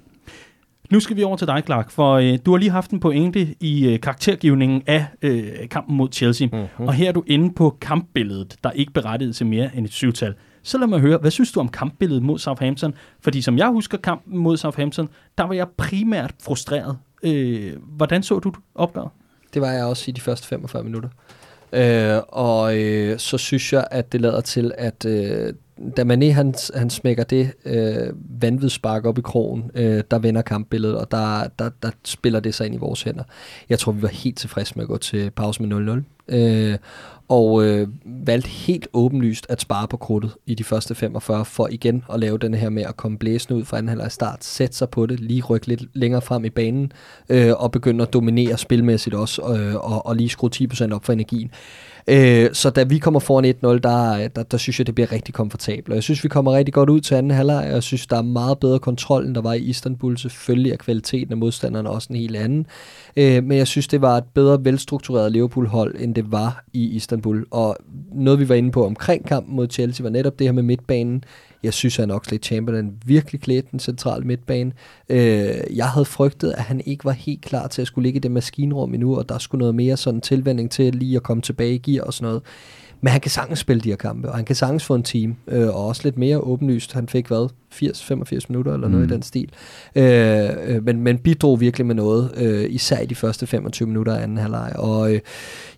Nu 0.90 1.00
skal 1.00 1.16
vi 1.16 1.22
over 1.22 1.36
til 1.36 1.46
dig, 1.46 1.62
Clark, 1.66 1.90
for 1.90 2.14
øh, 2.14 2.38
du 2.46 2.50
har 2.50 2.58
lige 2.58 2.70
haft 2.70 2.90
en 2.90 3.00
pointe 3.00 3.54
i 3.60 3.88
øh, 3.88 4.00
karaktergivningen 4.00 4.82
af 4.86 5.06
øh, 5.22 5.68
kampen 5.70 5.96
mod 5.96 6.08
Chelsea, 6.12 6.48
mm-hmm. 6.52 6.86
og 6.86 6.94
her 6.94 7.08
er 7.08 7.12
du 7.12 7.24
inde 7.26 7.54
på 7.54 7.76
kampbilledet, 7.80 8.56
der 8.64 8.70
ikke 8.70 8.92
berettiget 8.92 9.36
til 9.36 9.46
mere 9.46 9.70
end 9.76 9.86
et 9.86 9.92
syvtal. 9.92 10.34
Så 10.62 10.78
lad 10.78 10.86
mig 10.86 11.00
høre, 11.00 11.18
hvad 11.18 11.30
synes 11.30 11.52
du 11.52 11.60
om 11.60 11.68
kampbilledet 11.68 12.22
mod 12.22 12.38
Southampton? 12.38 12.94
Fordi 13.20 13.42
som 13.42 13.58
jeg 13.58 13.68
husker 13.68 13.98
kampen 13.98 14.38
mod 14.38 14.56
Southampton, 14.56 15.08
der 15.38 15.44
var 15.44 15.54
jeg 15.54 15.68
primært 15.76 16.34
frustreret. 16.42 16.98
Øh, 17.22 17.72
hvordan 17.82 18.22
så 18.22 18.38
du 18.38 18.52
opgøret? 18.74 19.10
Det 19.54 19.62
var 19.62 19.72
jeg 19.72 19.84
også 19.84 20.04
i 20.08 20.12
de 20.12 20.20
første 20.20 20.46
45 20.48 20.84
minutter. 20.84 21.08
Øh, 21.72 22.20
og 22.28 22.78
øh, 22.78 23.18
så 23.18 23.38
synes 23.38 23.72
jeg, 23.72 23.86
at 23.90 24.12
det 24.12 24.20
lader 24.20 24.40
til, 24.40 24.72
at 24.78 25.04
øh, 25.04 25.54
da 25.96 26.02
Mané 26.02 26.32
han, 26.32 26.54
han 26.74 26.90
smækker 26.90 27.24
det 27.24 27.52
øh, 27.64 28.12
vanvidsspark 28.42 29.04
op 29.04 29.18
i 29.18 29.20
krogen, 29.20 29.70
øh, 29.74 30.02
der 30.10 30.18
vender 30.18 30.42
kampbilledet, 30.42 30.96
og 30.96 31.10
der, 31.10 31.48
der, 31.58 31.70
der 31.82 31.90
spiller 32.04 32.40
det 32.40 32.54
sig 32.54 32.66
ind 32.66 32.74
i 32.74 32.78
vores 32.78 33.02
hænder. 33.02 33.24
Jeg 33.68 33.78
tror, 33.78 33.92
vi 33.92 34.02
var 34.02 34.08
helt 34.08 34.38
tilfredse 34.38 34.72
med 34.76 34.84
at 34.84 34.88
gå 34.88 34.96
til 34.96 35.30
pause 35.30 35.62
med 35.62 36.02
0-0. 36.28 36.34
Øh, 36.34 36.78
og 37.28 37.64
øh, 37.64 37.88
valgte 38.04 38.48
helt 38.48 38.88
åbenlyst 38.92 39.46
at 39.48 39.60
spare 39.60 39.88
på 39.88 39.96
krudtet 39.96 40.34
i 40.46 40.54
de 40.54 40.64
første 40.64 40.94
45, 40.94 41.44
for 41.44 41.68
igen 41.70 42.04
at 42.12 42.20
lave 42.20 42.38
den 42.38 42.54
her 42.54 42.68
med 42.68 42.82
at 42.82 42.96
komme 42.96 43.18
blæsende 43.18 43.58
ud 43.58 43.64
fra 43.64 43.78
anden 43.78 43.88
halvleg 43.88 44.12
start, 44.12 44.44
sætte 44.44 44.76
sig 44.76 44.90
på 44.90 45.06
det, 45.06 45.20
lige 45.20 45.42
rykke 45.42 45.66
lidt 45.66 45.82
længere 45.94 46.22
frem 46.22 46.44
i 46.44 46.50
banen, 46.50 46.92
øh, 47.28 47.52
og 47.56 47.70
begynde 47.70 48.02
at 48.02 48.12
dominere 48.12 48.58
spilmæssigt 48.58 49.14
også, 49.14 49.42
øh, 49.42 49.74
og, 49.74 50.06
og 50.06 50.16
lige 50.16 50.28
skrue 50.28 50.50
10% 50.54 50.92
op 50.92 51.04
for 51.04 51.12
energien. 51.12 51.50
Øh, 51.50 51.89
Øh, 52.08 52.48
så 52.52 52.70
da 52.70 52.82
vi 52.82 52.98
kommer 52.98 53.20
foran 53.20 53.44
1-0, 53.44 53.50
der, 53.78 54.28
der, 54.28 54.42
der 54.42 54.56
synes 54.56 54.78
jeg, 54.78 54.86
det 54.86 54.94
bliver 54.94 55.12
rigtig 55.12 55.34
komfortabelt. 55.34 55.88
Og 55.88 55.94
jeg 55.94 56.02
synes, 56.02 56.24
vi 56.24 56.28
kommer 56.28 56.52
rigtig 56.52 56.74
godt 56.74 56.90
ud 56.90 57.00
til 57.00 57.14
anden 57.14 57.32
halvleg, 57.32 57.66
og 57.66 57.72
jeg 57.72 57.82
synes, 57.82 58.06
der 58.06 58.16
er 58.16 58.22
meget 58.22 58.58
bedre 58.58 58.78
kontrol, 58.78 59.26
end 59.26 59.34
der 59.34 59.40
var 59.40 59.52
i 59.52 59.60
Istanbul. 59.60 60.18
Selvfølgelig 60.18 60.72
er 60.72 60.76
kvaliteten 60.76 61.32
af 61.32 61.36
modstanderne 61.38 61.90
også 61.90 62.08
en 62.10 62.16
helt 62.16 62.36
anden. 62.36 62.66
Øh, 63.16 63.44
men 63.44 63.58
jeg 63.58 63.66
synes, 63.66 63.88
det 63.88 64.00
var 64.02 64.16
et 64.16 64.24
bedre 64.34 64.64
velstruktureret 64.64 65.32
Liverpool-hold, 65.32 65.94
end 65.98 66.14
det 66.14 66.32
var 66.32 66.64
i 66.72 66.88
Istanbul. 66.88 67.46
Og 67.50 67.76
noget, 68.14 68.40
vi 68.40 68.48
var 68.48 68.54
inde 68.54 68.70
på 68.70 68.86
omkring 68.86 69.26
kampen 69.26 69.56
mod 69.56 69.68
Chelsea, 69.70 70.02
var 70.02 70.10
netop 70.10 70.38
det 70.38 70.46
her 70.46 70.52
med 70.52 70.62
midtbanen. 70.62 71.24
Jeg 71.62 71.74
synes, 71.74 71.98
at 71.98 72.10
Oxley 72.10 72.42
Chamberlain 72.42 72.92
virkelig 73.06 73.40
klædte 73.40 73.68
den 73.70 73.78
centrale 73.78 74.24
midtbane. 74.24 74.72
Øh, 75.08 75.76
jeg 75.76 75.88
havde 75.88 76.04
frygtet, 76.04 76.52
at 76.52 76.62
han 76.62 76.80
ikke 76.86 77.04
var 77.04 77.12
helt 77.12 77.40
klar 77.42 77.66
til 77.68 77.82
at 77.82 77.86
skulle 77.86 78.06
ligge 78.06 78.16
i 78.16 78.20
det 78.20 78.30
maskinrum 78.30 78.94
endnu, 78.94 79.16
og 79.16 79.28
der 79.28 79.38
skulle 79.38 79.58
noget 79.58 79.74
mere 79.74 79.96
sådan 79.96 80.20
tilvænding 80.20 80.70
til 80.70 80.94
lige 80.94 81.16
at 81.16 81.22
komme 81.22 81.42
tilbage 81.42 81.74
i 81.74 81.78
gear 81.78 82.04
og 82.04 82.14
sådan 82.14 82.26
noget. 82.26 82.42
Men 83.00 83.10
han 83.10 83.20
kan 83.20 83.30
sagtens 83.30 83.58
spille 83.58 83.80
de 83.80 83.88
her 83.88 83.96
kampe, 83.96 84.28
og 84.28 84.36
han 84.36 84.44
kan 84.44 84.56
sagtens 84.56 84.84
få 84.84 84.94
en 84.94 85.02
team, 85.02 85.36
øh, 85.46 85.68
og 85.68 85.86
også 85.86 86.00
lidt 86.04 86.18
mere 86.18 86.38
åbenlyst. 86.38 86.92
Han 86.92 87.08
fik 87.08 87.26
hvad? 87.26 87.48
80-85 87.74 88.40
minutter 88.48 88.74
eller 88.74 88.88
noget 88.88 89.06
mm. 89.06 89.12
i 89.12 89.14
den 89.14 89.22
stil. 89.22 89.50
Øh, 89.94 90.50
øh, 90.66 90.84
men, 90.84 91.00
men 91.00 91.18
bidrog 91.18 91.60
virkelig 91.60 91.86
med 91.86 91.94
noget, 91.94 92.32
øh, 92.36 92.66
især 92.70 93.00
i 93.00 93.06
de 93.06 93.14
første 93.14 93.46
25 93.46 93.86
minutter 93.88 94.14
af 94.14 94.22
anden 94.22 94.38
halvleg. 94.38 94.72
Og 94.74 95.14
øh, 95.14 95.20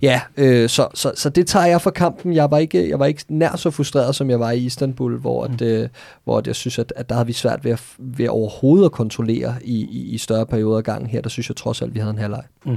ja, 0.02 0.20
øh, 0.36 0.68
så, 0.68 0.88
så, 0.94 1.12
så 1.14 1.30
det 1.30 1.46
tager 1.46 1.66
jeg 1.66 1.80
for 1.80 1.90
kampen. 1.90 2.34
Jeg 2.34 2.50
var 2.50 2.58
ikke, 2.58 2.88
jeg 2.88 2.98
var 2.98 3.06
ikke 3.06 3.24
nær 3.28 3.56
så 3.56 3.70
frustreret, 3.70 4.14
som 4.14 4.30
jeg 4.30 4.40
var 4.40 4.50
i 4.50 4.58
Istanbul, 4.58 5.18
hvor, 5.18 5.46
mm. 5.46 5.54
at, 5.54 5.62
øh, 5.62 5.88
hvor 6.24 6.38
at 6.38 6.46
jeg 6.46 6.54
synes, 6.54 6.78
at, 6.78 6.92
at 6.96 7.08
der 7.08 7.14
havde 7.14 7.26
vi 7.26 7.32
svært 7.32 7.64
ved, 7.64 7.72
at, 7.72 7.82
ved 7.98 8.28
overhovedet 8.28 8.84
at 8.84 8.92
kontrollere 8.92 9.54
i, 9.64 9.86
i, 9.90 10.14
i 10.14 10.18
større 10.18 10.46
perioder 10.46 10.76
af 10.78 10.84
gangen. 10.84 11.10
Her, 11.10 11.20
der 11.20 11.28
synes 11.28 11.48
jeg 11.48 11.56
trods 11.56 11.82
alt, 11.82 11.94
vi 11.94 11.98
havde 11.98 12.12
en 12.12 12.18
halvleg. 12.18 12.42
Mm. 12.66 12.76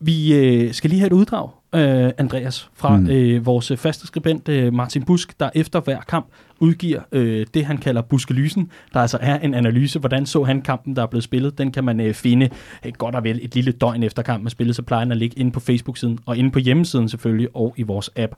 Vi 0.00 0.34
øh, 0.34 0.74
skal 0.74 0.90
lige 0.90 1.00
have 1.00 1.06
et 1.06 1.12
uddrag, 1.12 1.50
øh, 1.76 2.10
Andreas, 2.18 2.70
fra 2.74 2.96
mm. 2.96 3.10
øh, 3.10 3.46
vores 3.46 3.72
faste 3.76 4.06
skribent 4.06 4.48
øh, 4.48 4.72
Martin 4.72 5.02
Busk, 5.02 5.40
der 5.40 5.50
efter 5.54 5.80
hver 5.80 6.00
kamp 6.00 6.26
udgiver 6.60 7.00
øh, 7.12 7.46
det, 7.54 7.64
han 7.64 7.78
kalder 7.78 8.02
Buskelysen. 8.02 8.70
Der 8.92 9.00
altså 9.00 9.18
er 9.20 9.38
en 9.38 9.54
analyse, 9.54 9.98
hvordan 9.98 10.26
så 10.26 10.44
han 10.44 10.62
kampen, 10.62 10.96
der 10.96 11.02
er 11.02 11.06
blevet 11.06 11.24
spillet. 11.24 11.58
Den 11.58 11.72
kan 11.72 11.84
man 11.84 12.00
øh, 12.00 12.14
finde 12.14 12.48
øh, 12.86 12.92
godt 12.98 13.14
og 13.14 13.24
vel 13.24 13.40
et 13.42 13.54
lille 13.54 13.72
døgn 13.72 14.02
efter 14.02 14.22
kampen 14.22 14.46
er 14.46 14.50
spillet, 14.50 14.76
så 14.76 14.82
plejer 14.82 15.04
den 15.04 15.12
at 15.12 15.18
ligge 15.18 15.38
inde 15.38 15.52
på 15.52 15.60
Facebook-siden, 15.60 16.18
og 16.26 16.36
inde 16.36 16.50
på 16.50 16.58
hjemmesiden 16.58 17.08
selvfølgelig, 17.08 17.48
og 17.54 17.74
i 17.76 17.82
vores 17.82 18.10
app. 18.16 18.34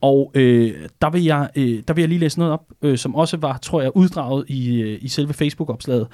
Og 0.00 0.30
øh, 0.34 0.74
der, 1.02 1.10
vil 1.10 1.24
jeg, 1.24 1.48
øh, 1.56 1.82
der 1.88 1.94
vil 1.94 2.02
jeg 2.02 2.08
lige 2.08 2.18
læse 2.18 2.38
noget 2.38 2.52
op, 2.52 2.64
øh, 2.82 2.98
som 2.98 3.14
også 3.14 3.36
var, 3.36 3.58
tror 3.58 3.82
jeg, 3.82 3.96
uddraget 3.96 4.44
i, 4.48 4.80
øh, 4.80 4.98
i 5.02 5.08
selve 5.08 5.32
Facebook-opslaget. 5.32 6.06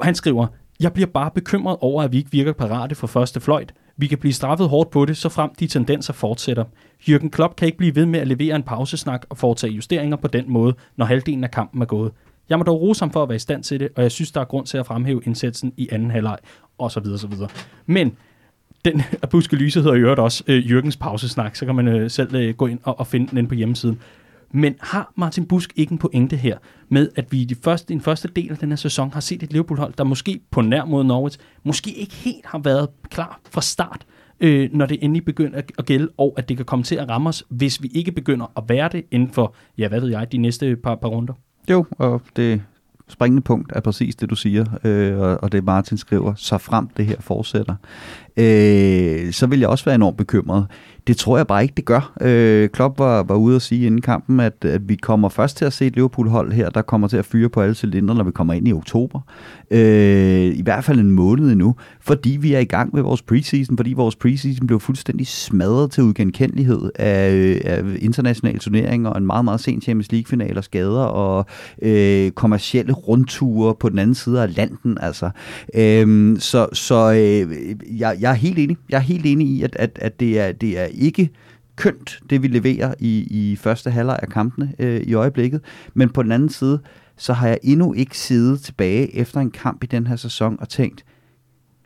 Han 0.00 0.14
skriver, 0.14 0.46
jeg 0.80 0.92
bliver 0.92 1.06
bare 1.06 1.30
bekymret 1.30 1.76
over, 1.80 2.02
at 2.02 2.12
vi 2.12 2.16
ikke 2.16 2.30
virker 2.32 2.52
parate 2.52 2.94
for 2.94 3.06
første 3.06 3.40
fløjt. 3.40 3.72
Vi 4.00 4.06
kan 4.06 4.18
blive 4.18 4.32
straffet 4.32 4.68
hårdt 4.68 4.90
på 4.90 5.04
det, 5.04 5.16
så 5.16 5.28
frem 5.28 5.50
de 5.60 5.66
tendenser 5.66 6.12
fortsætter. 6.12 6.64
Jürgen 7.08 7.28
Klopp 7.28 7.56
kan 7.56 7.66
ikke 7.66 7.78
blive 7.78 7.94
ved 7.94 8.06
med 8.06 8.20
at 8.20 8.28
levere 8.28 8.56
en 8.56 8.62
pausesnak 8.62 9.26
og 9.28 9.38
foretage 9.38 9.72
justeringer 9.72 10.16
på 10.16 10.28
den 10.28 10.44
måde, 10.48 10.74
når 10.96 11.06
halvdelen 11.06 11.44
af 11.44 11.50
kampen 11.50 11.82
er 11.82 11.86
gået. 11.86 12.12
Jeg 12.48 12.58
må 12.58 12.64
dog 12.64 12.80
rose 12.80 13.00
ham 13.00 13.10
for 13.10 13.22
at 13.22 13.28
være 13.28 13.36
i 13.36 13.38
stand 13.38 13.62
til 13.62 13.80
det, 13.80 13.88
og 13.96 14.02
jeg 14.02 14.12
synes, 14.12 14.32
der 14.32 14.40
er 14.40 14.44
grund 14.44 14.66
til 14.66 14.78
at 14.78 14.86
fremhæve 14.86 15.22
indsatsen 15.26 15.72
i 15.76 15.88
anden 15.92 16.10
halvleg, 16.10 16.38
og 16.78 16.90
så 16.90 17.00
videre, 17.00 17.18
så 17.18 17.26
videre. 17.26 17.48
Men 17.86 18.16
den 18.84 19.02
Abuske 19.22 19.56
Lyse 19.56 19.80
hedder 19.80 19.94
i 19.94 19.98
øvrigt 19.98 20.20
også 20.20 20.44
øh, 20.46 20.70
Jørgens 20.70 20.96
pausesnak, 20.96 21.56
så 21.56 21.66
kan 21.66 21.74
man 21.74 21.88
øh, 21.88 22.10
selv 22.10 22.34
øh, 22.34 22.54
gå 22.54 22.66
ind 22.66 22.78
og, 22.82 23.00
og 23.00 23.06
finde 23.06 23.36
den 23.36 23.46
på 23.48 23.54
hjemmesiden. 23.54 24.00
Men 24.52 24.74
har 24.80 25.12
Martin 25.16 25.46
Busk 25.46 25.72
ikke 25.76 25.92
en 25.92 25.98
pointe 25.98 26.36
her 26.36 26.58
med, 26.88 27.08
at 27.16 27.32
vi 27.32 27.40
i 27.40 27.44
de 27.44 27.54
første, 27.54 27.92
den 27.92 28.00
første 28.00 28.28
del 28.28 28.50
af 28.50 28.58
den 28.58 28.68
her 28.68 28.76
sæson 28.76 29.12
har 29.12 29.20
set 29.20 29.42
et 29.42 29.52
Liverpool-hold, 29.52 29.94
der 29.98 30.04
måske 30.04 30.40
på 30.50 30.60
nær 30.60 30.84
mod 30.84 31.04
Norwich, 31.04 31.38
måske 31.64 31.90
ikke 31.90 32.14
helt 32.14 32.46
har 32.46 32.58
været 32.58 32.88
klar 33.10 33.40
fra 33.50 33.60
start, 33.60 34.06
øh, 34.40 34.70
når 34.72 34.86
det 34.86 34.98
endelig 35.00 35.24
begynder 35.24 35.60
at 35.78 35.86
gælde, 35.86 36.08
og 36.16 36.34
at 36.36 36.48
det 36.48 36.56
kan 36.56 36.66
komme 36.66 36.82
til 36.82 36.94
at 36.94 37.08
ramme 37.08 37.28
os, 37.28 37.44
hvis 37.48 37.82
vi 37.82 37.88
ikke 37.94 38.12
begynder 38.12 38.52
at 38.56 38.64
være 38.68 38.88
det 38.92 39.04
inden 39.10 39.30
for, 39.30 39.54
ja, 39.78 39.88
hvad 39.88 40.00
ved 40.00 40.08
jeg, 40.08 40.32
de 40.32 40.38
næste 40.38 40.76
par, 40.76 40.94
par 40.94 41.08
runder. 41.08 41.34
Jo, 41.70 41.86
og 41.98 42.22
det 42.36 42.62
springende 43.08 43.42
punkt 43.42 43.72
er 43.76 43.80
præcis 43.80 44.16
det, 44.16 44.30
du 44.30 44.36
siger, 44.36 44.64
øh, 44.84 45.18
og, 45.18 45.52
det 45.52 45.64
Martin 45.64 45.98
skriver, 45.98 46.34
så 46.34 46.58
frem 46.58 46.88
det 46.88 47.06
her 47.06 47.16
fortsætter, 47.20 47.74
øh, 48.36 49.32
så 49.32 49.46
vil 49.46 49.58
jeg 49.58 49.68
også 49.68 49.84
være 49.84 49.94
enormt 49.94 50.16
bekymret. 50.16 50.66
Det 51.08 51.16
tror 51.16 51.36
jeg 51.36 51.46
bare 51.46 51.62
ikke, 51.62 51.74
det 51.76 51.84
gør. 51.84 52.12
Øh, 52.20 52.68
Klopp 52.68 52.98
var, 52.98 53.22
var 53.22 53.34
ude 53.34 53.56
at 53.56 53.62
sige 53.62 53.86
inden 53.86 54.00
kampen, 54.00 54.40
at, 54.40 54.64
at 54.64 54.88
vi 54.88 54.94
kommer 54.96 55.28
først 55.28 55.56
til 55.56 55.64
at 55.64 55.72
se 55.72 55.86
et 55.86 55.94
Liverpool-hold 55.94 56.52
her, 56.52 56.70
der 56.70 56.82
kommer 56.82 57.08
til 57.08 57.16
at 57.16 57.24
fyre 57.24 57.48
på 57.48 57.60
alle 57.60 57.74
cylindre, 57.74 58.14
når 58.14 58.24
vi 58.24 58.30
kommer 58.30 58.54
ind 58.54 58.68
i 58.68 58.72
oktober. 58.72 59.20
Øh, 59.70 60.58
I 60.58 60.62
hvert 60.62 60.84
fald 60.84 61.00
en 61.00 61.10
måned 61.10 61.52
endnu, 61.52 61.74
fordi 62.00 62.38
vi 62.40 62.52
er 62.52 62.58
i 62.58 62.64
gang 62.64 62.94
med 62.94 63.02
vores 63.02 63.22
preseason, 63.22 63.76
fordi 63.76 63.92
vores 63.92 64.16
preseason 64.16 64.66
blev 64.66 64.80
fuldstændig 64.80 65.26
smadret 65.26 65.90
til 65.90 66.02
udgenkendelighed 66.02 66.90
af, 66.94 67.32
øh, 67.32 67.60
af 67.64 67.82
internationale 67.98 68.58
turneringer 68.58 69.10
og 69.10 69.18
en 69.18 69.26
meget, 69.26 69.44
meget 69.44 69.60
sen 69.60 69.80
Champions 69.80 70.12
League-final 70.12 70.56
og 70.56 70.64
skader 70.64 71.02
og 71.02 71.46
øh, 71.82 72.30
kommercielle 72.30 72.92
rundture 72.92 73.74
på 73.80 73.88
den 73.88 73.98
anden 73.98 74.14
side 74.14 74.42
af 74.42 74.56
landen. 74.56 74.98
Altså. 75.00 75.30
Øh, 75.74 76.38
så 76.38 76.66
så 76.72 77.12
øh, 77.12 77.76
jeg, 77.98 78.16
jeg 78.20 78.30
er 78.30 78.34
helt 78.34 78.58
enig. 78.58 78.76
Jeg 78.90 78.96
er 78.96 79.00
helt 79.00 79.26
enig 79.26 79.48
i, 79.48 79.62
at, 79.62 79.76
at, 79.76 79.98
at 80.02 80.20
det, 80.20 80.40
er, 80.40 80.52
det 80.52 80.78
er 80.78 80.84
ikke 80.84 81.30
kønt, 81.76 82.20
det 82.30 82.42
vi 82.42 82.48
leverer 82.48 82.94
i, 82.98 83.26
i 83.30 83.56
første 83.56 83.90
halvleg 83.90 84.18
af 84.22 84.28
kampene 84.28 84.72
øh, 84.78 85.00
i 85.00 85.14
øjeblikket. 85.14 85.60
Men 85.94 86.08
på 86.08 86.22
den 86.22 86.32
anden 86.32 86.48
side, 86.48 86.80
så 87.18 87.32
har 87.32 87.48
jeg 87.48 87.58
endnu 87.62 87.92
ikke 87.92 88.18
siddet 88.18 88.60
tilbage 88.60 89.16
efter 89.16 89.40
en 89.40 89.50
kamp 89.50 89.84
i 89.84 89.86
den 89.86 90.06
her 90.06 90.16
sæson 90.16 90.56
og 90.60 90.68
tænkt, 90.68 91.04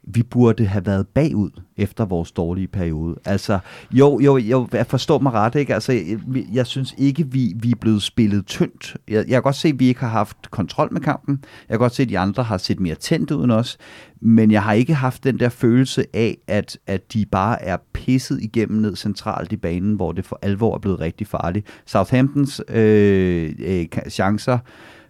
vi 0.05 0.23
burde 0.23 0.67
have 0.67 0.87
været 0.87 1.07
bagud 1.09 1.51
efter 1.77 2.05
vores 2.05 2.33
dårlige 2.33 2.69
periode. 2.69 3.17
Altså, 3.25 3.59
jo, 3.93 4.21
jo, 4.21 4.37
jo 4.37 4.69
jeg 4.73 4.87
forstår 4.87 5.19
mig 5.19 5.33
ret, 5.33 5.55
ikke? 5.55 5.75
Altså, 5.75 5.93
jeg, 5.93 6.19
jeg 6.53 6.67
synes 6.67 6.95
ikke, 6.99 7.27
vi, 7.33 7.55
vi 7.57 7.71
er 7.71 7.77
blevet 7.81 8.03
spillet 8.03 8.47
tyndt. 8.47 8.97
Jeg, 9.09 9.17
jeg 9.17 9.27
kan 9.27 9.43
godt 9.43 9.57
se, 9.57 9.69
at 9.69 9.81
vi 9.81 9.89
ikke 9.89 10.01
har 10.01 10.09
haft 10.09 10.51
kontrol 10.51 10.89
med 10.93 11.01
kampen. 11.01 11.45
Jeg 11.69 11.75
kan 11.75 11.79
godt 11.79 11.95
se, 11.95 12.03
at 12.03 12.09
de 12.09 12.19
andre 12.19 12.43
har 12.43 12.59
set 12.59 12.81
mere 12.81 12.95
tændt 12.95 13.31
ud 13.31 13.45
end 13.45 13.53
os. 13.53 13.79
Men 14.21 14.51
jeg 14.51 14.63
har 14.63 14.73
ikke 14.73 14.95
haft 14.95 15.25
den 15.25 15.39
der 15.39 15.49
følelse 15.49 16.05
af, 16.15 16.39
at, 16.47 16.79
at 16.87 17.13
de 17.13 17.27
bare 17.27 17.63
er 17.63 17.77
pisset 17.93 18.43
igennem 18.43 18.81
ned 18.81 18.97
centralt 18.97 19.53
i 19.53 19.57
banen, 19.57 19.95
hvor 19.95 20.13
det 20.13 20.25
for 20.25 20.39
alvor 20.43 20.75
er 20.75 20.79
blevet 20.79 21.01
rigtig 21.01 21.27
farligt. 21.27 21.67
Southamptons 21.87 22.63
øh, 22.69 23.53
øh, 23.59 23.87
chancer 24.11 24.59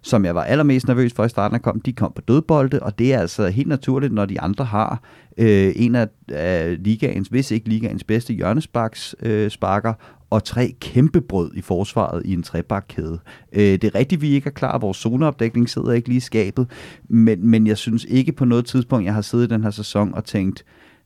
som 0.03 0.25
jeg 0.25 0.35
var 0.35 0.43
allermest 0.43 0.87
nervøs 0.87 1.13
for 1.13 1.25
i 1.25 1.29
starten 1.29 1.55
af 1.55 1.61
kom, 1.61 1.81
de 1.81 1.93
kom 1.93 2.11
på 2.15 2.21
dødbolde, 2.21 2.79
og 2.79 2.99
det 2.99 3.13
er 3.13 3.19
altså 3.19 3.47
helt 3.47 3.67
naturligt, 3.67 4.13
når 4.13 4.25
de 4.25 4.41
andre 4.41 4.65
har 4.65 5.01
øh, 5.37 5.73
en 5.75 5.95
af, 5.95 6.07
af 6.29 6.83
ligaens, 6.83 7.27
hvis 7.27 7.51
ikke 7.51 7.69
ligaens 7.69 8.03
bedste 8.03 8.33
hjørnesparks 8.33 9.15
øh, 9.21 9.49
sparker, 9.49 9.93
og 10.29 10.43
tre 10.43 10.75
kæmpe 10.81 11.21
brød 11.21 11.51
i 11.55 11.61
forsvaret 11.61 12.25
i 12.25 12.33
en 12.33 12.43
trebakkæde. 12.43 13.19
Øh, 13.53 13.61
det 13.61 13.83
er 13.83 13.95
rigtigt, 13.95 14.21
vi 14.21 14.29
ikke 14.29 14.47
er 14.47 14.51
klar. 14.51 14.77
Vores 14.77 14.97
zoneopdækning 14.97 15.69
sidder 15.69 15.91
ikke 15.91 16.07
lige 16.07 16.17
i 16.17 16.19
skabet, 16.19 16.67
men, 17.09 17.47
men 17.47 17.67
jeg 17.67 17.77
synes 17.77 18.05
ikke 18.09 18.31
på 18.31 18.45
noget 18.45 18.65
tidspunkt, 18.65 19.05
jeg 19.05 19.13
har 19.13 19.21
siddet 19.21 19.45
i 19.45 19.53
den 19.53 19.63
her 19.63 19.71
sæson 19.71 20.13
og 20.13 20.25
tænkt, 20.25 20.65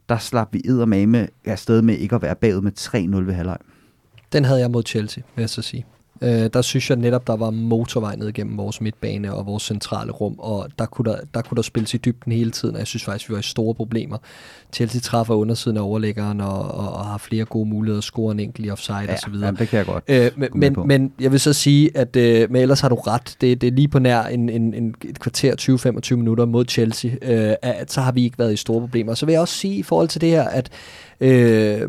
der 0.09 0.17
slap 0.17 0.53
vi 0.53 0.61
eddermame 0.65 1.27
afsted 1.45 1.81
med 1.81 1.95
ikke 1.97 2.15
at 2.15 2.21
være 2.21 2.35
bagud 2.35 2.61
med 2.61 2.71
3-0 2.79 3.25
ved 3.25 3.33
halvleg. 3.33 3.57
Den 4.33 4.45
havde 4.45 4.59
jeg 4.59 4.71
mod 4.71 4.83
Chelsea, 4.85 5.23
vil 5.35 5.41
jeg 5.41 5.49
så 5.49 5.61
sige. 5.61 5.85
Øh, 6.21 6.49
der 6.53 6.61
synes 6.61 6.89
jeg 6.89 6.97
netop, 6.97 7.27
der 7.27 7.35
var 7.35 7.49
motorvej 7.49 8.15
ned 8.15 8.33
gennem 8.33 8.57
vores 8.57 8.81
midtbane 8.81 9.33
og 9.33 9.45
vores 9.45 9.63
centrale 9.63 10.11
rum, 10.11 10.35
og 10.39 10.69
der 10.79 10.85
kunne 10.85 11.11
der, 11.11 11.17
der, 11.33 11.41
kunne 11.41 11.55
der 11.55 11.61
spilles 11.61 11.93
i 11.93 11.97
dybden 11.97 12.31
hele 12.31 12.51
tiden, 12.51 12.75
og 12.75 12.79
jeg 12.79 12.87
synes 12.87 13.03
faktisk, 13.03 13.29
vi 13.29 13.33
var 13.33 13.39
i 13.39 13.43
store 13.43 13.75
problemer. 13.75 14.17
Chelsea 14.73 15.01
træffer 15.01 15.35
undersiden 15.35 15.77
af 15.77 15.81
overlæggeren 15.81 16.41
og, 16.41 16.71
og, 16.71 16.93
og 16.93 17.05
har 17.05 17.17
flere 17.17 17.45
gode 17.45 17.69
muligheder, 17.69 18.01
score 18.01 18.31
en 18.31 18.39
enkelt 18.39 18.67
i 18.67 18.69
offside 18.69 18.97
ja, 18.97 19.13
osv. 19.13 19.33
Ja, 19.41 19.51
det 19.51 19.69
kan 19.69 19.77
jeg 19.77 19.85
godt. 19.85 20.03
Øh, 20.07 20.31
men, 20.35 20.49
men, 20.53 20.75
men 20.85 21.11
jeg 21.19 21.31
vil 21.31 21.39
så 21.39 21.53
sige, 21.53 21.97
at 21.97 22.15
øh, 22.15 22.51
men 22.51 22.61
ellers 22.61 22.79
har 22.79 22.89
du 22.89 22.95
ret. 22.95 23.35
Det, 23.41 23.61
det 23.61 23.67
er 23.67 23.71
lige 23.71 23.87
på 23.87 23.99
nær 23.99 24.23
en, 24.23 24.49
en, 24.49 24.73
en, 24.73 24.95
et 25.05 25.19
kvarter, 25.19 25.99
20-25 26.11 26.15
minutter 26.15 26.45
mod 26.45 26.65
Chelsea, 26.69 27.11
øh, 27.21 27.55
at 27.61 27.91
så 27.91 28.01
har 28.01 28.11
vi 28.11 28.23
ikke 28.23 28.39
været 28.39 28.53
i 28.53 28.57
store 28.57 28.79
problemer. 28.79 29.13
Så 29.13 29.25
vil 29.25 29.33
jeg 29.33 29.41
også 29.41 29.53
sige 29.53 29.75
i 29.75 29.83
forhold 29.83 30.07
til 30.07 30.21
det 30.21 30.29
her, 30.29 30.43
at 30.43 30.69
øh, 31.19 31.81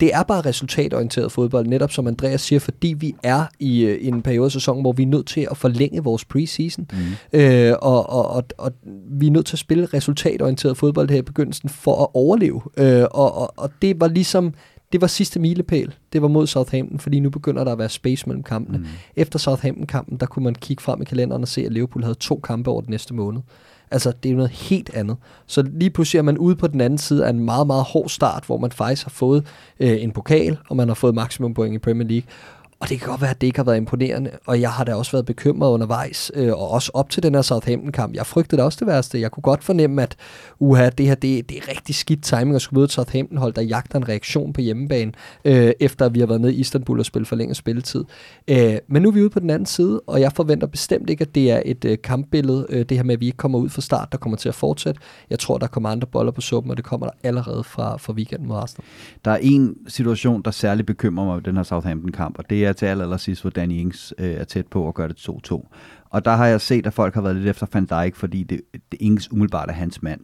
det 0.00 0.14
er 0.14 0.22
bare 0.22 0.40
resultatorienteret 0.40 1.32
fodbold, 1.32 1.66
netop 1.66 1.92
som 1.92 2.06
Andreas 2.06 2.40
siger, 2.40 2.60
fordi 2.60 2.94
vi 2.98 3.14
er 3.22 3.44
i, 3.58 3.84
øh, 3.84 3.98
en 4.00 4.22
periode 4.22 4.44
af 4.44 4.52
sæsonen, 4.52 4.82
hvor 4.82 4.92
vi 4.92 5.02
er 5.02 5.06
nødt 5.06 5.26
til 5.26 5.48
at 5.50 5.56
forlænge 5.56 6.02
vores 6.02 6.24
preseason, 6.24 6.86
mm. 6.92 7.38
øh, 7.38 7.74
og, 7.82 8.10
og, 8.10 8.30
og, 8.30 8.44
og 8.58 8.72
vi 9.10 9.26
er 9.26 9.30
nødt 9.30 9.46
til 9.46 9.54
at 9.54 9.58
spille 9.58 9.86
resultatorienteret 9.86 10.76
fodbold 10.76 11.10
her 11.10 11.18
i 11.18 11.22
begyndelsen 11.22 11.68
for 11.68 12.02
at 12.02 12.08
overleve. 12.14 12.62
Øh, 12.76 13.04
og, 13.10 13.34
og, 13.34 13.52
og 13.56 13.70
det 13.82 14.00
var 14.00 14.08
ligesom 14.08 14.54
det 14.92 15.00
var 15.00 15.06
sidste 15.06 15.40
milepæl. 15.40 15.94
Det 16.12 16.22
var 16.22 16.28
mod 16.28 16.46
Southampton, 16.46 16.98
fordi 16.98 17.20
nu 17.20 17.30
begynder 17.30 17.64
der 17.64 17.72
at 17.72 17.78
være 17.78 17.88
space 17.88 18.26
mellem 18.26 18.42
kampene. 18.42 18.78
Mm. 18.78 18.84
Efter 19.16 19.38
Southampton-kampen, 19.38 20.16
der 20.20 20.26
kunne 20.26 20.44
man 20.44 20.54
kigge 20.54 20.82
frem 20.82 21.02
i 21.02 21.04
kalenderen 21.04 21.42
og 21.42 21.48
se, 21.48 21.64
at 21.64 21.72
Liverpool 21.72 22.02
havde 22.02 22.14
to 22.14 22.40
kampe 22.44 22.70
over 22.70 22.80
den 22.80 22.90
næste 22.90 23.14
måned. 23.14 23.40
Altså, 23.90 24.12
det 24.22 24.28
er 24.28 24.32
jo 24.32 24.36
noget 24.36 24.50
helt 24.50 24.90
andet. 24.94 25.16
Så 25.46 25.62
lige 25.62 25.90
pludselig 25.90 26.18
er 26.18 26.22
man 26.22 26.38
ude 26.38 26.56
på 26.56 26.66
den 26.66 26.80
anden 26.80 26.98
side 26.98 27.26
af 27.26 27.30
en 27.30 27.40
meget, 27.40 27.66
meget 27.66 27.84
hård 27.84 28.08
start, 28.08 28.44
hvor 28.46 28.58
man 28.58 28.72
faktisk 28.72 29.04
har 29.04 29.10
fået 29.10 29.46
øh, 29.80 30.02
en 30.02 30.12
pokal, 30.12 30.58
og 30.68 30.76
man 30.76 30.88
har 30.88 30.94
fået 30.94 31.14
maksimum 31.14 31.54
point 31.54 31.74
i 31.74 31.78
Premier 31.78 32.08
League. 32.08 32.28
Og 32.80 32.88
det 32.88 33.00
kan 33.00 33.08
godt 33.08 33.20
være, 33.20 33.30
at 33.30 33.40
det 33.40 33.46
ikke 33.46 33.58
har 33.58 33.64
været 33.64 33.76
imponerende, 33.76 34.30
og 34.46 34.60
jeg 34.60 34.70
har 34.70 34.84
da 34.84 34.94
også 34.94 35.12
været 35.12 35.26
bekymret 35.26 35.70
undervejs, 35.70 36.32
øh, 36.34 36.52
og 36.52 36.70
også 36.70 36.90
op 36.94 37.10
til 37.10 37.22
den 37.22 37.34
her 37.34 37.42
Southampton-kamp. 37.42 38.14
Jeg 38.14 38.26
frygtede 38.26 38.62
også 38.62 38.76
det 38.80 38.86
værste. 38.86 39.20
Jeg 39.20 39.30
kunne 39.30 39.42
godt 39.42 39.64
fornemme, 39.64 40.02
at 40.02 40.16
uha, 40.58 40.88
det 40.88 41.06
her 41.06 41.14
det, 41.14 41.48
det 41.48 41.58
er 41.58 41.68
rigtig 41.68 41.94
skidt 41.94 42.22
timing 42.22 42.54
at 42.54 42.62
skulle 42.62 42.78
møde 42.78 42.84
et 42.84 42.92
Southampton-hold, 42.92 43.54
der 43.54 43.62
jagter 43.62 43.96
en 43.98 44.08
reaktion 44.08 44.52
på 44.52 44.60
hjemmebane, 44.60 45.12
øh, 45.44 45.72
efter 45.80 46.08
vi 46.08 46.20
har 46.20 46.26
været 46.26 46.40
nede 46.40 46.54
i 46.54 46.60
Istanbul 46.60 46.98
og 46.98 47.06
spillet 47.06 47.28
for 47.28 47.36
længe 47.36 47.54
spilletid. 47.54 48.04
Øh, 48.48 48.76
men 48.88 49.02
nu 49.02 49.08
er 49.08 49.12
vi 49.12 49.20
ude 49.20 49.30
på 49.30 49.40
den 49.40 49.50
anden 49.50 49.66
side, 49.66 50.00
og 50.06 50.20
jeg 50.20 50.32
forventer 50.32 50.66
bestemt 50.66 51.10
ikke, 51.10 51.22
at 51.22 51.34
det 51.34 51.50
er 51.50 51.62
et 51.64 51.84
øh, 51.84 51.98
kampbillede, 52.04 52.66
øh, 52.70 52.84
det 52.88 52.96
her 52.96 53.04
med, 53.04 53.14
at 53.14 53.20
vi 53.20 53.26
ikke 53.26 53.36
kommer 53.36 53.58
ud 53.58 53.68
fra 53.68 53.80
start, 53.80 54.08
der 54.12 54.18
kommer 54.18 54.36
til 54.36 54.48
at 54.48 54.54
fortsætte. 54.54 55.00
Jeg 55.30 55.38
tror, 55.38 55.58
der 55.58 55.66
kommer 55.66 55.88
andre 55.88 56.06
boller 56.06 56.32
på 56.32 56.40
suppen, 56.40 56.70
og 56.70 56.76
det 56.76 56.84
kommer 56.84 57.06
der 57.06 57.14
allerede 57.22 57.64
fra, 57.64 57.96
fra 57.96 58.12
weekenden 58.12 58.48
mod 58.48 58.56
Arsenal. 58.56 58.84
Der 59.24 59.30
er 59.30 59.38
en 59.42 59.74
situation, 59.88 60.42
der 60.42 60.50
særligt 60.50 60.86
bekymrer 60.86 61.24
mig 61.24 61.36
ved 61.36 61.42
den 61.42 61.56
her 61.56 61.62
Southampton-kamp, 61.62 62.38
og 62.38 62.50
det 62.50 62.65
er 62.66 62.72
til 62.72 62.86
allersidst, 62.86 63.42
hvor 63.42 63.50
Danny 63.50 63.74
Ings 63.74 64.14
øh, 64.18 64.30
er 64.30 64.44
tæt 64.44 64.66
på 64.66 64.88
at 64.88 64.94
gøre 64.94 65.08
det 65.08 65.28
2-2. 65.28 65.66
Og 66.10 66.24
der 66.24 66.30
har 66.30 66.46
jeg 66.46 66.60
set, 66.60 66.86
at 66.86 66.94
folk 66.94 67.14
har 67.14 67.20
været 67.22 67.36
lidt 67.36 67.48
efter 67.48 67.66
Van 67.72 67.86
Dijk, 67.86 68.16
fordi 68.16 68.42
det, 68.42 68.60
det 68.92 69.00
Ings 69.00 69.32
umiddelbart 69.32 69.68
er 69.68 69.74
hans 69.74 70.02
mand. 70.02 70.20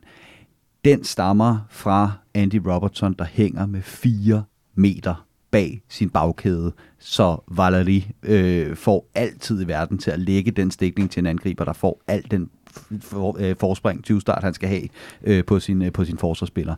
Den 0.85 1.05
stammer 1.05 1.59
fra 1.71 2.13
Andy 2.35 2.61
Robertson, 2.67 3.15
der 3.19 3.25
hænger 3.25 3.67
med 3.67 3.83
4 3.83 4.45
meter 4.75 5.27
bag 5.51 5.83
sin 5.89 6.11
bagkæde, 6.11 6.73
så 6.99 7.37
Valeri 7.49 8.11
øh, 8.23 8.77
får 8.77 9.11
altid 9.15 9.63
i 9.63 9.69
verden 9.69 9.99
til 9.99 10.11
at 10.11 10.19
lægge 10.19 10.51
den 10.51 10.71
stikning 10.71 11.11
til 11.11 11.21
en 11.21 11.27
angriber, 11.27 11.65
der 11.65 11.73
får 11.73 12.03
al 12.07 12.25
den 12.31 12.51
for, 13.01 13.37
øh, 13.41 13.57
forspring, 13.61 14.05
20 14.05 14.21
start, 14.21 14.45
han 14.45 14.55
skal 14.55 14.69
have 14.69 14.89
øh, 15.25 15.45
på, 15.45 15.61
sin, 15.61 15.83
øh, 15.83 15.93
på 15.93 16.05
sin 16.05 16.19
forsvarsspiller. 16.19 16.75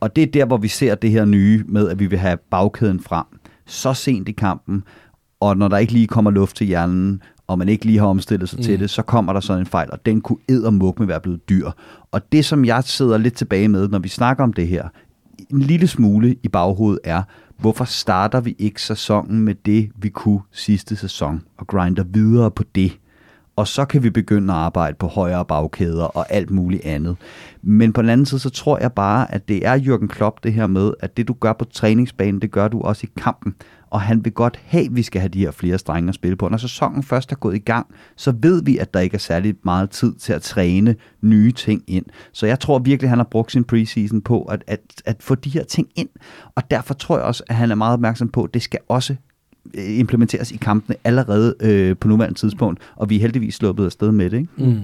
Og 0.00 0.16
det 0.16 0.22
er 0.22 0.26
der, 0.26 0.44
hvor 0.44 0.56
vi 0.56 0.68
ser 0.68 0.94
det 0.94 1.10
her 1.10 1.24
nye 1.24 1.64
med, 1.68 1.88
at 1.88 1.98
vi 1.98 2.06
vil 2.06 2.18
have 2.18 2.36
bagkæden 2.36 3.00
frem 3.00 3.24
så 3.70 3.94
sent 3.94 4.28
i 4.28 4.32
kampen, 4.32 4.82
og 5.40 5.56
når 5.56 5.68
der 5.68 5.78
ikke 5.78 5.92
lige 5.92 6.06
kommer 6.06 6.30
luft 6.30 6.56
til 6.56 6.66
hjernen, 6.66 7.22
og 7.46 7.58
man 7.58 7.68
ikke 7.68 7.84
lige 7.84 7.98
har 7.98 8.06
omstillet 8.06 8.48
sig 8.48 8.58
mm. 8.58 8.62
til 8.62 8.80
det, 8.80 8.90
så 8.90 9.02
kommer 9.02 9.32
der 9.32 9.40
sådan 9.40 9.62
en 9.62 9.66
fejl, 9.66 9.88
og 9.92 10.06
den 10.06 10.20
kunne 10.20 10.38
eddermuk 10.48 10.98
med 10.98 11.06
være 11.06 11.20
blevet 11.20 11.48
dyr. 11.48 11.70
Og 12.12 12.32
det, 12.32 12.44
som 12.44 12.64
jeg 12.64 12.84
sidder 12.84 13.18
lidt 13.18 13.34
tilbage 13.34 13.68
med, 13.68 13.88
når 13.88 13.98
vi 13.98 14.08
snakker 14.08 14.44
om 14.44 14.52
det 14.52 14.68
her, 14.68 14.88
en 15.50 15.62
lille 15.62 15.86
smule 15.86 16.36
i 16.42 16.48
baghovedet 16.48 17.00
er, 17.04 17.22
hvorfor 17.58 17.84
starter 17.84 18.40
vi 18.40 18.56
ikke 18.58 18.82
sæsonen 18.82 19.40
med 19.40 19.54
det, 19.54 19.90
vi 19.96 20.08
kunne 20.08 20.40
sidste 20.52 20.96
sæson, 20.96 21.42
og 21.58 21.66
grinder 21.66 22.04
videre 22.04 22.50
på 22.50 22.64
det? 22.74 22.98
Og 23.60 23.68
så 23.68 23.84
kan 23.84 24.02
vi 24.02 24.10
begynde 24.10 24.52
at 24.52 24.58
arbejde 24.58 24.96
på 24.96 25.06
højere 25.06 25.44
bagkæder 25.44 26.04
og 26.04 26.26
alt 26.32 26.50
muligt 26.50 26.84
andet. 26.84 27.16
Men 27.62 27.92
på 27.92 28.02
den 28.02 28.10
anden 28.10 28.26
side, 28.26 28.40
så 28.40 28.50
tror 28.50 28.78
jeg 28.78 28.92
bare, 28.92 29.34
at 29.34 29.48
det 29.48 29.66
er 29.66 29.78
Jürgen 29.78 30.06
Klopp 30.06 30.44
det 30.44 30.52
her 30.52 30.66
med, 30.66 30.92
at 31.00 31.16
det 31.16 31.28
du 31.28 31.32
gør 31.32 31.52
på 31.52 31.64
træningsbanen, 31.64 32.42
det 32.42 32.50
gør 32.50 32.68
du 32.68 32.80
også 32.80 33.06
i 33.06 33.20
kampen. 33.20 33.54
Og 33.90 34.00
han 34.00 34.24
vil 34.24 34.32
godt 34.32 34.60
have, 34.64 34.84
at 34.84 34.96
vi 34.96 35.02
skal 35.02 35.20
have 35.20 35.28
de 35.28 35.38
her 35.38 35.50
flere 35.50 35.78
strenge 35.78 36.08
at 36.08 36.14
spille 36.14 36.36
på. 36.36 36.48
Når 36.48 36.58
sæsonen 36.58 37.02
først 37.02 37.32
er 37.32 37.36
gået 37.36 37.54
i 37.54 37.58
gang, 37.58 37.86
så 38.16 38.34
ved 38.42 38.62
vi, 38.64 38.78
at 38.78 38.94
der 38.94 39.00
ikke 39.00 39.14
er 39.14 39.18
særlig 39.18 39.54
meget 39.64 39.90
tid 39.90 40.14
til 40.14 40.32
at 40.32 40.42
træne 40.42 40.94
nye 41.22 41.52
ting 41.52 41.82
ind. 41.86 42.06
Så 42.32 42.46
jeg 42.46 42.60
tror 42.60 42.78
virkelig, 42.78 43.06
at 43.06 43.10
han 43.10 43.18
har 43.18 43.28
brugt 43.30 43.52
sin 43.52 43.64
preseason 43.64 44.20
på 44.20 44.42
at, 44.42 44.64
at, 44.66 44.80
at 45.04 45.16
få 45.20 45.34
de 45.34 45.50
her 45.50 45.64
ting 45.64 45.88
ind. 45.96 46.08
Og 46.54 46.70
derfor 46.70 46.94
tror 46.94 47.16
jeg 47.16 47.24
også, 47.24 47.42
at 47.48 47.54
han 47.54 47.70
er 47.70 47.74
meget 47.74 47.92
opmærksom 47.92 48.28
på, 48.28 48.44
at 48.44 48.54
det 48.54 48.62
skal 48.62 48.80
også 48.88 49.16
implementeres 49.74 50.52
i 50.52 50.56
kampene 50.56 50.96
allerede 51.04 51.54
øh, 51.60 51.96
på 51.96 52.08
nuværende 52.08 52.38
tidspunkt, 52.38 52.80
og 52.96 53.10
vi 53.10 53.16
er 53.16 53.20
heldigvis 53.20 53.54
sluppet 53.54 53.84
afsted 53.84 54.12
med 54.12 54.30
det. 54.30 54.36
Ikke? 54.36 54.48
Mm. 54.56 54.80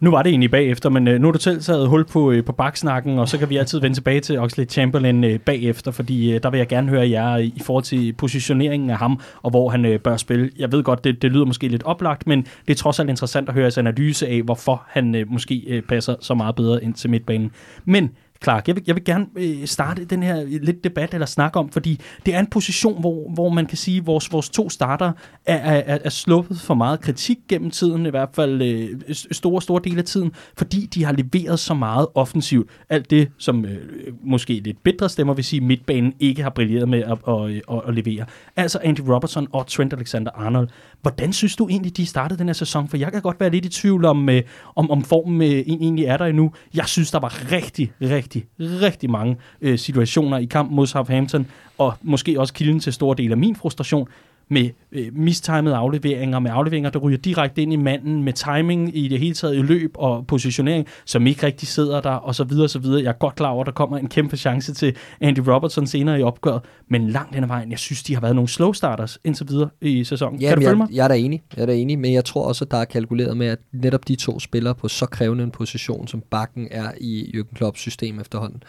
Nu 0.00 0.10
var 0.10 0.22
det 0.22 0.30
egentlig 0.30 0.50
bagefter, 0.50 0.90
men 0.90 1.08
øh, 1.08 1.20
nu 1.20 1.26
har 1.26 1.32
du 1.32 1.38
selv 1.38 1.60
taget 1.60 1.88
hul 1.88 2.04
på, 2.04 2.30
øh, 2.30 2.44
på 2.44 2.52
baksnakken, 2.52 3.18
og 3.18 3.28
så 3.28 3.38
kan 3.38 3.50
vi 3.50 3.56
altid 3.56 3.80
vende 3.80 3.96
tilbage 3.96 4.20
til 4.20 4.38
Oxley 4.38 4.66
Chamberlain 4.66 5.24
øh, 5.24 5.38
bagefter, 5.38 5.90
fordi 5.90 6.32
øh, 6.34 6.42
der 6.42 6.50
vil 6.50 6.58
jeg 6.58 6.68
gerne 6.68 6.88
høre 6.88 7.10
jer 7.10 7.36
i, 7.36 7.52
i 7.56 7.60
forhold 7.60 7.84
til 7.84 8.12
positioneringen 8.12 8.90
af 8.90 8.98
ham, 8.98 9.20
og 9.42 9.50
hvor 9.50 9.68
han 9.68 9.84
øh, 9.84 10.00
bør 10.00 10.16
spille. 10.16 10.50
Jeg 10.58 10.72
ved 10.72 10.82
godt, 10.82 11.04
det, 11.04 11.22
det 11.22 11.32
lyder 11.32 11.44
måske 11.44 11.68
lidt 11.68 11.82
oplagt, 11.82 12.26
men 12.26 12.42
det 12.66 12.70
er 12.70 12.74
trods 12.74 13.00
alt 13.00 13.10
interessant 13.10 13.48
at 13.48 13.54
høre 13.54 13.62
jeres 13.62 13.78
analyse 13.78 14.28
af, 14.28 14.42
hvorfor 14.42 14.82
han 14.88 15.14
øh, 15.14 15.32
måske 15.32 15.64
øh, 15.68 15.82
passer 15.82 16.14
så 16.20 16.34
meget 16.34 16.56
bedre 16.56 16.84
ind 16.84 16.94
til 16.94 17.10
midtbanen. 17.10 17.50
Men 17.84 18.10
Clark, 18.44 18.68
jeg 18.68 18.76
vil, 18.76 18.84
jeg 18.86 18.94
vil 18.94 19.04
gerne 19.04 19.26
øh, 19.36 19.66
starte 19.66 20.04
den 20.04 20.22
her 20.22 20.42
øh, 20.42 20.60
lidt 20.62 20.84
debat 20.84 21.14
eller 21.14 21.26
snak 21.26 21.56
om, 21.56 21.70
fordi 21.70 22.00
det 22.26 22.34
er 22.34 22.40
en 22.40 22.46
position, 22.46 23.00
hvor, 23.00 23.30
hvor 23.34 23.48
man 23.48 23.66
kan 23.66 23.76
sige, 23.76 23.98
at 23.98 24.06
vores, 24.06 24.32
vores 24.32 24.48
to 24.50 24.70
starter 24.70 25.12
er, 25.46 25.56
er, 25.56 25.98
er 26.04 26.10
sluppet 26.10 26.60
for 26.60 26.74
meget 26.74 27.00
kritik 27.00 27.38
gennem 27.48 27.70
tiden, 27.70 28.06
i 28.06 28.10
hvert 28.10 28.28
fald 28.34 28.62
øh, 28.62 29.14
store, 29.32 29.62
store 29.62 29.80
dele 29.84 29.98
af 29.98 30.04
tiden, 30.04 30.32
fordi 30.56 30.86
de 30.86 31.04
har 31.04 31.12
leveret 31.12 31.58
så 31.58 31.74
meget 31.74 32.06
offensivt. 32.14 32.70
Alt 32.88 33.10
det, 33.10 33.28
som 33.38 33.64
øh, 33.64 33.78
måske 34.24 34.52
lidt 34.52 34.82
bedre 34.82 35.08
stemmer 35.08 35.34
vil 35.34 35.44
sige, 35.44 35.60
midtbanen 35.60 36.14
ikke 36.20 36.42
har 36.42 36.50
brilleret 36.50 36.88
med 36.88 37.02
at, 37.02 37.18
at, 37.28 37.62
at, 37.76 37.82
at 37.88 37.94
levere. 37.94 38.26
Altså 38.56 38.78
Andy 38.84 39.00
Robertson 39.00 39.46
og 39.52 39.66
Trent 39.66 39.94
Alexander-Arnold. 39.94 40.68
Hvordan 41.02 41.32
synes 41.32 41.56
du 41.56 41.68
egentlig, 41.68 41.96
de 41.96 42.06
startede 42.06 42.38
den 42.38 42.48
her 42.48 42.52
sæson? 42.52 42.88
For 42.88 42.96
jeg 42.96 43.12
kan 43.12 43.22
godt 43.22 43.40
være 43.40 43.50
lidt 43.50 43.64
i 43.64 43.68
tvivl 43.68 44.04
om, 44.04 44.28
øh, 44.28 44.42
om, 44.76 44.90
om 44.90 45.02
formen 45.02 45.42
øh, 45.42 45.48
egentlig 45.48 46.04
er 46.04 46.16
der 46.16 46.24
endnu. 46.24 46.52
Jeg 46.74 46.86
synes, 46.86 47.10
der 47.10 47.18
var 47.18 47.52
rigtig, 47.52 47.92
rigtig, 48.00 48.27
rigtig 48.60 49.10
mange 49.10 49.36
øh, 49.60 49.78
situationer 49.78 50.38
i 50.38 50.44
kamp 50.44 50.70
mod 50.70 50.86
Southampton, 50.86 51.46
og 51.78 51.94
måske 52.02 52.40
også 52.40 52.54
kilden 52.54 52.80
til 52.80 52.92
stor 52.92 53.14
del 53.14 53.30
af 53.30 53.36
min 53.36 53.56
frustration, 53.56 54.08
med 54.48 54.70
øh, 54.92 55.06
mistimede 55.12 55.74
afleveringer, 55.74 56.38
med 56.38 56.50
afleveringer, 56.54 56.90
der 56.90 56.98
ryger 56.98 57.18
direkte 57.18 57.62
ind 57.62 57.72
i 57.72 57.76
manden, 57.76 58.22
med 58.22 58.32
timing 58.32 58.96
i 58.96 59.08
det 59.08 59.18
hele 59.18 59.34
taget 59.34 59.56
i 59.56 59.62
løb 59.62 59.90
og 59.94 60.26
positionering, 60.26 60.86
som 61.04 61.26
ikke 61.26 61.46
rigtig 61.46 61.68
sidder 61.68 62.00
der, 62.00 62.10
og 62.10 62.34
så 62.34 62.44
videre, 62.44 62.64
og 62.64 62.70
så 62.70 62.78
videre. 62.78 63.02
Jeg 63.02 63.08
er 63.08 63.18
godt 63.18 63.34
klar 63.34 63.48
over, 63.48 63.60
at 63.60 63.66
der 63.66 63.72
kommer 63.72 63.98
en 63.98 64.08
kæmpe 64.08 64.36
chance 64.36 64.74
til 64.74 64.96
Andy 65.20 65.38
Robertson 65.38 65.86
senere 65.86 66.20
i 66.20 66.22
opgøret, 66.22 66.62
men 66.88 67.08
langt 67.08 67.34
hen 67.34 67.44
ad 67.44 67.48
vejen, 67.48 67.70
jeg 67.70 67.78
synes, 67.78 68.02
de 68.02 68.14
har 68.14 68.20
været 68.20 68.34
nogle 68.34 68.48
slow 68.48 68.72
starters 68.72 69.18
indtil 69.24 69.48
videre 69.48 69.68
i 69.80 70.04
sæsonen. 70.04 70.40
Ja, 70.40 70.48
kan 70.48 70.58
du 70.58 70.62
følge 70.64 70.76
mig? 70.76 70.88
Jeg 70.92 71.04
er 71.04 71.08
da 71.08 71.14
enig, 71.14 71.42
jeg 71.56 71.62
er 71.62 71.66
da 71.66 71.74
enig, 71.74 71.98
men 71.98 72.12
jeg 72.12 72.24
tror 72.24 72.44
også, 72.44 72.64
at 72.64 72.70
der 72.70 72.76
er 72.76 72.84
kalkuleret 72.84 73.36
med, 73.36 73.46
at 73.46 73.58
netop 73.72 74.08
de 74.08 74.16
to 74.16 74.40
spillere 74.40 74.74
på 74.74 74.88
så 74.88 75.06
krævende 75.06 75.44
en 75.44 75.50
position, 75.50 76.08
som 76.08 76.22
Bakken 76.30 76.68
er 76.70 76.92
i 77.00 77.32
Jürgen 77.34 77.54
Klopps 77.54 77.80
system 77.80 78.20
efterhånden, 78.20 78.62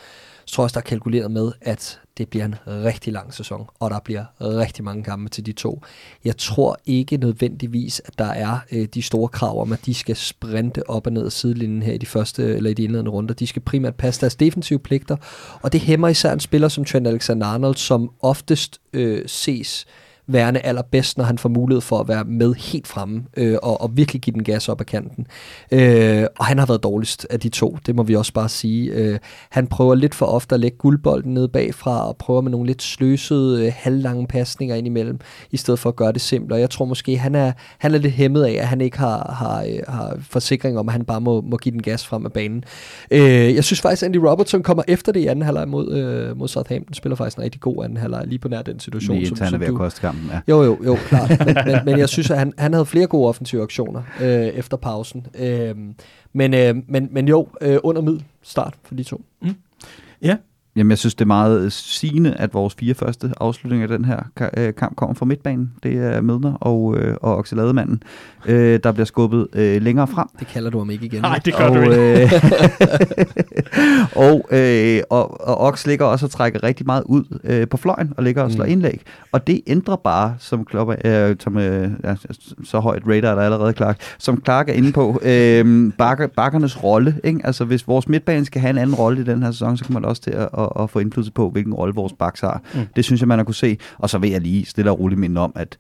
så 0.50 0.56
tror 0.56 0.62
jeg 0.62 0.66
også, 0.66 0.74
der 0.74 0.80
er 0.80 0.90
kalkuleret 0.90 1.32
med, 1.32 1.52
at 1.62 2.00
det 2.18 2.28
bliver 2.30 2.46
en 2.46 2.56
rigtig 2.68 3.14
lang 3.14 3.34
sæson, 3.34 3.68
og 3.80 3.90
der 3.90 4.00
bliver 4.00 4.26
rigtig 4.42 4.84
mange 4.84 5.04
kampe 5.04 5.30
til 5.30 5.46
de 5.46 5.52
to. 5.52 5.82
Jeg 6.26 6.38
tror 6.38 6.78
ikke 6.86 7.18
nødvendigvis, 7.18 8.02
at 8.06 8.20
der 8.20 8.26
er 8.26 8.60
øh, 8.72 8.88
de 8.94 9.02
store 9.02 9.28
krav 9.28 9.62
om, 9.62 9.74
at 9.74 9.86
de 9.86 9.94
skal 9.94 10.16
sprinte 10.16 10.90
op 10.90 11.08
og 11.08 11.14
ned 11.14 11.26
af 11.26 11.32
sidelinjen 11.32 11.82
her 11.82 11.94
i 11.94 11.98
de 11.98 12.06
første 12.06 12.44
eller 12.56 12.70
i 12.70 12.74
de 12.74 12.84
indledende 12.84 13.12
runder. 13.12 13.34
De 13.34 13.48
skal 13.48 13.62
primært 13.62 13.96
passe 13.96 14.22
deres 14.22 14.36
defensive 14.36 14.80
pligter, 14.80 15.16
og 15.62 15.74
det 15.74 15.82
hæmmer 15.82 16.08
især 16.08 16.34
en 16.34 16.40
spiller 16.40 16.68
som 16.68 16.86
Trent 16.86 17.08
Alexander-Arnold, 17.08 17.76
som 17.76 18.12
oftest 18.22 18.82
øh, 18.94 19.24
ses 19.28 19.86
øh, 19.88 20.09
værende 20.30 20.60
allerbedst, 20.60 21.18
når 21.18 21.26
han 21.26 21.38
får 21.38 21.50
mulighed 21.50 21.82
for 21.82 22.00
at 22.00 22.08
være 22.08 22.24
med 22.24 22.54
helt 22.54 22.88
fremme 22.88 23.24
øh, 23.38 23.58
og, 23.64 23.82
og 23.82 23.98
virkelig 23.98 24.22
give 24.22 24.34
den 24.34 24.44
gas 24.44 24.70
op 24.70 24.82
ad 24.82 24.86
kanten. 24.86 25.28
Øh, 25.72 26.26
og 26.40 26.46
han 26.46 26.60
har 26.60 26.66
været 26.66 26.84
dårligst 26.84 27.28
af 27.30 27.40
de 27.40 27.50
to, 27.50 27.78
det 27.86 27.96
må 27.96 28.04
vi 28.04 28.16
også 28.16 28.34
bare 28.34 28.50
sige. 28.50 28.92
Øh, 28.92 29.20
han 29.50 29.68
prøver 29.68 29.96
lidt 29.96 30.16
for 30.16 30.26
ofte 30.26 30.56
at 30.56 30.62
lægge 30.62 30.78
guldbolden 30.78 31.34
ned 31.34 31.48
bagfra 31.48 32.08
og 32.08 32.18
prøver 32.18 32.42
med 32.42 32.52
nogle 32.52 32.68
lidt 32.68 32.84
sløsede, 32.84 33.66
øh, 33.66 33.74
halvlange 33.76 34.28
pasninger 34.28 34.76
ind 34.76 34.88
imellem, 34.88 35.20
i 35.52 35.58
stedet 35.58 35.80
for 35.80 35.90
at 35.90 35.96
gøre 35.96 36.12
det 36.12 36.22
simplere. 36.22 36.60
Jeg 36.60 36.70
tror 36.70 36.86
måske, 36.86 37.18
han 37.18 37.36
er, 37.36 37.52
han 37.78 37.94
er 37.94 37.98
lidt 37.98 38.14
hæmmet 38.14 38.44
af, 38.44 38.52
at 38.52 38.68
han 38.68 38.82
ikke 38.82 38.98
har, 38.98 39.36
har, 39.40 39.64
øh, 39.64 39.80
har 39.88 40.18
forsikring 40.22 40.80
om, 40.80 40.90
at 40.90 40.94
han 40.94 41.06
bare 41.06 41.22
må, 41.22 41.42
må 41.42 41.58
give 41.58 41.74
den 41.74 41.82
gas 41.82 42.08
frem 42.08 42.26
af 42.26 42.32
banen. 42.32 42.64
Øh, 43.12 43.22
jeg 43.56 43.64
synes 43.64 43.82
faktisk, 43.82 44.04
Andy 44.04 44.18
Robertson 44.18 44.64
kommer 44.64 44.84
efter 44.88 45.12
det 45.12 45.20
i 45.20 45.28
anden 45.28 45.46
halvleg 45.46 45.68
mod, 45.68 45.92
øh, 45.92 46.38
mod 46.38 46.48
Southampton. 46.48 46.94
Spiller 46.94 47.16
faktisk 47.16 47.38
en 47.38 47.44
rigtig 47.44 47.62
god 47.62 47.84
anden 47.84 47.98
halvleg 47.98 48.24
lige 48.28 48.40
på 48.40 48.48
nær 48.48 48.62
den 48.62 48.80
situation. 48.80 49.18
Men, 49.18 49.26
som, 49.26 49.38
han 49.42 49.54
er 49.54 49.58
ved 49.58 49.68
at 49.68 49.74
koste 49.74 50.02
kampen 50.02 50.19
kampen, 50.20 50.30
ja. 50.48 50.54
Jo, 50.54 50.64
jo, 50.64 50.84
jo, 50.86 50.96
klart. 50.96 51.30
men, 51.46 51.58
men, 51.66 51.80
men 51.86 52.00
jeg 52.00 52.10
synes, 52.10 52.32
at 52.32 52.38
han, 52.38 52.54
han 52.58 52.74
havde 52.74 52.86
flere 52.86 53.08
gode 53.08 53.28
offensive 53.28 53.64
aktioner 53.64 54.02
øh, 54.22 54.48
efter 54.48 54.78
pausen. 54.78 55.28
Øh, 55.40 55.76
men, 56.34 56.54
øh, 56.54 56.76
men, 56.88 57.08
men 57.12 57.28
jo, 57.28 57.48
øh, 57.62 57.78
under 57.84 58.02
middel 58.02 58.24
start 58.42 58.74
for 58.84 58.96
de 58.96 59.04
to. 59.04 59.22
Mm. 59.42 59.56
Ja, 60.22 60.38
Jamen, 60.76 60.90
jeg 60.90 60.98
synes, 60.98 61.16
det 61.16 61.22
er 61.22 61.28
meget 61.28 61.74
sigende, 61.74 62.34
at 62.34 62.54
vores 62.54 62.74
fire 62.74 62.94
første 62.94 63.32
afslutninger 63.38 63.88
af 63.88 63.98
den 63.98 64.06
her 64.06 64.20
øh, 64.58 64.74
kamp 64.76 64.96
kommer 64.96 65.14
fra 65.14 65.26
midtbanen. 65.26 65.72
Det 65.84 65.98
er 65.98 66.22
Mødner 66.22 66.54
og, 66.54 66.98
øh, 66.98 67.16
og 67.22 67.38
Oxalademanden, 67.38 68.04
øh, 68.46 68.80
der 68.84 68.92
bliver 68.92 69.06
skubbet 69.06 69.48
øh, 69.54 69.82
længere 69.82 70.08
frem. 70.08 70.28
Det 70.40 70.48
kalder 70.48 70.70
du 70.70 70.78
ham 70.78 70.90
ikke 70.90 71.06
igen. 71.06 71.22
Nej, 71.22 71.40
det 71.46 71.56
gør 71.56 71.70
og, 71.70 71.76
du 71.76 71.82
ikke. 71.82 72.24
Øh, 72.24 72.32
og, 74.26 74.48
øh, 74.52 75.02
og, 75.10 75.48
og 75.48 75.58
Ox 75.58 75.88
ligger 75.88 76.06
også 76.06 76.26
og 76.26 76.32
trækker 76.32 76.64
rigtig 76.64 76.86
meget 76.86 77.04
ud 77.06 77.40
øh, 77.44 77.68
på 77.68 77.78
fløjen 77.78 78.14
og 78.18 78.24
ligger 78.24 78.44
og 78.44 78.52
slår 78.52 78.66
mm. 78.66 78.72
indlæg. 78.72 79.02
Og 79.32 79.48
det 79.48 79.62
ændrer 79.68 79.96
bare, 79.96 80.36
som, 80.40 80.66
Klopper, 80.66 80.96
øh, 81.06 81.36
som 81.40 81.58
øh, 81.58 81.92
ja, 82.04 82.16
så 82.64 82.80
højt 82.80 83.04
radar 83.08 83.36
der 83.36 83.42
er 83.42 83.46
allerede 83.46 83.74
Clark, 83.74 84.02
som 84.18 84.42
Clark 84.46 84.70
er 84.70 84.74
inde 84.74 84.92
på, 84.92 85.20
øh, 85.24 85.92
bakker, 85.98 86.28
bakkernes 86.28 86.84
rolle. 86.84 87.16
Ikke? 87.24 87.40
Altså, 87.44 87.66
hvis 87.66 87.88
vores 87.88 88.10
midtbane 88.10 88.46
skal 88.46 88.62
have 88.62 88.70
en 88.70 88.78
anden 88.78 88.96
rolle 88.96 89.22
i 89.22 89.24
den 89.24 89.44
her 89.44 89.52
sæson, 89.52 89.78
så 89.78 89.86
kommer 89.86 90.00
det 90.00 90.10
også 90.10 90.22
til 90.22 90.32
at 90.32 90.69
at, 90.76 90.84
at 90.84 90.90
få 90.90 91.00
indflydelse 91.00 91.32
på, 91.32 91.50
hvilken 91.50 91.74
rolle 91.74 91.96
vores 91.96 92.14
backs 92.14 92.40
har. 92.40 92.62
Mm. 92.74 92.80
Det 92.96 93.06
synes 93.06 93.22
jeg, 93.22 93.28
man 93.28 93.40
har 93.40 93.46
kunne 93.46 93.56
se. 93.56 93.78
Og 93.98 94.10
så 94.10 94.18
vil 94.18 94.30
jeg 94.30 94.42
lige 94.42 94.66
stille 94.66 94.92
og 94.92 95.00
roligt 95.00 95.20
minde 95.20 95.42
om, 95.42 95.52
at 95.56 95.78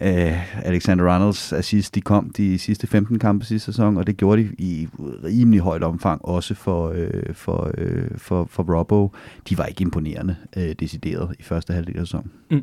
Uh, 0.00 0.66
Alexander 0.66 1.04
Arnolds 1.04 1.52
assist, 1.52 1.94
de 1.94 2.00
kom 2.00 2.30
de 2.30 2.58
sidste 2.58 2.86
15 2.86 3.18
kampe 3.18 3.44
sidste 3.44 3.66
sæson, 3.66 3.96
og 3.96 4.06
det 4.06 4.16
gjorde 4.16 4.42
de 4.42 4.48
i 4.58 4.88
rimelig 5.24 5.60
højt 5.60 5.82
omfang, 5.82 6.24
også 6.24 6.54
for, 6.54 6.88
uh, 6.88 7.34
for, 7.34 7.70
uh, 7.78 8.18
for, 8.18 8.46
for 8.50 8.78
Robbo. 8.78 9.12
De 9.48 9.58
var 9.58 9.64
ikke 9.64 9.82
imponerende 9.82 10.36
uh, 10.56 10.62
decideret 10.62 11.36
i 11.38 11.42
første 11.42 11.72
halvdel 11.72 11.98
af 11.98 12.06
sæsonen. 12.06 12.30
Mm. 12.50 12.62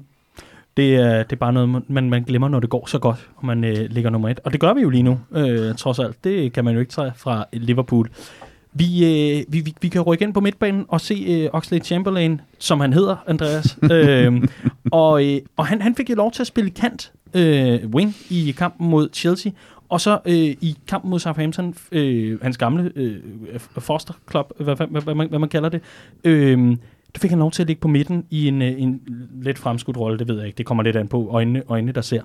Det 0.77 0.95
er, 0.95 1.23
det 1.23 1.31
er 1.31 1.35
bare 1.35 1.53
noget, 1.53 1.89
man, 1.89 2.09
man 2.09 2.23
glemmer, 2.23 2.47
når 2.47 2.59
det 2.59 2.69
går 2.69 2.85
så 2.87 2.99
godt, 2.99 3.29
og 3.35 3.45
man 3.45 3.63
uh, 3.63 3.69
ligger 3.69 4.09
nummer 4.09 4.29
et. 4.29 4.39
Og 4.43 4.51
det 4.51 4.59
gør 4.59 4.73
vi 4.73 4.81
jo 4.81 4.89
lige 4.89 5.03
nu, 5.03 5.19
uh, 5.29 5.75
trods 5.77 5.99
alt. 5.99 6.23
Det 6.23 6.53
kan 6.53 6.65
man 6.65 6.73
jo 6.73 6.79
ikke 6.79 6.91
tage 6.91 7.11
fra 7.15 7.45
Liverpool. 7.53 8.09
Vi, 8.73 9.05
øh, 9.05 9.45
vi, 9.47 9.59
vi, 9.59 9.73
vi 9.81 9.87
kan 9.87 10.01
rykke 10.01 10.23
ind 10.23 10.33
på 10.33 10.39
midtbanen 10.39 10.85
og 10.87 11.01
se 11.01 11.25
øh, 11.29 11.49
Oxley 11.53 11.83
Chamberlain, 11.83 12.41
som 12.59 12.79
han 12.79 12.93
hedder, 12.93 13.15
Andreas. 13.27 13.77
øh, 13.91 14.43
og 14.91 15.25
øh, 15.25 15.41
og 15.57 15.67
han, 15.67 15.81
han 15.81 15.95
fik 15.95 16.09
jo 16.09 16.15
lov 16.15 16.31
til 16.31 16.43
at 16.43 16.47
spille 16.47 16.69
kant 16.69 17.11
øh, 17.33 17.87
wing 17.87 18.15
i 18.29 18.51
kampen 18.57 18.89
mod 18.89 19.09
Chelsea. 19.13 19.51
Og 19.89 20.01
så 20.01 20.19
øh, 20.25 20.33
i 20.35 20.77
kampen 20.87 21.09
mod 21.09 21.19
Southampton, 21.19 21.75
øh, 21.91 22.41
hans 22.41 22.57
gamle 22.57 22.91
øh, 22.95 23.19
foster 23.59 24.13
club, 24.31 24.51
hvad, 24.57 24.75
hvad, 24.75 24.87
hvad, 24.87 25.01
hvad, 25.01 25.15
man, 25.15 25.29
hvad 25.29 25.39
man 25.39 25.49
kalder 25.49 25.69
det, 25.69 25.81
øh, 26.23 26.77
der 27.13 27.19
fik 27.19 27.29
han 27.29 27.39
lov 27.39 27.51
til 27.51 27.63
at 27.63 27.67
ligge 27.67 27.79
på 27.79 27.87
midten 27.87 28.25
i 28.29 28.47
en, 28.47 28.61
øh, 28.61 28.81
en 28.81 29.01
lidt 29.41 29.59
fremskudt 29.59 29.97
rolle, 29.97 30.19
det 30.19 30.27
ved 30.27 30.37
jeg 30.37 30.45
ikke, 30.45 30.57
det 30.57 30.65
kommer 30.65 30.83
lidt 30.83 30.95
an 30.95 31.07
på 31.07 31.29
øjnene, 31.31 31.63
øjnene 31.67 31.91
der 31.91 32.01
ser. 32.01 32.21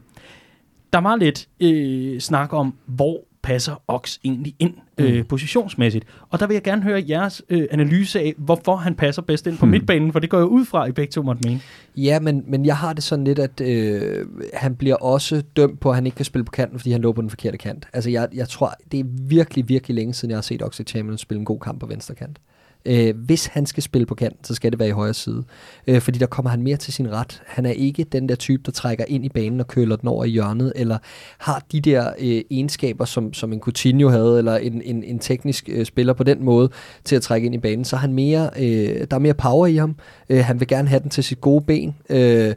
Der 0.92 0.98
var 0.98 1.16
lidt 1.16 1.48
øh, 1.60 2.20
snak 2.20 2.52
om, 2.52 2.74
hvor 2.86 3.20
passer 3.44 3.82
Ox 3.88 4.18
egentlig 4.24 4.54
ind 4.58 4.74
øh, 4.98 5.16
mm. 5.16 5.24
positionsmæssigt? 5.24 6.04
Og 6.30 6.40
der 6.40 6.46
vil 6.46 6.54
jeg 6.54 6.62
gerne 6.62 6.82
høre 6.82 7.04
jeres 7.08 7.42
øh, 7.48 7.66
analyse 7.70 8.20
af, 8.20 8.34
hvorfor 8.38 8.76
han 8.76 8.94
passer 8.94 9.22
bedst 9.22 9.46
ind 9.46 9.58
på 9.58 9.64
hmm. 9.64 9.70
midtbanen, 9.70 10.12
for 10.12 10.18
det 10.18 10.30
går 10.30 10.38
jo 10.38 10.46
ud 10.46 10.64
fra, 10.64 10.86
I 10.86 10.92
begge 10.92 11.10
to 11.10 11.22
måtte 11.22 11.48
mene. 11.48 11.60
Ja, 11.96 12.20
men, 12.20 12.44
men 12.46 12.66
jeg 12.66 12.76
har 12.76 12.92
det 12.92 13.04
sådan 13.04 13.24
lidt, 13.24 13.38
at 13.38 13.60
øh, 13.60 14.26
han 14.54 14.76
bliver 14.76 14.96
også 14.96 15.42
dømt 15.56 15.80
på, 15.80 15.88
at 15.88 15.94
han 15.94 16.06
ikke 16.06 16.16
kan 16.16 16.24
spille 16.24 16.44
på 16.44 16.50
kanten, 16.50 16.78
fordi 16.78 16.92
han 16.92 17.00
lå 17.00 17.12
på 17.12 17.20
den 17.20 17.30
forkerte 17.30 17.58
kant. 17.58 17.88
Altså 17.92 18.10
jeg, 18.10 18.28
jeg 18.34 18.48
tror, 18.48 18.74
det 18.92 19.00
er 19.00 19.04
virkelig, 19.28 19.68
virkelig 19.68 19.94
længe 19.94 20.14
siden, 20.14 20.30
jeg 20.30 20.36
har 20.36 20.42
set 20.42 20.62
Oxley 20.62 20.86
Chamberlain 20.86 21.18
spille 21.18 21.38
en 21.38 21.44
god 21.44 21.60
kamp 21.60 21.80
på 21.80 21.86
venstre 21.86 22.14
kant. 22.14 22.38
Øh, 22.38 22.53
Øh, 22.86 23.16
hvis 23.16 23.46
han 23.46 23.66
skal 23.66 23.82
spille 23.82 24.06
på 24.06 24.14
kanten, 24.14 24.44
så 24.44 24.54
skal 24.54 24.70
det 24.70 24.78
være 24.78 24.88
i 24.88 24.92
højre 24.92 25.14
side. 25.14 25.44
Øh, 25.86 26.00
fordi 26.00 26.18
der 26.18 26.26
kommer 26.26 26.50
han 26.50 26.62
mere 26.62 26.76
til 26.76 26.92
sin 26.92 27.12
ret. 27.12 27.42
Han 27.46 27.66
er 27.66 27.70
ikke 27.70 28.04
den 28.04 28.28
der 28.28 28.34
type, 28.34 28.62
der 28.66 28.72
trækker 28.72 29.04
ind 29.08 29.24
i 29.24 29.28
banen 29.28 29.60
og 29.60 29.68
køler 29.68 29.96
den 29.96 30.08
over 30.08 30.24
i 30.24 30.28
hjørnet, 30.28 30.72
eller 30.76 30.98
har 31.38 31.64
de 31.72 31.80
der 31.80 32.12
øh, 32.18 32.42
egenskaber, 32.50 33.04
som, 33.04 33.32
som 33.32 33.52
en 33.52 33.60
Coutinho 33.60 34.08
havde, 34.08 34.38
eller 34.38 34.56
en, 34.56 34.82
en, 34.84 35.04
en 35.04 35.18
teknisk 35.18 35.68
øh, 35.72 35.86
spiller 35.86 36.12
på 36.12 36.24
den 36.24 36.44
måde 36.44 36.70
til 37.04 37.16
at 37.16 37.22
trække 37.22 37.46
ind 37.46 37.54
i 37.54 37.58
banen. 37.58 37.84
Så 37.84 37.96
er 37.96 38.00
han 38.00 38.12
mere, 38.12 38.50
øh, 38.56 39.06
der 39.10 39.16
er 39.16 39.18
mere 39.18 39.34
power 39.34 39.66
i 39.66 39.76
ham. 39.76 39.96
Øh, 40.28 40.44
han 40.44 40.60
vil 40.60 40.68
gerne 40.68 40.88
have 40.88 41.00
den 41.00 41.10
til 41.10 41.24
sit 41.24 41.40
gode 41.40 41.64
ben. 41.64 41.96
Øh, 42.10 42.54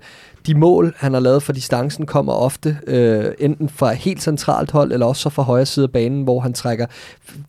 de 0.47 0.55
mål, 0.55 0.93
han 0.97 1.13
har 1.13 1.19
lavet 1.19 1.43
for 1.43 1.53
distancen, 1.53 2.05
kommer 2.05 2.33
ofte 2.33 2.77
øh, 2.87 3.25
enten 3.39 3.69
fra 3.69 3.93
helt 3.93 4.23
centralt 4.23 4.71
hold, 4.71 4.91
eller 4.91 5.05
også 5.05 5.29
fra 5.29 5.43
højre 5.43 5.65
side 5.65 5.83
af 5.83 5.91
banen, 5.91 6.23
hvor 6.23 6.39
han 6.39 6.53
trækker 6.53 6.85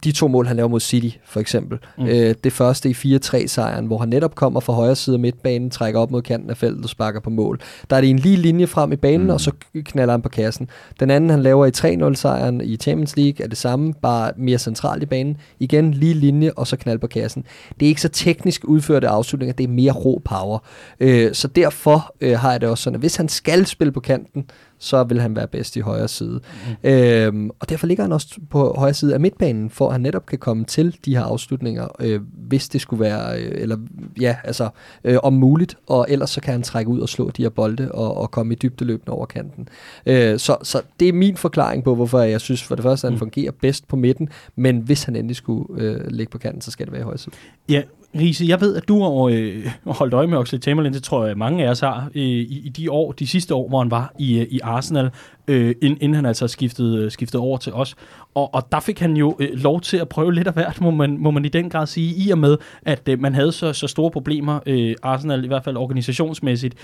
de 0.05 0.13
to 0.13 0.29
mål, 0.29 0.47
han 0.47 0.57
laver 0.57 0.69
mod 0.69 0.81
City, 0.81 1.17
for 1.27 1.41
eksempel. 1.41 1.79
Mm. 1.99 2.07
Øh, 2.07 2.35
det 2.45 2.53
første 2.53 2.91
i 2.91 2.93
4-3-sejren, 2.93 3.87
hvor 3.87 3.99
han 3.99 4.09
netop 4.09 4.35
kommer 4.35 4.61
fra 4.61 4.73
højre 4.73 4.97
side 4.97 5.15
af 5.15 5.21
midtbanen, 5.21 5.71
trækker 5.71 6.01
op 6.01 6.11
mod 6.11 6.23
kanten 6.23 6.51
af 6.51 6.57
feltet 6.57 6.85
og 6.85 6.91
sparker 6.91 7.21
på 7.21 7.31
mål. 7.31 7.61
Der 7.91 7.97
er 7.97 8.01
det 8.01 8.11
en 8.11 8.19
lige 8.19 8.37
linje 8.37 8.67
frem 8.67 8.93
i 8.93 8.97
banen, 8.97 9.27
mm. 9.27 9.31
og 9.31 9.41
så 9.41 9.53
knaller 9.85 10.13
han 10.13 10.23
på 10.23 10.29
kassen. 10.29 10.69
Den 11.01 11.11
anden, 11.11 11.31
han 11.31 11.43
laver 11.43 11.67
i 11.67 11.71
3-0-sejren 11.77 12.61
i 12.61 12.77
Champions 12.77 13.17
League, 13.17 13.45
er 13.45 13.49
det 13.49 13.59
samme, 13.59 13.95
bare 14.03 14.33
mere 14.37 14.59
centralt 14.59 15.03
i 15.03 15.07
banen. 15.07 15.37
Igen 15.61 15.95
lige 15.95 16.15
linje, 16.15 16.53
og 16.57 16.67
så 16.67 16.77
knald 16.77 16.99
på 16.99 17.07
kassen. 17.07 17.45
Det 17.81 17.87
er 17.87 17.89
ikke 17.89 18.01
så 18.01 18.09
teknisk 18.09 18.65
udførte 18.65 19.09
afslutninger, 19.09 19.53
det 19.53 19.65
er 19.65 19.69
mere 19.69 19.93
rå 19.93 20.23
power. 20.25 20.59
Øh, 21.01 21.35
så 21.35 21.49
derfor 21.49 22.15
øh, 22.21 22.39
har 22.39 22.51
jeg 22.51 22.61
det 22.61 22.69
også 22.69 22.83
at 22.95 23.01
hvis 23.01 23.17
han 23.17 23.29
skal 23.29 23.67
spille 23.67 23.93
på 23.93 24.01
kanten, 24.01 24.51
så 24.79 25.05
vil 25.05 25.21
han 25.21 25.37
være 25.37 25.47
bedst 25.47 25.77
i 25.77 25.81
højre 25.81 26.09
side. 26.09 26.41
Mm. 26.83 26.91
Øhm, 26.91 27.51
og 27.61 27.69
derfor 27.69 27.87
ligger 27.87 28.05
han 28.05 28.13
også 28.13 28.41
på 28.51 28.75
højre 28.79 28.95
side 28.95 29.15
af 29.15 29.21
midtbanen, 29.21 29.71
for 29.71 29.87
at 29.87 29.93
han 29.93 30.01
netop 30.01 30.27
kan 30.27 30.39
komme 30.39 30.65
til 30.65 30.97
de 31.05 31.17
her 31.17 31.23
afslutninger, 31.23 31.89
øh, 32.01 32.21
hvis 32.49 32.69
det 32.69 32.81
skulle 32.81 33.01
være, 33.01 33.41
øh, 33.41 33.63
eller 33.63 33.77
ja, 34.21 34.37
altså 34.45 34.69
øh, 35.05 35.19
om 35.23 35.33
muligt, 35.33 35.77
og 35.87 36.07
ellers 36.09 36.31
så 36.31 36.41
kan 36.41 36.53
han 36.53 36.63
trække 36.63 36.91
ud 36.91 37.01
og 37.01 37.09
slå 37.09 37.31
de 37.31 37.43
her 37.43 37.49
bolde 37.49 37.93
og, 37.93 38.17
og 38.17 38.31
komme 38.31 38.55
i 38.55 38.57
dybdeløbende 38.63 39.13
over 39.13 39.27
kanten. 39.27 39.69
Øh, 40.07 40.39
så, 40.39 40.57
så 40.63 40.83
det 41.01 41.09
er 41.09 41.13
min 41.13 41.37
forklaring 41.37 41.85
på, 41.85 41.95
hvorfor 41.95 42.21
jeg 42.21 42.41
synes 42.41 42.63
for 42.63 42.75
det 42.75 42.83
første, 42.83 43.07
at 43.07 43.11
han 43.11 43.15
mm. 43.15 43.19
fungerer 43.19 43.53
bedst 43.61 43.89
på 43.89 43.97
midten, 43.97 44.29
men 44.57 44.79
hvis 44.79 45.03
han 45.03 45.17
endelig 45.17 45.37
skulle 45.37 45.83
øh, 45.83 46.07
ligge 46.07 46.31
på 46.31 46.39
kanten, 46.39 46.61
så 46.61 46.71
skal 46.71 46.87
det 46.87 46.93
være 46.93 47.01
i 47.01 47.05
højre 47.05 47.19
side. 47.19 47.35
Ja, 47.69 47.83
Riese, 48.15 48.45
jeg 48.49 48.61
ved, 48.61 48.77
at 48.77 48.89
du 48.89 49.03
har 49.03 49.29
øh, 49.33 49.67
holdt 49.87 50.15
øje 50.15 50.27
med 50.27 50.39
Oxlade 50.39 50.63
Chamberlain, 50.63 50.93
det 50.93 51.03
tror 51.03 51.27
jeg 51.27 51.39
mange 51.39 51.65
af 51.65 51.71
os 51.71 51.81
har, 51.81 52.11
øh, 52.15 52.23
i, 52.23 52.63
i 52.67 52.69
de 52.69 52.91
år, 52.91 53.13
de 53.13 53.27
sidste 53.27 53.55
år, 53.55 53.69
hvor 53.69 53.79
han 53.79 53.91
var 53.91 54.15
i, 54.19 54.39
øh, 54.39 54.47
i 54.51 54.61
Arsenal, 54.63 55.11
øh, 55.49 55.75
inden, 55.83 56.15
han 56.15 56.27
altså 56.27 56.49
skiftede, 56.49 57.05
øh, 57.05 57.11
skiftede 57.11 57.43
over 57.43 57.59
til 57.59 57.73
os. 57.73 57.95
Og, 58.35 58.55
og 58.55 58.69
der 58.73 58.81
fik 58.81 59.01
han 59.01 59.17
jo 59.17 59.37
øh, 59.39 59.49
lov 59.53 59.81
til 59.81 59.97
at 59.97 60.09
prøve 60.09 60.35
lidt 60.35 60.47
af 60.47 60.53
hvert, 60.53 60.81
må 60.81 60.91
man, 60.91 61.19
må 61.19 61.31
man 61.31 61.45
i 61.45 61.49
den 61.49 61.71
grad 61.71 61.87
sige, 61.87 62.15
i 62.15 62.31
og 62.31 62.39
med, 62.39 62.57
at 62.83 63.09
øh, 63.09 63.21
man 63.21 63.35
havde 63.35 63.53
så, 63.53 63.73
så 63.73 63.87
store 63.87 64.11
problemer, 64.11 64.61
øh, 64.67 64.95
Arsenal 65.03 65.45
i 65.45 65.47
hvert 65.47 65.65
fald 65.65 65.77
organisationsmæssigt. 65.77 66.75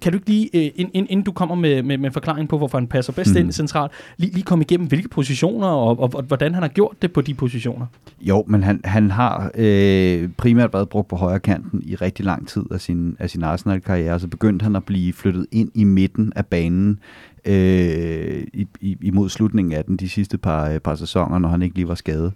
Kan 0.00 0.12
du 0.12 0.16
ikke 0.18 0.28
lige, 0.28 0.50
øh, 0.54 0.70
ind, 0.74 0.90
ind, 0.94 1.06
inden 1.10 1.24
du 1.24 1.32
kommer 1.32 1.54
med, 1.54 1.82
med, 1.82 1.98
med 1.98 2.10
forklaring 2.10 2.48
på, 2.48 2.58
hvorfor 2.58 2.78
han 2.78 2.86
passer 2.86 3.12
bedst 3.12 3.30
mm. 3.30 3.36
ind 3.36 3.52
centralt, 3.52 3.92
lige, 4.16 4.32
lige 4.32 4.42
komme 4.42 4.64
igennem, 4.64 4.88
hvilke 4.88 5.08
positioner, 5.08 5.66
og, 5.66 6.00
og, 6.00 6.10
og 6.14 6.22
hvordan 6.22 6.54
han 6.54 6.62
har 6.62 6.70
gjort 6.70 7.02
det 7.02 7.12
på 7.12 7.20
de 7.20 7.34
positioner? 7.34 7.86
Jo, 8.20 8.44
men 8.46 8.62
han, 8.62 8.80
han 8.84 9.10
har 9.10 9.50
øh, 9.54 10.28
primært 10.36 10.72
været 10.72 10.88
brugt 10.88 11.08
på 11.08 11.16
højre 11.16 11.40
kanten 11.40 11.82
i 11.86 11.94
rigtig 11.94 12.24
lang 12.24 12.48
tid 12.48 12.62
af 12.70 12.80
sin, 12.80 13.16
af 13.18 13.30
sin 13.30 13.42
Arsenal-karriere, 13.42 14.20
så 14.20 14.28
begyndte 14.28 14.62
han 14.62 14.76
at 14.76 14.84
blive 14.84 15.12
flyttet 15.12 15.46
ind 15.52 15.70
i 15.74 15.84
midten 15.84 16.32
af 16.36 16.46
banen 16.46 16.98
øh, 17.44 18.46
i, 18.52 18.66
i, 18.80 18.96
imod 19.02 19.28
slutningen 19.28 19.72
af 19.72 19.84
den 19.84 19.96
de 19.96 20.08
sidste 20.08 20.38
par, 20.38 20.68
øh, 20.68 20.80
par 20.80 20.94
sæsoner, 20.94 21.38
når 21.38 21.48
han 21.48 21.62
ikke 21.62 21.74
lige 21.74 21.88
var 21.88 21.94
skadet. 21.94 22.32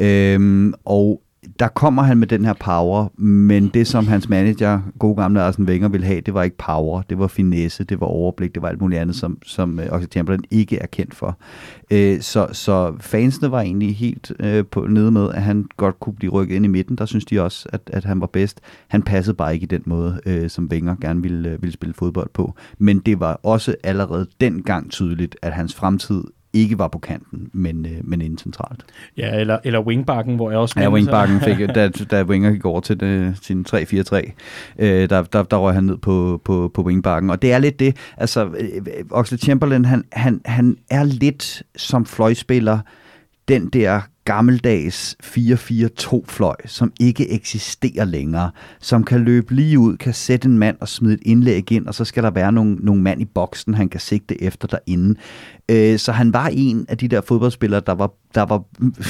Øh, 0.00 0.72
og 0.84 1.22
der 1.58 1.68
kommer 1.68 2.02
han 2.02 2.18
med 2.18 2.26
den 2.26 2.44
her 2.44 2.52
power, 2.52 3.20
men 3.20 3.68
det 3.68 3.86
som 3.86 4.06
hans 4.06 4.28
manager, 4.28 4.80
god 4.98 5.16
gamle 5.16 5.42
Arsene 5.42 5.66
Wenger, 5.66 5.88
ville 5.88 6.06
have, 6.06 6.20
det 6.20 6.34
var 6.34 6.42
ikke 6.42 6.56
power, 6.56 7.02
det 7.02 7.18
var 7.18 7.26
finesse, 7.26 7.84
det 7.84 8.00
var 8.00 8.06
overblik, 8.06 8.54
det 8.54 8.62
var 8.62 8.68
alt 8.68 8.80
muligt 8.80 9.00
andet, 9.00 9.16
som, 9.16 9.38
som 9.42 9.80
øh, 9.80 9.86
uh, 9.86 9.92
Oxlade 9.92 10.12
Chamberlain 10.12 10.44
ikke 10.50 10.78
er 10.78 10.86
kendt 10.86 11.14
for. 11.14 11.38
Uh, 11.94 12.20
så, 12.20 12.48
så 12.52 12.94
fansene 13.00 13.50
var 13.50 13.60
egentlig 13.60 13.96
helt 13.96 14.32
uh, 14.44 14.66
på, 14.70 14.86
nede 14.86 15.10
med, 15.10 15.30
at 15.30 15.42
han 15.42 15.66
godt 15.76 16.00
kunne 16.00 16.14
blive 16.14 16.32
rykket 16.32 16.56
ind 16.56 16.64
i 16.64 16.68
midten. 16.68 16.96
Der 16.96 17.06
synes 17.06 17.24
de 17.24 17.42
også, 17.42 17.68
at, 17.72 17.80
at 17.86 18.04
han 18.04 18.20
var 18.20 18.26
bedst. 18.26 18.60
Han 18.88 19.02
passede 19.02 19.36
bare 19.36 19.54
ikke 19.54 19.64
i 19.64 19.66
den 19.66 19.82
måde, 19.86 20.20
uh, 20.26 20.48
som 20.48 20.68
Wenger 20.72 20.96
gerne 21.00 21.22
ville, 21.22 21.54
uh, 21.54 21.62
ville 21.62 21.72
spille 21.72 21.94
fodbold 21.94 22.30
på. 22.34 22.54
Men 22.78 22.98
det 22.98 23.20
var 23.20 23.40
også 23.42 23.74
allerede 23.84 24.26
dengang 24.40 24.90
tydeligt, 24.90 25.36
at 25.42 25.52
hans 25.52 25.74
fremtid 25.74 26.24
ikke 26.52 26.78
var 26.78 26.88
på 26.88 26.98
kanten, 26.98 27.50
men, 27.52 27.86
øh, 27.86 27.92
men 28.04 28.20
inden 28.20 28.38
centralt. 28.38 28.84
Ja, 29.16 29.40
eller, 29.40 29.58
eller 29.64 29.80
wingbacken, 29.80 30.36
hvor 30.36 30.50
jeg 30.50 30.58
også... 30.58 30.80
Ja, 30.80 30.90
wingbacken 30.90 31.40
fik, 31.40 31.58
da, 31.74 31.88
da 31.88 32.22
Winger 32.22 32.50
gik 32.50 32.64
over 32.64 32.80
til 32.80 33.00
det, 33.00 33.38
sin 33.42 33.66
3-4-3, 33.68 34.32
øh, 34.78 35.10
der, 35.10 35.22
der, 35.22 35.42
der 35.42 35.56
røg 35.56 35.74
han 35.74 35.84
ned 35.84 35.96
på, 35.96 36.40
på, 36.44 36.70
på 36.74 36.82
wingbacken. 36.82 37.30
Og 37.30 37.42
det 37.42 37.52
er 37.52 37.58
lidt 37.58 37.80
det, 37.80 37.96
altså 38.16 38.44
øh, 38.44 39.04
Oxlade 39.10 39.42
Chamberlain, 39.42 39.84
han, 39.84 40.04
han, 40.12 40.40
han 40.44 40.76
er 40.90 41.04
lidt 41.04 41.62
som 41.76 42.06
fløjspiller, 42.06 42.78
den 43.48 43.68
der 43.68 44.00
gammeldags 44.28 45.16
4-4-2-fløj, 45.24 46.56
som 46.66 46.92
ikke 47.00 47.30
eksisterer 47.30 48.04
længere, 48.04 48.50
som 48.80 49.04
kan 49.04 49.20
løbe 49.20 49.54
lige 49.54 49.78
ud, 49.78 49.96
kan 49.96 50.14
sætte 50.14 50.48
en 50.48 50.58
mand 50.58 50.76
og 50.80 50.88
smide 50.88 51.14
et 51.14 51.20
indlæg 51.22 51.72
ind, 51.72 51.86
og 51.86 51.94
så 51.94 52.04
skal 52.04 52.22
der 52.22 52.30
være 52.30 52.52
nogle, 52.52 52.74
nogle 52.74 53.02
mand 53.02 53.20
i 53.20 53.24
boksen, 53.24 53.74
han 53.74 53.88
kan 53.88 54.00
sigte 54.00 54.42
efter 54.42 54.68
derinde. 54.68 55.14
Øh, 55.70 55.98
så 55.98 56.12
han 56.12 56.32
var 56.32 56.50
en 56.52 56.86
af 56.88 56.98
de 56.98 57.08
der 57.08 57.20
fodboldspillere, 57.20 57.82
der 57.86 57.92
var, 57.92 58.10
der 58.34 58.42
var 58.42 58.62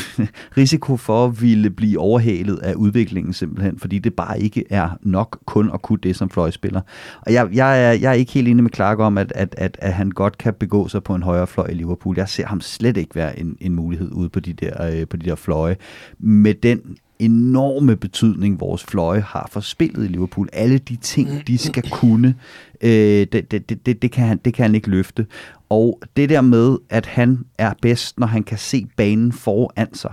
risiko 0.60 0.96
for 0.96 1.24
at 1.24 1.42
ville 1.42 1.70
blive 1.70 1.98
overhalet 1.98 2.58
af 2.58 2.74
udviklingen 2.74 3.32
simpelthen, 3.32 3.78
fordi 3.78 3.98
det 3.98 4.14
bare 4.14 4.40
ikke 4.40 4.64
er 4.70 4.90
nok 5.02 5.38
kun 5.46 5.70
at 5.74 5.82
kunne 5.82 5.98
det 6.02 6.16
som 6.16 6.30
fløjspiller. 6.30 6.80
Og 7.26 7.32
jeg, 7.32 7.48
jeg, 7.52 7.84
er, 7.84 7.92
jeg 7.92 8.08
er 8.08 8.14
ikke 8.14 8.32
helt 8.32 8.48
enig 8.48 8.62
med 8.62 8.70
Clark 8.74 8.98
om, 8.98 9.18
at, 9.18 9.32
at, 9.34 9.54
at, 9.58 9.78
at 9.80 9.92
han 9.92 10.10
godt 10.10 10.38
kan 10.38 10.54
begå 10.54 10.88
sig 10.88 11.02
på 11.02 11.14
en 11.14 11.22
højre 11.22 11.46
fløj 11.46 11.66
i 11.66 11.74
Liverpool. 11.74 12.16
Jeg 12.18 12.28
ser 12.28 12.46
ham 12.46 12.60
slet 12.60 12.96
ikke 12.96 13.14
være 13.14 13.38
en, 13.38 13.56
en 13.60 13.74
mulighed 13.74 14.12
ude 14.12 14.28
på 14.28 14.40
de 14.40 14.52
der, 14.52 14.90
øh, 14.92 15.06
på 15.06 15.16
de 15.16 15.26
der 15.26 15.34
fløje. 15.34 15.76
Med 16.18 16.54
den 16.54 16.80
enorme 17.18 17.96
betydning, 17.96 18.60
vores 18.60 18.84
fløje 18.84 19.20
har 19.20 19.48
for 19.52 19.60
spillet 19.60 20.04
i 20.04 20.08
Liverpool. 20.08 20.48
Alle 20.52 20.78
de 20.78 20.96
ting, 20.96 21.46
de 21.46 21.58
skal 21.58 21.90
kunne, 21.90 22.34
øh, 22.80 22.90
det, 23.32 23.50
det, 23.50 23.86
det, 23.86 24.02
det, 24.02 24.12
kan 24.12 24.26
han, 24.26 24.40
det 24.44 24.54
kan 24.54 24.62
han 24.62 24.74
ikke 24.74 24.90
løfte. 24.90 25.26
Og 25.68 26.00
det 26.16 26.28
der 26.28 26.40
med, 26.40 26.78
at 26.90 27.06
han 27.06 27.44
er 27.58 27.72
bedst, 27.82 28.18
når 28.18 28.26
han 28.26 28.42
kan 28.42 28.58
se 28.58 28.86
banen 28.96 29.32
foran 29.32 29.94
sig, 29.94 30.12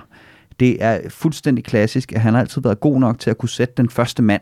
det 0.60 0.84
er 0.84 1.10
fuldstændig 1.10 1.64
klassisk, 1.64 2.12
at 2.12 2.22
han 2.22 2.34
har 2.34 2.41
altid 2.41 2.62
været 2.62 2.80
god 2.80 2.99
nok 2.99 3.20
til 3.20 3.30
at 3.30 3.38
kunne 3.38 3.49
sætte 3.49 3.74
den 3.78 3.89
første 3.89 4.24
mand, 4.24 4.41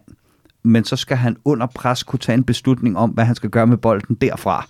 men 0.64 0.84
så 0.84 0.96
skal 0.96 1.18
han 1.18 1.38
under 1.46 1.68
pres 1.76 2.04
kunne 2.04 2.20
tage 2.20 2.38
en 2.38 2.44
beslutning 2.44 2.98
om, 2.98 3.10
hvad 3.10 3.26
han 3.26 3.36
skal 3.36 3.50
gøre 3.50 3.68
med 3.68 3.78
bolden 3.78 4.16
derfra 4.16 4.68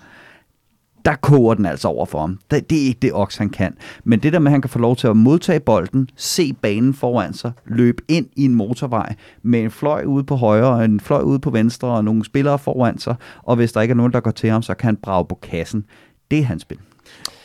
der 1.05 1.15
koger 1.15 1.53
den 1.53 1.65
altså 1.65 1.87
over 1.87 2.05
for 2.05 2.19
ham. 2.19 2.39
Det, 2.51 2.69
det 2.69 2.81
er 2.81 2.85
ikke 2.85 2.99
det 3.01 3.13
Ox, 3.13 3.37
han 3.37 3.49
kan. 3.49 3.77
Men 4.03 4.19
det 4.19 4.33
der 4.33 4.39
med, 4.39 4.47
at 4.47 4.51
han 4.51 4.61
kan 4.61 4.69
få 4.69 4.79
lov 4.79 4.95
til 4.95 5.07
at 5.07 5.17
modtage 5.17 5.59
bolden, 5.59 6.09
se 6.15 6.53
banen 6.53 6.93
foran 6.93 7.33
sig, 7.33 7.51
løbe 7.65 8.03
ind 8.07 8.27
i 8.35 8.45
en 8.45 8.55
motorvej 8.55 9.15
med 9.41 9.59
en 9.59 9.71
fløj 9.71 10.03
ude 10.03 10.23
på 10.23 10.35
højre 10.35 10.67
og 10.67 10.85
en 10.85 10.99
fløj 10.99 11.21
ude 11.21 11.39
på 11.39 11.49
venstre 11.49 11.87
og 11.87 12.03
nogle 12.03 12.25
spillere 12.25 12.59
foran 12.59 12.97
sig, 12.97 13.15
og 13.43 13.55
hvis 13.55 13.71
der 13.71 13.81
ikke 13.81 13.91
er 13.91 13.95
nogen, 13.95 14.13
der 14.13 14.19
går 14.19 14.31
til 14.31 14.49
ham, 14.49 14.61
så 14.61 14.73
kan 14.73 14.85
han 14.85 14.95
brage 14.95 15.25
på 15.25 15.39
kassen. 15.41 15.85
Det 16.33 16.41
er 16.41 16.45
hans 16.45 16.61
spil. 16.61 16.79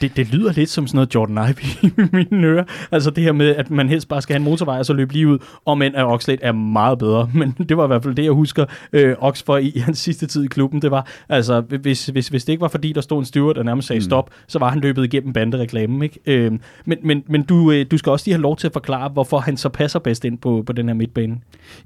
Det, 0.01 0.17
det 0.17 0.33
lyder 0.33 0.53
lidt 0.53 0.71
som 0.71 0.87
sådan 0.87 0.97
noget 0.97 1.15
Jordan 1.15 1.37
Ivey 1.37 1.91
i 1.99 2.09
mine 2.13 2.47
ører. 2.47 2.65
Altså 2.93 3.11
det 3.11 3.25
her 3.25 3.33
med, 3.33 3.57
at 3.57 3.71
man 3.71 3.89
helst 3.89 4.09
bare 4.09 4.23
skal 4.23 4.35
have 4.35 4.41
en 4.41 4.45
motorvej 4.45 4.79
og 4.79 4.87
så 4.87 4.93
løbe 4.93 5.13
lige 5.13 5.29
ud, 5.29 5.39
og 5.65 5.79
men 5.79 5.95
at 5.95 6.05
Oxlade 6.05 6.39
er 6.43 6.53
meget 6.53 6.99
bedre. 6.99 7.31
Men 7.39 7.57
det 7.69 7.77
var 7.77 7.85
i 7.85 7.87
hvert 7.87 8.03
fald 8.03 8.15
det, 8.15 8.25
jeg 8.25 8.33
husker 8.33 8.65
øh, 8.93 9.17
Ox 9.19 9.43
for 9.43 9.57
i, 9.57 9.69
i 9.69 9.79
hans 9.79 9.99
sidste 9.99 10.27
tid 10.27 10.45
i 10.45 10.47
klubben. 10.47 10.83
Det 10.83 10.91
var, 10.91 11.07
altså 11.29 11.61
hvis, 11.61 12.07
hvis, 12.07 12.29
hvis 12.29 12.45
det 12.45 12.53
ikke 12.53 12.61
var 12.61 12.69
fordi, 12.69 12.93
der 12.93 13.01
stod 13.01 13.19
en 13.19 13.25
steward 13.25 13.57
og 13.57 13.65
nærmest 13.65 13.89
sagde 13.89 14.01
mm. 14.01 14.05
stop, 14.05 14.31
så 14.47 14.59
var 14.59 14.69
han 14.69 14.81
løbet 14.81 15.05
igennem 15.05 15.33
bandereklamen. 15.33 16.03
Ikke? 16.03 16.21
Øh, 16.27 16.53
men 16.85 16.99
men, 17.03 17.25
men 17.29 17.43
du, 17.43 17.73
øh, 17.73 17.87
du 17.91 17.99
skal 17.99 18.13
også 18.13 18.27
lige 18.27 18.35
have 18.35 18.43
lov 18.43 18.57
til 18.57 18.67
at 18.67 18.73
forklare, 18.73 19.09
hvorfor 19.09 19.39
han 19.39 19.57
så 19.57 19.69
passer 19.69 19.99
bedst 19.99 20.25
ind 20.25 20.39
på, 20.39 20.63
på 20.67 20.73
den 20.73 20.89
her 20.89 20.95
midtbane. 20.95 21.37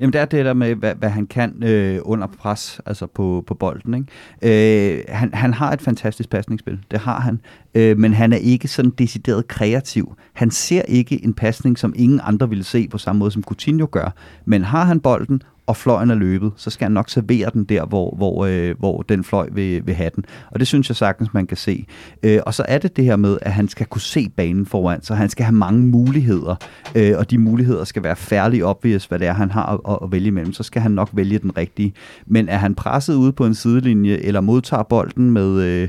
Jamen 0.01 0.12
det 0.12 0.20
er 0.20 0.24
det 0.24 0.45
der 0.45 0.55
med, 0.55 0.74
hvad, 0.74 0.95
hvad 0.95 1.09
han 1.09 1.26
kan 1.26 1.62
øh, 1.64 1.99
under 2.03 2.26
pres, 2.26 2.80
altså 2.86 3.07
på, 3.07 3.45
på 3.47 3.55
bolden. 3.55 3.95
Ikke? 3.95 4.99
Øh, 4.99 5.05
han, 5.09 5.34
han 5.34 5.55
har 5.55 5.72
et 5.72 5.82
fantastisk 5.82 6.30
pasningsspil. 6.30 6.78
Det 6.90 6.99
har 6.99 7.20
han 7.20 7.40
øh, 7.74 7.98
men 7.98 8.14
han 8.14 8.32
er 8.32 8.36
ikke 8.36 8.68
sådan 8.68 8.90
decideret 8.98 9.48
kreativ. 9.48 10.16
Han 10.32 10.50
ser 10.50 10.82
ikke 10.82 11.24
en 11.24 11.34
pasning, 11.34 11.78
som 11.78 11.94
ingen 11.96 12.20
andre 12.22 12.48
ville 12.48 12.64
se 12.64 12.88
på 12.88 12.98
samme 12.98 13.18
måde, 13.18 13.30
som 13.30 13.42
Coutinho 13.42 13.86
gør. 13.90 14.14
Men 14.44 14.64
har 14.64 14.84
han 14.84 15.00
bolden, 15.00 15.42
og 15.66 15.76
fløjen 15.76 16.10
er 16.10 16.14
løbet, 16.14 16.52
så 16.56 16.70
skal 16.70 16.84
han 16.84 16.92
nok 16.92 17.10
servere 17.10 17.50
den 17.52 17.64
der, 17.64 17.84
hvor, 17.84 18.14
hvor, 18.16 18.46
øh, 18.46 18.74
hvor 18.78 19.02
den 19.02 19.24
fløj 19.24 19.48
vil, 19.52 19.86
vil 19.86 19.94
have 19.94 20.10
den. 20.14 20.24
Og 20.50 20.60
det 20.60 20.68
synes 20.68 20.88
jeg 20.88 20.96
sagtens, 20.96 21.34
man 21.34 21.46
kan 21.46 21.56
se. 21.56 21.86
Øh, 22.22 22.40
og 22.46 22.54
så 22.54 22.64
er 22.68 22.78
det 22.78 22.96
det 22.96 23.04
her 23.04 23.16
med, 23.16 23.38
at 23.42 23.52
han 23.52 23.68
skal 23.68 23.86
kunne 23.86 24.00
se 24.00 24.28
banen 24.36 24.66
foran, 24.66 25.02
så 25.02 25.14
han 25.14 25.28
skal 25.28 25.44
have 25.44 25.54
mange 25.54 25.86
muligheder, 25.86 26.54
øh, 26.94 27.18
og 27.18 27.30
de 27.30 27.38
muligheder 27.38 27.84
skal 27.84 28.02
være 28.02 28.16
færdig 28.16 28.64
obvious, 28.64 29.04
hvad 29.04 29.18
det 29.18 29.26
er, 29.26 29.32
han 29.32 29.50
har 29.50 29.66
at, 29.88 29.98
at, 30.02 30.12
vælge 30.12 30.26
imellem. 30.26 30.52
Så 30.52 30.62
skal 30.62 30.82
han 30.82 30.90
nok 30.90 31.10
vælge 31.12 31.38
den 31.38 31.56
rigtige. 31.56 31.92
Men 32.26 32.48
er 32.48 32.56
han 32.56 32.74
presset 32.74 33.14
ude 33.14 33.32
på 33.32 33.46
en 33.46 33.54
sidelinje, 33.54 34.16
eller 34.16 34.40
modtager 34.40 34.82
bolden 34.82 35.30
med... 35.30 35.62
Øh, 35.62 35.88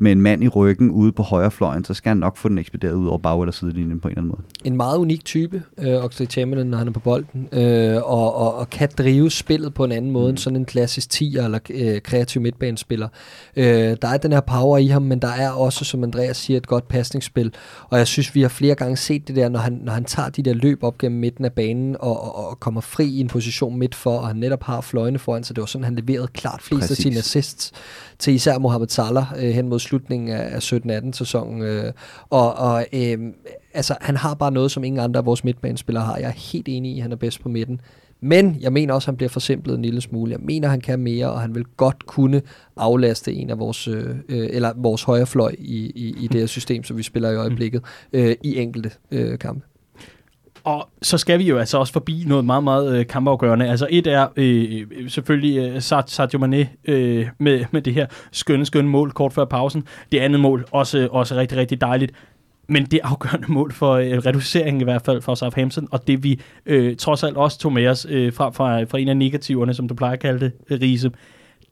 med 0.00 0.12
en 0.12 0.20
mand 0.20 0.44
i 0.44 0.48
ryggen 0.48 0.90
ude 0.90 1.12
på 1.12 1.22
højre 1.22 1.50
fløjen, 1.50 1.84
så 1.84 1.94
skal 1.94 2.10
han 2.10 2.16
nok 2.16 2.36
få 2.36 2.48
den 2.48 2.58
ekspederet 2.58 2.92
ud 2.92 3.06
over 3.06 3.18
bag- 3.18 3.40
eller 3.40 3.52
sidelinjen 3.52 4.00
på 4.00 4.08
en 4.08 4.12
eller 4.12 4.20
anden 4.20 4.28
måde. 4.28 4.42
En 4.64 4.76
meget 4.76 4.98
unik 4.98 5.24
type, 5.24 5.62
øh, 5.78 6.04
Oxlade 6.04 6.30
Chamberlain, 6.30 6.70
når 6.70 6.78
han 6.78 6.88
er 6.88 6.92
på 6.92 7.00
bolden, 7.00 7.48
øh, 7.52 7.96
og, 7.96 8.36
og, 8.36 8.54
og 8.54 8.70
kan 8.70 8.88
drive 8.98 9.30
spillet 9.30 9.74
på 9.74 9.84
en 9.84 9.92
anden 9.92 10.10
måde 10.10 10.24
mm. 10.24 10.30
end 10.30 10.38
sådan 10.38 10.56
en 10.56 10.64
klassisk 10.64 11.08
10'er 11.14 11.44
eller 11.44 11.58
øh, 11.70 12.00
kreativ 12.00 12.42
midtbanespiller. 12.42 13.08
Øh, 13.56 13.64
der 14.02 14.08
er 14.08 14.16
den 14.16 14.32
her 14.32 14.40
power 14.40 14.78
i 14.78 14.86
ham, 14.86 15.02
men 15.02 15.18
der 15.18 15.28
er 15.28 15.50
også, 15.50 15.84
som 15.84 16.04
Andreas 16.04 16.36
siger, 16.36 16.56
et 16.56 16.66
godt 16.66 16.88
pasningsspil, 16.88 17.54
og 17.88 17.98
jeg 17.98 18.06
synes, 18.06 18.34
vi 18.34 18.42
har 18.42 18.48
flere 18.48 18.74
gange 18.74 18.96
set 18.96 19.28
det 19.28 19.36
der, 19.36 19.48
når 19.48 19.58
han, 19.58 19.80
når 19.84 19.92
han 19.92 20.04
tager 20.04 20.28
de 20.28 20.42
der 20.42 20.54
løb 20.54 20.82
op 20.82 20.98
gennem 20.98 21.20
midten 21.20 21.44
af 21.44 21.52
banen 21.52 21.96
og, 22.00 22.24
og, 22.24 22.50
og 22.50 22.60
kommer 22.60 22.80
fri 22.80 23.06
i 23.06 23.20
en 23.20 23.28
position 23.28 23.78
midt 23.78 23.94
for, 23.94 24.18
og 24.18 24.26
han 24.26 24.36
netop 24.36 24.62
har 24.62 24.80
fløjene 24.80 25.18
foran 25.18 25.44
sig. 25.44 25.56
Det 25.56 25.62
var 25.62 25.66
sådan, 25.66 25.84
han 25.84 25.94
leverede 25.94 26.28
klart 26.28 26.62
flest 26.62 26.90
af 26.90 26.96
sine 26.96 27.18
assists 27.18 27.72
til 28.20 28.34
især 28.34 28.58
Mohamed 28.58 28.88
Salah 28.88 29.26
øh, 29.36 29.50
hen 29.50 29.68
mod 29.68 29.78
slutningen 29.78 30.28
af, 30.28 30.54
af 30.54 30.72
17-18 30.72 31.12
sæsonen. 31.12 31.62
Øh, 31.62 31.92
og 32.30 32.54
og 32.54 32.86
øh, 32.92 33.18
altså, 33.74 33.96
han 34.00 34.16
har 34.16 34.34
bare 34.34 34.52
noget, 34.52 34.70
som 34.70 34.84
ingen 34.84 35.00
andre 35.00 35.18
af 35.18 35.26
vores 35.26 35.44
midtbanespillere 35.44 36.04
har. 36.04 36.16
Jeg 36.16 36.28
er 36.28 36.52
helt 36.52 36.68
enig 36.68 36.92
i, 36.92 36.96
at 36.96 37.02
han 37.02 37.12
er 37.12 37.16
bedst 37.16 37.42
på 37.42 37.48
midten. 37.48 37.80
Men 38.22 38.56
jeg 38.60 38.72
mener 38.72 38.94
også, 38.94 39.04
at 39.04 39.06
han 39.06 39.16
bliver 39.16 39.30
forsimplet 39.30 39.74
en 39.74 39.82
lille 39.82 40.00
smule. 40.00 40.32
Jeg 40.32 40.40
mener, 40.40 40.68
at 40.68 40.70
han 40.70 40.80
kan 40.80 40.98
mere, 40.98 41.30
og 41.30 41.40
han 41.40 41.54
vil 41.54 41.64
godt 41.76 42.06
kunne 42.06 42.42
aflaste 42.76 43.32
en 43.32 43.50
af 43.50 43.58
vores, 43.58 43.88
øh, 43.88 44.10
øh 44.28 44.48
eller 44.52 44.72
vores 44.76 45.02
højre 45.02 45.26
fløj 45.26 45.54
i, 45.58 45.92
i, 45.94 46.14
i 46.24 46.28
det 46.28 46.40
her 46.40 46.46
system, 46.46 46.84
som 46.84 46.96
vi 46.96 47.02
spiller 47.02 47.30
i 47.30 47.36
øjeblikket, 47.36 47.82
øh, 48.12 48.36
i 48.42 48.56
enkelte 48.56 48.90
øh, 49.10 49.38
kampe. 49.38 49.69
Og 50.64 50.88
så 51.02 51.18
skal 51.18 51.38
vi 51.38 51.44
jo 51.44 51.58
altså 51.58 51.78
også 51.78 51.92
forbi 51.92 52.24
noget 52.26 52.44
meget, 52.44 52.64
meget 52.64 52.98
øh, 52.98 53.06
kampafgørende. 53.06 53.68
Altså 53.68 53.86
et 53.90 54.06
er 54.06 54.26
øh, 54.36 54.86
øh 54.90 55.10
selvfølgelig 55.10 55.58
øh, 55.58 55.82
Sadio 56.06 56.38
Mane 56.38 56.68
øh, 56.84 57.28
med, 57.38 57.64
med 57.70 57.82
det 57.82 57.94
her 57.94 58.06
skønne, 58.32 58.66
skønne 58.66 58.90
mål 58.90 59.12
kort 59.12 59.32
før 59.32 59.44
pausen. 59.44 59.84
Det 60.12 60.18
andet 60.18 60.40
mål 60.40 60.66
også, 60.70 60.98
øh, 60.98 61.08
også 61.10 61.34
rigtig, 61.34 61.58
rigtig 61.58 61.80
dejligt. 61.80 62.12
Men 62.68 62.84
det 62.84 63.00
afgørende 63.02 63.52
mål 63.58 63.72
for 63.72 63.92
øh, 63.92 64.18
reduceringen 64.18 64.80
i 64.80 64.84
hvert 64.84 65.02
fald 65.02 65.22
for 65.22 65.34
Southampton, 65.34 65.88
og 65.90 66.06
det 66.06 66.24
vi 66.24 66.40
øh, 66.66 66.96
trods 66.96 67.22
alt 67.24 67.36
også 67.36 67.58
tog 67.58 67.72
med 67.72 67.86
os 67.86 68.06
øh, 68.10 68.32
fra, 68.32 68.50
fra, 68.50 68.82
fra 68.82 68.98
en 68.98 69.08
af 69.08 69.16
negativerne, 69.16 69.74
som 69.74 69.88
du 69.88 69.94
plejer 69.94 70.12
at 70.12 70.20
kalde 70.20 70.40
det, 70.40 70.82
Riese, 70.82 71.10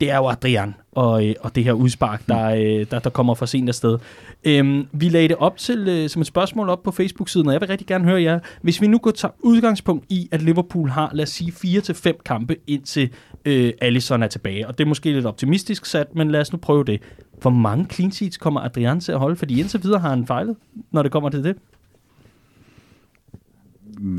det 0.00 0.10
er 0.10 0.16
jo 0.16 0.28
Adrian 0.28 0.74
og, 0.92 1.28
øh, 1.28 1.34
og 1.40 1.54
det 1.54 1.64
her 1.64 1.72
udspark, 1.72 2.26
der, 2.28 2.46
øh, 2.46 2.86
der, 2.90 2.98
der 2.98 3.10
kommer 3.10 3.34
for 3.34 3.46
sent 3.46 3.68
afsted. 3.68 3.98
Øhm, 4.44 4.86
vi 4.92 5.08
lagde 5.08 5.28
det 5.28 5.36
op 5.36 5.56
til 5.56 5.88
øh, 5.88 6.08
som 6.08 6.22
et 6.22 6.26
spørgsmål 6.26 6.68
op 6.68 6.82
på 6.82 6.90
Facebook-siden, 6.90 7.46
og 7.46 7.52
jeg 7.52 7.60
vil 7.60 7.68
rigtig 7.68 7.86
gerne 7.86 8.04
høre 8.04 8.22
jer. 8.22 8.38
Hvis 8.62 8.80
vi 8.80 8.86
nu 8.86 8.98
går 8.98 9.10
til 9.10 9.28
udgangspunkt 9.40 10.04
i, 10.08 10.28
at 10.32 10.42
Liverpool 10.42 10.88
har, 10.88 11.10
lad 11.14 11.22
os 11.22 11.28
sige, 11.28 11.52
4-5 11.52 12.22
kampe 12.24 12.56
indtil 12.66 13.10
øh, 13.44 13.72
Alisson 13.80 14.22
er 14.22 14.26
tilbage, 14.26 14.68
og 14.68 14.78
det 14.78 14.84
er 14.84 14.88
måske 14.88 15.12
lidt 15.12 15.26
optimistisk 15.26 15.86
sat, 15.86 16.14
men 16.14 16.30
lad 16.30 16.40
os 16.40 16.52
nu 16.52 16.58
prøve 16.58 16.84
det. 16.84 17.02
Hvor 17.40 17.50
mange 17.50 17.86
clean 17.90 18.12
sheets 18.12 18.36
kommer 18.36 18.60
Adrian 18.60 19.00
til 19.00 19.12
at 19.12 19.18
holde? 19.18 19.36
Fordi 19.36 19.60
indtil 19.60 19.82
videre 19.82 20.00
har 20.00 20.10
han 20.10 20.26
fejlet, 20.26 20.56
når 20.90 21.02
det 21.02 21.12
kommer 21.12 21.28
til 21.28 21.44
det. 21.44 21.56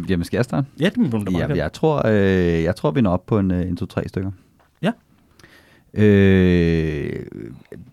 Jamen, 0.09 0.23
skal 0.23 0.37
jeg 0.37 0.45
starte? 0.45 0.67
Ja, 0.79 0.89
det 0.89 0.97
må 0.97 1.07
du 1.19 1.37
ja, 1.37 1.47
jeg, 1.55 1.73
tror, 1.73 2.07
øh, 2.07 2.63
jeg 2.63 2.75
tror, 2.75 2.91
vi 2.91 3.01
når 3.01 3.11
op 3.11 3.25
på 3.25 3.39
en, 3.39 3.51
en 3.51 3.77
to-tre 3.77 4.07
stykker. 4.07 4.31
Øh, 5.93 7.25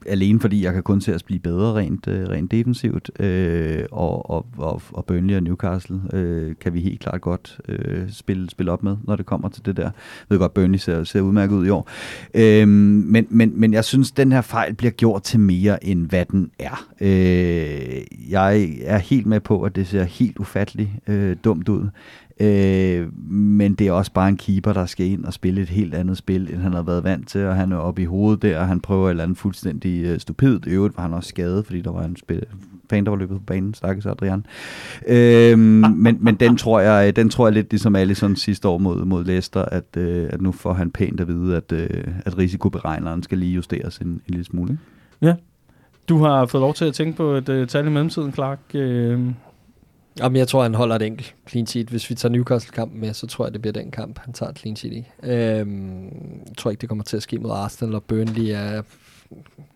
alene 0.07 0.41
fordi 0.41 0.65
jeg 0.65 0.73
kan 0.73 0.83
kun 0.83 1.01
se 1.01 1.15
os 1.15 1.23
blive 1.23 1.41
bedre 1.41 1.75
rent, 1.75 2.09
øh, 2.09 2.29
rent 2.29 2.51
defensivt, 2.51 3.11
øh, 3.21 3.85
og, 3.91 4.31
og, 4.31 4.47
og, 4.59 4.83
og 4.93 5.05
Burnley 5.05 5.37
og 5.37 5.43
Newcastle 5.43 6.01
øh, 6.13 6.55
kan 6.61 6.75
vi 6.75 6.81
helt 6.81 7.01
klart 7.01 7.21
godt 7.21 7.61
øh, 7.69 8.11
spille, 8.11 8.51
spille 8.51 8.73
op 8.73 8.83
med, 8.83 8.97
når 9.05 9.17
det 9.17 9.27
kommer 9.27 9.49
til 9.49 9.67
det 9.67 9.77
der. 9.77 9.83
Jeg 9.83 9.93
ved 10.29 10.39
godt, 10.39 10.55
Burnley 10.55 10.79
ser, 10.79 11.05
ser 11.05 11.21
udmærket 11.21 11.57
ud 11.57 11.67
i 11.67 11.71
år. 11.71 11.91
Øh, 12.35 12.69
men, 12.69 13.27
men, 13.31 13.61
men 13.61 13.73
jeg 13.73 13.85
synes, 13.85 14.11
den 14.11 14.33
her 14.33 14.41
fejl 14.41 14.75
bliver 14.75 14.91
gjort 14.91 15.23
til 15.23 15.41
mere, 15.41 15.85
end 15.85 16.07
hvad 16.07 16.25
den 16.25 16.51
er. 16.59 16.87
Øh, 17.01 18.31
jeg 18.31 18.77
er 18.83 18.99
helt 18.99 19.27
med 19.27 19.41
på, 19.41 19.63
at 19.63 19.77
det 19.77 19.87
ser 19.87 20.05
helt 20.05 20.39
ufatteligt 20.39 20.91
øh, 21.07 21.37
dumt 21.45 21.69
ud. 21.69 21.89
Øh, 22.41 23.09
men 23.31 23.75
det 23.75 23.87
er 23.87 23.93
også 23.93 24.13
bare 24.13 24.29
en 24.29 24.37
keeper, 24.37 24.73
der 24.73 24.87
skal 24.87 25.07
ind 25.07 25.25
og 25.25 25.33
spille 25.33 25.63
et 25.63 25.69
helt 25.69 25.95
andet 25.95 26.17
spil, 26.17 26.49
end 26.53 26.61
han 26.61 26.73
har 26.73 26.83
været 26.83 27.05
vant 27.05 27.29
til, 27.29 27.45
og 27.45 27.57
han 27.57 27.73
er 27.73 27.77
oppe 27.77 28.03
i 28.03 28.05
hovedet 28.05 28.43
der, 28.43 28.59
og 28.59 28.67
han 28.69 28.81
prøver 28.81 29.07
et 29.07 29.11
eller 29.11 29.25
andet 29.25 29.39
fuldstændig 29.39 30.05
øh, 30.05 30.21
stupidt. 30.21 30.67
I 30.67 30.71
øvrigt 30.71 30.97
var 30.97 31.03
han 31.03 31.15
også 31.15 31.29
skadet, 31.29 31.67
fordi 31.67 31.81
der 31.81 31.93
var 31.93 32.05
en 32.05 32.17
spil, 32.17 32.43
fan, 32.91 33.05
der 33.05 33.11
var 33.11 33.19
løbet 33.19 33.37
på 33.37 33.43
banen, 33.47 33.75
stakkels 33.75 34.07
Adrian. 34.07 34.47
Øh, 35.09 35.59
men, 36.05 36.19
men 36.21 36.35
den 36.35 36.57
tror 36.57 36.81
jeg, 36.81 37.17
den 37.17 37.29
tror 37.29 37.47
jeg 37.47 37.55
lidt 37.55 37.71
ligesom 37.71 37.97
Alisson 37.97 38.37
sidste 38.37 38.69
år 38.69 38.79
mod, 38.79 39.05
mod 39.05 39.25
Leicester, 39.25 39.63
at, 39.63 39.97
øh, 39.97 40.29
at 40.33 40.41
nu 40.41 40.53
får 40.53 40.73
han 40.73 40.91
pænt 40.91 41.21
at 41.21 41.29
vide, 41.29 41.57
at, 41.57 41.73
øh, 41.73 42.05
at 42.25 42.39
risikoberegneren 42.39 43.23
skal 43.23 43.39
lige 43.39 43.55
justeres 43.55 43.99
en, 43.99 44.09
en 44.09 44.21
lille 44.27 44.45
smule. 44.45 44.73
Ikke? 44.73 44.83
Ja. 45.23 45.35
Du 46.09 46.19
har 46.19 46.47
fået 46.47 46.61
lov 46.61 46.75
til 46.75 46.85
at 46.85 46.95
tænke 46.95 47.17
på 47.17 47.33
et 47.33 47.49
uh, 47.49 47.67
tal 47.67 47.87
i 47.87 47.91
mellemtiden, 47.91 48.33
Clark. 48.33 48.59
Uh, 48.75 48.81
Jamen, 50.19 50.37
jeg 50.37 50.49
tror, 50.49 50.63
han 50.63 50.75
holder 50.75 50.97
et 50.97 51.03
enkelt 51.03 51.35
clean 51.49 51.67
sheet. 51.67 51.89
Hvis 51.89 52.11
vi 52.11 52.15
tager 52.15 52.33
Newcastle-kampen 52.33 53.01
med, 53.01 53.15
så 53.15 53.27
tror 53.27 53.45
jeg, 53.47 53.53
det 53.53 53.61
bliver 53.61 53.73
den 53.73 53.91
kamp, 53.91 54.19
han 54.19 54.33
tager 54.33 54.51
et 54.51 54.59
clean 54.59 54.77
sheet 54.77 54.93
i. 54.93 55.05
Øhm, 55.23 56.05
jeg 56.47 56.57
tror 56.59 56.71
ikke, 56.71 56.81
det 56.81 56.89
kommer 56.89 57.05
til 57.05 57.17
at 57.17 57.23
ske 57.23 57.39
mod 57.39 57.51
Arsenal, 57.51 57.95
og 57.95 58.05
Burnley 58.05 58.51
er 58.51 58.83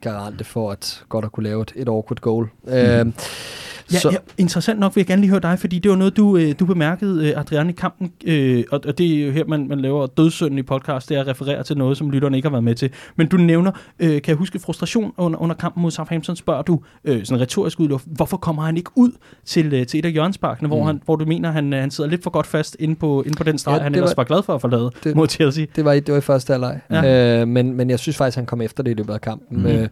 garante 0.00 0.44
for 0.44 0.70
at 0.70 1.04
godt 1.08 1.24
at 1.24 1.32
kunne 1.32 1.44
lave 1.44 1.62
et, 1.62 1.72
et 1.76 1.88
awkward 1.88 2.20
goal. 2.20 2.48
Mm. 2.64 2.72
Øhm, 2.72 3.14
Ja, 3.92 3.98
så. 3.98 4.10
ja, 4.10 4.16
interessant 4.38 4.80
nok 4.80 4.96
vil 4.96 5.00
jeg 5.00 5.06
gerne 5.06 5.20
lige 5.22 5.30
høre 5.30 5.40
dig, 5.40 5.58
fordi 5.58 5.78
det 5.78 5.90
var 5.90 5.96
noget, 5.96 6.16
du, 6.16 6.36
øh, 6.36 6.54
du 6.60 6.66
bemærkede, 6.66 7.28
øh, 7.28 7.40
Adrian, 7.40 7.68
i 7.70 7.72
kampen, 7.72 8.12
øh, 8.24 8.64
og, 8.70 8.80
og 8.86 8.98
det 8.98 9.20
er 9.20 9.26
jo 9.26 9.32
her, 9.32 9.44
man, 9.44 9.68
man 9.68 9.80
laver 9.80 10.06
dødssynden 10.06 10.58
i 10.58 10.62
podcast, 10.62 11.08
det 11.08 11.16
er 11.16 11.20
at 11.20 11.26
referere 11.26 11.62
til 11.62 11.76
noget, 11.76 11.96
som 11.96 12.10
lytterne 12.10 12.36
ikke 12.36 12.46
har 12.46 12.50
været 12.50 12.64
med 12.64 12.74
til. 12.74 12.90
Men 13.16 13.26
du 13.26 13.36
nævner, 13.36 13.72
øh, 13.98 14.08
kan 14.08 14.22
jeg 14.26 14.36
huske, 14.36 14.58
frustration 14.58 15.12
under, 15.16 15.38
under 15.38 15.54
kampen 15.56 15.82
mod 15.82 15.90
Southampton, 15.90 16.36
spørger 16.36 16.62
du 16.62 16.80
øh, 17.04 17.24
sådan 17.24 17.40
retorisk 17.40 17.80
ud, 17.80 18.00
hvorfor 18.06 18.36
kommer 18.36 18.62
han 18.62 18.76
ikke 18.76 18.90
ud 18.94 19.10
til, 19.44 19.74
øh, 19.74 19.86
til 19.86 19.98
et 19.98 20.04
af 20.04 20.12
hjørnsparkene, 20.12 20.66
mm. 20.66 20.70
hvor, 20.70 20.84
han, 20.84 21.02
hvor 21.04 21.16
du 21.16 21.24
mener, 21.24 21.50
han, 21.50 21.72
han 21.72 21.90
sidder 21.90 22.10
lidt 22.10 22.22
for 22.22 22.30
godt 22.30 22.46
fast 22.46 22.76
inde 22.78 22.96
på, 22.96 23.22
inde 23.22 23.36
på 23.36 23.44
den 23.44 23.58
streg, 23.58 23.76
ja, 23.76 23.82
han 23.82 23.94
ellers 23.94 24.10
var, 24.10 24.14
var 24.16 24.24
glad 24.24 24.42
for 24.42 24.54
at 24.54 24.60
forlade 24.60 24.90
det, 25.04 25.16
mod 25.16 25.28
Chelsea. 25.28 25.66
Det 25.76 25.84
var, 25.84 25.92
i, 25.92 26.00
det 26.00 26.12
var 26.12 26.18
i 26.18 26.22
første 26.22 26.52
halvleg, 26.52 26.80
ja. 26.90 27.40
øh, 27.40 27.48
men, 27.48 27.76
men 27.76 27.90
jeg 27.90 27.98
synes 27.98 28.16
faktisk, 28.16 28.36
han 28.36 28.46
kom 28.46 28.60
efter 28.60 28.82
det 28.82 28.90
i 28.90 28.94
løbet 28.94 29.14
af 29.14 29.20
kampen. 29.20 29.39
Mm. 29.50 29.66
Øh, 29.66 29.88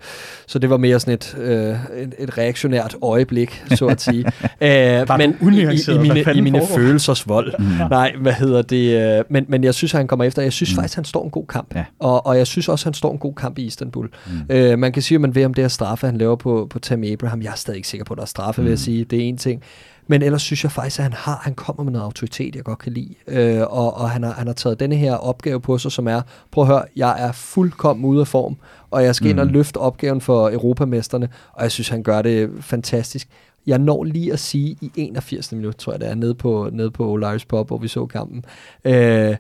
så 0.46 0.58
det 0.58 0.70
var 0.70 0.76
mere 0.76 1.00
sådan 1.00 1.14
et, 1.14 1.36
øh, 1.40 1.76
et, 2.02 2.14
et 2.18 2.38
reaktionært 2.38 2.96
øjeblik, 3.02 3.64
så 3.74 3.86
at 3.86 4.00
sige. 4.00 4.24
Æh, 4.60 5.06
men 5.18 5.36
i, 5.54 5.60
i, 5.60 5.94
i 5.94 5.98
mine, 5.98 6.24
i 6.34 6.40
mine 6.40 6.60
følelsers 6.76 7.28
vold. 7.28 7.54
Mm. 7.58 7.64
Nej, 7.90 8.12
hvad 8.20 8.32
hedder 8.32 8.62
det? 8.62 9.18
Øh, 9.18 9.24
men, 9.30 9.44
men 9.48 9.64
jeg 9.64 9.74
synes, 9.74 9.94
at 9.94 9.98
han 9.98 10.06
kommer 10.06 10.24
efter. 10.24 10.42
Jeg 10.42 10.52
synes 10.52 10.72
mm. 10.72 10.76
faktisk, 10.76 10.94
han 10.94 11.04
står 11.04 11.24
en 11.24 11.30
god 11.30 11.46
kamp. 11.46 11.74
Ja. 11.74 11.84
Og, 11.98 12.26
og 12.26 12.38
jeg 12.38 12.46
synes 12.46 12.68
også, 12.68 12.82
at 12.82 12.84
han 12.84 12.94
står 12.94 13.12
en 13.12 13.18
god 13.18 13.34
kamp 13.34 13.58
i 13.58 13.62
Istanbul. 13.62 14.08
Mm. 14.26 14.56
Øh, 14.56 14.78
man 14.78 14.92
kan 14.92 15.02
sige, 15.02 15.16
at 15.16 15.20
man 15.20 15.34
ved 15.34 15.44
om 15.44 15.54
det 15.54 15.64
er 15.64 15.68
straffe, 15.68 16.06
han 16.06 16.18
laver 16.18 16.36
på, 16.36 16.66
på 16.70 16.78
Tammy 16.78 17.12
Abraham. 17.12 17.42
Jeg 17.42 17.50
er 17.50 17.56
stadig 17.56 17.76
ikke 17.76 17.88
sikker 17.88 18.04
på, 18.04 18.14
at 18.14 18.18
der 18.18 18.22
er 18.22 18.26
straffe, 18.26 18.60
mm. 18.60 18.64
vil 18.64 18.70
jeg 18.70 18.74
mm. 18.76 18.84
sige. 18.84 19.04
Det 19.04 19.18
er 19.18 19.22
en 19.22 19.36
ting. 19.36 19.62
Men 20.10 20.22
ellers 20.22 20.42
synes 20.42 20.64
jeg 20.64 20.72
faktisk, 20.72 20.98
at 20.98 21.02
han 21.02 21.12
har, 21.12 21.40
han 21.42 21.54
kommer 21.54 21.82
med 21.82 21.92
noget 21.92 22.04
autoritet, 22.04 22.56
jeg 22.56 22.64
godt 22.64 22.78
kan 22.78 22.92
lide. 22.92 23.14
Øh, 23.26 23.60
og 23.60 23.96
og 23.96 24.10
han, 24.10 24.22
har, 24.22 24.32
han 24.32 24.46
har 24.46 24.54
taget 24.54 24.80
denne 24.80 24.96
her 24.96 25.14
opgave 25.14 25.60
på 25.60 25.78
sig, 25.78 25.92
som 25.92 26.08
er, 26.08 26.22
prøv 26.50 26.64
at 26.64 26.68
høre, 26.68 26.84
jeg 26.96 27.22
er 27.26 27.32
fuldkommen 27.32 28.04
ude 28.04 28.20
af 28.20 28.26
form, 28.26 28.56
og 28.90 29.04
jeg 29.04 29.14
skal 29.14 29.24
mm. 29.26 29.30
ind 29.30 29.40
og 29.40 29.46
mm. 29.46 29.52
løfte 29.52 29.76
opgaven 29.76 30.20
for 30.20 30.50
europamesterne, 30.50 31.28
og 31.52 31.62
jeg 31.62 31.72
synes, 31.72 31.88
han 31.88 32.02
gør 32.02 32.22
det 32.22 32.50
fantastisk. 32.60 33.28
Jeg 33.66 33.78
når 33.78 34.04
lige 34.04 34.32
at 34.32 34.38
sige 34.38 34.76
i 34.80 34.90
81. 34.96 35.52
minut, 35.52 35.76
tror 35.76 35.92
jeg 35.92 36.00
det 36.00 36.08
er, 36.08 36.14
nede 36.14 36.34
på, 36.34 36.68
nede 36.72 36.90
på 36.90 37.10
Olaris 37.10 37.44
Pop, 37.44 37.66
hvor 37.66 37.78
vi 37.78 37.88
så 37.88 38.06
kampen. 38.06 38.44
Øh, 38.84 39.36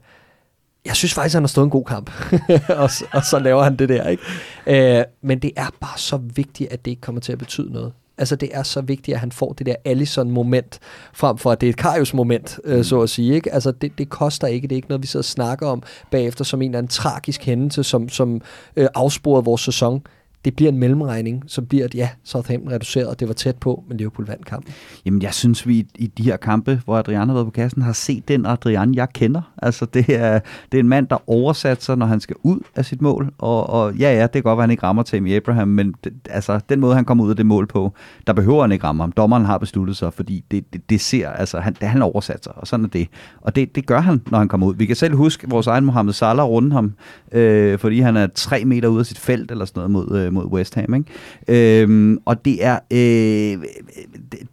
jeg 0.84 0.96
synes 0.96 1.14
faktisk, 1.14 1.34
han 1.34 1.42
har 1.42 1.48
stået 1.48 1.64
en 1.64 1.70
god 1.70 1.84
kamp, 1.84 2.10
og, 2.82 2.90
og 3.12 3.24
så 3.24 3.38
laver 3.38 3.62
han 3.62 3.76
det 3.76 3.88
der. 3.88 4.08
ikke. 4.08 4.22
Øh, 4.66 5.04
men 5.22 5.38
det 5.38 5.52
er 5.56 5.66
bare 5.80 5.98
så 5.98 6.16
vigtigt, 6.16 6.72
at 6.72 6.84
det 6.84 6.90
ikke 6.90 7.00
kommer 7.00 7.20
til 7.20 7.32
at 7.32 7.38
betyde 7.38 7.72
noget. 7.72 7.92
Altså 8.18 8.36
det 8.36 8.48
er 8.52 8.62
så 8.62 8.80
vigtigt, 8.80 9.14
at 9.14 9.20
han 9.20 9.32
får 9.32 9.52
det 9.52 9.66
der 9.66 9.74
Allison-moment, 9.84 10.78
frem 11.12 11.38
for 11.38 11.52
at 11.52 11.60
det 11.60 11.66
er 11.66 11.70
et 11.70 11.76
Karius-moment, 11.76 12.58
øh, 12.64 12.76
mm. 12.76 12.84
så 12.84 13.00
at 13.00 13.10
sige. 13.10 13.34
Ikke? 13.34 13.54
Altså 13.54 13.72
det, 13.72 13.98
det 13.98 14.08
koster 14.08 14.46
ikke, 14.46 14.68
det 14.68 14.74
er 14.74 14.76
ikke 14.76 14.88
noget, 14.88 15.02
vi 15.02 15.06
sidder 15.06 15.20
og 15.20 15.24
snakker 15.24 15.66
om 15.66 15.82
bagefter 16.10 16.44
som 16.44 16.62
en 16.62 16.70
eller 16.70 16.78
anden 16.78 16.90
tragisk 16.90 17.44
hændelse, 17.44 17.84
som, 17.84 18.08
som 18.08 18.40
øh, 18.76 18.88
afsporede 18.94 19.44
vores 19.44 19.60
sæson 19.60 20.02
det 20.44 20.56
bliver 20.56 20.72
en 20.72 20.78
mellemregning, 20.78 21.44
så 21.46 21.62
bliver 21.62 21.88
det, 21.88 21.94
ja, 21.94 22.08
Southampton 22.24 22.72
reduceret, 22.72 23.06
og 23.06 23.20
det 23.20 23.28
var 23.28 23.34
tæt 23.34 23.56
på, 23.56 23.84
men 23.88 23.96
Liverpool 23.96 24.26
vandt 24.26 24.46
kampen. 24.46 24.74
Jamen, 25.06 25.22
jeg 25.22 25.34
synes, 25.34 25.66
vi 25.66 25.86
i 25.94 26.06
de 26.06 26.22
her 26.22 26.36
kampe, 26.36 26.80
hvor 26.84 26.96
Adrian 26.96 27.28
har 27.28 27.34
været 27.34 27.46
på 27.46 27.50
kassen, 27.50 27.82
har 27.82 27.92
set 27.92 28.28
den 28.28 28.46
Adrian, 28.46 28.94
jeg 28.94 29.08
kender. 29.12 29.52
Altså, 29.62 29.86
det 29.94 30.08
er, 30.08 30.40
det 30.72 30.78
er 30.78 30.82
en 30.82 30.88
mand, 30.88 31.06
der 31.08 31.30
oversat 31.30 31.82
sig, 31.82 31.96
når 31.96 32.06
han 32.06 32.20
skal 32.20 32.36
ud 32.42 32.60
af 32.76 32.84
sit 32.84 33.02
mål, 33.02 33.32
og, 33.38 33.70
og 33.70 33.94
ja, 33.94 34.14
ja, 34.14 34.22
det 34.22 34.32
kan 34.32 34.42
godt 34.42 34.56
være, 34.56 34.62
at 34.62 34.68
han 34.68 34.70
ikke 34.70 34.82
rammer 34.82 35.02
Tammy 35.02 35.36
Abraham, 35.36 35.68
men 35.68 35.94
det, 36.04 36.12
altså, 36.30 36.60
den 36.68 36.80
måde, 36.80 36.94
han 36.94 37.04
kommer 37.04 37.24
ud 37.24 37.30
af 37.30 37.36
det 37.36 37.46
mål 37.46 37.66
på, 37.66 37.92
der 38.26 38.32
behøver 38.32 38.60
han 38.60 38.72
ikke 38.72 38.84
ramme 38.84 39.02
ham. 39.02 39.12
Dommeren 39.12 39.44
har 39.44 39.58
besluttet 39.58 39.96
sig, 39.96 40.12
fordi 40.12 40.44
det, 40.50 40.72
det, 40.72 40.90
det 40.90 41.00
ser, 41.00 41.28
altså, 41.28 41.60
han, 41.60 41.76
han 41.82 42.02
oversat 42.02 42.44
sig, 42.44 42.52
og 42.56 42.66
sådan 42.66 42.84
er 42.84 42.88
det. 42.88 43.08
Og 43.40 43.56
det, 43.56 43.74
det 43.74 43.86
gør 43.86 44.00
han, 44.00 44.20
når 44.30 44.38
han 44.38 44.48
kommer 44.48 44.66
ud. 44.66 44.74
Vi 44.74 44.86
kan 44.86 44.96
selv 44.96 45.14
huske 45.14 45.50
vores 45.50 45.66
egen 45.66 45.84
Mohamed 45.84 46.12
Salah 46.12 46.46
runde 46.46 46.72
ham, 46.72 46.92
øh, 47.32 47.78
fordi 47.78 48.00
han 48.00 48.16
er 48.16 48.26
tre 48.34 48.64
meter 48.64 48.88
ud 48.88 48.98
af 48.98 49.06
sit 49.06 49.18
felt, 49.18 49.50
eller 49.50 49.64
sådan 49.64 49.90
noget 49.90 49.90
mod, 49.90 50.18
øh, 50.18 50.27
Øh, 50.28 50.34
mod 50.34 50.44
West 50.44 50.74
Ham. 50.74 50.94
Ikke? 50.94 51.82
Øhm, 51.82 52.18
og 52.24 52.44
det 52.44 52.64
er, 52.64 52.78
øh, 52.90 53.64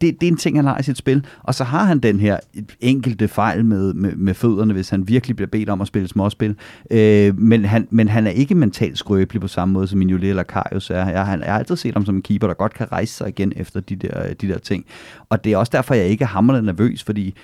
det 0.00 0.22
er 0.22 0.28
en 0.28 0.36
ting, 0.36 0.58
han 0.58 0.64
har 0.64 0.78
i 0.78 0.82
sit 0.82 0.98
spil. 0.98 1.24
Og 1.42 1.54
så 1.54 1.64
har 1.64 1.84
han 1.84 1.98
den 1.98 2.20
her 2.20 2.38
enkelte 2.80 3.28
fejl 3.28 3.64
med, 3.64 3.94
med, 3.94 4.12
med 4.12 4.34
fødderne, 4.34 4.72
hvis 4.72 4.88
han 4.88 5.08
virkelig 5.08 5.36
bliver 5.36 5.48
bedt 5.48 5.68
om 5.68 5.80
at 5.80 5.86
spille 5.86 6.08
småspil. 6.08 6.56
Øh, 6.90 7.38
men, 7.38 7.64
han, 7.64 7.88
men 7.90 8.08
han 8.08 8.26
er 8.26 8.30
ikke 8.30 8.54
mentalt 8.54 8.98
skrøbelig 8.98 9.40
på 9.40 9.48
samme 9.48 9.72
måde, 9.72 9.86
som 9.88 9.98
Mignolet 9.98 10.30
eller 10.30 10.42
Karius 10.42 10.90
er. 10.90 11.08
Jeg, 11.08 11.26
han, 11.26 11.40
jeg 11.40 11.52
har 11.52 11.58
altid 11.58 11.76
set 11.76 11.94
ham 11.94 12.04
som 12.04 12.14
en 12.14 12.22
keeper, 12.22 12.46
der 12.46 12.54
godt 12.54 12.74
kan 12.74 12.92
rejse 12.92 13.14
sig 13.14 13.28
igen 13.28 13.52
efter 13.56 13.80
de 13.80 13.96
der, 13.96 14.34
de 14.34 14.48
der 14.48 14.58
ting. 14.58 14.84
Og 15.28 15.44
det 15.44 15.52
er 15.52 15.56
også 15.56 15.70
derfor, 15.70 15.94
jeg 15.94 16.06
ikke 16.06 16.22
er 16.22 16.28
hammerende 16.28 16.66
nervøs, 16.66 17.02
fordi 17.02 17.34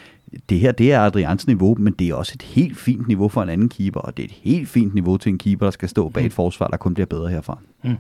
det 0.49 0.61
her, 0.61 0.73
det 0.73 0.93
er 0.93 1.01
Adrians 1.01 1.47
niveau, 1.47 1.77
men 1.79 1.93
det 1.93 2.09
er 2.09 2.15
også 2.15 2.33
et 2.35 2.43
helt 2.43 2.79
fint 2.79 3.09
niveau 3.09 3.29
for 3.29 3.43
en 3.43 3.49
anden 3.49 3.69
keeper, 3.69 4.01
og 4.01 4.17
det 4.17 4.23
er 4.23 4.27
et 4.27 4.35
helt 4.43 4.69
fint 4.69 4.95
niveau 4.95 5.17
til 5.17 5.31
en 5.31 5.39
keeper, 5.39 5.67
der 5.67 5.71
skal 5.71 5.89
stå 5.89 6.09
bag 6.09 6.27
et 6.27 6.33
forsvar, 6.33 6.69
der 6.69 6.77
kun 6.77 6.95
bliver 6.95 7.07
bedre 7.07 7.29
herfra. 7.29 7.59
Mm. 7.85 7.97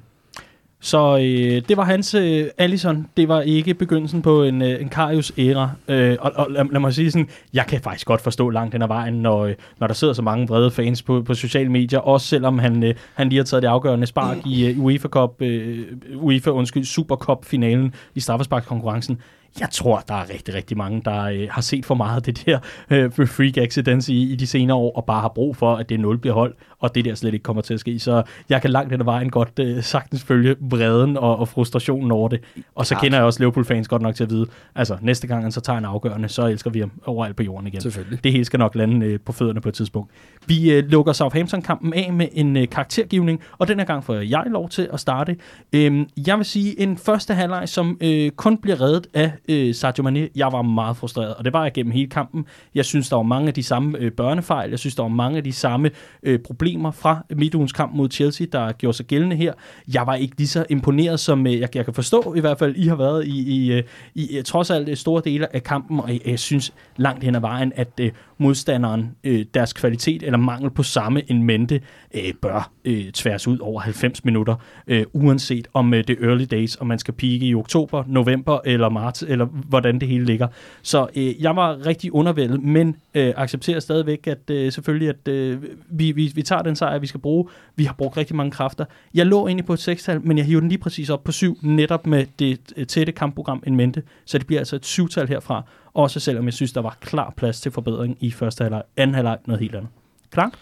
Så 0.84 1.16
øh, 1.16 1.62
det 1.68 1.76
var 1.76 1.84
hans 1.84 2.14
øh, 2.14 2.46
Allison. 2.58 3.06
Det 3.16 3.28
var 3.28 3.40
ikke 3.40 3.74
begyndelsen 3.74 4.22
på 4.22 4.42
en, 4.42 4.62
øh, 4.62 4.80
en 4.80 4.88
Karius-æra. 4.88 5.70
Øh, 5.88 6.16
og 6.20 6.32
og 6.34 6.46
lad, 6.50 6.64
lad 6.72 6.80
mig 6.80 6.94
sige 6.94 7.10
sådan, 7.10 7.28
jeg 7.54 7.66
kan 7.66 7.80
faktisk 7.80 8.06
godt 8.06 8.20
forstå 8.20 8.50
langt 8.50 8.72
den 8.72 8.82
ad 8.82 8.88
vejen, 8.88 9.14
når, 9.14 9.44
øh, 9.44 9.54
når 9.78 9.86
der 9.86 9.94
sidder 9.94 10.12
så 10.12 10.22
mange 10.22 10.46
brede 10.46 10.70
fans 10.70 11.02
på, 11.02 11.22
på 11.22 11.34
sociale 11.34 11.68
medier, 11.68 11.98
også 11.98 12.26
selvom 12.26 12.58
han, 12.58 12.82
øh, 12.82 12.94
han 13.14 13.28
lige 13.28 13.38
har 13.38 13.44
taget 13.44 13.62
det 13.62 13.68
afgørende 13.68 14.06
spark 14.06 14.36
i 14.46 14.66
øh, 14.66 14.84
UEFA 14.84 15.08
Cup, 15.08 15.42
øh, 15.42 15.78
UEFA, 16.14 16.50
undskyld, 16.50 16.84
Super 16.84 17.16
Cup-finalen 17.16 17.94
i 18.14 18.20
straffesparkskonkurrencen. 18.20 19.18
Jeg 19.60 19.68
tror, 19.70 20.04
der 20.08 20.14
er 20.14 20.30
rigtig, 20.30 20.54
rigtig 20.54 20.76
mange, 20.76 21.02
der 21.04 21.22
øh, 21.22 21.48
har 21.50 21.62
set 21.62 21.86
for 21.86 21.94
meget 21.94 22.16
af 22.16 22.22
det 22.22 22.46
der 22.46 22.58
øh, 22.90 23.10
freak 23.12 23.56
accidents 23.56 24.08
i, 24.08 24.32
i 24.32 24.36
de 24.36 24.46
senere 24.46 24.76
år, 24.76 24.96
og 24.96 25.04
bare 25.04 25.20
har 25.20 25.28
brug 25.28 25.56
for, 25.56 25.76
at 25.76 25.88
det 25.88 26.00
0 26.00 26.18
bliver 26.18 26.34
holdt, 26.34 26.56
og 26.78 26.94
det 26.94 27.04
der 27.04 27.14
slet 27.14 27.34
ikke 27.34 27.42
kommer 27.42 27.62
til 27.62 27.74
at 27.74 27.80
ske. 27.80 27.98
Så 27.98 28.22
jeg 28.48 28.60
kan 28.62 28.70
langt 28.70 28.90
hen 28.90 29.00
ad 29.00 29.04
vejen 29.04 29.30
godt 29.30 29.58
øh, 29.60 29.82
sagtens 29.82 30.24
følge 30.24 30.56
vreden 30.60 31.16
og, 31.16 31.38
og 31.38 31.48
frustrationen 31.48 32.12
over 32.12 32.28
det. 32.28 32.40
Og 32.74 32.86
så 32.86 32.94
Klart. 32.94 33.02
kender 33.02 33.18
jeg 33.18 33.24
også 33.24 33.40
Liverpool-fans 33.40 33.88
godt 33.88 34.02
nok 34.02 34.14
til 34.14 34.24
at 34.24 34.30
vide, 34.30 34.46
altså 34.74 34.96
næste 35.00 35.26
gang 35.26 35.42
han 35.42 35.52
så 35.52 35.60
tager 35.60 35.78
en 35.78 35.84
afgørende, 35.84 36.28
så 36.28 36.46
elsker 36.46 36.70
vi 36.70 36.80
ham 36.80 36.92
overalt 37.06 37.36
på 37.36 37.42
jorden 37.42 37.66
igen. 37.66 37.80
Det 38.24 38.32
hele 38.32 38.44
skal 38.44 38.58
nok 38.58 38.74
lande 38.74 39.06
øh, 39.06 39.20
på 39.20 39.32
fødderne 39.32 39.60
på 39.60 39.68
et 39.68 39.74
tidspunkt. 39.74 40.10
Vi 40.46 40.72
øh, 40.72 40.84
lukker 40.84 41.12
Southampton-kampen 41.12 41.94
af 41.94 42.12
med 42.12 42.28
en 42.32 42.56
øh, 42.56 42.68
karaktergivning, 42.68 43.40
og 43.58 43.68
den 43.68 43.78
her 43.78 43.86
gang 43.86 44.04
får 44.04 44.14
jeg 44.14 44.44
lov 44.46 44.68
til 44.68 44.88
at 44.92 45.00
starte. 45.00 45.36
Øhm, 45.72 46.08
jeg 46.26 46.36
vil 46.36 46.44
sige 46.44 46.80
en 46.80 46.98
første 46.98 47.34
halvleg, 47.34 47.68
som 47.68 47.98
øh, 48.00 48.30
kun 48.30 48.58
bliver 48.58 48.80
reddet 48.80 49.06
af 49.14 49.32
øh, 49.48 49.74
Sadio 49.74 50.02
Mane. 50.02 50.28
Jeg 50.36 50.52
var 50.52 50.62
meget 50.62 50.96
frustreret, 50.96 51.34
og 51.34 51.44
det 51.44 51.52
var 51.52 51.62
jeg 51.62 51.72
gennem 51.72 51.92
hele 51.92 52.10
kampen. 52.10 52.46
Jeg 52.74 52.84
synes, 52.84 53.08
der 53.08 53.16
var 53.16 53.22
mange 53.22 53.48
af 53.48 53.54
de 53.54 53.62
samme 53.62 53.98
øh, 53.98 54.12
børnefejl. 54.12 54.70
Jeg 54.70 54.78
synes, 54.78 54.94
der 54.94 55.02
var 55.02 55.08
mange 55.08 55.36
af 55.36 55.44
de 55.44 55.52
samme 55.52 55.90
øh, 56.22 56.38
problemer 56.38 56.90
fra 56.90 57.24
midtugens 57.30 57.72
kamp 57.72 57.94
mod 57.94 58.10
Chelsea, 58.10 58.46
der 58.52 58.72
gjorde 58.72 58.96
sig 58.96 59.06
gældende 59.06 59.36
her. 59.36 59.52
Jeg 59.94 60.06
var 60.06 60.14
ikke 60.14 60.36
lige 60.38 60.48
så 60.48 60.64
imponeret, 60.70 61.20
som 61.20 61.46
øh, 61.46 61.60
jeg, 61.60 61.76
jeg 61.76 61.84
kan 61.84 61.94
forstå 61.94 62.34
i 62.34 62.40
hvert 62.40 62.58
fald, 62.58 62.76
I 62.76 62.86
har 62.86 62.96
været 62.96 63.26
i, 63.26 63.56
i, 63.56 63.72
øh, 63.72 63.82
i 64.14 64.36
øh, 64.36 64.44
trods 64.44 64.70
alt 64.70 64.88
øh, 64.88 64.96
store 64.96 65.22
dele 65.24 65.54
af 65.54 65.62
kampen, 65.62 66.00
og 66.00 66.08
jeg, 66.12 66.20
jeg 66.26 66.38
synes 66.38 66.74
langt 66.96 67.24
hen 67.24 67.34
ad 67.34 67.40
vejen, 67.40 67.72
at 67.76 67.88
øh, 68.00 68.10
modstanderen, 68.42 69.16
øh, 69.24 69.44
deres 69.54 69.72
kvalitet 69.72 70.22
eller 70.22 70.38
mangel 70.38 70.70
på 70.70 70.82
samme 70.82 71.30
en 71.30 71.42
mente, 71.42 71.80
øh, 72.14 72.34
bør 72.42 72.70
øh, 72.84 73.10
tværs 73.12 73.48
ud 73.48 73.58
over 73.58 73.80
90 73.80 74.24
minutter, 74.24 74.54
øh, 74.86 75.04
uanset 75.12 75.68
om 75.74 75.94
øh, 75.94 76.04
det 76.08 76.18
er 76.20 76.28
early 76.28 76.44
days, 76.50 76.76
om 76.80 76.86
man 76.86 76.98
skal 76.98 77.14
pike 77.14 77.46
i 77.46 77.54
oktober, 77.54 78.04
november 78.06 78.60
eller 78.64 78.88
marts, 78.88 79.22
eller 79.22 79.44
hvordan 79.44 80.00
det 80.00 80.08
hele 80.08 80.24
ligger. 80.24 80.48
Så 80.82 81.06
øh, 81.16 81.42
jeg 81.42 81.56
var 81.56 81.86
rigtig 81.86 82.14
undervældet, 82.14 82.62
men 82.62 82.96
øh, 83.14 83.32
accepterer 83.36 83.80
stadigvæk, 83.80 84.26
at 84.26 84.50
øh, 84.50 84.72
selvfølgelig, 84.72 85.08
at 85.08 85.28
øh, 85.28 85.62
vi, 85.88 86.12
vi, 86.12 86.32
vi 86.34 86.42
tager 86.42 86.62
den 86.62 86.76
sejr, 86.76 86.98
vi 86.98 87.06
skal 87.06 87.20
bruge. 87.20 87.48
Vi 87.76 87.84
har 87.84 87.94
brugt 87.94 88.16
rigtig 88.16 88.36
mange 88.36 88.50
kræfter. 88.50 88.84
Jeg 89.14 89.26
lå 89.26 89.46
egentlig 89.46 89.66
på 89.66 89.72
et 89.72 89.78
sekstal, 89.78 90.20
men 90.20 90.38
jeg 90.38 90.46
hiver 90.46 90.60
den 90.60 90.68
lige 90.68 90.78
præcis 90.78 91.10
op 91.10 91.24
på 91.24 91.32
7, 91.32 91.58
netop 91.62 92.06
med 92.06 92.26
det 92.38 92.58
øh, 92.76 92.86
tætte 92.86 93.12
kampprogram 93.12 93.62
en 93.66 93.76
mente, 93.76 94.02
så 94.24 94.38
det 94.38 94.46
bliver 94.46 94.60
altså 94.60 94.76
et 94.76 94.98
7-tal 95.00 95.28
herfra, 95.28 95.62
også 95.94 96.20
selvom 96.20 96.44
jeg 96.44 96.52
synes, 96.52 96.72
der 96.72 96.80
var 96.80 96.96
klar 97.00 97.34
plads 97.36 97.60
til 97.60 97.72
forbedring 97.72 98.16
i 98.20 98.30
første 98.30 98.64
halvleg. 98.64 98.82
Anden 98.96 99.14
halvleg 99.14 99.38
noget 99.46 99.60
helt 99.60 99.74
andet. 99.74 99.90
Klar? 100.30 100.52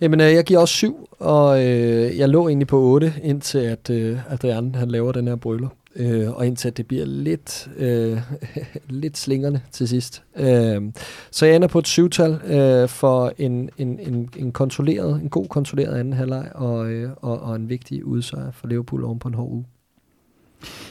Jamen, 0.00 0.20
øh, 0.20 0.32
jeg 0.32 0.44
giver 0.44 0.60
også 0.60 0.74
syv, 0.74 1.08
og 1.18 1.66
øh, 1.66 2.18
jeg 2.18 2.28
lå 2.28 2.48
egentlig 2.48 2.68
på 2.68 2.80
8, 2.80 3.14
indtil 3.22 3.58
at 3.58 3.90
øh, 3.90 4.32
Adrian 4.32 4.74
han 4.74 4.90
laver 4.90 5.12
den 5.12 5.28
her 5.28 5.36
brøler. 5.36 5.68
Øh, 5.96 6.30
og 6.30 6.46
indtil 6.46 6.68
at 6.68 6.76
det 6.76 6.86
bliver 6.86 7.04
lidt, 7.04 7.68
øh, 7.76 8.18
lidt 9.02 9.18
slingerne 9.18 9.62
til 9.72 9.88
sidst. 9.88 10.22
Øh, 10.36 10.82
så 11.30 11.46
jeg 11.46 11.56
ender 11.56 11.68
på 11.68 11.78
et 11.78 11.86
syvtal 11.86 12.40
øh, 12.44 12.88
for 12.88 13.32
en, 13.38 13.70
en, 13.78 13.98
en, 13.98 14.30
en, 14.36 14.52
kontrolleret, 14.52 15.22
en 15.22 15.28
god 15.28 15.46
kontrolleret 15.46 15.98
anden 15.98 16.12
halvleg, 16.12 16.50
og, 16.54 16.90
øh, 16.90 17.10
og, 17.16 17.40
og 17.40 17.56
en 17.56 17.68
vigtig 17.68 18.04
udsejr 18.04 18.50
for 18.50 18.66
Liverpool 18.66 19.04
oven 19.04 19.18
på 19.18 19.28
en 19.28 19.34
hård 19.34 19.50
uge. 19.50 19.64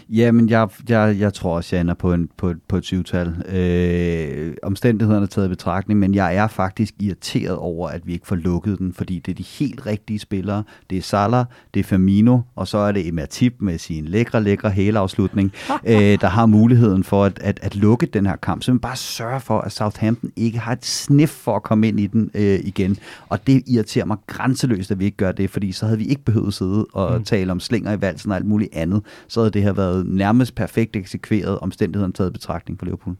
Jamen, 0.10 0.50
jeg, 0.50 0.68
jeg, 0.90 1.16
jeg 1.20 1.34
tror 1.34 1.56
også, 1.56 1.76
jeg 1.76 1.82
ender 1.82 1.94
på, 1.94 2.14
en, 2.14 2.30
på, 2.38 2.54
på 2.68 2.78
et 2.78 2.86
syvtal. 2.86 3.56
Øh, 3.56 4.54
omstændighederne 4.64 5.24
er 5.24 5.28
taget 5.28 5.48
i 5.48 5.50
betragtning, 5.50 6.00
men 6.00 6.16
jeg 6.16 6.36
er 6.36 6.48
faktisk 6.48 6.94
irriteret 7.00 7.56
over, 7.56 7.90
at 7.90 8.08
vi 8.08 8.14
ikke 8.14 8.28
får 8.28 8.36
lukket 8.36 8.80
den, 8.80 8.94
fordi 8.94 9.20
det 9.20 9.32
er 9.32 9.36
de 9.36 9.44
helt 9.44 9.86
rigtige 9.86 10.20
spillere. 10.20 10.64
Det 10.90 10.98
er 10.98 11.02
Salah, 11.02 11.46
det 11.74 11.80
er 11.80 11.84
Firmino, 11.84 12.40
og 12.56 12.68
så 12.68 12.78
er 12.78 12.92
det 12.92 13.08
Ematip 13.08 13.54
med 13.60 13.78
sin 13.78 14.06
lækre, 14.06 14.44
lækre 14.44 14.70
hæleafslutning, 14.70 15.54
øh, 15.86 16.22
der 16.22 16.28
har 16.28 16.46
muligheden 16.46 17.04
for 17.04 17.26
at, 17.26 17.40
at, 17.42 17.60
at 17.64 17.76
lukke 17.76 18.06
den 18.06 18.26
her 18.26 18.36
kamp. 18.36 18.64
Så 18.64 18.72
man 18.72 18.80
bare 18.80 18.96
sørge 18.96 19.40
for, 19.40 19.60
at 19.60 19.72
Southampton 19.72 20.32
ikke 20.36 20.60
har 20.60 20.72
et 20.74 20.86
sniff 20.86 21.32
for 21.32 21.56
at 21.56 21.64
komme 21.64 21.88
ind 21.88 22.00
i 22.00 22.08
den 22.08 22.32
øh, 22.34 22.60
igen. 22.64 22.98
Og 23.30 23.48
det 23.48 23.64
irriterer 23.68 24.06
mig 24.06 24.18
grænseløst, 24.28 24.92
at 24.92 25.00
vi 25.00 25.06
ikke 25.06 25.18
gør 25.18 25.32
det, 25.32 25.50
fordi 25.50 25.72
så 25.72 25.86
havde 25.86 25.98
vi 25.98 26.06
ikke 26.06 26.24
behøvet 26.24 26.54
sidde 26.54 26.86
og 26.94 27.18
mm. 27.18 27.24
tale 27.24 27.52
om 27.52 27.60
slinger 27.60 27.94
i 27.94 28.02
valsen 28.02 28.32
og 28.32 28.38
alt 28.38 28.46
muligt 28.46 28.76
andet. 28.76 29.02
Så 29.28 29.40
havde 29.40 29.52
det 29.52 29.59
har 29.62 29.74
været 29.74 30.06
nærmest 30.06 30.56
perfekt 30.56 30.96
eksekveret 30.96 31.60
omstændighederne 31.60 32.14
taget 32.14 32.30
i 32.30 32.34
betragtning 32.34 32.80
for 32.80 32.86
Liverpool. 32.86 33.16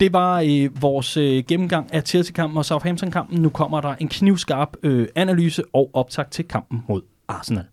Det 0.00 0.12
var 0.12 0.40
øh, 0.40 0.82
vores 0.82 1.16
øh, 1.16 1.44
gennemgang 1.48 1.94
af 1.94 2.02
Chelsea-kampen 2.02 2.58
og 2.58 2.64
Southampton-kampen. 2.64 3.40
Nu 3.42 3.48
kommer 3.48 3.80
der 3.80 3.94
en 3.94 4.08
knivskarp 4.08 4.76
øh, 4.82 5.08
analyse 5.14 5.62
og 5.72 5.90
optag 5.94 6.30
til 6.30 6.44
kampen 6.44 6.82
mod 6.88 7.02
Arsenal. 7.28 7.64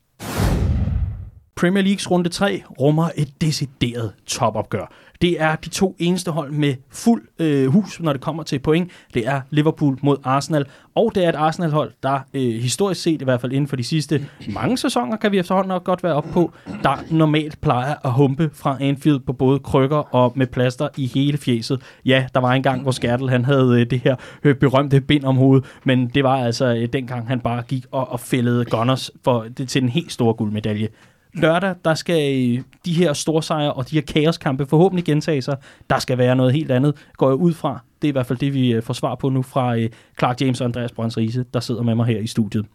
Premier 1.56 1.84
Leagues 1.84 2.12
runde 2.12 2.30
3 2.30 2.64
rummer 2.80 3.10
et 3.16 3.42
decideret 3.42 4.14
topopgør. 4.26 4.92
Det 5.24 5.42
er 5.42 5.56
de 5.56 5.70
to 5.70 5.96
eneste 6.00 6.32
hold 6.32 6.52
med 6.52 6.76
fuld 6.90 7.24
øh, 7.40 7.68
hus, 7.68 8.00
når 8.00 8.14
det 8.14 8.22
kommer 8.22 8.44
til 8.44 8.60
point. 8.60 8.92
Det 9.14 9.28
er 9.28 9.42
Liverpool 9.50 9.98
mod 10.02 10.18
Arsenal, 10.24 10.66
og 10.96 11.12
det 11.16 11.26
er 11.26 11.30
et 11.30 11.36
Arsenal-hold, 11.36 11.92
der 12.04 12.20
øh, 12.34 12.42
historisk 12.42 13.02
set, 13.02 13.22
i 13.22 13.24
hvert 13.24 13.42
fald 13.42 13.52
inden 13.52 13.68
for 13.68 13.76
de 13.76 13.84
sidste 13.84 14.26
mange 14.50 14.78
sæsoner, 14.78 15.18
kan 15.18 15.32
vi 15.32 15.40
efterhånden 15.40 15.68
nok 15.68 15.84
godt 15.84 16.04
være 16.04 16.14
op 16.14 16.26
på, 16.34 16.52
der 16.84 17.04
normalt 17.12 17.62
plejer 17.62 17.96
at 18.06 18.12
humpe 18.12 18.50
fra 18.54 18.78
Anfield 18.82 19.20
på 19.20 19.34
både 19.34 19.60
krykker 19.60 20.16
og 20.16 20.34
med 20.36 20.48
plaster 20.48 20.88
i 20.98 21.08
hele 21.08 21.38
fjeset. 21.38 21.82
Ja, 22.06 22.26
der 22.34 22.40
var 22.40 22.54
en 22.54 22.64
gang, 22.64 22.82
hvor 22.82 22.92
Skærtel 22.92 23.30
han 23.30 23.46
havde 23.46 23.82
øh, 23.82 23.86
det 23.90 24.00
her 24.00 24.16
øh, 24.44 24.56
berømte 24.56 25.02
bind 25.02 25.24
om 25.24 25.36
hovedet, 25.36 25.66
men 25.84 26.08
det 26.08 26.24
var 26.24 26.46
altså 26.46 26.66
øh, 26.66 26.88
dengang, 26.94 27.28
han 27.28 27.40
bare 27.40 27.64
gik 27.68 27.86
og, 27.92 28.12
og 28.12 28.20
fældede 28.20 28.66
Gunners 28.66 29.12
for, 29.24 29.46
det, 29.58 29.70
til 29.70 29.84
en 29.84 29.90
helt 29.90 30.12
stor 30.12 30.34
guldmedalje 30.34 30.88
lørdag, 31.34 31.76
der 31.86 31.94
skal 31.94 32.56
de 32.86 32.94
her 32.94 33.14
storsejre 33.14 33.74
og 33.74 33.90
de 33.90 33.96
her 33.96 34.02
kaoskampe 34.02 34.66
forhåbentlig 34.66 35.06
gentage 35.06 35.42
sig. 35.42 35.58
Der 35.90 36.00
skal 36.00 36.18
være 36.18 36.36
noget 36.36 36.54
helt 36.54 36.72
andet, 36.72 37.08
går 37.18 37.30
jeg 37.30 37.36
ud 37.36 37.54
fra. 37.54 37.80
Det 38.02 38.08
er 38.08 38.10
i 38.10 38.12
hvert 38.12 38.26
fald 38.26 38.40
det, 38.40 38.54
vi 38.54 38.74
øh, 38.74 38.84
får 38.84 38.94
svar 38.94 39.16
på 39.16 39.30
nu 39.30 39.42
fra 39.42 39.78
øh, 39.78 39.90
Clark 40.20 40.42
James 40.42 40.62
og 40.62 40.66
Andreas 40.66 40.92
Brøns 40.92 41.18
Riese, 41.18 41.46
der 41.54 41.60
sidder 41.60 41.84
med 41.84 41.96
mig 41.96 42.06
her 42.06 42.20
i 42.20 42.28
studiet. 42.28 42.66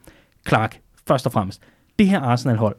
Clark, 0.49 0.81
først 1.09 1.27
og 1.27 1.33
fremmest, 1.33 1.63
det 1.99 2.09
her 2.09 2.21
Arsenal-hold, 2.21 2.77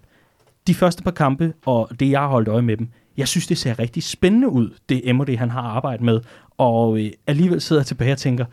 de 0.68 0.74
første 0.74 1.04
par 1.04 1.12
kampe, 1.12 1.54
og 1.66 1.90
det 2.00 2.10
jeg 2.10 2.20
har 2.20 2.28
holdt 2.28 2.48
øje 2.48 2.62
med 2.62 2.78
dem, 2.78 2.90
jeg 3.18 3.28
synes, 3.28 3.48
det 3.48 3.58
ser 3.58 3.80
rigtig 3.80 4.04
spændende 4.04 4.50
ud, 4.50 4.70
det 4.90 5.10
Emery, 5.10 5.38
han 5.38 5.50
har 5.50 5.62
arbejdet 5.62 6.06
med, 6.06 6.20
og 6.58 7.00
øh, 7.00 7.12
alligevel 7.28 7.62
sidder 7.62 7.82
jeg 7.82 7.88
tilbage 7.88 8.12
og 8.12 8.18
tænker, 8.18 8.46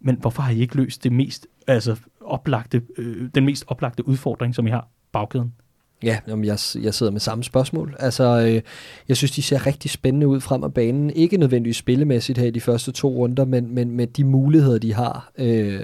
men 0.00 0.16
hvorfor 0.16 0.42
har 0.42 0.52
I 0.52 0.58
ikke 0.58 0.76
løst 0.76 1.04
det 1.04 1.12
mest, 1.12 1.46
altså 1.66 1.96
oplagte, 2.20 2.82
øh, 2.98 3.28
den 3.34 3.44
mest 3.44 3.64
oplagte 3.68 4.08
udfordring, 4.08 4.54
som 4.54 4.66
I 4.66 4.70
har, 4.70 4.88
bagkæden? 5.12 5.52
Ja, 6.02 6.18
jamen 6.28 6.44
jeg, 6.44 6.58
jeg 6.82 6.94
sidder 6.94 7.12
med 7.12 7.20
samme 7.20 7.44
spørgsmål. 7.44 7.96
Altså, 7.98 8.24
øh, 8.24 8.62
jeg 9.08 9.16
synes, 9.16 9.30
de 9.30 9.42
ser 9.42 9.66
rigtig 9.66 9.90
spændende 9.90 10.28
ud 10.28 10.40
frem 10.40 10.64
af 10.64 10.74
banen. 10.74 11.10
Ikke 11.10 11.36
nødvendigvis 11.36 11.76
spillemæssigt 11.76 12.38
her 12.38 12.46
i 12.46 12.50
de 12.50 12.60
første 12.60 12.92
to 12.92 13.08
runder, 13.08 13.44
men, 13.44 13.74
men 13.74 13.90
med 13.90 14.06
de 14.06 14.24
muligheder, 14.24 14.78
de 14.78 14.94
har. 14.94 15.32
Øh, 15.38 15.80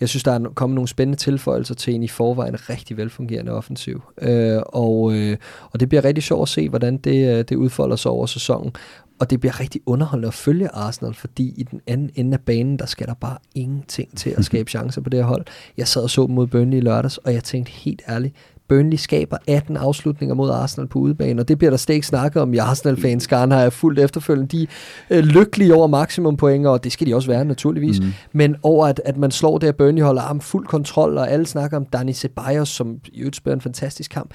jeg 0.00 0.08
synes, 0.08 0.22
der 0.22 0.32
er 0.32 0.48
kommet 0.54 0.74
nogle 0.74 0.88
spændende 0.88 1.18
tilføjelser 1.18 1.74
til 1.74 1.94
en 1.94 2.02
i 2.02 2.08
forvejen 2.08 2.70
rigtig 2.70 2.96
velfungerende 2.96 3.52
offensiv. 3.52 4.02
Øh, 4.22 4.58
og, 4.66 5.12
øh, 5.12 5.36
og 5.70 5.80
det 5.80 5.88
bliver 5.88 6.04
rigtig 6.04 6.24
sjovt 6.24 6.42
at 6.42 6.48
se, 6.48 6.68
hvordan 6.68 6.96
det, 6.96 7.48
det 7.48 7.56
udfolder 7.56 7.96
sig 7.96 8.10
over 8.10 8.26
sæsonen. 8.26 8.72
Og 9.18 9.30
det 9.30 9.40
bliver 9.40 9.60
rigtig 9.60 9.80
underholdende 9.86 10.28
at 10.28 10.34
følge 10.34 10.68
Arsenal, 10.68 11.14
fordi 11.14 11.54
i 11.56 11.62
den 11.62 11.80
anden 11.86 12.10
ende 12.14 12.34
af 12.34 12.40
banen, 12.40 12.78
der 12.78 12.86
skal 12.86 13.06
der 13.06 13.14
bare 13.14 13.38
ingenting 13.54 14.16
til 14.16 14.30
at 14.30 14.44
skabe 14.50 14.70
chancer 14.70 15.00
på 15.00 15.10
det 15.10 15.18
her 15.18 15.26
hold. 15.26 15.44
Jeg 15.76 15.88
sad 15.88 16.02
og 16.02 16.10
så 16.10 16.26
dem 16.26 16.34
mod 16.34 16.46
Burnley 16.46 16.78
i 16.78 16.80
lørdags, 16.80 17.18
og 17.18 17.34
jeg 17.34 17.44
tænkte 17.44 17.72
helt 17.72 18.02
ærligt, 18.08 18.34
Burnley 18.68 18.96
skaber 18.96 19.36
18 19.48 19.76
afslutninger 19.76 20.34
mod 20.34 20.50
Arsenal 20.50 20.88
på 20.88 20.98
udebane, 20.98 21.42
og 21.42 21.48
det 21.48 21.58
bliver 21.58 21.70
der 21.70 21.76
slet 21.76 21.94
ikke 21.94 22.06
snakket 22.06 22.42
om 22.42 22.54
i 22.54 22.58
Arsenal-fans. 22.58 23.22
Skaren 23.22 23.50
har 23.50 23.60
jeg 23.60 23.72
fuldt 23.72 23.98
efterfølgende. 23.98 24.58
De 24.58 24.66
er 25.10 25.20
lykkelige 25.20 25.74
over 25.74 25.86
maksimum 25.86 26.36
point, 26.36 26.66
og 26.66 26.84
det 26.84 26.92
skal 26.92 27.06
de 27.06 27.14
også 27.14 27.28
være 27.28 27.44
naturligvis. 27.44 28.00
Mm. 28.00 28.06
Men 28.32 28.56
over 28.62 28.86
at, 28.86 29.00
at 29.04 29.16
man 29.16 29.30
slår 29.30 29.64
at 29.64 29.76
Burnley 29.76 30.02
holder 30.02 30.22
arm 30.22 30.40
fuld 30.40 30.66
kontrol, 30.66 31.18
og 31.18 31.30
alle 31.30 31.46
snakker 31.46 31.76
om 31.76 31.86
Dani 31.86 32.12
Ceballos, 32.12 32.68
som 32.68 32.98
i 33.12 33.18
øvrigt 33.18 33.36
spiller 33.36 33.54
en 33.54 33.60
fantastisk 33.60 34.10
kamp. 34.10 34.30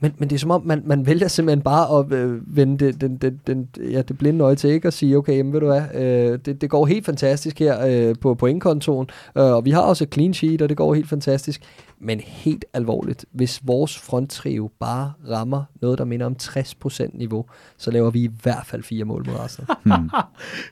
Men, 0.00 0.12
men 0.18 0.30
det 0.30 0.36
er 0.36 0.40
som 0.40 0.50
om, 0.50 0.62
man, 0.64 0.82
man 0.86 1.06
vælger 1.06 1.28
simpelthen 1.28 1.62
bare 1.62 1.98
at 1.98 2.12
øh, 2.12 2.56
vende 2.56 2.86
det, 2.86 3.00
den, 3.00 3.16
den, 3.16 3.40
den, 3.46 3.68
ja, 3.90 4.02
det 4.02 4.18
blinde 4.18 4.44
øje 4.44 4.54
til 4.54 4.70
ikke 4.70 4.88
og 4.88 4.92
sige, 4.92 5.16
okay, 5.16 5.36
jamen, 5.36 5.52
ved 5.52 5.60
du 5.60 5.66
hvad, 5.66 5.82
øh, 5.94 6.38
det, 6.44 6.60
det 6.60 6.70
går 6.70 6.86
helt 6.86 7.06
fantastisk 7.06 7.58
her 7.58 7.86
øh, 7.86 8.14
på 8.20 8.34
pointkontoen, 8.34 9.06
øh, 9.38 9.44
og 9.44 9.64
vi 9.64 9.70
har 9.70 9.80
også 9.80 10.04
et 10.04 10.14
clean 10.14 10.34
sheet, 10.34 10.62
og 10.62 10.68
det 10.68 10.76
går 10.76 10.94
helt 10.94 11.08
fantastisk. 11.08 11.62
Men 12.02 12.20
helt 12.20 12.64
alvorligt, 12.74 13.24
hvis 13.32 13.60
vores 13.64 13.98
fronttrio 13.98 14.70
bare 14.80 15.12
rammer 15.30 15.64
noget, 15.82 15.98
der 15.98 16.04
minder 16.04 16.26
om 16.26 16.36
60% 16.42 17.18
niveau, 17.18 17.44
så 17.78 17.90
laver 17.90 18.10
vi 18.10 18.20
i 18.20 18.30
hvert 18.42 18.66
fald 18.66 18.82
fire 18.82 19.04
mål 19.04 19.26
mod 19.26 19.34
Arsenal. 19.34 19.76
hmm. 19.84 20.10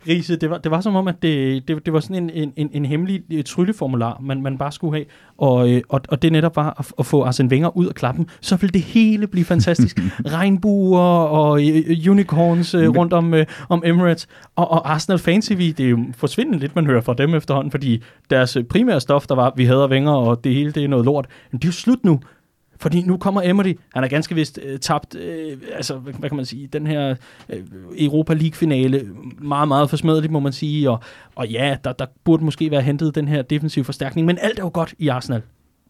Riese, 0.08 0.36
det 0.36 0.50
var, 0.50 0.58
det 0.58 0.70
var 0.70 0.80
som 0.80 0.96
om, 0.96 1.08
at 1.08 1.22
det, 1.22 1.68
det, 1.68 1.86
det 1.86 1.92
var 1.92 2.00
sådan 2.00 2.30
en, 2.30 2.52
en, 2.56 2.70
en 2.72 2.84
hemmelig 2.84 3.22
øh, 3.32 3.44
trylleformular, 3.44 4.20
man, 4.22 4.42
man 4.42 4.58
bare 4.58 4.72
skulle 4.72 4.96
have, 4.96 5.04
og, 5.38 5.70
øh, 5.70 5.82
og, 5.88 6.00
og 6.08 6.22
det 6.22 6.32
netop 6.32 6.56
var 6.56 6.76
at, 6.78 6.92
at 6.98 7.06
få 7.06 7.22
Arsene 7.22 7.48
Wenger 7.48 7.76
ud 7.76 7.86
af 7.86 7.94
klappen, 7.94 8.26
så 8.40 8.56
ville 8.56 8.72
det 8.72 8.82
hele 8.82 9.26
blive 9.26 9.44
fantastisk. 9.44 9.98
Regnbuer 10.26 11.00
og 11.00 11.50
uh, 11.50 12.10
unicorns 12.10 12.74
uh, 12.74 12.82
rundt 12.82 13.12
om, 13.12 13.32
uh, 13.32 13.40
om 13.68 13.82
Emirates, 13.86 14.28
og, 14.56 14.70
og 14.70 14.92
Arsenal 14.92 15.18
Fan 15.18 15.42
TV, 15.42 15.72
det 15.72 15.86
er 15.86 15.90
jo 15.90 15.98
forsvindende 16.16 16.58
lidt, 16.58 16.76
man 16.76 16.86
hører 16.86 17.00
fra 17.00 17.14
dem 17.14 17.34
efterhånden, 17.34 17.70
fordi 17.70 18.02
deres 18.30 18.56
primære 18.68 19.00
stof, 19.00 19.26
der 19.26 19.34
var, 19.34 19.52
vi 19.56 19.64
hader 19.64 19.88
Wenger, 19.88 20.12
og 20.12 20.44
det 20.44 20.54
hele, 20.54 20.72
det 20.72 20.84
er 20.84 20.88
noget 20.88 21.04
lort, 21.04 21.17
men 21.50 21.58
det 21.58 21.64
er 21.64 21.68
jo 21.68 21.72
slut 21.72 22.04
nu. 22.04 22.20
Fordi 22.80 23.02
nu 23.02 23.16
kommer 23.16 23.42
Emery, 23.42 23.74
han 23.94 24.04
er 24.04 24.08
ganske 24.08 24.34
vist 24.34 24.58
øh, 24.62 24.78
tabt, 24.78 25.14
øh, 25.14 25.58
altså 25.72 25.96
hvad, 25.98 26.12
hvad 26.12 26.30
kan 26.30 26.36
man 26.36 26.46
sige, 26.46 26.66
den 26.66 26.86
her 26.86 27.14
øh, 27.48 27.64
Europa 27.98 28.34
League-finale, 28.34 29.08
meget, 29.38 29.68
meget 29.68 29.90
forsmædeligt 29.90 30.32
må 30.32 30.40
man 30.40 30.52
sige, 30.52 30.90
og, 30.90 31.00
og 31.34 31.48
ja, 31.48 31.76
der, 31.84 31.92
der 31.92 32.06
burde 32.24 32.44
måske 32.44 32.70
være 32.70 32.82
hentet 32.82 33.14
den 33.14 33.28
her 33.28 33.42
defensive 33.42 33.84
forstærkning, 33.84 34.26
men 34.26 34.38
alt 34.38 34.58
er 34.58 34.62
jo 34.62 34.70
godt 34.74 34.94
i 34.98 35.08
Arsenal. 35.08 35.42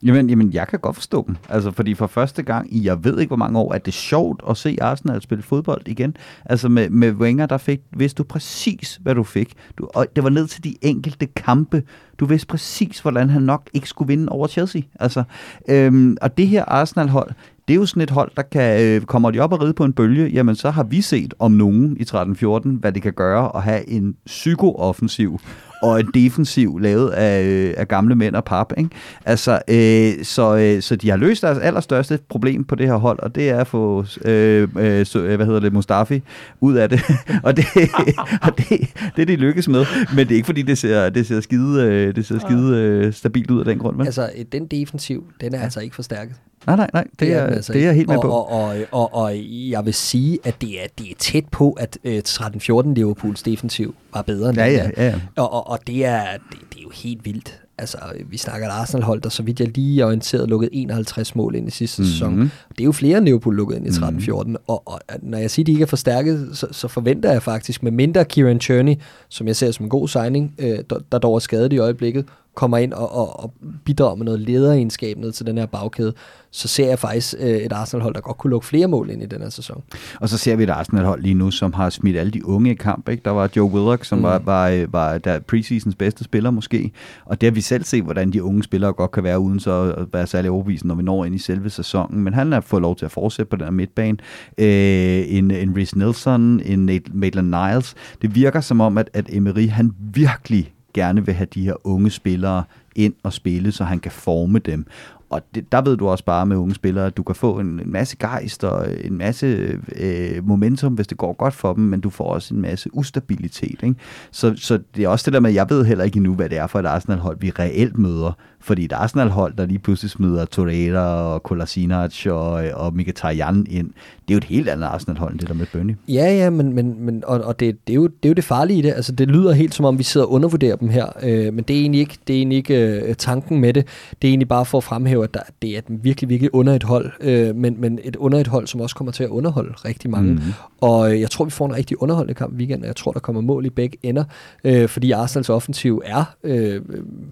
Jamen, 0.03 0.31
jamen, 0.31 0.53
jeg 0.53 0.69
kan 0.69 0.79
godt 0.79 0.97
forstå 0.97 1.25
dem. 1.27 1.37
Altså, 1.49 1.71
fordi 1.71 1.95
for 1.95 2.07
første 2.07 2.43
gang 2.43 2.75
i, 2.75 2.87
jeg 2.87 3.05
ved 3.05 3.19
ikke 3.19 3.29
hvor 3.29 3.37
mange 3.37 3.59
år, 3.59 3.73
at 3.73 3.87
det 3.87 3.93
er 3.93 3.97
sjovt 3.97 4.43
at 4.51 4.57
se 4.57 4.77
Arsenal 4.81 5.23
spille 5.23 5.43
fodbold 5.43 5.83
igen. 5.87 6.17
Altså 6.45 6.69
med, 6.69 6.91
med 6.91 7.13
Wenger, 7.13 7.47
der 7.47 7.59
fik, 7.59 7.81
vidste 7.97 8.19
du 8.19 8.25
præcis, 8.25 9.01
hvad 9.03 9.15
du 9.15 9.23
fik. 9.23 9.53
Du, 9.79 9.89
og 9.95 10.07
det 10.17 10.25
var 10.25 10.31
ned 10.31 10.47
til 10.47 10.65
de 10.65 10.77
enkelte 10.83 11.27
kampe. 11.27 11.83
Du 12.21 12.27
vidste 12.27 12.47
præcis, 12.47 13.01
hvordan 13.01 13.31
han 13.31 13.43
nok 13.43 13.71
ikke 13.75 13.89
skulle 13.89 14.09
vinde 14.09 14.29
over 14.29 14.47
Chelsea. 14.47 14.83
Altså, 15.01 15.23
øhm, 15.69 16.17
og 16.23 16.39
det 16.39 16.49
her 16.49 16.65
Arsenal-hold, 16.65 17.31
det 17.69 17.75
er 17.75 17.79
jo 17.79 17.87
sådan 17.87 18.03
et 18.03 18.11
hold, 18.11 18.31
der 18.37 18.43
kan, 18.43 18.83
øh, 18.83 19.03
kommer 19.03 19.31
de 19.31 19.41
op 19.41 19.53
og 19.53 19.63
ride 19.63 19.73
på 19.73 19.85
en 19.85 19.93
bølge, 19.93 20.27
jamen 20.27 20.57
så 20.57 20.71
har 20.71 20.83
vi 20.83 21.01
set 21.01 21.35
om 21.39 21.53
nogen 21.53 21.97
i 21.97 22.03
13-14, 22.03 22.69
hvad 22.69 22.93
det 22.93 23.03
kan 23.03 23.13
gøre 23.13 23.57
at 23.57 23.63
have 23.63 23.91
en 23.91 24.17
psykooffensiv 24.27 25.41
og 25.83 26.01
en 26.01 26.11
defensiv 26.15 26.79
lavet 26.79 27.11
af, 27.11 27.45
øh, 27.45 27.75
af 27.77 27.89
gamle 27.89 28.15
mænd 28.15 28.35
og 28.35 28.45
pap. 28.45 28.73
Ikke? 28.77 28.91
Altså, 29.25 29.61
øh, 29.69 30.25
så, 30.25 30.57
øh, 30.57 30.83
så 30.83 30.97
de 30.97 31.11
har 31.11 31.17
løst 31.17 31.43
deres 31.43 31.59
allerstørste 31.59 32.19
problem 32.29 32.65
på 32.65 32.75
det 32.75 32.87
her 32.87 32.97
hold, 32.97 33.19
og 33.19 33.35
det 33.35 33.51
er 33.51 33.61
at 33.61 33.67
få 33.67 34.05
øh, 34.25 34.69
øh, 34.79 35.07
så, 35.07 35.21
hvad 35.37 35.47
hedder 35.47 35.61
det, 35.61 35.73
Mustafi 35.73 36.23
ud 36.61 36.75
af 36.75 36.89
det. 36.89 37.01
og 37.47 37.57
det, 37.57 37.65
og 38.47 38.59
det, 38.59 38.95
det, 39.17 39.29
de 39.29 39.37
lykkes 39.37 39.69
med. 39.69 39.85
Men 40.15 40.19
det 40.19 40.31
er 40.31 40.37
ikke 40.37 40.47
fordi, 40.47 40.63
det 40.63 40.79
ser, 40.79 41.09
det 41.09 41.27
ser 41.27 41.41
skide, 41.41 41.85
øh, 41.85 42.15
det 42.17 42.27
ser 42.27 42.39
skide 42.39 42.77
øh, 42.77 43.13
stabilt 43.13 43.51
ud 43.51 43.59
af 43.59 43.65
den 43.65 43.79
grund. 43.79 43.97
Men. 43.97 44.07
Altså, 44.07 44.31
den 44.53 44.67
defensiv, 44.67 45.25
den 45.41 45.55
er 45.55 45.59
ja. 45.59 45.65
altså 45.65 45.81
ikke 45.81 45.95
forstærket. 45.95 46.37
Nej, 46.67 46.77
nej, 46.77 46.91
nej, 46.93 47.05
det, 47.05 47.21
det 47.21 47.33
er, 47.33 47.47
altså 47.47 47.73
det 47.73 47.83
er 47.83 47.87
jeg 47.87 47.95
helt 47.95 48.09
med 48.09 48.17
og, 48.17 48.23
på. 48.23 48.31
Og, 48.31 48.49
og, 48.49 48.77
og, 48.93 49.15
og 49.15 49.37
jeg 49.71 49.85
vil 49.85 49.95
sige, 49.95 50.39
at 50.45 50.61
det 50.61 50.83
er, 50.83 50.87
det 50.99 51.11
er 51.11 51.15
tæt 51.19 51.45
på, 51.51 51.73
at 51.73 51.99
øh, 52.05 52.23
13-14 52.29 52.95
Liverpools 52.95 53.43
defensiv 53.43 53.95
var 54.19 54.23
bedre 54.23 54.49
end 54.49 54.59
ja, 54.59 54.67
ja, 54.67 54.91
ja, 54.97 55.05
ja. 55.05 55.21
Og, 55.37 55.53
og, 55.53 55.71
og 55.71 55.79
det, 55.87 56.05
er, 56.05 56.25
det, 56.51 56.59
det 56.73 56.79
er 56.79 56.83
jo 56.83 56.91
helt 56.95 57.25
vildt. 57.25 57.61
Altså, 57.79 57.99
vi 58.31 58.37
snakker 58.37 58.69
et 58.69 58.73
Arsenal-hold, 58.73 59.21
der 59.21 59.29
så 59.29 59.43
vidt 59.43 59.61
jeg 59.61 59.69
lige 59.69 60.03
er 60.03 60.07
orienteret, 60.07 60.49
lukket 60.49 60.69
51 60.73 61.35
mål 61.35 61.55
ind 61.55 61.69
i 61.69 61.71
sidste 61.71 62.03
mm-hmm. 62.03 62.13
sæson. 62.13 62.41
Det 62.69 62.81
er 62.81 62.85
jo 62.85 62.93
flere 62.93 63.25
Liverpool 63.25 63.57
lukket 63.57 63.77
ind 63.77 63.87
i 63.87 63.91
13-14. 63.91 64.43
Mm-hmm. 64.43 64.57
Og, 64.67 64.83
og 64.87 65.01
når 65.23 65.39
jeg 65.39 65.51
siger, 65.51 65.63
at 65.63 65.67
de 65.67 65.73
ikke 65.73 65.83
er 65.83 65.87
forstærket, 65.87 66.51
så, 66.53 66.67
så 66.71 66.89
forventer 66.89 67.33
jeg 67.33 67.43
faktisk, 67.43 67.83
med 67.83 67.93
mindre 67.93 68.25
Kieran 68.25 68.61
Cherney, 68.61 68.95
som 69.29 69.47
jeg 69.47 69.57
ser 69.57 69.71
som 69.71 69.87
en 69.87 69.91
god 69.91 70.09
signing, 70.09 70.55
øh, 70.59 70.79
der, 70.91 70.99
der 71.13 71.19
dog 71.19 71.35
er 71.35 71.39
skadet 71.39 71.73
i 71.73 71.79
øjeblikket, 71.79 72.27
kommer 72.59 72.79
ind 72.79 72.93
og, 72.93 73.15
og, 73.15 73.41
og 73.41 73.53
bidrager 73.85 74.15
med 74.15 74.25
noget 74.25 74.41
lederegenskab 74.41 75.19
ned 75.19 75.33
til 75.33 75.47
den 75.47 75.59
her 75.59 75.67
bagkæde, 75.67 76.13
så 76.51 76.69
ser 76.69 76.89
jeg 76.89 76.99
faktisk 76.99 77.35
øh, 77.39 77.49
et 77.49 77.73
Arsenal-hold, 77.73 78.15
der 78.15 78.21
godt 78.21 78.39
kunne 78.39 78.51
lukke 78.51 78.67
flere 78.67 78.87
mål 78.89 79.11
ind 79.11 79.23
i 79.23 79.27
den 79.27 79.43
her 79.43 79.49
sæson. 79.49 79.83
Og 80.21 80.29
så 80.29 80.39
ser 80.39 80.57
vi 80.57 80.63
et 80.63 80.71
Arsenal-hold 80.71 81.23
lige 81.23 81.35
nu, 81.35 81.51
som 81.51 81.73
har 81.73 81.91
smidt 81.91 82.17
alle 82.17 82.33
de 82.33 82.47
unge 82.47 82.71
i 82.71 82.75
kamp. 82.75 83.09
Ikke? 83.09 83.23
Der 83.25 83.31
var 83.31 83.51
Joe 83.57 83.71
Willock, 83.71 84.05
som 84.05 84.19
mm. 84.19 84.25
var, 84.25 84.39
var, 84.39 84.87
var 84.89 85.19
der 85.19 85.39
preseasons 85.39 85.95
bedste 85.95 86.25
spiller 86.25 86.51
måske, 86.51 86.93
og 87.25 87.41
det 87.41 87.47
har 87.47 87.55
vi 87.55 87.61
selv 87.61 87.85
set, 87.85 88.05
hvordan 88.05 88.33
de 88.33 88.43
unge 88.43 88.63
spillere 88.63 88.93
godt 88.93 89.11
kan 89.11 89.25
være 89.25 89.39
uden 89.41 89.61
så 89.61 89.95
at 89.99 90.07
være 90.13 90.27
særlig 90.27 90.51
overbevisende, 90.51 90.89
når 90.89 90.95
vi 90.95 91.03
når 91.03 91.25
ind 91.25 91.35
i 91.35 91.39
selve 91.39 91.71
sæsonen. 91.71 92.21
Men 92.21 92.35
han 92.35 92.53
har 92.53 92.61
fået 92.61 92.83
lov 92.83 92.97
til 92.97 93.05
at 93.05 93.11
fortsætte 93.11 93.51
på 93.51 93.57
den 93.57 93.65
her 93.65 93.71
midtbane. 93.73 94.19
Øh, 94.59 95.25
en, 95.29 95.51
en 95.51 95.77
Rhys 95.77 95.97
Nelson, 95.97 96.61
en 96.61 97.01
Maitland 97.13 97.49
Niles. 97.49 97.95
Det 98.23 98.35
virker 98.35 98.61
som 98.61 98.81
om, 98.81 98.99
at, 98.99 99.11
at 99.15 99.27
Emery 99.33 99.69
han 99.69 99.93
virkelig 99.99 100.73
gerne 100.95 101.27
vil 101.27 101.35
have 101.35 101.49
de 101.55 101.65
her 101.65 101.87
unge 101.87 102.11
spillere 102.11 102.65
ind 102.97 103.15
og 103.23 103.33
spille, 103.33 103.73
så 103.73 103.85
han 103.85 103.99
kan 103.99 104.13
forme 104.13 104.59
dem. 104.59 104.87
Og 105.31 105.43
det, 105.55 105.73
der 105.73 105.83
ved 105.83 105.97
du 105.97 106.09
også 106.09 106.25
bare 106.25 106.47
med 106.47 106.57
unge 106.57 106.75
spillere, 106.75 107.07
at 107.07 107.17
du 107.17 107.23
kan 107.23 107.35
få 107.35 107.59
en, 107.59 107.67
en 107.67 107.93
masse 107.93 108.17
gejst 108.17 108.65
og 108.65 108.87
en 109.05 109.19
masse 109.19 109.79
øh, 109.97 110.47
momentum, 110.47 110.95
hvis 110.95 111.07
det 111.07 111.19
går 111.19 111.33
godt 111.33 111.55
for 111.55 111.73
dem, 111.73 111.85
men 111.85 112.01
du 112.01 112.11
får 112.11 112.25
også 112.25 112.55
en 112.55 112.61
masse 112.61 112.95
ustabilitet. 112.95 113.83
Ikke? 113.83 113.95
Så, 114.31 114.55
så 114.57 114.79
det 114.97 115.05
er 115.05 115.09
også 115.09 115.25
det 115.25 115.33
der 115.33 115.41
med, 115.41 115.51
at 115.51 115.57
jeg 115.57 115.67
ved 115.71 115.85
heller 115.85 116.05
ikke 116.05 116.17
endnu, 116.17 116.35
hvad 116.35 116.49
det 116.49 116.59
er 116.59 116.67
for 116.67 116.79
et 116.79 116.87
Arsenal-hold, 116.87 117.37
vi 117.41 117.51
reelt 117.51 117.99
møder. 117.99 118.33
Fordi 118.61 118.85
et 118.85 118.93
Arsenal-hold, 118.93 119.55
der 119.59 119.67
lige 119.67 119.79
pludselig 119.79 120.11
smider 120.11 120.45
Torreira 120.45 121.35
og 121.35 121.43
Kolasinac 121.43 122.27
og, 122.27 122.65
og 122.75 122.95
Mkhitaryan 122.95 123.67
ind, 123.71 123.87
det 124.29 124.35
er 124.35 124.35
jo 124.35 124.39
et 124.39 124.45
helt 124.45 124.69
andet 124.69 124.87
Arsenal-hold, 124.87 125.33
end 125.33 125.41
det 125.41 125.49
der 125.49 125.55
med 125.55 125.67
Burnley. 125.73 125.95
Ja, 126.09 126.35
ja, 126.35 126.51
men, 126.51 126.73
men, 126.73 127.05
men 127.05 127.25
og, 127.27 127.41
og 127.41 127.61
det, 127.61 127.87
det, 127.87 127.93
er 127.93 127.95
jo, 127.95 128.07
det 128.07 128.25
er 128.25 128.29
jo 128.29 128.35
det 128.35 128.45
farlige 128.45 128.79
i 128.79 128.83
det. 128.83 128.93
Altså, 128.97 129.13
det 129.13 129.29
lyder 129.29 129.53
helt 129.53 129.75
som 129.75 129.85
om, 129.85 129.99
vi 129.99 130.03
sidder 130.03 130.27
og 130.27 130.33
undervurderer 130.33 130.77
dem 130.77 130.89
her, 130.89 131.07
øh, 131.23 131.55
men 131.55 131.65
det 131.65 131.77
er 131.77 131.81
egentlig 131.81 132.01
ikke, 132.01 132.19
det 132.27 132.35
er 132.35 132.39
egentlig 132.39 132.57
ikke 132.57 133.03
øh, 133.09 133.15
tanken 133.15 133.61
med 133.61 133.73
det. 133.73 133.87
Det 134.23 134.29
er 134.29 134.33
egentlig 134.33 134.49
bare 134.49 134.65
for 134.65 134.79
at 134.79 134.85
fremhæve, 134.85 135.25
at 135.25 135.35
der, 135.35 135.41
det 135.63 135.75
er 135.75 135.79
et 135.79 135.85
virkelig, 135.89 136.29
virkelig 136.31 136.55
under 136.55 136.75
et 136.75 136.83
hold, 136.83 137.13
øh, 137.21 137.57
men, 137.57 137.81
men 137.81 137.99
et 138.05 138.17
under 138.17 138.39
et 138.39 138.47
hold, 138.47 138.67
som 138.67 138.81
også 138.81 138.97
kommer 138.97 139.13
til 139.13 139.25
at 139.25 139.31
underholde 139.31 139.73
rigtig 139.85 140.11
mange. 140.11 140.33
Mm-hmm. 140.33 140.53
Og 140.81 141.13
øh, 141.13 141.21
jeg 141.21 141.31
tror, 141.31 141.45
vi 141.45 141.51
får 141.51 141.67
en 141.67 141.75
rigtig 141.75 142.03
underholdende 142.03 142.35
kamp 142.35 142.55
i 142.55 142.57
weekenden, 142.57 142.85
og 142.85 142.89
jeg 142.89 142.97
tror, 142.97 143.13
der 143.13 143.21
kommer 143.21 143.43
mål 143.43 143.67
i 143.67 143.71
begge 143.71 143.99
ender, 144.03 144.25
øh, 144.65 144.89
fordi 144.89 145.11
Arsenals 145.11 145.49
offensiv 145.49 146.03
er 146.05 146.35
øh, 146.45 146.81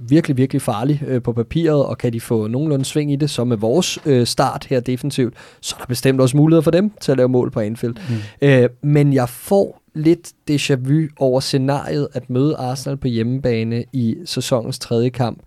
virkelig, 0.09 0.37
virkelig 0.37 0.63
farlig 0.63 1.03
øh, 1.07 1.16
på 1.21 1.33
papiret, 1.33 1.85
og 1.85 1.99
kan 1.99 2.13
de 2.13 2.21
få 2.21 2.47
nogenlunde 2.47 2.85
sving 2.85 3.13
i 3.13 3.17
det, 3.17 3.31
så 3.31 3.45
med 3.45 3.57
vores 3.57 3.99
øh, 4.07 4.27
start 4.27 4.67
her 4.71 4.81
defensivt, 4.81 5.35
så 5.61 5.75
er 5.77 5.81
der 5.81 5.87
bestemt 5.87 6.21
også 6.21 6.37
muligheder 6.37 6.63
for 6.63 6.71
dem 6.71 6.93
til 7.01 7.13
at 7.13 7.19
lave 7.19 7.29
mål 7.29 7.51
på 7.51 7.61
Anfield. 7.61 7.95
Mm. 8.41 8.49
Øh, 8.49 8.69
men 8.83 9.13
jeg 9.13 9.29
får 9.29 9.83
lidt 9.95 10.33
déjà 10.51 10.75
vu 10.75 11.09
over 11.19 11.41
scenariet 11.41 12.09
at 12.13 12.31
møde 12.31 12.57
Arsenal 12.57 12.97
på 12.97 13.09
hjemmebane 13.09 13.85
i 13.93 14.17
sæsonens 14.25 14.79
tredje 14.79 15.09
kamp, 15.09 15.39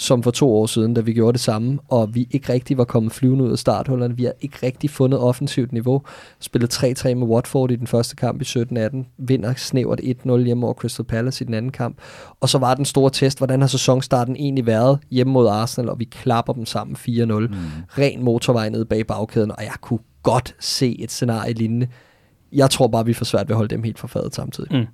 som 0.00 0.22
for 0.22 0.30
to 0.30 0.56
år 0.56 0.66
siden, 0.66 0.94
da 0.94 1.00
vi 1.00 1.12
gjorde 1.12 1.32
det 1.32 1.40
samme, 1.40 1.78
og 1.88 2.14
vi 2.14 2.28
ikke 2.30 2.52
rigtig 2.52 2.78
var 2.78 2.84
kommet 2.84 3.12
flyvende 3.12 3.44
ud 3.44 3.52
af 3.52 3.58
starthullerne. 3.58 4.16
Vi 4.16 4.24
har 4.24 4.32
ikke 4.40 4.58
rigtig 4.62 4.90
fundet 4.90 5.20
offensivt 5.20 5.72
niveau. 5.72 6.02
Spillet 6.40 6.74
3-3 6.74 7.14
med 7.14 7.26
Watford 7.26 7.70
i 7.70 7.76
den 7.76 7.86
første 7.86 8.16
kamp 8.16 8.42
i 8.42 8.44
17-18, 8.44 9.14
vinder 9.18 9.54
snævert 9.56 10.00
1-0 10.00 10.36
hjemme 10.36 10.66
over 10.66 10.74
Crystal 10.74 11.04
Palace 11.04 11.44
i 11.44 11.46
den 11.46 11.54
anden 11.54 11.72
kamp. 11.72 11.98
Og 12.40 12.48
så 12.48 12.58
var 12.58 12.74
den 12.74 12.84
store 12.84 13.10
test, 13.10 13.38
hvordan 13.38 13.60
har 13.60 13.68
sæsonstarten 13.68 14.36
egentlig 14.36 14.66
været 14.66 14.98
hjemme 15.10 15.32
mod 15.32 15.48
Arsenal, 15.48 15.90
og 15.90 15.98
vi 15.98 16.04
klapper 16.04 16.52
dem 16.52 16.66
sammen 16.66 16.96
4-0. 16.96 17.08
Mm. 17.08 17.54
Ren 17.98 18.22
motorvej 18.22 18.68
ned 18.68 18.84
bag 18.84 19.06
bagkæden, 19.06 19.50
og 19.50 19.64
jeg 19.64 19.74
kunne 19.80 20.00
godt 20.22 20.54
se 20.60 20.96
et 21.00 21.10
scenarie 21.10 21.52
lignende 21.52 21.86
jeg 22.52 22.70
tror 22.70 22.86
bare, 22.86 23.06
vi 23.06 23.12
får 23.12 23.24
svært 23.24 23.48
ved 23.48 23.54
at 23.54 23.56
holde 23.56 23.74
dem 23.74 23.82
helt 23.82 23.98
for 23.98 24.06
fadet 24.06 24.34
samtidig. 24.34 24.76
Mm. 24.76 24.86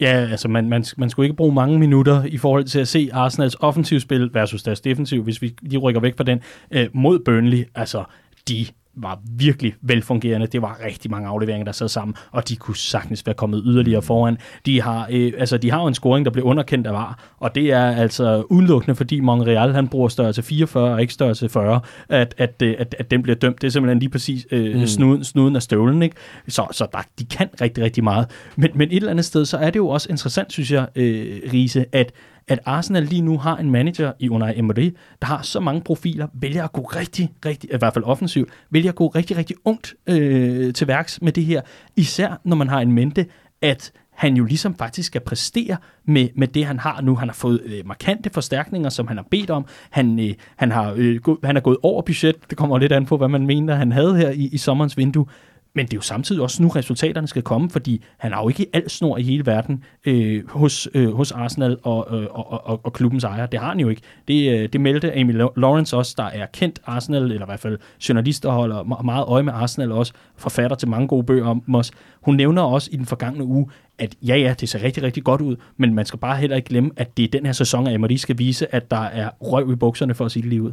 Ja, 0.00 0.26
altså 0.30 0.48
man, 0.48 0.68
man, 0.68 0.84
man 0.96 1.10
skulle 1.10 1.26
ikke 1.26 1.36
bruge 1.36 1.54
mange 1.54 1.78
minutter 1.78 2.24
i 2.24 2.36
forhold 2.36 2.64
til 2.64 2.80
at 2.80 2.88
se 2.88 3.10
Arsenals 3.12 3.56
offensivspil 3.60 4.30
versus 4.34 4.62
deres 4.62 4.80
defensiv, 4.80 5.22
hvis 5.22 5.42
vi 5.42 5.48
de 5.70 5.76
rykker 5.76 6.00
væk 6.00 6.16
fra 6.16 6.24
den, 6.24 6.40
øh, 6.70 6.88
mod 6.92 7.18
Burnley. 7.24 7.64
Altså, 7.74 8.04
de 8.48 8.66
var 8.96 9.20
virkelig 9.24 9.74
velfungerende. 9.82 10.46
Det 10.46 10.62
var 10.62 10.78
rigtig 10.84 11.10
mange 11.10 11.28
afleveringer, 11.28 11.64
der 11.64 11.72
sad 11.72 11.88
sammen, 11.88 12.14
og 12.30 12.48
de 12.48 12.56
kunne 12.56 12.76
sagtens 12.76 13.26
være 13.26 13.34
kommet 13.34 13.62
yderligere 13.66 14.02
foran. 14.02 14.38
De 14.66 14.80
har, 14.82 15.08
øh, 15.10 15.32
altså, 15.38 15.58
de 15.58 15.70
har 15.70 15.80
jo 15.80 15.86
en 15.86 15.94
scoring, 15.94 16.24
der 16.24 16.30
blev 16.30 16.44
underkendt 16.44 16.86
af 16.86 16.92
VAR, 16.92 17.34
og 17.38 17.54
det 17.54 17.72
er 17.72 17.90
altså 17.90 18.42
udelukkende, 18.50 18.96
fordi 18.96 19.20
Monreal 19.20 19.72
han 19.72 19.88
bruger 19.88 20.08
størrelse 20.08 20.42
44 20.42 20.92
og 20.92 21.00
ikke 21.00 21.12
størrelse 21.12 21.48
40, 21.48 21.80
at, 22.08 22.34
at, 22.38 22.62
øh, 22.62 22.74
at, 22.78 22.94
at 22.98 23.10
den 23.10 23.22
bliver 23.22 23.36
dømt. 23.36 23.60
Det 23.62 23.66
er 23.66 23.70
simpelthen 23.70 23.98
lige 23.98 24.10
præcis 24.10 24.46
øh, 24.50 24.80
mm. 24.80 24.86
snuden, 24.86 25.24
snuden 25.24 25.56
af 25.56 25.62
støvlen. 25.62 26.02
Ikke? 26.02 26.16
Så, 26.48 26.66
så 26.72 26.86
der, 26.92 26.98
de 27.18 27.24
kan 27.24 27.48
rigtig, 27.60 27.84
rigtig 27.84 28.04
meget. 28.04 28.26
Men, 28.56 28.70
men 28.74 28.88
et 28.88 28.96
eller 28.96 29.10
andet 29.10 29.24
sted, 29.24 29.44
så 29.44 29.56
er 29.56 29.70
det 29.70 29.76
jo 29.76 29.88
også 29.88 30.08
interessant, 30.10 30.52
synes 30.52 30.70
jeg, 30.70 30.86
øh, 30.96 31.40
Riese, 31.52 31.84
at 31.92 32.12
at 32.48 32.60
Arsenal 32.64 33.02
lige 33.02 33.22
nu 33.22 33.38
har 33.38 33.56
en 33.56 33.70
manager 33.70 34.12
i 34.18 34.28
Unai 34.28 34.58
Emery, 34.58 34.94
der 35.20 35.26
har 35.26 35.42
så 35.42 35.60
mange 35.60 35.80
profiler, 35.80 36.26
vælger 36.34 36.64
at 36.64 36.72
gå 36.72 36.80
rigtig, 36.82 37.32
rigtig, 37.46 37.74
i 37.74 37.76
hvert 37.78 37.94
fald 37.94 38.04
offensivt, 38.04 38.48
vælger 38.70 38.88
at 38.88 38.94
gå 38.94 39.08
rigtig, 39.08 39.36
rigtig 39.36 39.56
ungt 39.64 39.94
øh, 40.06 40.74
til 40.74 40.88
værks 40.88 41.22
med 41.22 41.32
det 41.32 41.44
her. 41.44 41.60
Især 41.96 42.40
når 42.44 42.56
man 42.56 42.68
har 42.68 42.80
en 42.80 42.92
mente, 42.92 43.26
at 43.62 43.92
han 44.12 44.36
jo 44.36 44.44
ligesom 44.44 44.74
faktisk 44.74 45.06
skal 45.06 45.20
præstere 45.20 45.76
med, 46.04 46.28
med 46.36 46.48
det, 46.48 46.64
han 46.64 46.78
har 46.78 47.00
nu. 47.00 47.14
Han 47.14 47.28
har 47.28 47.34
fået 47.34 47.60
øh, 47.64 47.86
markante 47.86 48.30
forstærkninger, 48.30 48.88
som 48.88 49.08
han 49.08 49.16
har 49.16 49.26
bedt 49.30 49.50
om. 49.50 49.66
Han, 49.90 50.20
øh, 50.20 50.34
han, 50.56 50.70
har, 50.70 50.94
øh, 50.96 51.20
gå, 51.20 51.38
han 51.44 51.56
er 51.56 51.60
gået 51.60 51.76
over 51.82 52.02
budget. 52.02 52.36
Det 52.50 52.58
kommer 52.58 52.78
lidt 52.78 52.92
an 52.92 53.06
på, 53.06 53.16
hvad 53.16 53.28
man 53.28 53.46
mener, 53.46 53.74
han 53.74 53.92
havde 53.92 54.16
her 54.16 54.30
i, 54.30 54.48
i 54.52 54.58
sommerens 54.58 54.96
vindue. 54.96 55.26
Men 55.74 55.86
det 55.86 55.92
er 55.92 55.96
jo 55.96 56.02
samtidig 56.02 56.42
også 56.42 56.62
nu, 56.62 56.68
resultaterne 56.68 57.26
skal 57.26 57.42
komme, 57.42 57.70
fordi 57.70 58.04
han 58.18 58.32
har 58.32 58.42
jo 58.42 58.48
ikke 58.48 58.66
alt 58.72 58.90
snor 58.90 59.18
i 59.18 59.22
hele 59.22 59.46
verden 59.46 59.84
øh, 60.06 60.48
hos, 60.48 60.88
øh, 60.94 61.14
hos 61.14 61.32
Arsenal 61.32 61.78
og, 61.82 62.20
øh, 62.20 62.26
og, 62.30 62.66
og, 62.66 62.80
og 62.84 62.92
klubbens 62.92 63.24
ejer. 63.24 63.46
Det 63.46 63.60
har 63.60 63.68
han 63.68 63.80
jo 63.80 63.88
ikke. 63.88 64.02
Det, 64.28 64.52
øh, 64.52 64.68
det 64.72 64.80
meldte 64.80 65.18
Amy 65.18 65.32
Lawrence 65.56 65.96
også, 65.96 66.14
der 66.16 66.24
er 66.24 66.46
kendt 66.46 66.80
Arsenal, 66.86 67.22
eller 67.22 67.42
i 67.42 67.48
hvert 67.48 67.60
fald 67.60 67.78
journalist, 68.08 68.42
der 68.42 68.50
holder 68.50 69.02
meget 69.02 69.24
øje 69.28 69.42
med 69.42 69.52
Arsenal 69.52 69.92
også, 69.92 70.12
forfatter 70.36 70.76
til 70.76 70.88
mange 70.88 71.08
gode 71.08 71.24
bøger 71.24 71.46
om 71.46 71.74
os. 71.74 71.90
Hun 72.22 72.36
nævner 72.36 72.62
også 72.62 72.90
i 72.92 72.96
den 72.96 73.06
forgangne 73.06 73.44
uge, 73.44 73.70
at 73.98 74.14
ja, 74.22 74.36
ja, 74.36 74.54
det 74.60 74.68
ser 74.68 74.82
rigtig, 74.82 75.02
rigtig 75.02 75.24
godt 75.24 75.40
ud, 75.40 75.56
men 75.76 75.94
man 75.94 76.06
skal 76.06 76.18
bare 76.18 76.36
heller 76.36 76.56
ikke 76.56 76.68
glemme, 76.68 76.90
at 76.96 77.16
det 77.16 77.24
er 77.24 77.28
den 77.28 77.46
her 77.46 77.52
sæson, 77.52 77.86
at 77.86 77.94
Emery 77.94 78.16
skal 78.16 78.38
vise, 78.38 78.74
at 78.74 78.90
der 78.90 79.00
er 79.00 79.30
røv 79.40 79.72
i 79.72 79.76
bukserne 79.76 80.14
for 80.14 80.24
at 80.24 80.32
sige 80.32 80.42
det 80.42 80.50
lige 80.50 80.62
ud. 80.62 80.72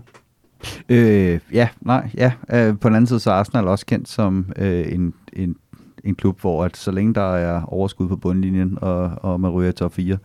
Øh, 0.90 1.40
ja, 1.54 1.68
nej, 1.82 2.10
ja. 2.18 2.32
Øh, 2.54 2.80
på 2.80 2.88
den 2.88 2.96
anden 2.96 3.08
side 3.08 3.20
så 3.20 3.32
er 3.32 3.36
Arsenal 3.36 3.68
også 3.68 3.86
kendt 3.86 4.10
som 4.10 4.54
øh, 4.58 4.94
en, 4.94 5.14
en 5.34 5.56
en 6.04 6.16
klub, 6.16 6.42
hvor 6.42 6.66
at 6.66 6.78
så 6.78 6.92
længe 6.92 7.14
der 7.14 7.36
er 7.36 7.62
overskud 7.64 8.08
på 8.08 8.16
bundlinjen, 8.16 8.78
og, 8.82 9.12
og 9.22 9.40
man 9.40 9.52
ryger 9.52 9.72
top 9.72 9.94
4, 9.94 10.18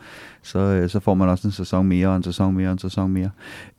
så, 0.42 0.58
øh, 0.58 0.88
så 0.88 1.00
får 1.00 1.14
man 1.14 1.28
også 1.28 1.48
en 1.48 1.52
sæson 1.52 1.86
mere, 1.86 2.08
og 2.08 2.16
en 2.16 2.22
sæson 2.22 2.54
mere, 2.54 2.68
og 2.68 2.72
en 2.72 2.78
sæson 2.78 3.10
mere. 3.10 3.30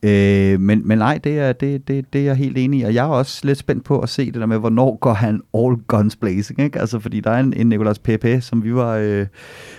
Øh, 0.02 0.60
men, 0.60 0.88
men 0.88 0.98
nej, 0.98 1.18
det 1.24 1.38
er, 1.38 1.52
det, 1.52 1.88
det, 1.88 2.12
det 2.12 2.20
er 2.20 2.24
jeg 2.24 2.36
helt 2.36 2.58
enig 2.58 2.80
i, 2.80 2.82
og 2.82 2.94
jeg 2.94 3.04
er 3.04 3.08
også 3.08 3.46
lidt 3.46 3.58
spændt 3.58 3.84
på 3.84 4.00
at 4.00 4.08
se 4.08 4.26
det 4.26 4.34
der 4.34 4.46
med, 4.46 4.58
hvornår 4.58 4.96
går 4.96 5.12
han 5.12 5.40
all 5.54 5.76
guns 5.86 6.16
blazing, 6.16 6.60
ikke? 6.60 6.80
Altså, 6.80 6.98
fordi 6.98 7.20
der 7.20 7.30
er 7.30 7.40
en, 7.40 7.52
en 7.56 7.68
Nicolas 7.68 7.98
Pepe, 7.98 8.40
som 8.40 8.64
vi 8.64 8.74
var, 8.74 8.96
øh, 8.96 9.26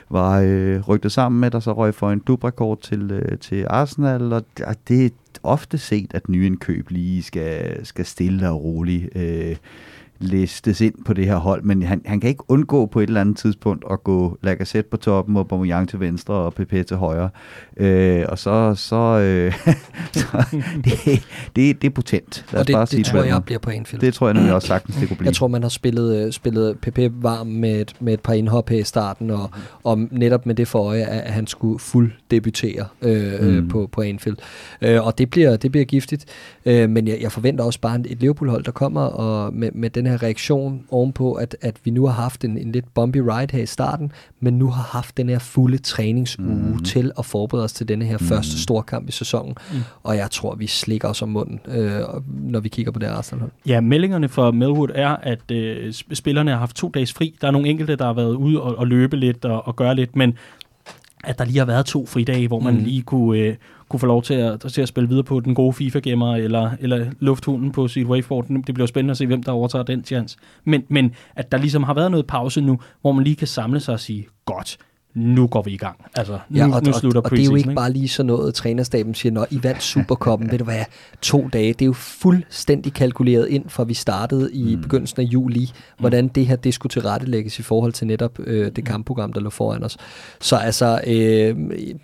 var 0.09 0.39
øh, 0.39 0.81
rygtet 0.87 1.11
sammen 1.11 1.41
med, 1.41 1.51
der 1.51 1.59
så 1.59 1.73
røg 1.73 1.93
for 1.93 2.11
en 2.11 2.19
dubrekord 2.19 2.81
til, 2.81 3.11
øh, 3.11 3.37
til 3.37 3.65
Arsenal, 3.69 4.33
og 4.33 4.75
det 4.87 5.13
ofte 5.47 5.77
set, 5.77 6.13
at 6.13 6.29
nyindkøb 6.29 6.89
lige 6.89 7.23
skal, 7.23 7.85
skal 7.85 8.05
stille 8.05 8.49
og 8.49 8.63
roligt. 8.63 9.15
Øh, 9.15 9.55
listes 10.19 10.81
ind 10.81 10.93
på 11.05 11.13
det 11.13 11.25
her 11.25 11.35
hold, 11.35 11.63
men 11.63 11.83
han, 11.83 12.01
han 12.05 12.19
kan 12.19 12.29
ikke 12.29 12.43
undgå 12.47 12.85
på 12.85 12.99
et 12.99 13.07
eller 13.07 13.21
andet 13.21 13.37
tidspunkt 13.37 13.85
at 13.91 14.03
gå 14.03 14.37
Lacazette 14.43 14.89
på 14.89 14.97
toppen, 14.97 15.35
og 15.35 15.39
Aubameyang 15.39 15.89
til 15.89 15.99
venstre, 15.99 16.33
og 16.33 16.53
Pepe 16.53 16.83
til 16.83 16.97
højre. 16.97 17.29
Øh, 17.77 18.25
og 18.29 18.39
så, 18.39 18.75
så, 18.75 18.95
øh, 18.95 19.53
så 20.13 20.45
det, 20.83 21.23
det, 21.55 21.81
det 21.81 21.87
er 21.87 21.89
potent. 21.89 22.45
Lad 22.51 22.61
og 22.61 22.67
det, 22.67 22.73
bare 22.73 22.81
det, 22.81 22.89
sige 22.89 22.97
det 23.03 23.05
tror 23.05 23.23
jeg 23.23 23.43
bliver 23.45 23.59
på 23.59 23.69
Anfield. 23.69 24.01
Det 24.01 24.13
tror 24.13 24.27
jeg 24.27 24.33
nemlig 24.33 24.53
også 24.53 24.67
sagtens, 24.67 24.95
det 24.95 25.07
kunne 25.07 25.17
blive. 25.17 25.27
Jeg 25.27 25.35
tror, 25.35 25.47
man 25.47 25.61
har 25.61 25.69
spillet, 25.69 26.25
øh, 26.25 26.31
spillet 26.31 26.79
Pepe 26.79 27.11
varm 27.23 27.47
med 27.47 27.81
et, 27.81 27.93
med 27.99 28.13
et 28.13 28.19
par 28.19 28.33
indhop 28.33 28.71
i 28.71 28.83
starten, 28.83 29.29
og, 29.29 29.51
og 29.83 29.99
netop 30.11 30.45
med 30.45 30.55
det 30.55 30.67
for 30.67 30.79
øje, 30.79 31.03
at 31.03 31.33
han 31.33 31.47
skulle 31.47 31.79
fuld 31.79 32.11
debutere 32.31 32.85
øh, 33.01 33.41
mm. 33.41 33.67
på, 33.67 33.89
på 33.91 34.01
Anfield. 34.01 34.37
Øh, 34.81 35.05
og 35.05 35.17
det 35.17 35.29
bliver, 35.29 35.57
det 35.57 35.71
bliver 35.71 35.85
giftigt. 35.85 36.25
Øh, 36.65 36.89
men 36.89 37.07
jeg, 37.07 37.17
jeg 37.21 37.31
forventer 37.31 37.63
også 37.63 37.79
bare 37.81 37.99
et 38.05 38.19
Liverpool-hold, 38.19 38.63
der 38.63 38.71
kommer 38.71 39.01
og 39.01 39.53
med, 39.53 39.69
med 39.73 39.89
den 39.89 40.06
her 40.07 40.23
reaktion 40.23 40.83
ovenpå, 40.89 41.33
at, 41.33 41.55
at 41.61 41.75
vi 41.83 41.91
nu 41.91 42.05
har 42.05 42.13
haft 42.13 42.45
en, 42.45 42.57
en 42.57 42.71
lidt 42.71 42.93
bumpy 42.93 43.17
ride 43.17 43.47
her 43.51 43.63
i 43.63 43.65
starten, 43.65 44.11
men 44.39 44.53
nu 44.53 44.69
har 44.69 44.83
haft 44.83 45.17
den 45.17 45.29
her 45.29 45.39
fulde 45.39 45.77
træningsuge 45.77 46.55
mm. 46.55 46.83
til 46.83 47.11
at 47.19 47.25
forberede 47.25 47.63
os 47.63 47.73
til 47.73 47.87
denne 47.87 48.05
her 48.05 48.17
mm. 48.17 48.25
første 48.25 48.61
store 48.61 48.83
kamp 48.83 49.09
i 49.09 49.11
sæsonen. 49.11 49.55
Mm. 49.71 49.77
Og 50.03 50.17
jeg 50.17 50.31
tror, 50.31 50.55
vi 50.55 50.67
slikker 50.67 51.07
os 51.07 51.21
om 51.21 51.29
munden, 51.29 51.59
øh, 51.67 52.01
når 52.27 52.59
vi 52.59 52.69
kigger 52.69 52.91
på 52.91 52.99
det 52.99 53.07
Arsenal. 53.07 53.49
Ja, 53.65 53.81
meldingerne 53.81 54.29
for 54.29 54.51
Melwood 54.51 54.89
er, 54.95 55.15
at 55.15 55.51
øh, 55.51 55.93
spillerne 56.13 56.51
har 56.51 56.57
haft 56.57 56.75
to 56.75 56.91
dages 56.93 57.13
fri. 57.13 57.35
Der 57.41 57.47
er 57.47 57.51
nogle 57.51 57.69
enkelte, 57.69 57.95
der 57.95 58.05
har 58.05 58.13
været 58.13 58.35
ude 58.35 58.61
og, 58.61 58.75
og 58.75 58.87
løbe 58.87 59.17
lidt 59.17 59.45
og, 59.45 59.67
og 59.67 59.75
gøre 59.75 59.95
lidt, 59.95 60.15
men 60.15 60.37
at 61.23 61.39
der 61.39 61.45
lige 61.45 61.57
har 61.57 61.65
været 61.65 61.85
to 61.85 62.05
fridage, 62.05 62.47
hvor 62.47 62.59
man 62.59 62.73
mm. 62.73 62.83
lige 62.83 63.01
kunne, 63.01 63.39
øh, 63.39 63.55
kunne 63.89 63.99
få 63.99 64.05
lov 64.05 64.23
til 64.23 64.33
at, 64.33 64.59
til 64.59 64.81
at 64.81 64.87
spille 64.87 65.09
videre 65.09 65.23
på 65.23 65.39
den 65.39 65.55
gode 65.55 65.73
FIFA-gemmer, 65.73 66.35
eller, 66.35 66.71
eller 66.79 67.05
lufthunden 67.19 67.71
på 67.71 67.87
sit 67.87 68.07
waveboard. 68.07 68.47
Det 68.47 68.73
bliver 68.73 68.87
spændende 68.87 69.11
at 69.11 69.17
se, 69.17 69.27
hvem 69.27 69.43
der 69.43 69.51
overtager 69.51 69.83
den 69.83 70.03
chance. 70.03 70.37
Men, 70.63 70.83
men 70.89 71.15
at 71.35 71.51
der 71.51 71.57
ligesom 71.57 71.83
har 71.83 71.93
været 71.93 72.11
noget 72.11 72.27
pause 72.27 72.61
nu, 72.61 72.79
hvor 73.01 73.11
man 73.11 73.23
lige 73.23 73.35
kan 73.35 73.47
samle 73.47 73.79
sig 73.79 73.93
og 73.93 73.99
sige, 73.99 74.27
godt, 74.45 74.77
nu 75.17 75.47
går 75.47 75.61
vi 75.61 75.71
i 75.71 75.77
gang. 75.77 76.05
Altså, 76.15 76.39
nu, 76.49 76.57
ja, 76.57 76.75
og, 76.75 76.83
nu 76.83 76.93
slutter 76.93 77.21
og, 77.21 77.25
og 77.25 77.31
det 77.31 77.39
er 77.39 77.43
jo 77.43 77.55
ikke, 77.55 77.69
ikke 77.69 77.75
bare 77.75 77.91
lige 77.91 78.07
sådan 78.07 78.27
noget, 78.27 78.53
trænerstaben 78.53 79.13
siger, 79.13 79.33
når 79.33 79.47
I 79.51 79.59
vandt 79.63 79.83
Superkoppen, 79.83 80.49
ved 80.51 80.57
du 80.57 80.63
hvad, 80.63 80.83
to 81.21 81.47
dage. 81.53 81.73
Det 81.73 81.81
er 81.81 81.85
jo 81.85 81.93
fuldstændig 81.93 82.93
kalkuleret 82.93 83.47
ind, 83.47 83.69
fra 83.69 83.83
vi 83.83 83.93
startede 83.93 84.53
i 84.53 84.75
mm. 84.75 84.81
begyndelsen 84.81 85.21
af 85.21 85.25
juli, 85.25 85.71
hvordan 85.99 86.27
det 86.27 86.45
her 86.45 86.55
det 86.55 86.73
skulle 86.73 86.91
tilrettelægges 86.91 87.59
i 87.59 87.61
forhold 87.61 87.93
til 87.93 88.07
netop 88.07 88.39
øh, 88.39 88.65
det 88.65 88.77
mm. 88.77 88.83
kampprogram, 88.83 89.33
der 89.33 89.39
lå 89.39 89.49
foran 89.49 89.83
os. 89.83 89.97
Så 90.41 90.55
altså, 90.55 91.01
øh, 91.07 91.57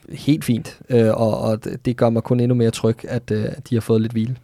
helt 0.09 0.45
fint, 0.45 0.79
øh, 0.89 1.11
og, 1.13 1.39
og 1.39 1.59
det 1.85 1.97
gør 1.97 2.09
mig 2.09 2.23
kun 2.23 2.39
endnu 2.39 2.55
mere 2.55 2.71
tryg, 2.71 2.97
at 3.07 3.31
øh, 3.31 3.45
de 3.69 3.75
har 3.75 3.81
fået 3.81 4.01
lidt 4.01 4.11
hvile. 4.11 4.35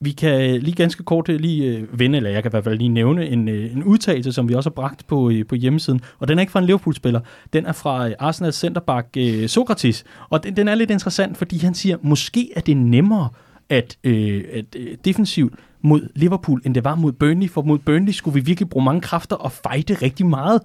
Vi 0.00 0.10
kan 0.10 0.54
øh, 0.54 0.62
lige 0.62 0.74
ganske 0.74 1.02
kort 1.02 1.28
øh, 1.28 1.40
lige 1.40 1.76
øh, 1.76 1.98
vende, 1.98 2.16
eller 2.16 2.30
jeg 2.30 2.42
kan 2.42 2.50
i 2.50 2.52
hvert 2.52 2.64
fald 2.64 2.78
lige 2.78 2.88
nævne 2.88 3.28
en, 3.28 3.48
en 3.48 3.84
udtalelse, 3.84 4.32
som 4.32 4.48
vi 4.48 4.54
også 4.54 4.70
har 4.70 4.74
bragt 4.74 5.06
på, 5.06 5.32
på 5.48 5.54
hjemmesiden. 5.54 6.00
Og 6.18 6.28
den 6.28 6.38
er 6.38 6.40
ikke 6.40 6.52
fra 6.52 6.60
en 6.60 6.66
Liverpool-spiller. 6.66 7.20
Den 7.52 7.66
er 7.66 7.72
fra 7.72 8.10
Arsenals 8.18 8.56
centerback 8.56 9.18
Sokratis. 9.46 10.04
Og 10.30 10.44
den, 10.44 10.56
den 10.56 10.68
er 10.68 10.74
lidt 10.74 10.90
interessant, 10.90 11.36
fordi 11.36 11.58
han 11.58 11.74
siger, 11.74 11.96
måske 12.02 12.50
er 12.56 12.60
det 12.60 12.76
nemmere 12.76 13.28
at, 13.68 13.98
øh, 14.04 14.44
at 14.52 14.64
øh, 14.76 14.96
defensivt 15.04 15.54
mod 15.82 16.08
Liverpool, 16.14 16.60
end 16.64 16.74
det 16.74 16.84
var 16.84 16.94
mod 16.94 17.12
Burnley, 17.12 17.50
for 17.50 17.62
mod 17.62 17.78
Burnley 17.78 18.12
skulle 18.12 18.34
vi 18.34 18.40
virkelig 18.40 18.68
bruge 18.68 18.84
mange 18.84 19.00
kræfter 19.00 19.36
og 19.36 19.52
fejte 19.52 19.94
rigtig 20.02 20.26
meget. 20.26 20.60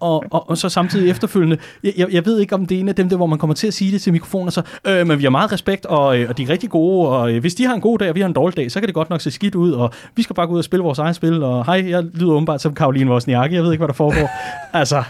Og, 0.00 0.24
og, 0.30 0.50
og 0.50 0.58
så 0.58 0.68
samtidig 0.68 1.10
efterfølgende, 1.10 1.56
jeg, 1.84 2.06
jeg 2.12 2.26
ved 2.26 2.40
ikke 2.40 2.54
om 2.54 2.66
det 2.66 2.76
er 2.76 2.80
en 2.80 2.88
af 2.88 2.94
dem 2.94 3.08
der, 3.08 3.16
hvor 3.16 3.26
man 3.26 3.38
kommer 3.38 3.54
til 3.54 3.66
at 3.66 3.74
sige 3.74 3.92
det 3.92 4.02
til 4.02 4.12
mikrofonen, 4.12 4.50
så, 4.50 4.62
øh, 4.84 5.06
men 5.06 5.18
vi 5.18 5.22
har 5.22 5.30
meget 5.30 5.52
respekt, 5.52 5.86
og, 5.86 6.18
øh, 6.18 6.28
og 6.28 6.38
de 6.38 6.42
er 6.42 6.48
rigtig 6.48 6.70
gode, 6.70 7.08
og 7.08 7.32
øh, 7.32 7.40
hvis 7.40 7.54
de 7.54 7.66
har 7.66 7.74
en 7.74 7.80
god 7.80 7.98
dag, 7.98 8.08
og 8.08 8.14
vi 8.14 8.20
har 8.20 8.26
en 8.26 8.32
dårlig 8.32 8.56
dag, 8.56 8.70
så 8.70 8.80
kan 8.80 8.86
det 8.86 8.94
godt 8.94 9.10
nok 9.10 9.20
se 9.20 9.30
skidt 9.30 9.54
ud, 9.54 9.72
og 9.72 9.92
vi 10.16 10.22
skal 10.22 10.34
bare 10.34 10.46
gå 10.46 10.52
ud 10.52 10.58
og 10.58 10.64
spille 10.64 10.82
vores 10.82 10.98
egen 10.98 11.14
spil, 11.14 11.42
og 11.42 11.66
hej, 11.66 11.90
jeg 11.90 12.04
lyder 12.14 12.32
åbenbart 12.32 12.62
som 12.62 12.74
Karoline 12.74 13.10
Wozniacki, 13.10 13.54
jeg 13.54 13.64
ved 13.64 13.72
ikke, 13.72 13.80
hvad 13.80 13.88
der 13.88 13.94
foregår. 13.94 14.30
altså, 14.80 15.02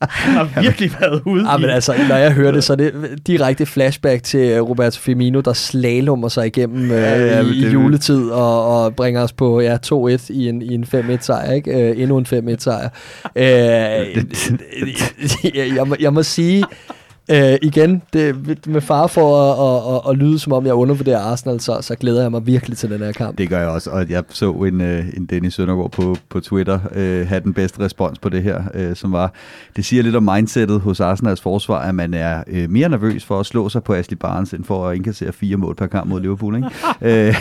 han 0.00 0.34
har 0.34 0.60
virkelig 0.62 0.90
været 1.00 1.22
ude 1.26 1.50
ja, 1.50 1.56
men 1.56 1.70
altså, 1.70 1.94
når 2.08 2.16
jeg 2.16 2.32
hører 2.32 2.52
det, 2.52 2.64
så 2.64 2.72
er 2.72 2.76
det 2.76 2.92
direkte 3.26 3.66
flashback 3.66 4.22
til 4.22 4.40
øh, 4.40 4.62
Roberto 4.62 5.00
Firmino, 5.00 5.40
der 5.40 5.52
slalommer 5.52 6.28
sig 6.28 6.46
igennem 6.46 6.90
øh, 6.90 6.90
ja, 6.90 7.26
ja, 7.26 7.40
i, 7.40 7.66
i 7.66 7.66
juletid, 7.66 8.30
og, 8.30 8.84
og 8.84 8.91
bringer 8.92 9.22
os 9.22 9.32
på 9.32 9.60
ja, 9.60 9.76
2-1 9.86 10.32
i 10.32 10.48
en, 10.48 10.62
i 10.62 10.74
en 10.74 10.84
5-1 10.84 11.20
sejr, 11.20 11.52
ikke? 11.52 11.90
Øh, 11.90 12.00
endnu 12.00 12.18
en 12.18 12.26
5-1 12.26 12.54
sejr. 12.58 12.88
Øh, 13.36 13.44
jeg, 15.54 15.74
jeg, 15.76 15.88
må, 15.88 15.96
jeg 16.00 16.12
må 16.12 16.22
sige, 16.22 16.64
Øh, 17.30 17.58
igen, 17.62 18.02
det, 18.12 18.66
med 18.66 18.80
far 18.80 19.06
for 19.06 19.42
at, 19.42 19.58
at, 19.68 19.94
at, 19.94 20.10
at 20.10 20.18
lyde 20.18 20.38
som 20.38 20.52
om 20.52 20.66
jeg 20.66 20.74
undervurderer 20.74 21.18
Arsenal, 21.18 21.60
så, 21.60 21.78
så 21.80 21.94
glæder 21.94 22.22
jeg 22.22 22.30
mig 22.30 22.46
virkelig 22.46 22.78
til 22.78 22.90
den 22.90 22.98
her 22.98 23.12
kamp. 23.12 23.38
Det 23.38 23.48
gør 23.48 23.58
jeg 23.58 23.68
også, 23.68 23.90
og 23.90 24.10
jeg 24.10 24.24
så 24.28 24.52
en, 24.52 24.80
uh, 24.80 25.16
en 25.16 25.26
Dennis 25.26 25.54
Søndergaard 25.54 25.90
på, 25.90 26.16
på 26.28 26.40
Twitter 26.40 26.74
uh, 26.90 27.28
have 27.28 27.40
den 27.40 27.54
bedste 27.54 27.80
respons 27.80 28.18
på 28.18 28.28
det 28.28 28.42
her, 28.42 28.62
uh, 28.74 28.96
som 28.96 29.12
var, 29.12 29.32
det 29.76 29.84
siger 29.84 30.02
lidt 30.02 30.16
om 30.16 30.22
mindsetet 30.22 30.80
hos 30.80 31.00
Arsenals 31.00 31.40
forsvar, 31.40 31.78
at 31.78 31.94
man 31.94 32.14
er 32.14 32.42
uh, 32.46 32.70
mere 32.70 32.88
nervøs 32.88 33.24
for 33.24 33.40
at 33.40 33.46
slå 33.46 33.68
sig 33.68 33.84
på 33.84 33.94
Ashley 33.94 34.18
Barnes, 34.18 34.52
end 34.52 34.64
for 34.64 34.88
at 34.88 34.96
indkassere 34.96 35.32
fire 35.32 35.56
mål 35.56 35.74
per 35.74 35.86
kamp 35.86 36.08
mod 36.08 36.20
Liverpool. 36.20 36.56
Ikke? 36.56 36.68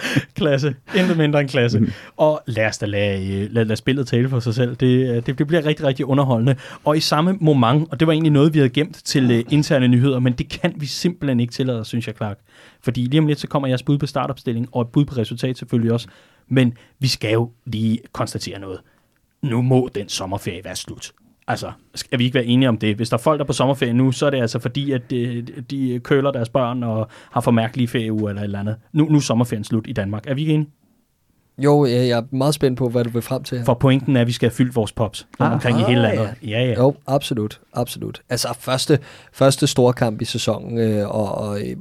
klasse. 0.36 0.74
Intet 0.96 1.16
mindre 1.16 1.40
end 1.40 1.48
klasse. 1.48 1.78
Mm. 1.78 1.90
Og 2.16 2.42
lad 2.46 2.66
os 2.66 2.78
da 2.78 2.86
lade, 2.86 3.48
lad, 3.48 3.64
lad 3.64 3.76
spillet 3.76 4.06
tale 4.06 4.28
for 4.28 4.40
sig 4.40 4.54
selv. 4.54 4.76
Det, 4.76 5.26
det, 5.26 5.38
det 5.38 5.46
bliver 5.46 5.66
rigtig, 5.66 5.86
rigtig 5.86 6.06
underholdende. 6.06 6.56
Og 6.84 6.96
i 6.96 7.00
samme 7.00 7.38
moment, 7.40 7.88
og 7.90 8.00
det 8.00 8.06
var 8.06 8.12
egentlig 8.12 8.32
noget, 8.32 8.54
vi 8.54 8.58
havde 8.58 8.70
gemt 8.70 8.96
til 9.04 9.30
uh, 9.30 9.52
interne 9.52 9.88
nyheder, 9.88 10.18
men 10.18 10.32
det 10.32 10.48
kan 10.48 10.74
vi 10.76 10.86
simpelthen 10.86 11.40
ikke 11.40 11.52
tillade, 11.52 11.84
synes 11.84 12.06
jeg, 12.06 12.14
Clark. 12.16 12.38
Fordi 12.82 13.00
lige 13.00 13.20
om 13.20 13.26
lidt, 13.26 13.40
så 13.40 13.48
kommer 13.48 13.68
jeres 13.68 13.82
bud 13.82 13.98
på 13.98 14.06
startopstilling, 14.06 14.68
og 14.72 14.82
et 14.82 14.88
bud 14.88 15.04
på 15.04 15.14
resultat 15.16 15.58
selvfølgelig 15.58 15.92
også. 15.92 16.08
Men 16.48 16.76
vi 16.98 17.08
skal 17.08 17.32
jo 17.32 17.50
lige 17.64 17.98
konstatere 18.12 18.58
noget. 18.58 18.80
Nu 19.42 19.62
må 19.62 19.88
den 19.94 20.08
sommerferie 20.08 20.64
være 20.64 20.76
slut. 20.76 21.12
Altså, 21.48 21.72
skal 21.94 22.18
vi 22.18 22.24
ikke 22.24 22.34
være 22.34 22.44
enige 22.44 22.68
om 22.68 22.78
det? 22.78 22.96
Hvis 22.96 23.08
der 23.08 23.16
er 23.16 23.20
folk, 23.20 23.38
der 23.38 23.44
er 23.44 23.46
på 23.46 23.52
sommerferie 23.52 23.92
nu, 23.92 24.12
så 24.12 24.26
er 24.26 24.30
det 24.30 24.40
altså 24.40 24.58
fordi, 24.58 24.92
at 24.92 25.10
de, 25.10 25.42
de 25.70 26.00
køler 26.04 26.30
deres 26.30 26.48
børn 26.48 26.82
og 26.82 27.08
har 27.32 27.40
for 27.40 27.50
mærkelige 27.50 27.88
ferieuger 27.88 28.28
eller 28.28 28.42
et 28.42 28.44
eller 28.44 28.60
andet. 28.60 28.76
Nu, 28.92 29.04
nu 29.04 29.16
er 29.16 29.20
sommerferien 29.20 29.64
slut 29.64 29.86
i 29.88 29.92
Danmark. 29.92 30.26
Er 30.26 30.34
vi 30.34 30.40
ikke 30.40 30.52
enige? 30.52 30.70
Jo, 31.64 31.84
jeg 31.84 32.08
er 32.08 32.22
meget 32.30 32.54
spændt 32.54 32.78
på, 32.78 32.88
hvad 32.88 33.04
du 33.04 33.10
vil 33.10 33.22
frem 33.22 33.42
til. 33.42 33.62
For 33.64 33.74
pointen 33.74 34.16
er, 34.16 34.20
at 34.20 34.26
vi 34.26 34.32
skal 34.32 34.48
have 34.48 34.54
fyldt 34.54 34.76
vores 34.76 34.92
pops 34.92 35.26
ah, 35.38 35.52
omkring 35.52 35.76
ah, 35.76 35.82
i 35.82 35.84
hele 35.84 36.02
landet. 36.02 36.34
Ja. 36.42 36.48
Ja, 36.48 36.64
ja. 36.64 36.74
Jo, 36.74 36.94
absolut, 37.06 37.60
absolut. 37.72 38.22
Altså 38.30 38.48
første, 38.58 38.98
første 39.32 39.66
store 39.66 39.92
kamp 39.92 40.22
i 40.22 40.24
sæsonen, 40.24 40.78
øh, 40.78 41.08
og, 41.08 41.34
og 41.34 41.60
øh, 41.60 41.76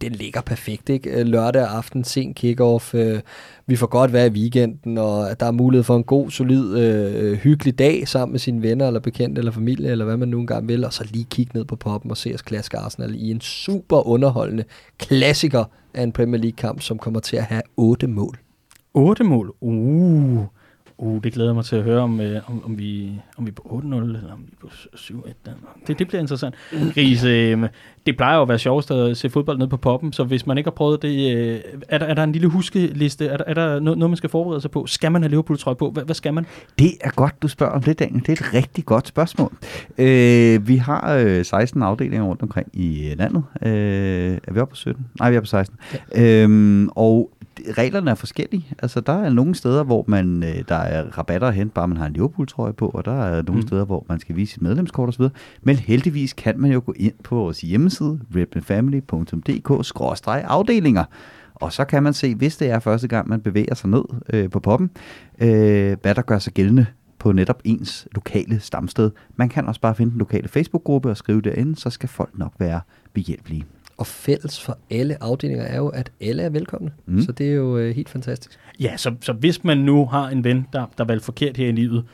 den 0.00 0.12
ligger 0.12 0.40
perfekt, 0.40 0.88
ikke? 0.88 1.22
Lørdag 1.22 1.66
aften, 1.66 2.04
sen 2.04 2.34
kickoff, 2.34 2.94
øh, 2.94 3.20
vi 3.66 3.76
får 3.76 3.86
godt 3.86 4.12
være 4.12 4.26
i 4.26 4.30
weekenden, 4.30 4.98
og 4.98 5.40
der 5.40 5.46
er 5.46 5.50
mulighed 5.50 5.84
for 5.84 5.96
en 5.96 6.04
god, 6.04 6.30
solid, 6.30 6.78
øh, 6.78 7.38
hyggelig 7.38 7.78
dag 7.78 8.08
sammen 8.08 8.32
med 8.32 8.40
sine 8.40 8.62
venner, 8.62 8.86
eller 8.86 9.00
bekendte, 9.00 9.38
eller 9.38 9.52
familie, 9.52 9.90
eller 9.90 10.04
hvad 10.04 10.16
man 10.16 10.28
nu 10.28 10.40
engang 10.40 10.68
vil, 10.68 10.84
og 10.84 10.92
så 10.92 11.04
lige 11.12 11.26
kigge 11.30 11.52
ned 11.54 11.64
på 11.64 11.76
poppen 11.76 12.10
og 12.10 12.16
se 12.16 12.34
os 12.34 12.42
klaske 12.42 12.78
Arsenal 12.78 13.14
i 13.14 13.30
en 13.30 13.40
super 13.40 14.06
underholdende 14.06 14.64
klassiker 14.98 15.64
af 15.94 16.02
en 16.02 16.12
Premier 16.12 16.40
League-kamp, 16.40 16.80
som 16.80 16.98
kommer 16.98 17.20
til 17.20 17.36
at 17.36 17.44
have 17.44 17.62
otte 17.76 18.06
mål. 18.06 18.43
8 18.94 19.24
mål? 19.24 19.54
Uh, 19.60 20.46
uh, 20.98 21.22
det 21.22 21.32
glæder 21.32 21.52
mig 21.52 21.64
til 21.64 21.76
at 21.76 21.82
høre, 21.82 22.00
om, 22.00 22.20
øh, 22.20 22.50
om, 22.50 22.64
om, 22.64 22.78
vi, 22.78 23.20
om 23.36 23.46
vi 23.46 23.50
er 23.50 23.54
på 23.54 23.82
8-0, 23.84 23.94
eller 23.94 24.32
om 24.32 24.44
vi 24.46 24.52
er 24.52 24.60
på 24.60 24.68
7-1. 24.96 25.50
Det, 25.86 25.98
det 25.98 26.08
bliver 26.08 26.20
interessant. 26.20 26.54
Ries, 26.72 27.24
øh, 27.24 27.68
det 28.06 28.16
plejer 28.16 28.36
jo 28.36 28.42
at 28.42 28.48
være 28.48 28.58
sjovest 28.58 28.90
at 28.90 29.16
se 29.16 29.30
fodbold 29.30 29.58
ned 29.58 29.66
på 29.66 29.76
poppen, 29.76 30.12
så 30.12 30.24
hvis 30.24 30.46
man 30.46 30.58
ikke 30.58 30.66
har 30.66 30.74
prøvet 30.74 31.02
det, 31.02 31.36
øh, 31.36 31.60
er, 31.88 31.98
der, 31.98 32.06
er 32.06 32.14
der 32.14 32.24
en 32.24 32.32
lille 32.32 32.48
huskeliste? 32.48 33.26
Er 33.26 33.36
der, 33.36 33.44
er 33.46 33.54
der 33.54 33.80
noget, 33.80 33.98
noget, 33.98 34.10
man 34.10 34.16
skal 34.16 34.30
forberede 34.30 34.60
sig 34.60 34.70
på? 34.70 34.86
Skal 34.86 35.12
man 35.12 35.22
have 35.22 35.30
Liverpool-trøje 35.30 35.76
på? 35.76 35.90
Hvad, 35.90 36.04
hvad 36.04 36.14
skal 36.14 36.34
man? 36.34 36.46
Det 36.78 36.92
er 37.00 37.10
godt, 37.10 37.42
du 37.42 37.48
spørger 37.48 37.72
om 37.72 37.82
det, 37.82 37.98
Daniel. 37.98 38.20
Det 38.26 38.28
er 38.28 38.32
et 38.32 38.54
rigtig 38.54 38.84
godt 38.84 39.08
spørgsmål. 39.08 39.52
Øh, 39.98 40.68
vi 40.68 40.76
har 40.76 41.14
øh, 41.14 41.44
16 41.44 41.82
afdelinger 41.82 42.24
rundt 42.24 42.42
omkring 42.42 42.68
i 42.72 43.14
landet. 43.16 43.44
Øh, 43.62 44.38
er 44.44 44.52
vi 44.52 44.60
oppe 44.60 44.72
på 44.72 44.76
17? 44.76 45.06
Nej, 45.18 45.30
vi 45.30 45.36
er 45.36 45.40
på 45.40 45.46
16. 45.46 45.78
Ja. 46.14 46.22
Øh, 46.22 46.88
og 46.90 47.30
reglerne 47.78 48.10
er 48.10 48.14
forskellige. 48.14 48.66
Altså, 48.82 49.00
der 49.00 49.12
er 49.12 49.30
nogle 49.30 49.54
steder, 49.54 49.84
hvor 49.84 50.04
man, 50.08 50.42
øh, 50.42 50.64
der 50.68 50.74
er 50.74 51.18
rabatter 51.18 51.48
at 51.48 51.54
hente, 51.54 51.74
bare 51.74 51.88
man 51.88 51.96
har 51.96 52.06
en 52.06 52.12
Liverpool-trøje 52.12 52.72
på, 52.72 52.88
og 52.88 53.04
der 53.04 53.24
er 53.24 53.42
nogle 53.42 53.60
mm. 53.60 53.66
steder, 53.66 53.84
hvor 53.84 54.06
man 54.08 54.20
skal 54.20 54.36
vise 54.36 54.52
sit 54.52 54.62
medlemskort 54.62 55.08
osv. 55.08 55.24
Men 55.62 55.76
heldigvis 55.76 56.32
kan 56.32 56.60
man 56.60 56.72
jo 56.72 56.82
gå 56.86 56.94
ind 56.96 57.14
på 57.24 57.34
vores 57.34 57.60
hjemmeside, 57.60 58.20
redmanfamily.dk-afdelinger, 58.36 61.04
Og 61.54 61.72
så 61.72 61.84
kan 61.84 62.02
man 62.02 62.14
se, 62.14 62.34
hvis 62.34 62.56
det 62.56 62.70
er 62.70 62.78
første 62.78 63.08
gang, 63.08 63.28
man 63.28 63.40
bevæger 63.40 63.74
sig 63.74 63.90
ned 63.90 64.04
øh, 64.32 64.50
på 64.50 64.60
poppen, 64.60 64.90
øh, 65.40 65.96
hvad 66.02 66.14
der 66.14 66.22
gør 66.22 66.38
sig 66.38 66.52
gældende 66.52 66.86
på 67.18 67.32
netop 67.32 67.60
ens 67.64 68.08
lokale 68.12 68.60
stamsted. 68.60 69.10
Man 69.36 69.48
kan 69.48 69.66
også 69.66 69.80
bare 69.80 69.94
finde 69.94 70.10
den 70.10 70.18
lokale 70.18 70.48
Facebook-gruppe 70.48 71.10
og 71.10 71.16
skrive 71.16 71.40
derinde, 71.40 71.76
så 71.76 71.90
skal 71.90 72.08
folk 72.08 72.38
nok 72.38 72.52
være 72.58 72.80
behjælpelige. 73.12 73.64
Og 73.96 74.06
fælles 74.06 74.62
for 74.62 74.78
alle 74.90 75.22
afdelinger 75.22 75.64
er 75.64 75.76
jo, 75.76 75.88
at 75.88 76.12
alle 76.20 76.42
er 76.42 76.50
velkomne. 76.50 76.92
Mm. 77.06 77.22
Så 77.22 77.32
det 77.32 77.50
er 77.50 77.54
jo 77.54 77.78
øh, 77.78 77.94
helt 77.94 78.08
fantastisk. 78.08 78.58
Ja, 78.80 78.96
så, 78.96 79.14
så 79.20 79.32
hvis 79.32 79.64
man 79.64 79.78
nu 79.78 80.06
har 80.06 80.28
en 80.28 80.44
ven, 80.44 80.66
der, 80.72 80.86
der 80.98 81.04
valgte 81.04 81.24
forkert 81.24 81.56
her 81.56 81.68
i 81.68 81.72
livet, 81.72 82.04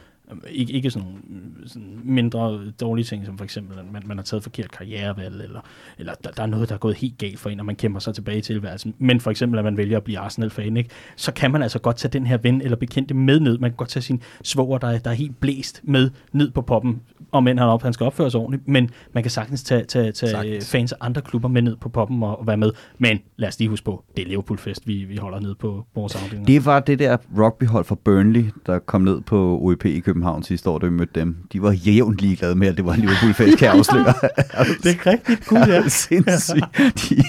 ikke, 0.50 0.72
ikke 0.72 0.90
sådan 0.90 1.08
øh, 1.30 1.68
sådan 1.68 2.00
mindre 2.04 2.60
dårlige 2.80 3.04
ting, 3.04 3.26
som 3.26 3.38
for 3.38 3.44
eksempel, 3.44 3.78
at 3.78 3.84
man, 3.92 4.02
man 4.06 4.16
har 4.18 4.24
taget 4.24 4.42
forkert 4.42 4.70
karrierevalg, 4.70 5.42
eller, 5.44 5.60
eller 5.98 6.12
der, 6.24 6.30
der 6.30 6.42
er 6.42 6.46
noget, 6.46 6.68
der 6.68 6.74
er 6.74 6.78
gået 6.78 6.94
helt 6.96 7.18
galt 7.18 7.38
for 7.38 7.50
en, 7.50 7.60
og 7.60 7.66
man 7.66 7.76
kæmper 7.76 8.00
sig 8.00 8.14
tilbage 8.14 8.38
i 8.38 8.40
tilværelsen. 8.40 8.94
Men 8.98 9.20
for 9.20 9.30
eksempel, 9.30 9.58
at 9.58 9.64
man 9.64 9.76
vælger 9.76 9.96
at 9.96 10.04
blive 10.04 10.18
Arsenal-fan, 10.18 10.76
ikke? 10.76 10.90
så 11.16 11.32
kan 11.32 11.50
man 11.50 11.62
altså 11.62 11.78
godt 11.78 11.96
tage 11.96 12.12
den 12.12 12.26
her 12.26 12.36
ven 12.38 12.60
eller 12.62 12.76
bekendte 12.76 13.14
med 13.14 13.40
ned. 13.40 13.58
Man 13.58 13.70
kan 13.70 13.76
godt 13.76 13.88
tage 13.88 14.02
sin 14.02 14.22
svoger, 14.42 14.78
der, 14.78 14.88
er- 14.88 14.98
der 14.98 15.10
er 15.10 15.14
helt 15.14 15.40
blæst 15.40 15.80
med 15.84 16.10
ned 16.32 16.50
på 16.50 16.62
poppen, 16.62 17.00
og 17.32 17.44
men 17.44 17.58
han, 17.58 17.66
op, 17.68 17.82
han 17.82 17.92
skal 17.92 18.04
opføre 18.06 18.30
sig 18.30 18.40
ordentligt, 18.40 18.68
men 18.68 18.90
man 19.12 19.22
kan 19.22 19.30
sagtens 19.30 19.62
tage, 19.62 19.84
tage, 19.84 20.12
tage 20.12 20.30
Sagtens. 20.30 20.70
fans 20.70 20.92
af 20.92 20.96
andre 21.00 21.20
klubber 21.22 21.48
med 21.48 21.62
ned 21.62 21.76
på 21.76 21.88
poppen 21.88 22.22
og, 22.22 22.38
og 22.40 22.46
være 22.46 22.56
med. 22.56 22.70
Men 22.98 23.18
lad 23.36 23.48
os 23.48 23.58
lige 23.58 23.68
huske 23.68 23.84
på, 23.84 24.04
det 24.16 24.22
er 24.22 24.28
Liverpool-fest, 24.28 24.86
vi, 24.88 25.04
vi 25.04 25.16
holder 25.16 25.40
ned 25.40 25.54
på 25.54 25.86
vores 25.94 26.14
afdeling. 26.14 26.46
Det 26.46 26.64
var 26.66 26.80
det 26.80 26.98
der 26.98 27.16
rugbyhold 27.38 27.84
fra 27.84 27.94
Burnley, 28.04 28.44
der 28.66 28.78
kom 28.78 29.00
ned 29.02 29.20
på 29.20 29.58
OEP 29.62 29.84
i 29.84 30.00
København 30.00 30.19
sidste 30.42 30.70
år, 30.70 30.78
da 30.78 30.86
vi 30.86 30.92
mødte 30.92 31.20
dem. 31.20 31.36
De 31.52 31.62
var 31.62 31.72
jævnt 31.72 32.18
ligeglade 32.20 32.54
med, 32.54 32.68
at 32.68 32.76
det 32.76 32.84
var 32.84 32.92
en 32.92 33.00
Liverpool-fest, 33.00 33.58
kan 33.58 33.66
jeg 33.66 33.74
afsløre. 33.74 34.04
Det 34.82 34.98
er 35.00 35.06
rigtigt 35.06 35.44
cool, 35.46 35.68
ja. 35.68 35.88
Sindssygt. 36.08 36.64
De, 36.78 37.22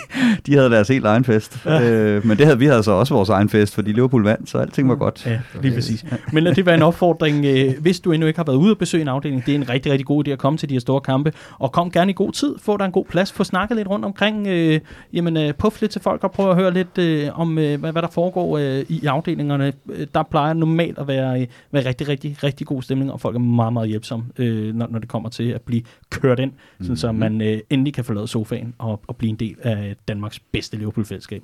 de 0.45 0.53
havde 0.55 0.69
deres 0.69 0.88
helt 0.88 1.05
egen 1.05 1.23
fest. 1.23 1.59
Ja. 1.65 1.91
Øh, 1.91 2.26
men 2.26 2.38
det 2.38 2.45
havde 2.45 2.59
vi 2.59 2.65
havde 2.65 2.84
så 2.84 2.91
også 2.91 3.13
vores 3.13 3.30
egen 3.30 3.49
fest, 3.49 3.76
fordi 3.76 3.91
Liverpool 3.91 4.23
vandt, 4.23 4.49
så 4.49 4.57
alting 4.57 4.89
var 4.89 4.95
godt. 4.95 5.26
Ja, 5.26 5.39
lige 5.61 5.73
præcis. 5.76 6.05
Men 6.34 6.43
lad 6.43 6.55
det 6.55 6.65
være 6.65 6.76
en 6.76 6.81
opfordring, 6.81 7.45
øh, 7.45 7.73
hvis 7.81 7.99
du 7.99 8.11
endnu 8.11 8.27
ikke 8.27 8.39
har 8.39 8.43
været 8.43 8.57
ude 8.57 8.72
og 8.72 8.77
besøge 8.77 9.01
en 9.01 9.07
afdeling, 9.07 9.45
det 9.45 9.51
er 9.51 9.55
en 9.55 9.69
rigtig, 9.69 9.91
rigtig 9.91 10.05
god 10.05 10.27
idé 10.27 10.31
at 10.31 10.39
komme 10.39 10.57
til 10.57 10.69
de 10.69 10.73
her 10.76 10.80
store 10.80 11.01
kampe, 11.01 11.34
og 11.59 11.72
kom 11.72 11.91
gerne 11.91 12.11
i 12.11 12.13
god 12.13 12.31
tid, 12.31 12.55
få 12.61 12.77
dig 12.77 12.85
en 12.85 12.91
god 12.91 13.05
plads, 13.05 13.31
få 13.31 13.43
snakket 13.43 13.77
lidt 13.77 13.88
rundt 13.88 14.05
omkring, 14.05 14.47
øh, 14.47 14.80
jamen 15.13 15.38
øh, 15.38 15.53
puff 15.53 15.81
lidt 15.81 15.91
til 15.91 16.01
folk 16.01 16.23
og 16.23 16.31
prøv 16.31 16.49
at 16.49 16.55
høre 16.55 16.73
lidt 16.73 16.97
øh, 16.97 17.39
om, 17.39 17.57
øh, 17.57 17.80
hvad, 17.80 17.91
hvad 17.91 18.01
der 18.01 18.07
foregår 18.07 18.57
øh, 18.57 18.85
i 18.89 19.05
afdelingerne. 19.05 19.73
Øh, 19.91 20.07
Der 20.13 20.23
plejer 20.23 20.53
normalt 20.53 20.99
at 20.99 21.07
være, 21.07 21.41
øh, 21.41 21.47
være 21.72 21.85
rigtig, 21.85 22.07
rigtig, 22.07 22.38
rigtig 22.43 22.68
god 22.68 22.81
stemning, 22.82 23.12
og 23.12 23.22
folk 23.22 23.36
er 23.36 23.40
meget, 23.40 23.74
meget 23.74 23.90
hjælpsomme, 23.90 24.26
øh, 24.38 24.76
når, 24.76 24.88
når 24.88 24.99
det 24.99 25.10
kommer 25.10 25.30
til 25.30 25.49
at 25.49 25.62
blive 25.62 25.82
kørt 26.10 26.40
ind, 26.40 26.52
mm-hmm. 26.52 26.86
sådan 26.86 26.98
så 26.98 27.12
man 27.12 27.41
øh, 27.41 27.60
endelig 27.70 27.94
kan 27.94 28.06
forlade 28.06 28.28
sofaen 28.28 28.74
og, 28.78 29.02
og 29.08 29.16
blive 29.16 29.30
en 29.30 29.36
del 29.36 29.56
af 29.64 29.95
Danmarks 30.08 30.40
bedste 30.40 30.78
Liverpool-fællesskab. 30.78 31.44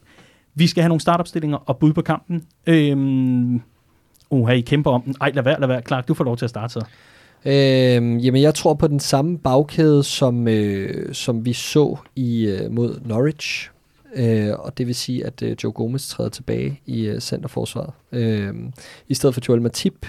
Vi 0.56 0.68
skal 0.68 0.82
have 0.82 0.90
nogle 0.90 1.02
startopstillinger 1.02 1.58
og 1.58 1.78
bud 1.78 1.94
på 1.94 2.02
kampen. 2.02 2.44
Øhm, 2.68 3.62
Uha, 4.30 4.54
I 4.54 4.62
kæmper 4.62 4.92
om 4.92 5.02
den. 5.02 5.16
Ej, 5.22 5.32
lad 5.34 5.44
være, 5.44 5.60
lad 5.60 5.68
være. 5.68 5.82
Clark, 5.88 6.08
du 6.08 6.14
får 6.14 6.24
lov 6.24 6.38
til 6.38 6.46
at 6.46 6.50
starte 6.50 6.74
så. 6.74 6.86
Øhm, 7.46 8.18
jamen, 8.18 8.42
jeg 8.42 8.54
tror 8.56 8.74
på 8.74 8.88
den 8.88 9.00
samme 9.00 9.38
bagkæde, 9.38 10.04
som, 10.04 10.48
øh, 10.48 11.14
som 11.14 11.46
vi 11.46 11.54
så 11.54 11.98
i 12.16 12.48
øh, 12.48 12.72
mod 12.72 13.00
Norwich. 13.06 13.70
Øh, 14.16 14.50
og 14.60 14.78
det 14.78 14.88
vil 14.88 14.96
sige, 14.96 15.26
at 15.26 15.42
øh, 15.42 15.56
Joe 15.64 15.72
Gomez 15.72 16.08
træder 16.08 16.30
tilbage 16.30 16.82
i 16.86 17.06
øh, 17.06 17.20
centerforsvaret. 17.20 17.94
Øh, 18.12 18.54
I 19.08 19.14
stedet 19.14 19.34
for 19.34 19.42
Joel 19.50 19.62
Matip. 19.62 20.06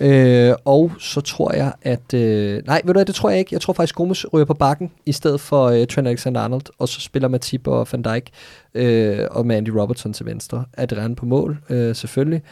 Øh, 0.00 0.54
og 0.64 0.92
så 0.98 1.20
tror 1.20 1.52
jeg, 1.52 1.72
at... 1.82 2.14
Øh, 2.14 2.62
nej, 2.66 2.80
ved 2.84 2.94
du 2.94 2.98
hvad, 2.98 3.04
det 3.04 3.14
tror 3.14 3.30
jeg 3.30 3.38
ikke. 3.38 3.54
Jeg 3.54 3.60
tror 3.60 3.72
faktisk, 3.72 3.94
Gomes 3.94 4.32
ryger 4.32 4.44
på 4.44 4.54
bakken, 4.54 4.90
i 5.06 5.12
stedet 5.12 5.40
for 5.40 5.64
øh, 5.64 5.86
Trent 5.86 6.08
Alexander-Arnold. 6.08 6.66
Og 6.78 6.88
så 6.88 7.00
spiller 7.00 7.28
Matip 7.28 7.66
og 7.66 7.88
Van 7.92 8.02
Dijk, 8.02 8.30
øh, 8.74 9.18
og 9.30 9.46
med 9.46 9.56
Andy 9.56 9.68
Robertson 9.68 10.12
til 10.12 10.26
venstre. 10.26 10.64
Adrian 10.76 11.14
på 11.14 11.26
mål, 11.26 11.58
øh, 11.70 11.94
selvfølgelig. 11.94 12.42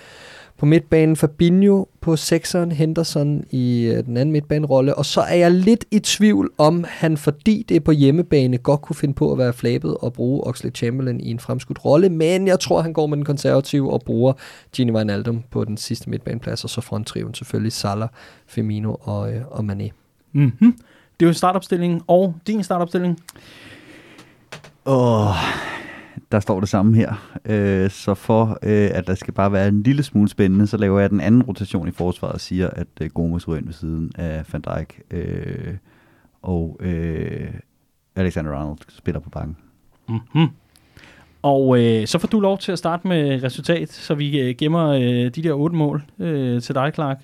På 0.62 0.66
midtbanen 0.66 1.16
Fabinho 1.16 1.84
på 2.00 2.16
sekseren, 2.16 2.72
Henderson 2.72 3.44
i 3.50 3.84
øh, 3.84 4.04
den 4.04 4.16
anden 4.16 4.32
midtbanerolle. 4.32 4.94
Og 4.94 5.06
så 5.06 5.20
er 5.20 5.34
jeg 5.34 5.50
lidt 5.50 5.84
i 5.90 5.98
tvivl 5.98 6.50
om, 6.58 6.84
han 6.88 7.16
fordi 7.16 7.64
det 7.68 7.76
er 7.76 7.80
på 7.80 7.92
hjemmebane, 7.92 8.58
godt 8.58 8.80
kunne 8.80 8.96
finde 8.96 9.14
på 9.14 9.32
at 9.32 9.38
være 9.38 9.52
flabet 9.52 9.96
og 9.96 10.12
bruge 10.12 10.46
Oxley 10.46 10.74
Chamberlain 10.74 11.20
i 11.20 11.30
en 11.30 11.38
fremskudt 11.38 11.84
rolle. 11.84 12.08
Men 12.08 12.46
jeg 12.46 12.60
tror, 12.60 12.80
han 12.80 12.92
går 12.92 13.06
med 13.06 13.16
den 13.16 13.24
konservative 13.24 13.92
og 13.92 14.02
bruger 14.02 14.32
Gini 14.72 14.92
Wijnaldum 14.92 15.42
på 15.50 15.64
den 15.64 15.76
sidste 15.76 16.10
midtbaneplads. 16.10 16.64
Og 16.64 16.70
så 16.70 16.80
fronttriven 16.80 17.34
selvfølgelig 17.34 17.72
Salah, 17.72 18.08
Firmino 18.46 18.94
og, 19.00 19.32
øh, 19.32 19.42
og 19.50 19.64
Mané. 19.70 19.90
Mm-hmm. 20.32 20.78
Det 21.20 21.26
er 21.26 21.30
jo 21.30 21.32
startopstillingen 21.32 22.00
og 22.06 22.34
din 22.46 22.62
startopstilling. 22.62 23.20
Åh, 24.86 25.34
der 26.32 26.40
står 26.40 26.60
det 26.60 26.68
samme 26.68 26.96
her. 26.96 27.38
Øh, 27.44 27.90
så 27.90 28.14
for 28.14 28.58
øh, 28.62 28.90
at 28.94 29.06
der 29.06 29.14
skal 29.14 29.34
bare 29.34 29.52
være 29.52 29.68
en 29.68 29.82
lille 29.82 30.02
smule 30.02 30.28
spændende, 30.28 30.66
så 30.66 30.76
laver 30.76 31.00
jeg 31.00 31.10
den 31.10 31.20
anden 31.20 31.42
rotation 31.42 31.88
i 31.88 31.90
forsvaret 31.90 32.34
og 32.34 32.40
siger, 32.40 32.70
at 32.70 32.86
øh, 33.00 33.10
Gomes 33.10 33.48
ryger 33.48 33.58
ind 33.58 33.66
ved 33.66 33.74
siden 33.74 34.12
af 34.14 34.44
Van 34.52 34.60
Dijk. 34.60 35.00
Øh, 35.10 35.74
og 36.42 36.80
øh, 36.80 37.50
Alexander 38.16 38.52
Arnold 38.52 38.78
spiller 38.88 39.20
på 39.20 39.30
bakken. 39.30 39.56
Mm-hmm. 40.08 40.48
Og 41.42 41.78
øh, 41.80 42.06
så 42.06 42.18
får 42.18 42.28
du 42.28 42.40
lov 42.40 42.58
til 42.58 42.72
at 42.72 42.78
starte 42.78 43.08
med 43.08 43.42
resultat, 43.42 43.92
så 43.92 44.14
vi 44.14 44.40
øh, 44.40 44.54
gemmer 44.58 44.88
øh, 44.88 45.00
de 45.00 45.42
der 45.42 45.52
otte 45.52 45.76
mål 45.76 46.02
øh, 46.18 46.62
til 46.62 46.74
dig, 46.74 46.90
Clark. 46.94 47.20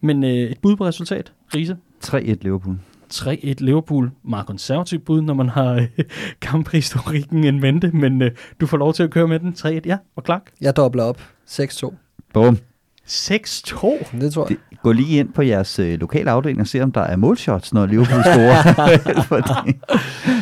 Men 0.00 0.24
øh, 0.24 0.30
et 0.30 0.58
bud 0.62 0.76
på 0.76 0.84
resultat, 0.84 1.32
Riese? 1.54 1.76
3-1 2.04 2.18
Liverpool. 2.42 2.76
3-1 3.14 3.54
Liverpool. 3.58 4.10
Meget 4.24 4.46
konservativt 4.46 5.04
bud, 5.04 5.20
når 5.20 5.34
man 5.34 5.48
har 5.48 5.72
øh, 5.74 5.88
kamphistorikken 6.40 7.44
en 7.44 7.60
mente, 7.60 7.90
men 7.90 8.22
øh, 8.22 8.30
du 8.60 8.66
får 8.66 8.76
lov 8.76 8.94
til 8.94 9.02
at 9.02 9.10
køre 9.10 9.28
med 9.28 9.40
den. 9.40 9.54
3-1, 9.58 9.80
ja. 9.86 9.98
Og 10.16 10.22
Clark? 10.24 10.42
Jeg 10.60 10.76
dobler 10.76 11.04
op. 11.04 11.20
6-2. 11.48 11.94
Bum. 12.32 12.58
6-2. 13.08 14.20
Det 14.20 14.32
tror 14.32 14.46
jeg. 14.48 14.48
Det, 14.48 14.76
gå 14.82 14.92
lige 14.92 15.18
ind 15.18 15.32
på 15.32 15.42
jeres 15.42 15.78
øh, 15.78 16.00
lokale 16.00 16.30
afdeling 16.30 16.60
og 16.60 16.66
se, 16.66 16.80
om 16.80 16.92
der 16.92 17.00
er 17.00 17.16
målshots, 17.16 17.74
når 17.74 17.86
Liverpool 17.86 18.22
scorer. 18.22 18.62
Fordi, 19.22 19.78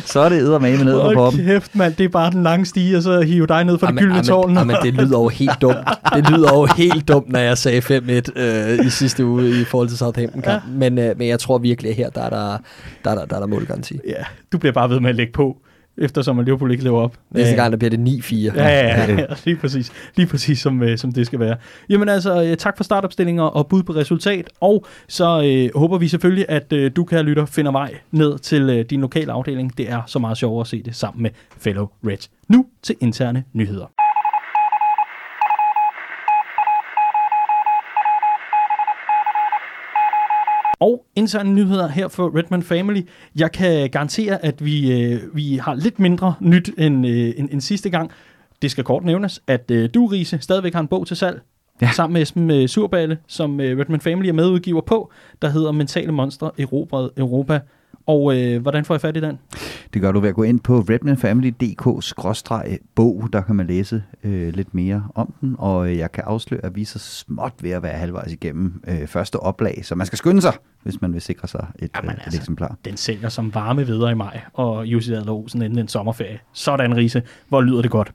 så 0.05 0.19
er 0.19 0.29
det 0.29 0.37
eddermame 0.37 0.83
ned 0.83 1.01
på 1.01 1.11
poppen. 1.13 1.45
kæft, 1.45 1.75
mand. 1.75 1.95
Det 1.95 2.03
er 2.03 2.09
bare 2.09 2.31
den 2.31 2.43
lange 2.43 2.65
stige, 2.65 2.97
og 2.97 3.03
så 3.03 3.21
hive 3.21 3.47
dig 3.47 3.63
ned 3.63 3.77
fra 3.77 3.91
det 3.91 3.99
gyldne 3.99 4.23
tårn. 4.23 4.57
Jamen, 4.57 4.75
det 4.83 4.93
lyder 4.93 5.19
jo 5.19 5.27
helt 5.27 5.61
dumt. 5.61 5.77
Det 6.15 6.29
lyder 6.29 6.53
jo 6.53 6.67
helt 6.77 7.07
dumt, 7.07 7.29
når 7.29 7.39
jeg 7.39 7.57
sagde 7.57 7.79
5-1 8.35 8.41
øh, 8.41 8.85
i 8.85 8.89
sidste 8.89 9.25
uge 9.25 9.61
i 9.61 9.63
forhold 9.63 9.89
til 9.89 9.97
Southampton-kampen. 9.97 10.71
Ja. 10.71 10.89
Men, 10.89 10.97
øh, 10.97 11.17
men 11.17 11.27
jeg 11.27 11.39
tror 11.39 11.57
virkelig, 11.57 11.89
at 11.89 11.95
her 11.95 12.09
der 12.09 12.21
er 12.21 12.29
der, 12.29 12.57
der, 13.03 13.11
er 13.11 13.15
der, 13.15 13.25
der, 13.25 13.35
er 13.35 13.39
der 13.39 13.47
målgaranti. 13.47 13.99
Ja, 14.07 14.23
du 14.51 14.57
bliver 14.57 14.73
bare 14.73 14.89
ved 14.89 14.99
med 14.99 15.09
at 15.09 15.15
lægge 15.15 15.33
på, 15.33 15.57
eftersom 15.97 16.39
at 16.39 16.45
Liverpool 16.45 16.71
ikke 16.71 16.83
lever 16.83 17.01
op. 17.01 17.17
Næste 17.31 17.55
gang, 17.55 17.71
der 17.71 17.77
bliver 17.77 17.89
det 17.89 18.09
9-4. 18.09 18.35
Ja, 18.35 18.67
ja, 18.67 19.11
ja, 19.11 19.25
lige 19.45 19.55
præcis. 19.55 19.91
Lige 20.15 20.27
præcis, 20.27 20.59
som, 20.59 20.83
øh, 20.83 20.97
som 20.97 21.11
det 21.11 21.25
skal 21.25 21.39
være. 21.39 21.55
Jamen 21.89 22.09
altså, 22.09 22.55
tak 22.59 22.77
for 22.77 22.83
startopstillinger 22.83 23.43
og 23.43 23.67
bud 23.67 23.83
på 23.83 23.93
resultat. 23.93 24.49
Og 24.61 24.85
så 25.07 25.43
øh, 25.45 25.79
håber 25.79 25.97
vi 25.97 26.07
selvfølgelig, 26.07 26.45
at 26.49 26.73
øh, 26.73 26.91
du, 26.95 27.03
kære 27.03 27.23
lytter, 27.23 27.45
finder 27.45 27.71
vej 27.71 27.93
ned 28.11 28.37
til 28.39 28.69
øh, 28.69 28.85
din 28.89 29.01
lokale 29.01 29.31
afdeling. 29.31 29.77
Det 29.77 29.89
er 29.89 30.01
så 30.07 30.19
meget 30.19 30.37
sjovere 30.37 30.61
at 30.61 30.67
se 30.67 30.83
det 30.83 30.95
sammen 30.95 31.23
med 31.23 31.29
fellow 31.57 31.87
Reds. 32.07 32.29
Nu 32.47 32.65
til 32.83 32.95
interne 33.01 33.43
nyheder. 33.53 34.04
Og 40.79 41.05
interne 41.15 41.53
nyheder 41.53 41.87
her 41.87 42.07
for 42.07 42.37
Redman 42.37 42.63
Family. 42.63 43.01
Jeg 43.35 43.51
kan 43.51 43.89
garantere, 43.89 44.45
at 44.45 44.65
vi, 44.65 45.01
øh, 45.01 45.35
vi 45.35 45.55
har 45.55 45.73
lidt 45.73 45.99
mindre 45.99 46.33
nyt 46.39 46.69
end, 46.77 47.07
øh, 47.07 47.33
end, 47.37 47.49
end 47.51 47.61
sidste 47.61 47.89
gang. 47.89 48.11
Det 48.61 48.71
skal 48.71 48.83
kort 48.83 49.03
nævnes, 49.03 49.41
at 49.47 49.71
øh, 49.71 49.89
du, 49.93 50.05
Riese, 50.05 50.39
stadigvæk 50.41 50.73
har 50.73 50.81
en 50.81 50.87
bog 50.87 51.07
til 51.07 51.17
salg. 51.17 51.41
Ja. 51.81 51.91
Sammen 51.91 52.13
med 52.13 52.21
Esben 52.21 52.51
øh, 52.51 52.67
Surballe, 52.67 53.17
som 53.27 53.59
øh, 53.59 53.79
Redman 53.79 54.01
Family 54.01 54.27
er 54.27 54.33
medudgiver 54.33 54.81
på, 54.81 55.11
der 55.41 55.49
hedder 55.49 55.71
Mentale 55.71 56.11
Monstre 56.11 56.51
Erobret 56.57 57.11
Europa. 57.17 57.59
Og 58.05 58.37
øh, 58.37 58.61
hvordan 58.61 58.85
får 58.85 58.93
jeg 58.93 59.01
fat 59.01 59.17
i 59.17 59.19
den? 59.19 59.39
Det 59.93 60.01
gør 60.01 60.11
du 60.11 60.19
ved 60.19 60.29
at 60.29 60.35
gå 60.35 60.43
ind 60.43 60.59
på 60.59 60.79
redmanfamily.dk-bog. 60.79 63.29
Der 63.33 63.41
kan 63.41 63.55
man 63.55 63.67
læse 63.67 64.03
øh, 64.23 64.53
lidt 64.53 64.73
mere 64.73 65.07
om 65.15 65.33
den, 65.41 65.55
og 65.57 65.89
øh, 65.89 65.97
jeg 65.97 66.11
kan 66.11 66.23
afsløre, 66.27 66.65
at 66.65 66.75
vi 66.75 66.81
er 66.81 66.85
så 66.85 66.99
småt 66.99 67.53
ved 67.61 67.71
at 67.71 67.83
være 67.83 67.97
halvvejs 67.97 68.33
igennem 68.33 68.83
øh, 68.87 69.07
første 69.07 69.39
oplag, 69.39 69.81
så 69.83 69.95
man 69.95 70.07
skal 70.07 70.17
skynde 70.17 70.41
sig, 70.41 70.53
hvis 70.83 71.01
man 71.01 71.13
vil 71.13 71.21
sikre 71.21 71.47
sig 71.47 71.67
et, 71.79 71.91
Jamen 71.95 72.09
øh, 72.09 72.15
et 72.15 72.21
altså. 72.25 72.39
eksemplar. 72.39 72.77
Den 72.85 72.97
sælger 72.97 73.29
som 73.29 73.53
varme 73.53 73.85
videre 73.85 74.11
i 74.11 74.15
maj, 74.15 74.41
og 74.53 74.85
Jussi 74.85 75.13
Adler 75.13 75.33
Olsen 75.33 75.61
inden 75.61 75.79
en 75.79 75.87
sommerferie. 75.87 76.39
Sådan, 76.53 76.97
Riese. 76.97 77.21
Hvor 77.49 77.61
lyder 77.61 77.81
det 77.81 77.91
godt. 77.91 78.11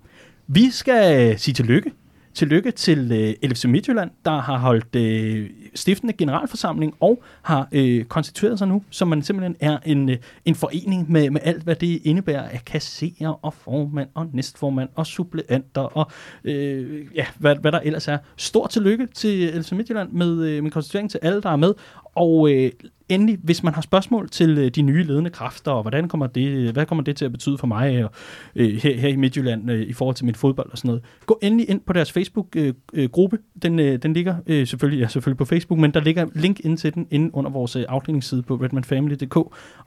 Vi 0.47 0.71
skal 0.71 1.39
sige 1.39 1.55
tillykke. 1.55 1.91
Tillykke 2.35 2.71
til 2.71 3.13
øh, 3.13 3.51
LFC 3.51 3.65
Midtjylland, 3.65 4.11
der 4.25 4.41
har 4.41 4.59
holdt 4.59 4.97
øh, 4.97 5.51
stiftende 5.75 6.13
generalforsamling 6.13 6.95
og 7.01 7.23
har 7.43 7.69
øh, 7.73 8.05
konstitueret 8.05 8.59
sig 8.59 8.69
nu, 8.69 8.83
som 8.91 9.09
man 9.09 9.23
simpelthen 9.23 9.57
er 9.61 9.79
en, 9.87 10.09
øh, 10.09 10.17
en 10.45 10.55
forening 10.55 11.13
med, 11.13 11.31
med 11.31 11.41
alt, 11.45 11.63
hvad 11.63 11.77
det 11.77 12.01
indebærer 12.05 12.49
af 12.49 12.65
kasserer 12.65 13.45
og 13.45 13.55
formand 13.55 14.09
og 14.15 14.27
næstformand 14.33 14.89
og 14.95 15.07
suppleanter 15.07 15.81
og 15.81 16.11
øh, 16.45 17.07
ja, 17.15 17.27
hvad, 17.39 17.57
hvad 17.57 17.73
der 17.73 17.81
ellers 17.81 18.09
er. 18.09 18.19
Stort 18.37 18.71
tillykke 18.71 19.07
til 19.07 19.49
øh, 19.49 19.61
LFC 19.61 19.73
Midtjylland 19.73 20.13
med, 20.13 20.45
øh, 20.45 20.63
med 20.63 20.71
konstitueringen 20.71 21.09
til 21.09 21.21
alle, 21.23 21.43
der 21.43 21.51
er 21.51 21.57
med. 21.57 21.75
Og 22.15 22.53
øh, 22.53 22.71
endelig, 23.11 23.39
hvis 23.43 23.63
man 23.63 23.75
har 23.75 23.83
spørgsmål 23.83 24.29
til 24.29 24.59
øh, 24.59 24.71
de 24.71 24.83
nye 24.83 25.05
ledende 25.05 25.31
kræfter, 25.31 25.71
og 25.71 25.83
hvordan 25.83 26.09
kommer 26.09 26.27
det, 26.27 26.73
hvad 26.73 26.87
kommer 26.87 27.05
det 27.05 27.17
til 27.17 27.25
at 27.25 27.33
betyde 27.33 27.59
for 27.59 27.67
mig 27.67 28.05
og, 28.05 28.11
øh, 28.57 28.77
her, 28.83 28.97
her 28.97 29.09
i 29.09 29.17
Midtjylland 29.17 29.71
øh, 29.71 29.81
i 29.83 29.93
forhold 29.93 30.17
til 30.17 30.27
mit 30.27 30.37
fodbold 30.37 30.71
og 30.73 30.79
sådan 30.79 30.89
noget, 30.89 31.03
gå 31.27 31.39
endelig 31.43 31.71
ind 31.71 31.81
på 31.81 31.93
deres 31.93 32.13
Facebook-gruppe. 32.13 33.37
Øh, 33.37 33.63
den, 33.63 33.79
øh, 33.79 34.03
den 34.03 34.13
ligger 34.13 34.35
øh, 34.47 34.67
selvfølgelig, 34.67 35.03
ja, 35.03 35.09
selvfølgelig 35.09 35.39
på 35.39 35.45
Facebook, 35.45 35.81
men 35.81 35.95
der 35.95 36.01
ligger 36.01 36.27
link 36.35 36.61
ind 36.61 36.79
til 36.79 36.95
den 36.95 37.07
inde 37.11 37.35
under 37.35 37.51
vores 37.51 37.77
øh, 37.77 37.85
afdelingsside 37.89 38.43
på 38.43 38.55
redmanfamily.dk, 38.55 39.37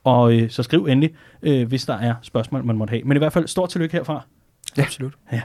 og 0.03 0.33
øh, 0.33 0.49
så 0.49 0.63
skriv 0.63 0.85
endelig, 0.85 1.15
øh, 1.41 1.67
hvis 1.67 1.85
der 1.85 1.93
er 1.93 2.15
spørgsmål, 2.21 2.65
man 2.65 2.77
måtte 2.77 2.91
have. 2.91 3.03
Men 3.03 3.17
i 3.17 3.19
hvert 3.19 3.33
fald, 3.33 3.47
stort 3.47 3.69
tillykke 3.69 3.93
herfra. 3.93 4.25
Ja, 4.77 4.81
absolut. 4.81 5.13
Ja. 5.31 5.41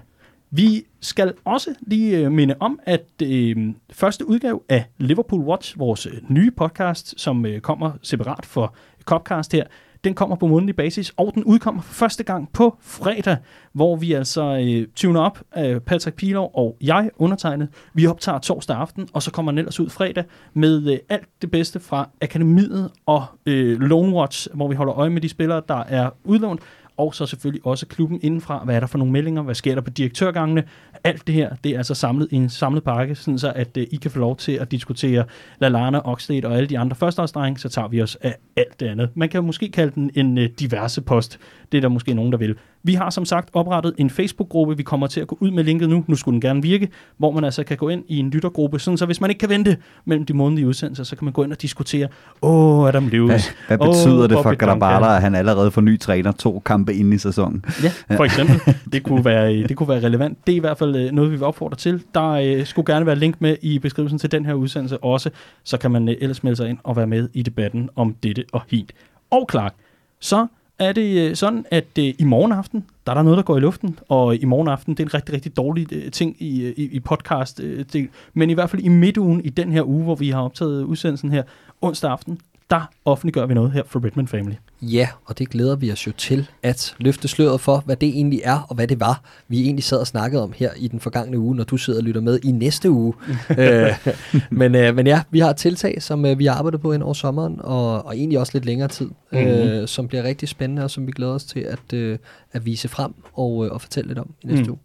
Vi 0.50 0.84
skal 1.00 1.34
også 1.44 1.74
lige 1.80 2.18
øh, 2.18 2.32
minde 2.32 2.54
om, 2.60 2.80
at 2.82 3.06
øh, 3.22 3.56
første 3.90 4.28
udgave 4.28 4.60
af 4.68 4.84
Liverpool 4.98 5.42
Watch, 5.42 5.78
vores 5.78 6.06
øh, 6.06 6.12
nye 6.28 6.50
podcast, 6.50 7.20
som 7.20 7.46
øh, 7.46 7.60
kommer 7.60 7.92
separat 8.02 8.46
for 8.46 8.74
Copcast 9.04 9.52
her, 9.52 9.64
den 10.04 10.14
kommer 10.14 10.36
på 10.36 10.46
månedlig 10.46 10.76
basis, 10.76 11.12
og 11.16 11.32
den 11.34 11.44
udkommer 11.44 11.82
for 11.82 11.94
første 11.94 12.24
gang 12.24 12.52
på 12.52 12.76
fredag, 12.80 13.36
hvor 13.72 13.96
vi 13.96 14.12
altså 14.12 14.58
øh, 14.66 14.86
tuner 14.96 15.20
op 15.20 15.42
øh, 15.58 15.80
Patrick 15.80 16.16
Pilov 16.16 16.50
og 16.54 16.76
jeg 16.80 17.10
undertegnet. 17.16 17.68
Vi 17.94 18.06
optager 18.06 18.38
torsdag 18.38 18.76
aften, 18.76 19.08
og 19.12 19.22
så 19.22 19.30
kommer 19.30 19.52
den 19.52 19.58
ellers 19.58 19.80
ud 19.80 19.90
fredag 19.90 20.24
med 20.54 20.92
øh, 20.92 20.98
alt 21.08 21.28
det 21.42 21.50
bedste 21.50 21.80
fra 21.80 22.08
Akademiet 22.22 22.90
og 23.06 23.24
øh, 23.46 23.80
Lone 23.80 24.14
Watch, 24.14 24.48
hvor 24.54 24.68
vi 24.68 24.74
holder 24.74 24.98
øje 24.98 25.10
med 25.10 25.20
de 25.20 25.28
spillere, 25.28 25.62
der 25.68 25.84
er 25.88 26.10
udlånt, 26.24 26.60
og 26.98 27.14
så 27.14 27.26
selvfølgelig 27.26 27.66
også 27.66 27.86
klubben 27.86 28.20
indenfra. 28.22 28.64
Hvad 28.64 28.76
er 28.76 28.80
der 28.80 28.86
for 28.86 28.98
nogle 28.98 29.12
meldinger? 29.12 29.42
Hvad 29.42 29.54
sker 29.54 29.74
der 29.74 29.82
på 29.82 29.90
direktørgangene? 29.90 30.64
Alt 31.04 31.26
det 31.26 31.34
her, 31.34 31.50
det 31.64 31.72
er 31.72 31.78
altså 31.78 31.94
samlet 31.94 32.28
i 32.30 32.36
en 32.36 32.48
samlet 32.48 32.84
pakke, 32.84 33.14
sådan 33.14 33.38
så 33.38 33.52
at 33.56 33.76
uh, 33.76 33.82
I 33.82 33.96
kan 33.96 34.10
få 34.10 34.18
lov 34.18 34.36
til 34.36 34.52
at 34.52 34.70
diskutere 34.70 35.24
Lalana, 35.60 36.00
Oxlade 36.04 36.46
og 36.46 36.56
alle 36.56 36.68
de 36.68 36.78
andre 36.78 36.96
førsteårsdrenge, 36.96 37.60
så 37.60 37.68
tager 37.68 37.88
vi 37.88 38.02
os 38.02 38.16
af 38.20 38.34
alt 38.56 38.80
det 38.80 38.86
andet. 38.86 39.10
Man 39.14 39.28
kan 39.28 39.44
måske 39.44 39.68
kalde 39.68 39.92
den 39.94 40.10
en 40.14 40.38
uh, 40.38 40.44
diverse 40.44 41.00
post. 41.00 41.38
Det 41.72 41.78
er 41.78 41.82
der 41.82 41.88
måske 41.88 42.14
nogen, 42.14 42.32
der 42.32 42.38
vil. 42.38 42.56
Vi 42.82 42.94
har 42.94 43.10
som 43.10 43.24
sagt 43.24 43.48
oprettet 43.52 43.94
en 43.98 44.10
Facebook-gruppe. 44.10 44.76
Vi 44.76 44.82
kommer 44.82 45.06
til 45.06 45.20
at 45.20 45.26
gå 45.26 45.38
ud 45.40 45.50
med 45.50 45.64
linket 45.64 45.88
nu. 45.88 46.04
Nu 46.06 46.16
skulle 46.16 46.32
den 46.32 46.40
gerne 46.40 46.62
virke, 46.62 46.88
hvor 47.16 47.30
man 47.30 47.44
altså 47.44 47.64
kan 47.64 47.76
gå 47.76 47.88
ind 47.88 48.04
i 48.08 48.18
en 48.18 48.30
lyttergruppe, 48.30 48.78
sådan 48.78 48.98
så 48.98 49.06
hvis 49.06 49.20
man 49.20 49.30
ikke 49.30 49.40
kan 49.40 49.48
vente 49.48 49.76
mellem 50.04 50.26
de 50.26 50.32
månedlige 50.34 50.68
udsendelser, 50.68 51.04
så 51.04 51.16
kan 51.16 51.24
man 51.24 51.32
gå 51.32 51.44
ind 51.44 51.52
og 51.52 51.62
diskutere, 51.62 52.08
åh, 52.42 52.78
oh, 52.78 52.88
Adam 52.88 53.08
Lewis. 53.08 53.48
Hvad, 53.66 53.76
hvad 53.76 53.88
betyder 53.88 54.22
Åh, 54.22 54.28
det 54.28 54.38
for 54.42 54.54
Duncan." 54.54 55.04
at 55.04 55.22
han 55.22 55.34
allerede 55.34 55.70
får 55.70 55.80
ny 55.80 56.00
træner 56.00 56.32
to 56.32 56.62
kampe 56.64 56.94
inde 56.94 57.14
i 57.14 57.18
sæsonen? 57.18 57.64
Ja, 57.82 58.16
for 58.16 58.24
eksempel. 58.24 58.74
Det 58.92 59.02
kunne 59.02 59.24
være, 59.24 59.52
det 59.52 59.76
kunne 59.76 59.88
være 59.88 60.04
relevant. 60.04 60.46
Det 60.46 60.52
er 60.52 60.56
i 60.56 60.60
hvert 60.60 60.78
fald 60.78 60.87
øh, 60.96 61.12
noget, 61.12 61.30
vi 61.30 61.36
vil 61.36 61.44
opfordre 61.44 61.76
til. 61.76 62.02
Der 62.14 62.30
øh, 62.30 62.66
skulle 62.66 62.92
gerne 62.92 63.06
være 63.06 63.16
link 63.16 63.40
med 63.40 63.56
i 63.62 63.78
beskrivelsen 63.78 64.18
til 64.18 64.32
den 64.32 64.44
her 64.44 64.54
udsendelse 64.54 64.98
også, 64.98 65.30
så 65.64 65.78
kan 65.78 65.90
man 65.90 66.08
øh, 66.08 66.16
ellers 66.20 66.42
melde 66.42 66.56
sig 66.56 66.68
ind 66.68 66.78
og 66.82 66.96
være 66.96 67.06
med 67.06 67.28
i 67.34 67.42
debatten 67.42 67.90
om 67.96 68.14
dette 68.22 68.44
og 68.52 68.62
helt. 68.68 68.92
Og 69.30 69.48
Clark, 69.50 69.74
så 70.20 70.46
er 70.78 70.92
det 70.92 71.30
øh, 71.30 71.36
sådan, 71.36 71.66
at 71.70 71.98
øh, 71.98 72.14
i 72.18 72.24
morgen 72.24 72.52
aften, 72.52 72.84
der 73.06 73.12
er 73.12 73.14
der 73.14 73.22
noget, 73.22 73.36
der 73.36 73.42
går 73.42 73.56
i 73.56 73.60
luften, 73.60 73.98
og 74.08 74.36
i 74.36 74.44
morgen 74.44 74.68
aften, 74.68 74.94
det 74.94 75.02
er 75.02 75.06
en 75.06 75.14
rigtig, 75.14 75.34
rigtig 75.34 75.56
dårlig 75.56 75.92
øh, 75.92 76.10
ting 76.10 76.36
i, 76.38 76.62
øh, 76.62 76.74
i, 76.76 76.82
i 76.84 77.00
podcast, 77.00 77.60
øh, 77.60 77.84
det, 77.92 78.08
men 78.34 78.50
i 78.50 78.54
hvert 78.54 78.70
fald 78.70 78.82
i 78.82 78.88
midtugen 78.88 79.44
i 79.44 79.48
den 79.48 79.72
her 79.72 79.88
uge, 79.88 80.04
hvor 80.04 80.14
vi 80.14 80.30
har 80.30 80.42
optaget 80.42 80.82
udsendelsen 80.82 81.30
her, 81.30 81.42
onsdag 81.80 82.10
aften, 82.10 82.40
der 82.70 82.90
offentliggør 83.04 83.46
vi 83.46 83.54
noget 83.54 83.72
her 83.72 83.82
for 83.86 84.04
Redman 84.04 84.28
Family. 84.28 84.54
Ja, 84.82 85.08
og 85.24 85.38
det 85.38 85.48
glæder 85.48 85.76
vi 85.76 85.92
os 85.92 86.06
jo 86.06 86.12
til 86.12 86.50
at 86.62 86.94
løfte 86.98 87.28
sløret 87.28 87.60
for, 87.60 87.82
hvad 87.86 87.96
det 87.96 88.08
egentlig 88.08 88.40
er, 88.44 88.66
og 88.68 88.74
hvad 88.74 88.88
det 88.88 89.00
var, 89.00 89.22
vi 89.48 89.62
egentlig 89.62 89.84
sad 89.84 89.98
og 89.98 90.06
snakkede 90.06 90.42
om 90.42 90.52
her 90.56 90.70
i 90.76 90.88
den 90.88 91.00
forgangne 91.00 91.38
uge, 91.38 91.56
når 91.56 91.64
du 91.64 91.76
sidder 91.76 91.98
og 91.98 92.04
lytter 92.04 92.20
med 92.20 92.38
i 92.44 92.50
næste 92.50 92.90
uge. 92.90 93.14
øh, 93.58 94.08
men, 94.50 94.74
øh, 94.74 94.96
men 94.96 95.06
ja, 95.06 95.22
vi 95.30 95.38
har 95.38 95.50
et 95.50 95.56
tiltag, 95.56 96.02
som 96.02 96.24
øh, 96.24 96.38
vi 96.38 96.46
har 96.46 96.54
arbejdet 96.54 96.80
på 96.80 96.92
ind 96.92 97.02
over 97.02 97.14
sommeren, 97.14 97.60
og, 97.60 98.06
og 98.06 98.16
egentlig 98.16 98.38
også 98.38 98.52
lidt 98.54 98.64
længere 98.64 98.88
tid, 98.88 99.06
mm-hmm. 99.32 99.46
øh, 99.46 99.88
som 99.88 100.08
bliver 100.08 100.22
rigtig 100.22 100.48
spændende, 100.48 100.84
og 100.84 100.90
som 100.90 101.06
vi 101.06 101.12
glæder 101.12 101.32
os 101.32 101.44
til 101.44 101.60
at, 101.60 101.92
øh, 101.92 102.18
at 102.52 102.66
vise 102.66 102.88
frem 102.88 103.14
og, 103.32 103.66
øh, 103.66 103.72
og 103.72 103.80
fortælle 103.80 104.08
lidt 104.08 104.18
om 104.18 104.30
i 104.42 104.46
næste 104.46 104.64
mm. 104.64 104.70
uge. 104.70 104.78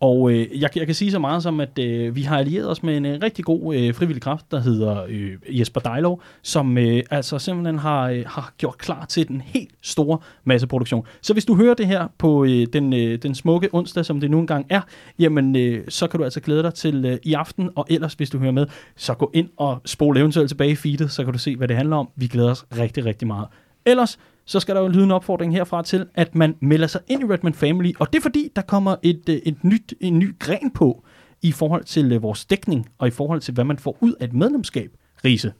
Og 0.00 0.32
øh, 0.32 0.60
jeg, 0.60 0.76
jeg 0.76 0.86
kan 0.86 0.94
sige 0.94 1.10
så 1.10 1.18
meget 1.18 1.42
som, 1.42 1.60
at 1.60 1.78
øh, 1.78 2.16
vi 2.16 2.22
har 2.22 2.38
allieret 2.38 2.70
os 2.70 2.82
med 2.82 2.96
en 2.96 3.06
øh, 3.06 3.18
rigtig 3.22 3.44
god 3.44 3.74
øh, 3.74 3.94
frivillig 3.94 4.22
kraft, 4.22 4.50
der 4.50 4.60
hedder 4.60 5.04
øh, 5.08 5.32
Jesper 5.48 5.80
Dejlov, 5.80 6.22
som 6.42 6.78
øh, 6.78 7.02
altså 7.10 7.38
simpelthen 7.38 7.78
har, 7.78 8.08
øh, 8.08 8.24
har 8.26 8.52
gjort 8.58 8.78
klar 8.78 9.04
til 9.04 9.28
den 9.28 9.40
helt 9.40 9.70
store 9.82 10.18
masseproduktion. 10.44 11.06
Så 11.20 11.32
hvis 11.32 11.44
du 11.44 11.54
hører 11.56 11.74
det 11.74 11.86
her 11.86 12.08
på 12.18 12.44
øh, 12.44 12.66
den, 12.72 12.92
øh, 12.92 13.18
den 13.22 13.34
smukke 13.34 13.68
onsdag, 13.72 14.04
som 14.04 14.20
det 14.20 14.30
nu 14.30 14.38
engang 14.38 14.66
er, 14.68 14.80
jamen 15.18 15.56
øh, 15.56 15.84
så 15.88 16.06
kan 16.06 16.18
du 16.18 16.24
altså 16.24 16.40
glæde 16.40 16.62
dig 16.62 16.74
til 16.74 17.04
øh, 17.04 17.18
i 17.22 17.34
aften, 17.34 17.70
og 17.74 17.86
ellers 17.90 18.14
hvis 18.14 18.30
du 18.30 18.38
hører 18.38 18.52
med, 18.52 18.66
så 18.96 19.14
gå 19.14 19.30
ind 19.34 19.48
og 19.56 19.80
spole 19.84 20.20
eventuelt 20.20 20.50
tilbage 20.50 20.70
i 20.70 20.76
feedet, 20.76 21.10
så 21.10 21.24
kan 21.24 21.32
du 21.32 21.38
se, 21.38 21.56
hvad 21.56 21.68
det 21.68 21.76
handler 21.76 21.96
om. 21.96 22.08
Vi 22.16 22.26
glæder 22.26 22.50
os 22.50 22.64
rigtig, 22.78 23.04
rigtig 23.04 23.28
meget. 23.28 23.46
Ellers, 23.86 24.18
så 24.48 24.60
skal 24.60 24.74
der 24.74 24.80
jo 24.80 24.88
lyde 24.88 25.04
en 25.04 25.10
opfordring 25.10 25.52
herfra 25.52 25.82
til, 25.82 26.06
at 26.14 26.34
man 26.34 26.54
melder 26.60 26.86
sig 26.86 27.00
ind 27.08 27.22
i 27.22 27.24
Redman 27.24 27.54
Family, 27.54 27.92
og 27.98 28.12
det 28.12 28.18
er 28.18 28.22
fordi, 28.22 28.48
der 28.56 28.62
kommer 28.62 28.96
et, 29.02 29.28
øh, 29.28 29.36
et 29.36 29.64
nyt, 29.64 29.94
en 30.00 30.18
ny 30.18 30.38
gren 30.38 30.70
på 30.70 31.04
i 31.42 31.52
forhold 31.52 31.84
til 31.84 32.12
øh, 32.12 32.22
vores 32.22 32.44
dækning, 32.44 32.88
og 32.98 33.08
i 33.08 33.10
forhold 33.10 33.40
til, 33.40 33.54
hvad 33.54 33.64
man 33.64 33.78
får 33.78 33.96
ud 34.00 34.12
af 34.20 34.24
et 34.24 34.32
medlemskab, 34.32 34.90
Riese. 35.24 35.52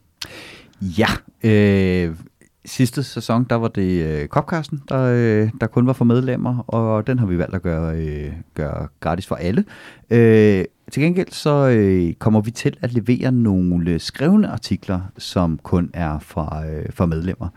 Ja, 0.83 1.09
øh, 1.45 2.17
sidste 2.65 3.03
sæson, 3.03 3.45
der 3.45 3.57
var 3.57 3.69
det 3.69 4.05
øh, 4.05 4.29
Copcasten, 4.29 4.83
der, 4.89 5.03
øh, 5.03 5.51
der 5.61 5.67
kun 5.67 5.87
var 5.87 5.93
for 5.93 6.05
medlemmer, 6.05 6.59
og 6.59 7.07
den 7.07 7.19
har 7.19 7.27
vi 7.27 7.39
valgt 7.39 7.55
at 7.55 7.63
gøre, 7.63 7.97
øh, 7.97 8.33
gøre 8.55 8.89
gratis 9.01 9.27
for 9.27 9.35
alle. 9.35 9.65
Øh, 10.11 10.65
til 10.91 11.03
gengæld 11.03 11.29
så 11.31 11.69
øh, 11.69 12.13
kommer 12.15 12.41
vi 12.41 12.51
til 12.51 12.77
at 12.83 12.93
levere 12.93 13.33
nogle 13.33 13.99
skrevne 13.99 14.49
artikler, 14.49 15.01
som 15.19 15.59
kun 15.63 15.91
er 15.95 16.19
fra, 16.19 16.67
øh, 16.67 16.87
fra 16.91 17.07
medlemmer. 17.07 17.49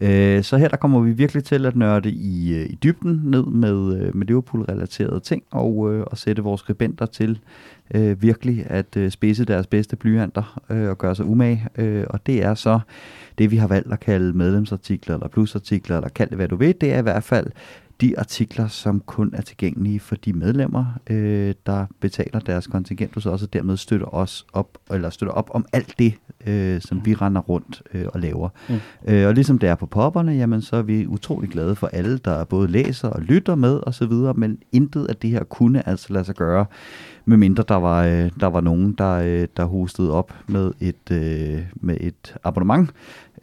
Øh, 0.00 0.42
så 0.42 0.56
her 0.56 0.68
der 0.68 0.76
kommer 0.76 1.00
vi 1.00 1.12
virkelig 1.12 1.44
til 1.44 1.66
at 1.66 1.76
nørde 1.76 2.10
i, 2.10 2.54
øh, 2.54 2.66
i 2.70 2.78
dybden 2.82 3.20
ned 3.24 3.46
med, 3.46 4.00
øh, 4.00 4.16
med 4.16 4.26
Liverpool-relaterede 4.26 5.20
ting, 5.20 5.42
og, 5.50 5.94
øh, 5.94 6.04
og 6.06 6.18
sætte 6.18 6.42
vores 6.42 6.60
skribenter 6.60 7.06
til 7.06 7.38
øh, 7.94 8.22
virkelig 8.22 8.64
at 8.66 8.96
øh, 8.96 9.10
spidse 9.10 9.44
deres 9.44 9.66
bedste 9.66 9.96
blyanter 9.96 10.60
øh, 10.70 10.88
og 10.88 10.98
gøre 10.98 11.14
sig 11.14 11.26
umage. 11.26 11.66
Øh, 11.76 12.04
og 12.10 12.26
det 12.26 12.44
er 12.44 12.54
så 12.54 12.80
det, 13.38 13.50
vi 13.50 13.56
har 13.56 13.66
valgt 13.66 13.92
at 13.92 14.00
kalde 14.00 14.32
medlemsartikler 14.32 15.14
eller 15.14 15.28
plusartikler, 15.28 15.96
eller 15.96 16.08
kald 16.08 16.28
det 16.28 16.36
hvad 16.36 16.48
du 16.48 16.56
vil. 16.56 16.74
Det 16.80 16.92
er 16.92 16.98
i 16.98 17.02
hvert 17.02 17.24
fald 17.24 17.46
de 18.00 18.18
artikler, 18.18 18.68
som 18.68 19.00
kun 19.00 19.30
er 19.32 19.42
tilgængelige 19.42 20.00
for 20.00 20.16
de 20.16 20.32
medlemmer, 20.32 20.84
øh, 21.10 21.54
der 21.66 21.86
betaler 22.00 22.40
deres 22.40 22.66
kontingent 22.66 23.14
hos 23.14 23.26
os, 23.26 23.42
og 23.42 23.52
dermed 23.52 23.76
støtter 23.76 24.14
os 24.14 24.46
op, 24.52 24.78
eller 24.90 25.10
støtter 25.10 25.32
op 25.32 25.50
om 25.54 25.66
alt 25.72 25.94
det, 25.98 26.14
øh, 26.46 26.80
som 26.80 27.00
vi 27.04 27.14
render 27.14 27.40
rundt 27.40 27.82
øh, 27.94 28.06
og 28.14 28.20
laver. 28.20 28.48
Mm. 28.68 28.74
Mm. 28.74 29.12
Øh, 29.12 29.28
og 29.28 29.34
ligesom 29.34 29.58
det 29.58 29.68
er 29.68 29.74
på 29.74 29.86
popperne, 29.86 30.32
jamen 30.32 30.62
så 30.62 30.76
er 30.76 30.82
vi 30.82 31.06
utrolig 31.06 31.50
glade 31.50 31.76
for 31.76 31.86
alle, 31.86 32.18
der 32.18 32.44
både 32.44 32.68
læser 32.68 33.08
og 33.08 33.22
lytter 33.22 33.54
med 33.54 33.80
osv., 33.86 34.12
men 34.34 34.58
intet 34.72 35.06
af 35.06 35.16
det 35.16 35.30
her 35.30 35.44
kunne 35.44 35.88
altså 35.88 36.12
lade 36.12 36.24
sig 36.24 36.34
gøre, 36.34 36.66
medmindre 37.24 37.64
der 37.68 37.74
var, 37.74 38.04
øh, 38.04 38.30
der 38.40 38.46
var 38.46 38.60
nogen, 38.60 38.92
der, 38.92 39.12
øh, 39.12 39.48
der 39.56 39.64
hostede 39.64 40.12
op 40.12 40.34
med 40.46 40.72
et, 40.80 41.10
øh, 41.10 41.62
med 41.74 41.96
et 42.00 42.36
abonnement, 42.44 42.90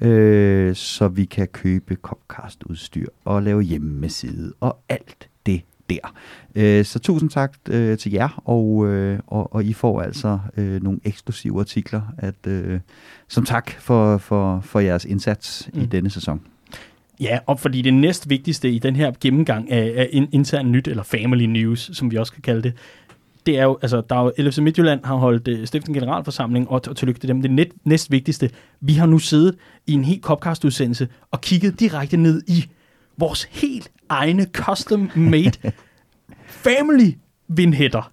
øh, 0.01 0.76
så 0.76 1.07
vi 1.07 1.26
kan 1.26 1.47
købe 1.47 1.95
Copcast-udstyr 1.95 3.07
og 3.26 3.43
lave 3.43 3.61
hjemmeside 3.61 4.53
og 4.59 4.80
alt 4.89 5.30
det 5.45 5.61
der. 5.89 6.13
Øh, 6.55 6.85
så 6.85 6.99
tusind 6.99 7.30
tak 7.30 7.53
øh, 7.69 7.97
til 7.97 8.11
jer, 8.11 8.41
og, 8.45 8.88
øh, 8.88 9.19
og, 9.27 9.53
og 9.53 9.63
I 9.63 9.73
får 9.73 10.01
altså 10.01 10.39
øh, 10.57 10.84
nogle 10.84 10.99
eksklusive 11.03 11.59
artikler 11.59 12.01
at, 12.17 12.47
øh, 12.47 12.80
som 13.27 13.45
tak 13.45 13.72
for, 13.72 14.17
for, 14.17 14.59
for 14.61 14.80
jeres 14.80 15.05
indsats 15.05 15.69
mm. 15.73 15.81
i 15.81 15.85
denne 15.85 16.09
sæson. 16.09 16.41
Ja, 17.19 17.39
og 17.45 17.59
fordi 17.59 17.81
det 17.81 17.93
næst 17.93 18.30
vigtigste 18.30 18.69
i 18.72 18.80
den 18.80 18.95
her 18.95 19.11
gennemgang 19.22 19.72
af, 19.72 19.93
af 19.97 20.09
in- 20.11 20.30
intern 20.31 20.72
nyt, 20.72 20.88
eller 20.88 21.03
family 21.03 21.43
news, 21.43 21.89
som 21.93 22.11
vi 22.11 22.17
også 22.17 22.34
kan 22.34 22.41
kalde 22.41 22.61
det, 22.61 22.73
det 23.45 23.59
er 23.59 23.63
jo, 23.63 23.77
altså, 23.81 24.01
der 24.09 24.15
er 24.15 24.23
jo, 24.23 24.31
LFC 24.38 24.57
Midtjylland 24.57 25.05
har 25.05 25.15
holdt 25.15 25.47
uh, 25.47 25.65
stiftet 25.65 25.88
en 25.88 25.93
generalforsamling, 25.93 26.69
og, 26.69 26.81
og 26.89 26.95
tillykke 26.95 27.19
til 27.19 27.30
dem. 27.30 27.41
Det 27.41 27.51
net, 27.51 27.72
næst 27.84 28.11
vigtigste, 28.11 28.49
vi 28.81 28.93
har 28.93 29.05
nu 29.05 29.19
siddet 29.19 29.55
i 29.88 29.93
en 29.93 30.03
helt 30.03 30.23
Copcast-udsendelse 30.23 31.07
og 31.31 31.41
kigget 31.41 31.80
direkte 31.80 32.17
ned 32.17 32.43
i 32.47 32.65
vores 33.17 33.43
helt 33.43 33.91
egne 34.09 34.47
custom-made 34.57 35.72
family 36.65 37.11
vindhætter. 37.47 38.11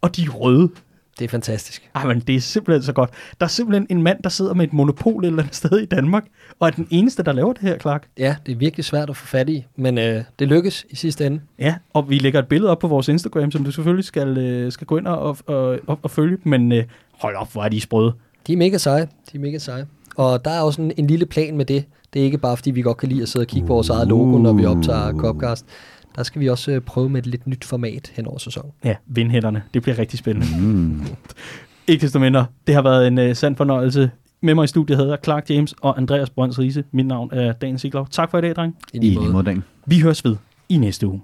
Og 0.00 0.16
de 0.16 0.22
er 0.22 0.30
røde. 0.30 0.70
Det 1.18 1.24
er 1.24 1.28
fantastisk. 1.28 1.90
Ej, 1.94 2.06
men 2.06 2.20
det 2.20 2.34
er 2.36 2.40
simpelthen 2.40 2.82
så 2.82 2.92
godt. 2.92 3.10
Der 3.40 3.46
er 3.46 3.48
simpelthen 3.48 3.86
en 3.90 4.02
mand, 4.02 4.22
der 4.22 4.28
sidder 4.30 4.54
med 4.54 4.64
et 4.64 4.72
monopol 4.72 5.24
et 5.24 5.26
eller 5.28 5.42
andet 5.42 5.54
sted 5.56 5.78
i 5.78 5.84
Danmark, 5.84 6.24
og 6.60 6.66
er 6.68 6.70
den 6.72 6.88
eneste, 6.90 7.22
der 7.22 7.32
laver 7.32 7.52
det 7.52 7.62
her, 7.62 7.78
Clark. 7.78 8.08
Ja, 8.18 8.36
det 8.46 8.52
er 8.52 8.56
virkelig 8.56 8.84
svært 8.84 9.10
at 9.10 9.16
få 9.16 9.26
fat 9.26 9.48
i, 9.48 9.66
men 9.76 9.98
øh, 9.98 10.22
det 10.38 10.48
lykkes 10.48 10.86
i 10.90 10.96
sidste 10.96 11.26
ende. 11.26 11.40
Ja, 11.58 11.74
og 11.92 12.10
vi 12.10 12.18
lægger 12.18 12.38
et 12.38 12.48
billede 12.48 12.70
op 12.70 12.78
på 12.78 12.88
vores 12.88 13.08
Instagram, 13.08 13.50
som 13.50 13.64
du 13.64 13.70
selvfølgelig 13.70 14.04
skal, 14.04 14.38
øh, 14.38 14.72
skal 14.72 14.86
gå 14.86 14.98
ind 14.98 15.06
og, 15.06 15.36
og, 15.46 15.78
og, 15.86 15.98
og 16.02 16.10
følge. 16.10 16.38
Men 16.44 16.72
øh, 16.72 16.84
hold 17.12 17.36
op, 17.36 17.52
hvor 17.52 17.62
er 17.64 17.68
de 17.68 17.80
sprøde. 17.80 18.12
De 18.46 18.52
er 18.52 18.56
mega 18.56 18.78
seje. 18.78 19.02
De 19.32 19.36
er 19.36 19.38
mega 19.38 19.58
seje. 19.58 19.86
Og 20.16 20.44
der 20.44 20.50
er 20.50 20.60
også 20.60 20.82
en, 20.82 20.92
en 20.96 21.06
lille 21.06 21.26
plan 21.26 21.56
med 21.56 21.64
det. 21.64 21.84
Det 22.12 22.20
er 22.20 22.24
ikke 22.24 22.38
bare, 22.38 22.56
fordi 22.56 22.70
vi 22.70 22.82
godt 22.82 22.96
kan 22.96 23.08
lide 23.08 23.22
at 23.22 23.28
sidde 23.28 23.44
og 23.44 23.46
kigge 23.46 23.66
på 23.66 23.74
vores 23.74 23.88
eget 23.88 24.08
logo, 24.08 24.38
når 24.38 24.52
vi 24.52 24.64
optager 24.64 25.12
Copcast. 25.18 25.66
Der 26.16 26.22
skal 26.22 26.40
vi 26.40 26.48
også 26.48 26.70
øh, 26.70 26.80
prøve 26.80 27.08
med 27.08 27.20
et 27.20 27.26
lidt 27.26 27.46
nyt 27.46 27.64
format 27.64 28.12
hen 28.16 28.26
over 28.26 28.38
sæsonen. 28.38 28.70
Ja, 28.84 28.94
vindhætterne. 29.06 29.62
Det 29.74 29.82
bliver 29.82 29.98
rigtig 29.98 30.18
spændende. 30.18 30.46
Mm. 30.60 31.00
Ikke 31.86 32.02
desto 32.02 32.18
mindre, 32.18 32.46
det 32.66 32.74
har 32.74 32.82
været 32.82 33.06
en 33.08 33.18
øh, 33.18 33.36
sand 33.36 33.56
fornøjelse 33.56 34.10
Med 34.40 34.54
mig 34.54 34.64
i 34.64 34.66
studiet 34.66 34.98
hedder 34.98 35.16
Clark 35.24 35.50
James 35.50 35.74
og 35.80 35.96
Andreas 35.98 36.30
Brønds 36.30 36.58
Riese. 36.58 36.84
Mit 36.92 37.06
navn 37.06 37.28
er 37.32 37.52
Dan 37.52 37.78
Siglov. 37.78 38.08
Tak 38.10 38.30
for 38.30 38.38
i 38.38 38.40
dag, 38.40 38.54
dreng. 38.54 38.76
I 38.92 38.96
I 38.96 39.00
lige 39.00 39.18
måde. 39.18 39.32
måde, 39.32 39.44
Dan. 39.44 39.64
Vi 39.86 40.00
høres 40.00 40.24
ved 40.24 40.36
i 40.68 40.76
næste 40.76 41.06
uge. 41.06 41.20